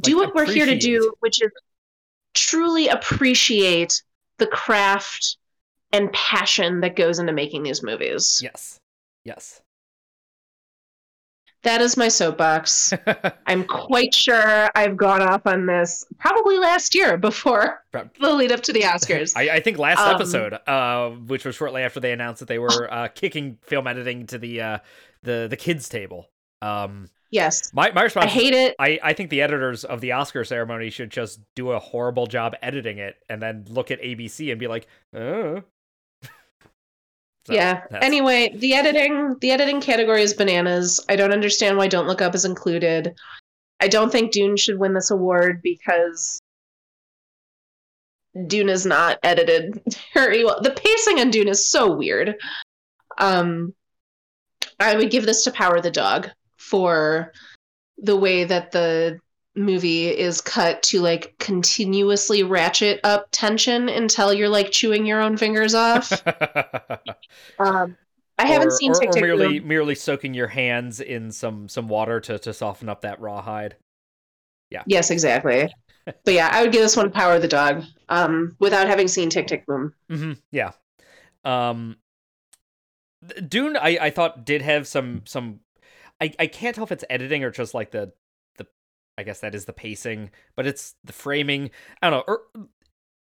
do 0.00 0.18
Like, 0.18 0.26
what 0.26 0.34
we're 0.34 0.52
here 0.52 0.66
to 0.66 0.78
do 0.78 1.10
which 1.20 1.42
is 1.42 1.50
truly 2.34 2.88
appreciate 2.88 4.02
the 4.36 4.46
craft 4.48 5.38
and 5.94 6.12
passion 6.12 6.80
that 6.80 6.96
goes 6.96 7.18
into 7.18 7.32
making 7.32 7.62
these 7.62 7.82
movies 7.82 8.40
Yes. 8.42 8.78
Yes. 9.24 9.60
that 11.62 11.80
is 11.80 11.96
my 11.96 12.08
soapbox 12.08 12.92
i'm 13.46 13.64
quite 13.64 14.14
sure 14.14 14.68
i've 14.74 14.96
gone 14.96 15.22
off 15.22 15.46
on 15.46 15.64
this 15.66 16.04
probably 16.18 16.58
last 16.58 16.94
year 16.94 17.16
before 17.16 17.82
the 17.92 18.32
lead 18.32 18.52
up 18.52 18.60
to 18.62 18.72
the 18.72 18.80
oscars 18.82 19.32
I, 19.36 19.48
I 19.56 19.60
think 19.60 19.78
last 19.78 20.00
Um, 20.00 20.14
episode, 20.14 20.52
uh, 20.66 21.10
which 21.10 21.44
was 21.44 21.54
shortly 21.54 21.82
after 21.82 22.00
they 22.00 22.12
announced 22.12 22.40
that 22.40 22.48
they 22.48 22.58
were 22.58 22.92
uh, 22.92 23.08
kicking 23.08 23.56
film 23.62 23.86
editing 23.86 24.26
to 24.26 24.38
the 24.38 24.60
uh, 24.60 24.78
the 25.22 25.46
the 25.48 25.56
kids 25.56 25.88
table. 25.88 26.28
Um, 26.60 27.08
yes 27.30 27.72
my 27.72 27.90
my 27.92 28.02
response. 28.02 28.26
i 28.26 28.28
hate 28.28 28.52
it 28.54 28.74
I, 28.78 28.98
I 29.02 29.12
think 29.14 29.30
the 29.30 29.40
editors 29.42 29.84
of 29.84 30.00
the 30.00 30.12
Oscar 30.12 30.44
ceremony 30.44 30.90
should 30.90 31.10
just 31.10 31.40
do 31.56 31.70
a 31.72 31.78
horrible 31.78 32.26
job 32.26 32.54
editing 32.62 32.98
it 32.98 33.16
and 33.28 33.40
then 33.42 33.64
look 33.68 33.90
at 33.90 34.00
ABC 34.02 34.50
and 34.50 34.60
be 34.60 34.66
like, 34.68 34.86
oh. 35.14 35.62
So, 37.46 37.52
yeah. 37.52 37.82
Anyway, 38.00 38.54
the 38.56 38.74
editing 38.74 39.36
the 39.40 39.50
editing 39.50 39.80
category 39.80 40.22
is 40.22 40.32
bananas. 40.32 40.98
I 41.08 41.16
don't 41.16 41.32
understand 41.32 41.76
why 41.76 41.88
Don't 41.88 42.06
Look 42.06 42.22
Up 42.22 42.34
is 42.34 42.44
included. 42.44 43.14
I 43.80 43.88
don't 43.88 44.10
think 44.10 44.32
Dune 44.32 44.56
should 44.56 44.78
win 44.78 44.94
this 44.94 45.10
award 45.10 45.60
because 45.62 46.40
Dune 48.46 48.68
is 48.68 48.86
not 48.86 49.18
edited 49.22 49.82
very 50.14 50.44
well. 50.44 50.60
The 50.62 50.70
pacing 50.70 51.20
on 51.20 51.30
Dune 51.30 51.48
is 51.48 51.68
so 51.68 51.94
weird. 51.94 52.36
Um, 53.18 53.74
I 54.80 54.96
would 54.96 55.10
give 55.10 55.26
this 55.26 55.44
to 55.44 55.52
Power 55.52 55.80
the 55.80 55.90
Dog 55.90 56.30
for 56.56 57.32
the 57.98 58.16
way 58.16 58.44
that 58.44 58.72
the 58.72 59.20
movie 59.56 60.08
is 60.08 60.40
cut 60.40 60.82
to 60.82 61.00
like 61.00 61.34
continuously 61.38 62.42
ratchet 62.42 62.98
up 63.04 63.28
tension 63.30 63.88
until 63.88 64.34
you're 64.34 64.48
like 64.48 64.72
chewing 64.72 65.06
your 65.06 65.20
own 65.20 65.36
fingers 65.36 65.74
off. 65.74 66.10
um, 67.58 67.96
I 68.38 68.46
haven't 68.46 68.68
or, 68.68 68.76
seen 68.76 68.90
or, 68.92 68.94
Tick 68.94 69.10
or 69.16 69.20
merely 69.20 69.58
Boom. 69.58 69.68
merely 69.68 69.94
soaking 69.94 70.34
your 70.34 70.48
hands 70.48 71.00
in 71.00 71.30
some 71.30 71.68
some 71.68 71.88
water 71.88 72.20
to 72.20 72.38
to 72.38 72.52
soften 72.52 72.88
up 72.88 73.02
that 73.02 73.20
rawhide. 73.20 73.76
Yeah. 74.70 74.82
Yes, 74.86 75.10
exactly. 75.10 75.68
but 76.04 76.34
yeah, 76.34 76.50
I 76.52 76.62
would 76.62 76.72
give 76.72 76.82
this 76.82 76.96
one 76.96 77.10
Power 77.10 77.36
of 77.36 77.42
the 77.42 77.48
Dog. 77.48 77.84
Um, 78.08 78.56
without 78.58 78.86
having 78.86 79.08
seen 79.08 79.30
Tick 79.30 79.46
Tick 79.46 79.66
Boom. 79.66 79.94
hmm 80.10 80.32
Yeah. 80.50 80.72
Um, 81.44 81.96
Dune, 83.48 83.76
I 83.76 83.98
I 84.00 84.10
thought 84.10 84.44
did 84.44 84.62
have 84.62 84.86
some 84.86 85.22
some. 85.26 85.60
I 86.20 86.32
I 86.38 86.46
can't 86.46 86.74
tell 86.74 86.84
if 86.84 86.92
it's 86.92 87.04
editing 87.08 87.44
or 87.44 87.50
just 87.50 87.72
like 87.72 87.90
the 87.90 88.12
the. 88.58 88.66
I 89.16 89.22
guess 89.22 89.40
that 89.40 89.54
is 89.54 89.64
the 89.64 89.72
pacing, 89.72 90.30
but 90.56 90.66
it's 90.66 90.94
the 91.04 91.12
framing. 91.12 91.70
I 92.02 92.10
don't 92.10 92.18
know. 92.18 92.24
Or, 92.34 92.66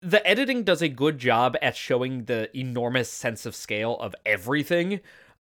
the 0.02 0.26
editing 0.26 0.62
does 0.62 0.82
a 0.82 0.88
good 0.88 1.18
job 1.18 1.56
at 1.62 1.76
showing 1.76 2.24
the 2.24 2.56
enormous 2.56 3.10
sense 3.10 3.46
of 3.46 3.54
scale 3.54 3.96
of 3.98 4.14
everything. 4.24 5.00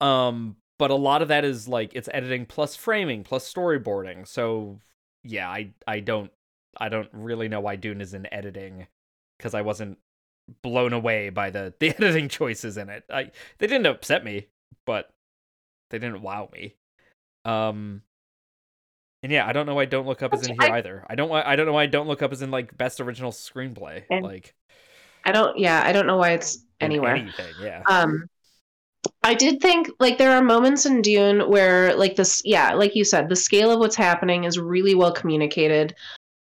Um, 0.01 0.57
but 0.79 0.91
a 0.91 0.95
lot 0.95 1.21
of 1.21 1.27
that 1.29 1.43
is 1.43 1.67
like 1.67 1.93
it's 1.95 2.09
editing 2.13 2.45
plus 2.45 2.75
framing 2.75 3.23
plus 3.23 3.51
storyboarding. 3.51 4.27
So 4.27 4.79
yeah, 5.23 5.49
I 5.49 5.73
I 5.87 5.99
don't 5.99 6.31
I 6.77 6.89
don't 6.89 7.09
really 7.13 7.47
know 7.47 7.59
why 7.59 7.75
Dune 7.75 8.01
is 8.01 8.13
in 8.13 8.31
editing 8.31 8.87
because 9.37 9.53
I 9.53 9.61
wasn't 9.61 9.97
blown 10.61 10.93
away 10.93 11.29
by 11.29 11.49
the 11.49 11.73
the 11.79 11.89
editing 11.89 12.29
choices 12.29 12.77
in 12.77 12.89
it. 12.89 13.03
I 13.09 13.31
they 13.57 13.67
didn't 13.67 13.87
upset 13.87 14.23
me, 14.23 14.47
but 14.85 15.09
they 15.89 15.99
didn't 15.99 16.21
wow 16.21 16.49
me. 16.53 16.75
Um 17.45 18.03
and 19.23 19.31
yeah, 19.31 19.47
I 19.47 19.53
don't 19.53 19.65
know 19.65 19.75
why 19.75 19.85
Don't 19.85 20.07
Look 20.07 20.21
Up 20.21 20.33
is 20.33 20.47
in 20.47 20.59
here 20.59 20.71
I- 20.71 20.77
either. 20.77 21.05
I 21.09 21.15
don't 21.15 21.29
why 21.29 21.43
I 21.43 21.55
don't 21.55 21.65
know 21.65 21.73
why 21.73 21.85
Don't 21.85 22.07
Look 22.07 22.21
Up 22.21 22.31
is 22.33 22.41
in 22.41 22.51
like 22.51 22.77
best 22.77 22.99
original 23.01 23.31
screenplay. 23.31 24.03
Like 24.09 24.53
I 25.25 25.31
don't. 25.31 25.57
Yeah, 25.57 25.81
I 25.83 25.91
don't 25.91 26.07
know 26.07 26.17
why 26.17 26.31
it's 26.31 26.59
anywhere. 26.79 27.15
anything, 27.15 27.53
yeah. 27.61 27.81
Um, 27.87 28.27
I 29.23 29.33
did 29.33 29.61
think 29.61 29.89
like 29.99 30.17
there 30.17 30.31
are 30.31 30.41
moments 30.43 30.85
in 30.85 31.01
Dune 31.01 31.49
where 31.49 31.95
like 31.95 32.15
this, 32.15 32.41
yeah, 32.45 32.73
like 32.73 32.95
you 32.95 33.03
said, 33.03 33.29
the 33.29 33.35
scale 33.35 33.71
of 33.71 33.79
what's 33.79 33.95
happening 33.95 34.45
is 34.45 34.57
really 34.59 34.95
well 34.95 35.11
communicated. 35.11 35.95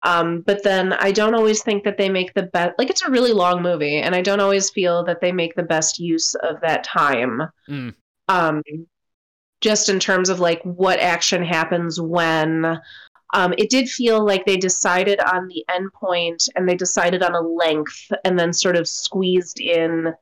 Um, 0.03 0.41
but 0.41 0.63
then 0.63 0.93
I 0.93 1.11
don't 1.11 1.33
always 1.33 1.63
think 1.63 1.83
that 1.83 1.97
they 1.97 2.09
make 2.09 2.33
the 2.33 2.43
best. 2.43 2.73
Like 2.77 2.89
it's 2.89 3.01
a 3.01 3.09
really 3.09 3.33
long 3.33 3.61
movie, 3.61 3.97
and 3.97 4.13
I 4.13 4.21
don't 4.21 4.39
always 4.39 4.69
feel 4.69 5.03
that 5.05 5.21
they 5.21 5.31
make 5.31 5.55
the 5.55 5.63
best 5.63 5.99
use 5.99 6.35
of 6.35 6.61
that 6.61 6.83
time. 6.83 7.41
Mm. 7.69 7.95
Um, 8.27 8.61
just 9.65 9.89
in 9.89 9.99
terms 9.99 10.29
of 10.29 10.39
like 10.39 10.61
what 10.63 10.99
action 10.99 11.43
happens 11.43 11.99
when. 11.99 12.79
Um, 13.33 13.53
it 13.57 13.69
did 13.69 13.89
feel 13.89 14.23
like 14.25 14.45
they 14.45 14.55
decided 14.55 15.19
on 15.19 15.47
the 15.47 15.65
endpoint 15.69 15.91
point 15.93 16.47
and 16.55 16.69
they 16.69 16.75
decided 16.75 17.21
on 17.21 17.33
a 17.35 17.41
length 17.41 18.09
and 18.23 18.39
then 18.39 18.53
sort 18.53 18.77
of 18.77 18.87
squeezed 18.87 19.59
in 19.59 20.13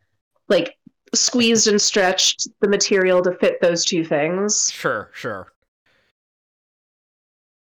like 0.47 0.75
squeezed 1.13 1.67
and 1.67 1.79
stretched 1.79 2.47
the 2.61 2.67
material 2.67 3.21
to 3.21 3.33
fit 3.33 3.61
those 3.61 3.85
two 3.85 4.03
things. 4.03 4.71
Sure, 4.73 5.11
sure. 5.13 5.47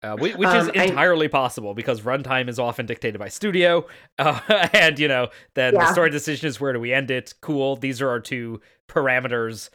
Uh, 0.02 0.16
whi- 0.16 0.34
which 0.36 0.48
is 0.48 0.68
Um, 0.68 0.72
I- 0.76 0.84
entirely 0.84 1.26
possible 1.28 1.74
because 1.74 2.02
runtime 2.02 2.48
is 2.48 2.58
often 2.60 2.86
dictated 2.86 3.18
by 3.18 3.28
studio, 3.28 3.88
uh, 4.18 4.40
and 4.72 4.98
you 5.00 5.08
know 5.08 5.28
then 5.54 5.74
the 5.74 5.90
story 5.92 6.10
decision 6.10 6.46
is 6.48 6.60
where 6.60 6.72
do 6.72 6.78
we 6.78 6.92
end 6.92 7.10
it? 7.10 7.34
Cool, 7.40 7.74
these 7.76 8.00
are 8.00 8.08
our 8.08 8.20
two 8.20 8.60
parameters. 8.88 9.68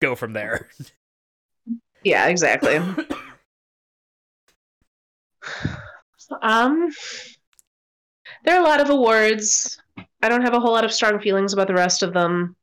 Go 0.00 0.16
from 0.16 0.32
there. 0.32 0.68
Yeah, 2.04 2.26
exactly. 2.28 2.80
um 6.40 6.88
there 8.44 8.56
are 8.56 8.60
a 8.60 8.64
lot 8.64 8.80
of 8.80 8.90
awards. 8.90 9.78
I 10.22 10.28
don't 10.28 10.42
have 10.42 10.54
a 10.54 10.60
whole 10.60 10.72
lot 10.72 10.84
of 10.84 10.92
strong 10.92 11.20
feelings 11.20 11.52
about 11.52 11.66
the 11.66 11.74
rest 11.74 12.02
of 12.02 12.12
them. 12.12 12.56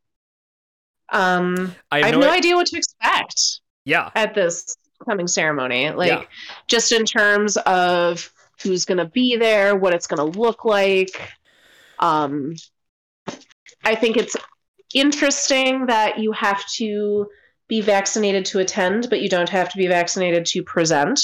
Um 1.12 1.76
I 1.92 1.98
I 2.02 2.06
have, 2.06 2.12
have 2.14 2.20
no 2.22 2.30
i- 2.30 2.36
idea 2.38 2.56
what 2.56 2.68
to 2.68 2.78
expect 2.78 3.62
Yeah, 3.86 4.10
at 4.16 4.34
this 4.36 4.76
coming 5.08 5.28
ceremony. 5.28 5.90
Like 5.92 6.08
Yeah. 6.10 6.24
just 6.68 6.92
in 6.92 7.06
terms 7.06 7.58
of 7.58 8.32
who's 8.62 8.86
going 8.86 8.98
to 8.98 9.06
be 9.06 9.38
there, 9.38 9.76
what 9.76 9.94
it's 9.94 10.08
going 10.08 10.32
to 10.32 10.40
look 10.40 10.66
like. 10.66 11.22
Um 12.00 12.56
I 13.84 13.96
think 13.96 14.18
it's 14.18 14.36
interesting 14.94 15.86
that 15.86 16.20
you 16.20 16.32
have 16.34 16.66
to 16.78 17.28
be 17.70 17.80
vaccinated 17.80 18.44
to 18.48 18.60
attend, 18.60 19.10
but 19.10 19.22
you 19.22 19.30
don't 19.30 19.48
have 19.48 19.70
to 19.70 19.78
be 19.78 19.88
vaccinated 19.88 20.46
to 20.48 20.62
present. 20.64 21.20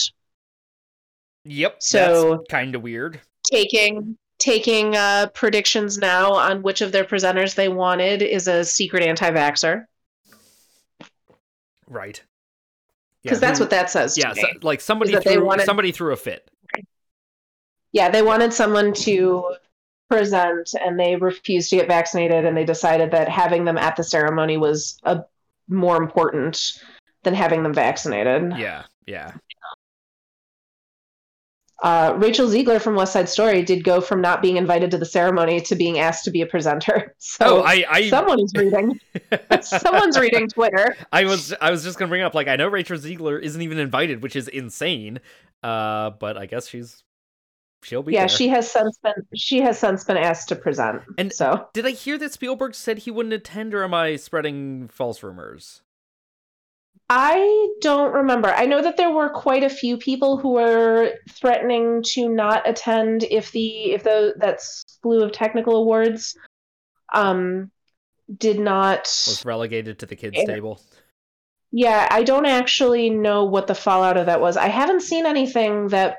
yep. 1.44 1.76
So- 1.84 2.44
kind 2.50 2.74
of 2.76 2.82
weird. 2.84 3.20
Taking 3.52 4.18
taking 4.40 4.96
uh, 4.96 5.28
predictions 5.34 5.98
now 5.98 6.34
on 6.34 6.62
which 6.62 6.82
of 6.82 6.92
their 6.92 7.04
presenters 7.06 7.56
they 7.56 7.70
wanted 7.70 8.22
is 8.22 8.48
a 8.48 8.64
secret 8.66 9.02
anti-vaxer 9.02 9.86
Right. 11.88 12.22
because 13.24 13.42
Yeah, 13.42 13.48
that's 13.48 13.60
what 13.60 13.70
that 13.70 13.90
says. 13.90 14.18
Yeah, 14.18 14.34
so, 14.34 14.48
like 14.62 14.82
somebody 14.82 15.16
threw 15.16 15.46
wanted- 15.46 15.66
somebody 15.66 15.92
threw 15.92 16.12
a 16.14 16.18
fit. 16.18 16.50
yeah, 17.92 18.10
they 18.10 18.22
wanted 18.22 18.52
someone 18.54 18.94
to 18.94 19.56
present, 20.10 20.72
and 20.84 21.00
they 21.00 21.16
refused 21.16 21.70
to 21.70 21.78
get 21.78 21.88
vaccinated, 21.88 22.46
and 22.46 22.58
they 22.58 22.66
decided 22.66 23.12
that 23.12 23.30
having 23.30 23.64
them 23.66 23.78
at 23.78 23.96
the 23.96 24.04
ceremony 24.04 24.58
was 24.58 24.98
a 25.04 25.24
more 25.68 25.98
important 25.98 26.74
than 27.24 27.34
having 27.34 27.64
them 27.64 27.74
vaccinated. 27.74 28.54
Yeah, 28.58 28.84
yeah. 29.06 29.34
Uh, 31.84 32.16
Rachel 32.18 32.48
Zegler 32.48 32.82
from 32.82 32.96
West 32.96 33.14
Side 33.14 33.28
Story 33.28 33.62
did 33.62 33.84
go 33.84 34.00
from 34.00 34.22
not 34.22 34.42
being 34.42 34.56
invited 34.56 34.92
to 34.92 34.98
the 34.98 35.06
ceremony 35.06 35.60
to 35.62 35.76
being 35.76 36.00
asked 36.00 36.24
to 36.24 36.32
be 36.32 36.42
a 36.42 36.46
presenter. 36.46 37.14
So 37.28 37.60
oh, 37.60 37.64
I 37.64 37.84
I 37.90 38.10
someone's 38.10 38.54
reading. 38.56 39.00
someone's 39.62 40.18
reading 40.18 40.48
Twitter. 40.48 40.96
I 41.12 41.26
was 41.26 41.54
I 41.60 41.72
was 41.72 41.84
just 41.84 41.98
gonna 41.98 42.08
bring 42.08 42.22
up 42.22 42.34
like 42.34 42.48
I 42.48 42.56
know 42.56 42.68
Rachel 42.68 42.98
Zegler 42.98 43.42
isn't 43.42 43.62
even 43.62 43.78
invited, 43.78 44.22
which 44.22 44.36
is 44.36 44.48
insane. 44.48 45.20
Uh, 45.64 46.12
but 46.12 46.38
I 46.38 46.46
guess 46.46 46.68
she's 46.68 47.04
she'll 47.86 48.04
be 48.04 48.14
Yeah, 48.14 48.22
there. 48.22 48.30
she 48.30 48.48
has 48.50 48.70
since 48.70 48.98
been 48.98 49.14
she 49.36 49.62
has 49.62 49.78
since 49.80 50.04
been 50.04 50.18
asked 50.18 50.50
to 50.50 50.56
present. 50.56 51.04
And- 51.18 51.32
so 51.32 51.68
Did 51.74 51.86
I 51.86 51.92
hear 51.92 52.18
that 52.18 52.34
Spielberg 52.34 52.74
said 52.76 53.00
he 53.00 53.12
wouldn't 53.12 53.34
attend, 53.34 53.74
or 53.74 53.84
am 53.84 53.94
I 53.94 54.16
spreading 54.16 54.88
false 54.88 55.22
rumors? 55.24 55.82
I 57.08 57.70
don't 57.82 58.14
remember. 58.14 58.50
I 58.50 58.66
know 58.66 58.82
that 58.82 58.98
there 58.98 59.12
were 59.12 59.30
quite 59.30 59.64
a 59.64 59.70
few 59.70 59.96
people 59.98 60.38
who 60.38 60.54
were 60.54 61.12
threatening 61.30 62.02
to 62.14 62.28
not 62.28 62.68
attend 62.68 63.24
if 63.24 63.52
the 63.52 63.92
if 63.94 64.04
the 64.04 64.34
that 64.40 64.60
slew 64.62 65.22
of 65.24 65.32
technical 65.32 65.76
awards 65.76 66.36
um 67.14 67.70
did 68.36 68.60
not 68.60 69.02
Was 69.28 69.46
relegated 69.46 70.00
to 70.00 70.08
the 70.08 70.16
kids' 70.16 70.38
Yeah. 70.40 70.46
table. 70.46 70.82
Yeah, 71.72 72.08
I 72.10 72.24
don't 72.24 72.48
actually 72.48 73.12
know 73.12 73.44
what 73.46 73.68
the 73.68 73.76
fallout 73.76 74.18
of 74.18 74.26
that 74.26 74.42
was. 74.42 74.58
I 74.58 74.68
haven't 74.70 75.02
seen 75.02 75.28
anything 75.28 75.90
that 75.90 76.18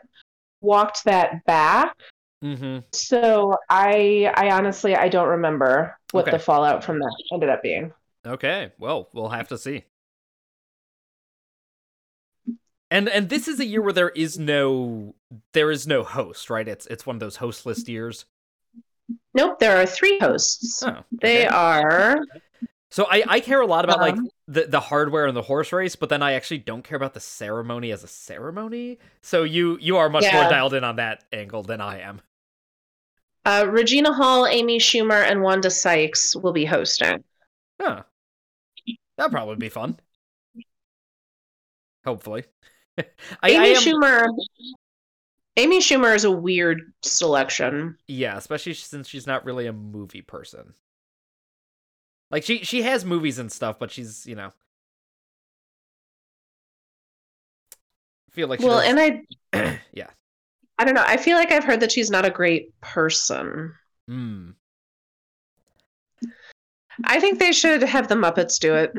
walked 0.60 1.04
that 1.04 1.44
back. 1.44 1.94
Mm-hmm. 2.42 2.78
So 2.92 3.56
I 3.68 4.32
I 4.34 4.50
honestly 4.50 4.94
I 4.96 5.08
don't 5.08 5.28
remember 5.28 5.98
what 6.12 6.28
Okay. 6.28 6.30
the 6.30 6.38
fallout 6.38 6.84
from 6.84 6.98
that 7.00 7.12
ended 7.32 7.50
up 7.50 7.62
being. 7.62 7.92
Okay, 8.26 8.72
well, 8.78 9.08
we'll 9.12 9.30
have 9.30 9.48
to 9.48 9.58
see. 9.58 9.84
And 12.90 13.08
and 13.08 13.28
this 13.28 13.48
is 13.48 13.58
a 13.58 13.64
year 13.66 13.82
where 13.82 13.92
there 13.92 14.10
is 14.10 14.38
no 14.38 15.14
there 15.52 15.70
is 15.70 15.86
no 15.86 16.04
host, 16.04 16.50
right? 16.50 16.66
It's 16.66 16.86
it's 16.86 17.04
one 17.04 17.16
of 17.16 17.20
those 17.20 17.36
hostless 17.36 17.88
years. 17.88 18.26
Nope, 19.34 19.58
there 19.58 19.80
are 19.80 19.86
three 19.86 20.18
hosts. 20.18 20.82
Oh, 20.82 21.04
They 21.20 21.46
are 21.46 22.16
So 22.90 23.06
I, 23.10 23.24
I 23.28 23.40
care 23.40 23.60
a 23.60 23.66
lot 23.66 23.84
about 23.84 24.00
like 24.00 24.16
Um, 24.16 24.28
the, 24.48 24.64
the 24.66 24.80
hardware 24.80 25.26
and 25.26 25.36
the 25.36 25.42
horse 25.42 25.72
race, 25.72 25.96
but 25.96 26.08
then 26.08 26.22
I 26.22 26.32
actually 26.32 26.58
don't 26.58 26.82
care 26.82 26.96
about 26.96 27.14
the 27.14 27.20
ceremony 27.20 27.90
as 27.92 28.04
a 28.04 28.08
ceremony. 28.08 28.98
So 29.22 29.42
you 29.42 29.78
you 29.80 29.96
are 29.96 30.08
much 30.08 30.30
more 30.32 30.44
dialed 30.44 30.74
in 30.74 30.84
on 30.84 30.96
that 30.96 31.24
angle 31.32 31.62
than 31.62 31.80
I 31.80 32.00
am. 32.00 32.20
uh, 33.44 33.66
Regina 33.68 34.12
Hall, 34.12 34.46
Amy 34.46 34.78
Schumer, 34.78 35.22
and 35.28 35.42
Wanda 35.42 35.70
Sykes 35.70 36.34
will 36.36 36.52
be 36.52 36.64
hosting. 36.64 37.22
Huh. 37.80 38.02
That'd 39.16 39.32
probably 39.32 39.56
be 39.56 39.68
fun. 39.68 39.98
Hopefully. 42.04 42.44
I, 42.98 43.04
I 43.42 43.50
Amy 43.50 43.74
am, 43.74 43.82
Schumer. 43.82 44.26
Amy 45.56 45.80
Schumer 45.80 46.14
is 46.14 46.24
a 46.24 46.30
weird 46.30 46.92
selection. 47.02 47.96
yeah, 48.08 48.36
especially 48.36 48.74
since 48.74 49.08
she's 49.08 49.26
not 49.26 49.44
really 49.44 49.66
a 49.66 49.72
movie 49.72 50.22
person. 50.22 50.74
Like 52.30 52.44
she 52.44 52.58
she 52.64 52.82
has 52.82 53.04
movies 53.04 53.38
and 53.38 53.50
stuff, 53.50 53.78
but 53.78 53.90
she's 53.90 54.26
you 54.26 54.34
know. 54.34 54.52
I 57.72 58.32
feel 58.32 58.48
like 58.48 58.60
she 58.60 58.66
Well, 58.66 58.80
and 58.80 58.98
I 59.00 59.22
yeah. 59.92 60.10
I 60.78 60.84
don't 60.84 60.94
know. 60.94 61.04
I 61.06 61.16
feel 61.16 61.36
like 61.36 61.52
I've 61.52 61.64
heard 61.64 61.80
that 61.80 61.92
she's 61.92 62.10
not 62.10 62.26
a 62.26 62.30
great 62.30 62.78
person. 62.80 63.72
Hmm. 64.08 64.50
I 67.04 67.20
think 67.20 67.38
they 67.38 67.52
should 67.52 67.82
have 67.82 68.08
the 68.08 68.14
Muppets 68.14 68.58
do 68.58 68.74
it. 68.74 68.92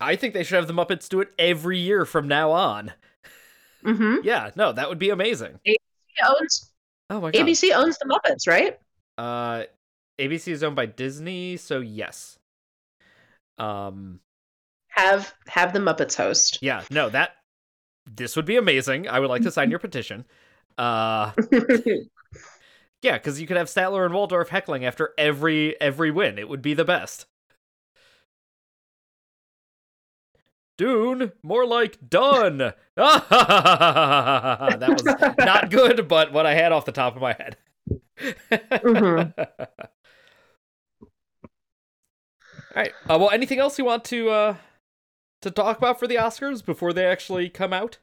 I 0.00 0.16
think 0.16 0.34
they 0.34 0.44
should 0.44 0.56
have 0.56 0.66
the 0.66 0.74
Muppets 0.74 1.08
do 1.08 1.20
it 1.20 1.32
every 1.38 1.78
year 1.78 2.04
from 2.04 2.28
now 2.28 2.50
on. 2.52 2.92
Mm-hmm. 3.84 4.16
Yeah, 4.24 4.50
no, 4.56 4.72
that 4.72 4.88
would 4.88 4.98
be 4.98 5.10
amazing. 5.10 5.58
ABC 5.66 5.76
owns 6.28 6.72
Oh 7.10 7.20
my 7.20 7.30
god. 7.30 7.38
ABC 7.38 7.74
owns 7.74 7.98
the 7.98 8.06
Muppets, 8.06 8.48
right? 8.48 8.78
Uh, 9.16 9.64
ABC 10.18 10.48
is 10.48 10.62
owned 10.62 10.76
by 10.76 10.86
Disney, 10.86 11.56
so 11.56 11.80
yes. 11.80 12.38
Um, 13.58 14.20
Have 14.88 15.34
have 15.48 15.72
the 15.72 15.78
Muppets 15.78 16.14
host. 16.16 16.58
yeah, 16.62 16.82
no, 16.90 17.08
that 17.10 17.32
this 18.06 18.36
would 18.36 18.44
be 18.46 18.56
amazing. 18.56 19.08
I 19.08 19.20
would 19.20 19.30
like 19.30 19.42
to 19.42 19.50
sign 19.50 19.70
your 19.70 19.78
petition. 19.78 20.24
Uh, 20.78 21.32
yeah, 23.02 23.14
because 23.14 23.40
you 23.40 23.46
could 23.46 23.56
have 23.56 23.68
Statler 23.68 24.04
and 24.04 24.14
Waldorf 24.14 24.48
heckling 24.48 24.84
after 24.84 25.12
every 25.18 25.80
every 25.80 26.10
win. 26.10 26.38
It 26.38 26.48
would 26.48 26.62
be 26.62 26.74
the 26.74 26.84
best. 26.84 27.26
Dune, 30.78 31.32
more 31.42 31.64
like 31.66 31.98
done. 32.10 32.58
that 32.96 33.24
was 34.78 35.34
not 35.38 35.70
good, 35.70 36.06
but 36.06 36.32
what 36.32 36.44
I 36.44 36.52
had 36.54 36.72
off 36.72 36.84
the 36.84 36.92
top 36.92 37.16
of 37.16 37.22
my 37.22 37.32
head. 37.32 37.56
Mhm. 38.20 39.32
All 42.76 42.82
right. 42.82 42.92
Uh, 43.08 43.16
well, 43.18 43.30
anything 43.30 43.58
else 43.58 43.78
you 43.78 43.86
want 43.86 44.04
to 44.06 44.28
uh, 44.28 44.56
to 45.40 45.50
talk 45.50 45.78
about 45.78 45.98
for 45.98 46.06
the 46.06 46.16
Oscars 46.16 46.62
before 46.62 46.92
they 46.92 47.06
actually 47.06 47.48
come 47.48 47.72
out? 47.72 47.98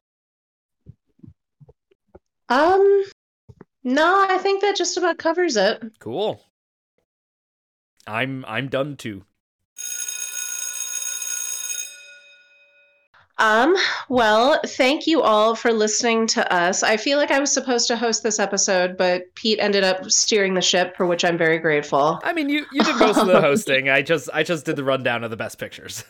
um, 2.49 3.03
no, 3.83 4.25
I 4.27 4.39
think 4.39 4.61
that 4.61 4.75
just 4.75 4.97
about 4.97 5.19
covers 5.19 5.57
it. 5.57 5.83
Cool. 5.99 6.41
I'm 8.07 8.43
I'm 8.45 8.67
done 8.67 8.97
too. 8.97 9.25
Um, 13.43 13.75
well, 14.07 14.57
thank 14.65 15.05
you 15.05 15.21
all 15.21 15.53
for 15.53 15.73
listening 15.73 16.27
to 16.27 16.53
us. 16.53 16.81
I 16.81 16.95
feel 16.95 17.17
like 17.17 17.29
I 17.29 17.41
was 17.41 17.51
supposed 17.51 17.89
to 17.89 17.97
host 17.97 18.23
this 18.23 18.39
episode, 18.39 18.95
but 18.95 19.23
Pete 19.35 19.59
ended 19.59 19.83
up 19.83 20.09
steering 20.09 20.53
the 20.53 20.61
ship, 20.61 20.95
for 20.95 21.05
which 21.05 21.25
I'm 21.25 21.37
very 21.37 21.59
grateful. 21.59 22.21
I 22.23 22.31
mean, 22.31 22.47
you 22.47 22.65
you 22.71 22.81
did 22.85 22.95
most 22.95 23.17
of 23.17 23.27
the 23.27 23.41
hosting. 23.49 23.89
I 23.89 24.01
just 24.01 24.29
I 24.33 24.43
just 24.43 24.65
did 24.65 24.77
the 24.77 24.83
rundown 24.85 25.25
of 25.25 25.29
the 25.29 25.35
best 25.35 25.59
pictures. 25.59 26.05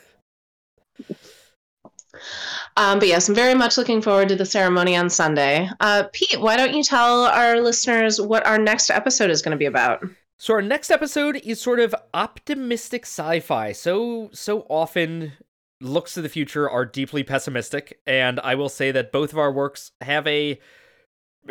Um, 2.77 2.99
but 2.99 3.07
yes, 3.07 3.27
I'm 3.27 3.35
very 3.35 3.55
much 3.55 3.77
looking 3.77 4.01
forward 4.01 4.29
to 4.29 4.35
the 4.35 4.45
ceremony 4.45 4.95
on 4.95 5.09
Sunday. 5.09 5.69
Uh, 5.79 6.03
Pete, 6.13 6.39
why 6.39 6.55
don't 6.55 6.73
you 6.73 6.83
tell 6.83 7.25
our 7.25 7.59
listeners 7.59 8.21
what 8.21 8.45
our 8.45 8.57
next 8.59 8.89
episode 8.89 9.31
is 9.31 9.41
going 9.41 9.51
to 9.51 9.57
be 9.57 9.65
about? 9.65 10.03
So 10.37 10.53
our 10.53 10.61
next 10.61 10.91
episode 10.91 11.37
is 11.43 11.61
sort 11.61 11.79
of 11.79 11.95
optimistic 12.13 13.03
sci-fi. 13.03 13.71
So 13.71 14.29
so 14.33 14.67
often 14.69 15.33
looks 15.83 16.13
to 16.13 16.21
the 16.21 16.29
future 16.29 16.69
are 16.69 16.85
deeply 16.85 17.23
pessimistic, 17.23 17.99
and 18.07 18.39
I 18.39 18.55
will 18.55 18.69
say 18.69 18.91
that 18.91 19.11
both 19.11 19.31
of 19.31 19.37
our 19.37 19.51
works 19.51 19.91
have 20.01 20.25
a 20.27 20.59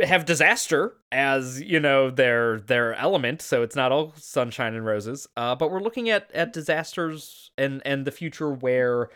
have 0.03 0.25
disaster 0.25 0.97
as 1.11 1.61
you 1.61 1.79
know 1.79 2.11
their 2.11 2.61
their 2.61 2.95
element 2.95 3.43
so 3.43 3.63
it's 3.63 3.77
not 3.77 3.93
all 3.93 4.15
sunshine 4.17 4.75
and 4.75 4.87
roses. 4.87 5.27
Uh, 5.37 5.55
but 5.55 5.71
we're 5.71 5.83
looking 5.83 6.09
at 6.09 6.31
at 6.33 6.53
disasters 6.53 7.51
and 7.59 7.83
and 7.85 8.07
the 8.07 8.11
future 8.11 8.51
where 8.51 9.11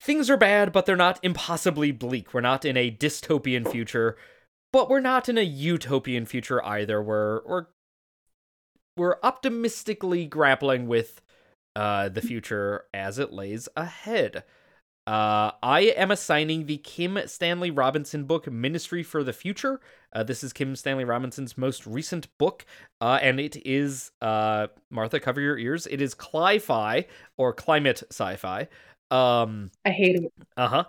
things 0.00 0.28
are 0.28 0.36
bad 0.36 0.72
but 0.72 0.86
they're 0.86 0.96
not 0.96 1.18
impossibly 1.22 1.90
bleak. 1.90 2.34
We're 2.34 2.40
not 2.40 2.64
in 2.64 2.76
a 2.76 2.90
dystopian 2.90 3.70
future 3.70 4.16
but 4.72 4.90
we're 4.90 5.00
not 5.00 5.30
in 5.30 5.38
a 5.38 5.42
utopian 5.42 6.26
future 6.26 6.64
either. 6.64 7.02
We're 7.02 7.40
we're 7.46 7.66
we're 8.96 9.16
optimistically 9.22 10.26
grappling 10.26 10.88
with 10.88 11.22
uh 11.74 12.10
the 12.10 12.22
future 12.22 12.84
as 12.92 13.18
it 13.18 13.32
lays 13.32 13.68
ahead 13.76 14.44
uh, 15.08 15.52
I 15.62 15.92
am 15.96 16.10
assigning 16.10 16.66
the 16.66 16.78
Kim 16.78 17.18
Stanley 17.26 17.70
Robinson 17.70 18.24
book 18.24 18.50
Ministry 18.50 19.02
for 19.02 19.24
the 19.24 19.32
Future. 19.32 19.80
Uh, 20.12 20.22
this 20.22 20.44
is 20.44 20.52
Kim 20.52 20.76
Stanley 20.76 21.04
Robinson's 21.04 21.56
most 21.56 21.86
recent 21.86 22.28
book, 22.38 22.66
uh, 23.00 23.18
and 23.22 23.40
it 23.40 23.56
is, 23.66 24.10
uh, 24.20 24.66
Martha, 24.90 25.20
cover 25.20 25.40
your 25.40 25.58
ears. 25.58 25.86
It 25.86 26.02
is 26.02 26.14
cli-fi 26.14 27.06
or 27.38 27.52
climate 27.54 28.02
sci-fi. 28.10 28.68
Um, 29.10 29.70
I 29.84 29.90
hate 29.90 30.16
it. 30.16 30.32
uh-huh. 30.56 30.84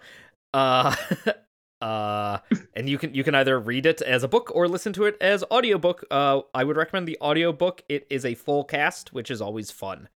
Uh 0.53 0.95
Uh 1.81 2.39
and 2.75 2.89
you 2.89 2.97
can 2.97 3.13
you 3.13 3.23
can 3.23 3.35
either 3.35 3.57
read 3.59 3.85
it 3.85 4.01
as 4.01 4.23
a 4.23 4.27
book 4.27 4.51
or 4.53 4.67
listen 4.67 4.91
to 4.93 5.05
it 5.05 5.15
as 5.21 5.45
audiobook. 5.51 6.03
Uh 6.11 6.41
I 6.53 6.65
would 6.65 6.75
recommend 6.77 7.07
the 7.07 7.17
audiobook. 7.21 7.83
It 7.87 8.05
is 8.09 8.25
a 8.25 8.35
full 8.35 8.65
cast, 8.65 9.13
which 9.13 9.31
is 9.31 9.41
always 9.41 9.71
fun. 9.71 10.09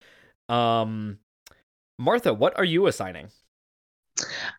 Um 0.49 1.21
Martha, 1.99 2.35
what 2.35 2.57
are 2.59 2.65
you 2.65 2.87
assigning? 2.89 3.31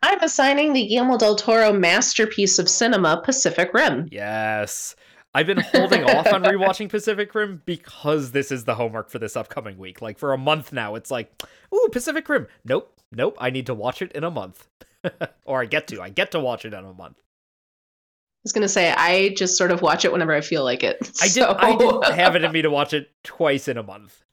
I'm 0.02 0.20
assigning 0.22 0.74
the 0.74 0.86
Guillermo 0.88 1.18
del 1.18 1.36
Toro 1.36 1.74
masterpiece 1.74 2.60
of 2.60 2.70
cinema, 2.70 3.22
Pacific 3.24 3.74
Rim. 3.74 4.08
Yes. 4.12 4.96
I've 5.36 5.48
been 5.48 5.60
holding 5.60 6.04
off 6.04 6.32
on 6.32 6.44
rewatching 6.44 6.90
Pacific 6.90 7.34
Rim 7.34 7.62
because 7.66 8.32
this 8.32 8.52
is 8.52 8.66
the 8.66 8.76
homework 8.76 9.10
for 9.10 9.18
this 9.20 9.36
upcoming 9.36 9.78
week. 9.78 10.02
Like 10.02 10.20
for 10.20 10.34
a 10.34 10.38
month 10.38 10.72
now, 10.72 10.96
it's 10.96 11.10
like, 11.10 11.32
ooh, 11.74 11.90
Pacific 11.92 12.28
Rim. 12.30 12.48
Nope, 12.66 12.94
nope. 13.12 13.36
I 13.40 13.50
need 13.50 13.66
to 13.66 13.74
watch 13.74 14.02
it 14.02 14.12
in 14.12 14.24
a 14.24 14.30
month, 14.30 14.68
or 15.46 15.62
I 15.62 15.66
get 15.66 15.88
to. 15.88 16.02
I 16.02 16.10
get 16.10 16.32
to 16.32 16.40
watch 16.40 16.66
it 16.66 16.74
in 16.74 16.86
a 16.86 16.94
month. 16.94 17.18
I 17.18 18.44
was 18.44 18.52
gonna 18.52 18.68
say 18.68 18.92
I 18.92 19.30
just 19.30 19.58
sort 19.58 19.72
of 19.72 19.82
watch 19.82 20.06
it 20.06 20.12
whenever 20.12 20.34
I 20.34 20.42
feel 20.42 20.64
like 20.64 20.84
it. 20.84 20.98
I 21.22 21.30
did. 21.30 21.44
I 21.44 21.76
didn't 21.78 22.04
have 22.14 22.36
it 22.36 22.44
in 22.44 22.52
me 22.52 22.62
to 22.62 22.70
watch 22.70 22.94
it 22.94 23.10
twice 23.24 23.68
in 23.68 23.78
a 23.78 23.84
month. 23.84 24.24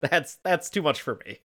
That's 0.00 0.36
that's 0.44 0.70
too 0.70 0.82
much 0.82 1.00
for 1.00 1.18
me. 1.26 1.40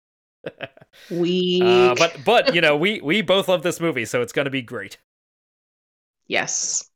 Weak. 1.10 1.62
Uh, 1.62 1.94
but 1.94 2.16
but 2.24 2.54
you 2.54 2.60
know 2.60 2.76
we 2.76 3.00
we 3.00 3.22
both 3.22 3.48
love 3.48 3.62
this 3.62 3.80
movie, 3.80 4.04
so 4.04 4.22
it's 4.22 4.32
gonna 4.32 4.50
be 4.50 4.62
great. 4.62 4.98
yes. 6.26 6.86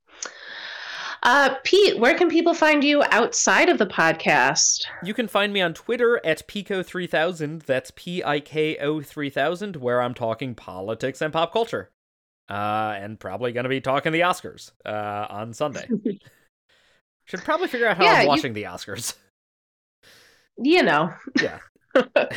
Uh, 1.27 1.55
Pete, 1.65 1.99
where 1.99 2.15
can 2.19 2.29
people 2.29 2.53
find 2.53 2.85
you 2.85 3.03
outside 3.11 3.71
of 3.71 3.79
the 3.79 3.87
podcast? 3.87 4.83
You 5.03 5.15
can 5.15 5.27
find 5.27 5.55
me 5.55 5.63
on 5.63 5.73
Twitter 5.73 6.21
at 6.23 6.47
Piko3000. 6.47 7.63
That's 7.65 7.91
P 7.97 8.23
I 8.23 8.41
K 8.41 8.77
O 8.77 9.01
3000, 9.01 9.77
where 9.77 10.03
I'm 10.03 10.13
talking 10.13 10.55
politics 10.55 11.23
and 11.23 11.33
pop 11.33 11.51
culture. 11.51 11.91
Uh, 12.51 12.93
and 12.99 13.19
probably 13.19 13.53
going 13.53 13.65
to 13.65 13.71
be 13.71 13.81
talking 13.81 14.13
the 14.13 14.21
Oscars 14.21 14.73
uh, 14.85 15.27
on 15.31 15.55
Sunday. 15.55 15.89
Should 17.25 17.41
probably 17.41 17.69
figure 17.69 17.87
out 17.87 17.97
how 17.97 18.05
Yeah, 18.05 18.13
I'm 18.17 18.23
you- 18.25 18.29
watching 18.29 18.53
the 18.53 18.65
Oscars. 18.65 19.15
You 20.59 20.83
know. 20.83 21.11
Yeah. 21.41 21.59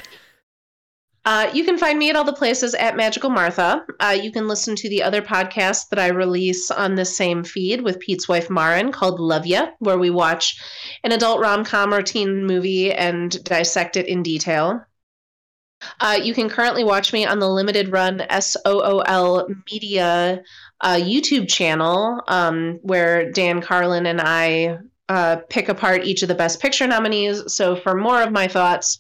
Uh, 1.27 1.51
you 1.53 1.65
can 1.65 1.77
find 1.77 1.99
me 1.99 2.09
at 2.09 2.15
all 2.15 2.23
the 2.23 2.31
places 2.31 2.73
at 2.75 2.95
Magical 2.95 3.29
Martha. 3.29 3.85
Uh, 3.99 4.17
you 4.17 4.31
can 4.31 4.47
listen 4.47 4.77
to 4.77 4.87
the 4.87 5.03
other 5.03 5.21
podcast 5.21 5.89
that 5.89 5.99
I 5.99 6.07
release 6.07 6.71
on 6.71 6.95
the 6.95 7.03
same 7.03 7.43
feed 7.43 7.81
with 7.81 7.99
Pete's 7.99 8.29
wife 8.29 8.49
Marin 8.49 8.93
called 8.93 9.19
Love 9.19 9.45
Ya, 9.45 9.67
where 9.79 9.97
we 9.97 10.09
watch 10.09 10.57
an 11.03 11.11
adult 11.11 11.41
rom 11.41 11.65
com 11.65 11.93
or 11.93 12.01
teen 12.01 12.45
movie 12.45 12.93
and 12.93 13.43
dissect 13.43 13.97
it 13.97 14.07
in 14.07 14.23
detail. 14.23 14.85
Uh, 15.99 16.17
you 16.23 16.33
can 16.33 16.47
currently 16.47 16.85
watch 16.85 17.11
me 17.11 17.25
on 17.25 17.39
the 17.39 17.49
limited 17.49 17.91
run 17.91 18.25
SOOL 18.39 19.49
Media 19.69 20.41
uh, 20.79 20.95
YouTube 20.95 21.49
channel, 21.49 22.21
um, 22.29 22.79
where 22.83 23.29
Dan 23.33 23.61
Carlin 23.61 24.05
and 24.05 24.21
I 24.21 24.77
uh, 25.09 25.41
pick 25.49 25.67
apart 25.67 26.05
each 26.05 26.21
of 26.21 26.29
the 26.29 26.35
Best 26.35 26.61
Picture 26.61 26.87
nominees. 26.87 27.53
So, 27.53 27.75
for 27.75 27.95
more 27.95 28.21
of 28.21 28.31
my 28.31 28.47
thoughts 28.47 28.97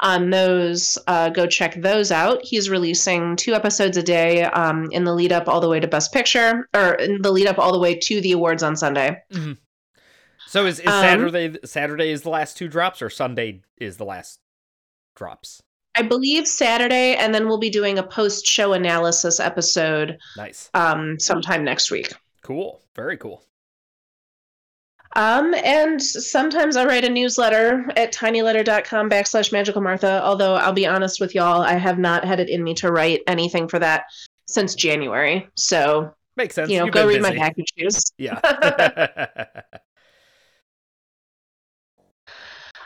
on 0.00 0.30
those, 0.30 0.98
uh, 1.06 1.30
go 1.30 1.46
check 1.46 1.74
those 1.80 2.12
out. 2.12 2.40
He's 2.42 2.68
releasing 2.68 3.34
two 3.36 3.54
episodes 3.54 3.96
a 3.96 4.02
day 4.02 4.44
um, 4.44 4.88
in 4.92 5.04
the 5.04 5.14
lead 5.14 5.32
up 5.32 5.48
all 5.48 5.60
the 5.60 5.68
way 5.68 5.80
to 5.80 5.88
Best 5.88 6.12
Picture, 6.12 6.68
or 6.74 6.94
in 6.94 7.22
the 7.22 7.32
lead 7.32 7.46
up 7.46 7.58
all 7.58 7.72
the 7.72 7.78
way 7.78 7.94
to 7.94 8.20
the 8.20 8.32
awards 8.32 8.62
on 8.62 8.76
Sunday. 8.76 9.22
So 10.48 10.66
is, 10.66 10.80
is 10.80 10.86
Um, 10.86 11.02
Saturday 11.02 11.58
Saturday 11.64 12.10
is 12.10 12.22
the 12.22 12.30
last 12.30 12.56
two 12.56 12.68
drops, 12.68 13.00
or 13.02 13.10
Sunday 13.10 13.62
is 13.78 13.96
the 13.96 14.04
last 14.04 14.40
drops? 15.14 15.62
I 15.94 16.02
believe 16.02 16.46
Saturday, 16.46 17.14
and 17.16 17.34
then 17.34 17.48
we'll 17.48 17.58
be 17.58 17.70
doing 17.70 17.98
a 17.98 18.02
post 18.02 18.46
show 18.46 18.74
analysis 18.74 19.40
episode 19.40 20.18
Nice, 20.36 20.68
um, 20.74 21.18
sometime 21.18 21.64
next 21.64 21.90
week. 21.90 22.12
cool, 22.42 22.82
very 22.94 23.16
cool. 23.16 23.42
Um, 25.16 25.54
and 25.64 26.00
sometimes 26.02 26.76
I 26.76 26.84
write 26.84 27.04
a 27.06 27.08
newsletter 27.08 27.86
at 27.96 28.12
tinyletter.com 28.12 29.08
backslash 29.08 29.50
magical 29.50 29.80
Martha. 29.80 30.22
Although 30.22 30.56
I'll 30.56 30.74
be 30.74 30.86
honest 30.86 31.20
with 31.20 31.34
y'all, 31.34 31.62
I 31.62 31.72
have 31.72 31.98
not 31.98 32.22
had 32.22 32.38
it 32.38 32.50
in 32.50 32.62
me 32.62 32.74
to 32.74 32.92
write 32.92 33.22
anything 33.26 33.66
for 33.66 33.78
that 33.78 34.04
since 34.46 34.74
January. 34.74 35.48
So, 35.54 36.14
Makes 36.36 36.54
sense. 36.56 36.70
you 36.70 36.78
know, 36.78 36.84
You've 36.84 36.94
go 36.94 37.06
read 37.06 37.22
my 37.22 37.30
busy. 37.30 37.40
packages. 37.40 38.12
Yeah. 38.18 39.46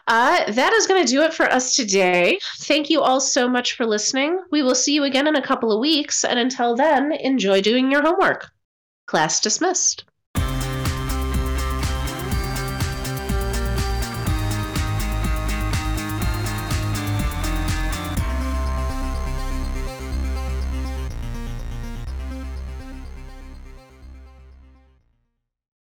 Uh, 0.09 0.51
that 0.51 0.73
is 0.73 0.89
going 0.89 1.05
to 1.07 1.09
do 1.09 1.23
it 1.23 1.33
for 1.33 1.47
us 1.53 1.77
today. 1.77 2.37
Thank 2.63 2.91
you 2.91 3.01
all 3.01 3.21
so 3.21 3.49
much 3.49 3.77
for 3.77 3.87
listening. 3.87 4.41
We 4.51 4.61
will 4.61 4.75
see 4.75 4.93
you 4.93 5.05
again 5.05 5.29
in 5.29 5.37
a 5.37 5.43
couple 5.43 5.71
of 5.71 5.79
weeks. 5.79 6.25
And 6.25 6.37
until 6.37 6.75
then, 6.75 7.13
enjoy 7.13 7.61
doing 7.61 7.93
your 7.93 8.03
homework. 8.03 8.51
Class 9.07 9.39
dismissed. 9.39 10.03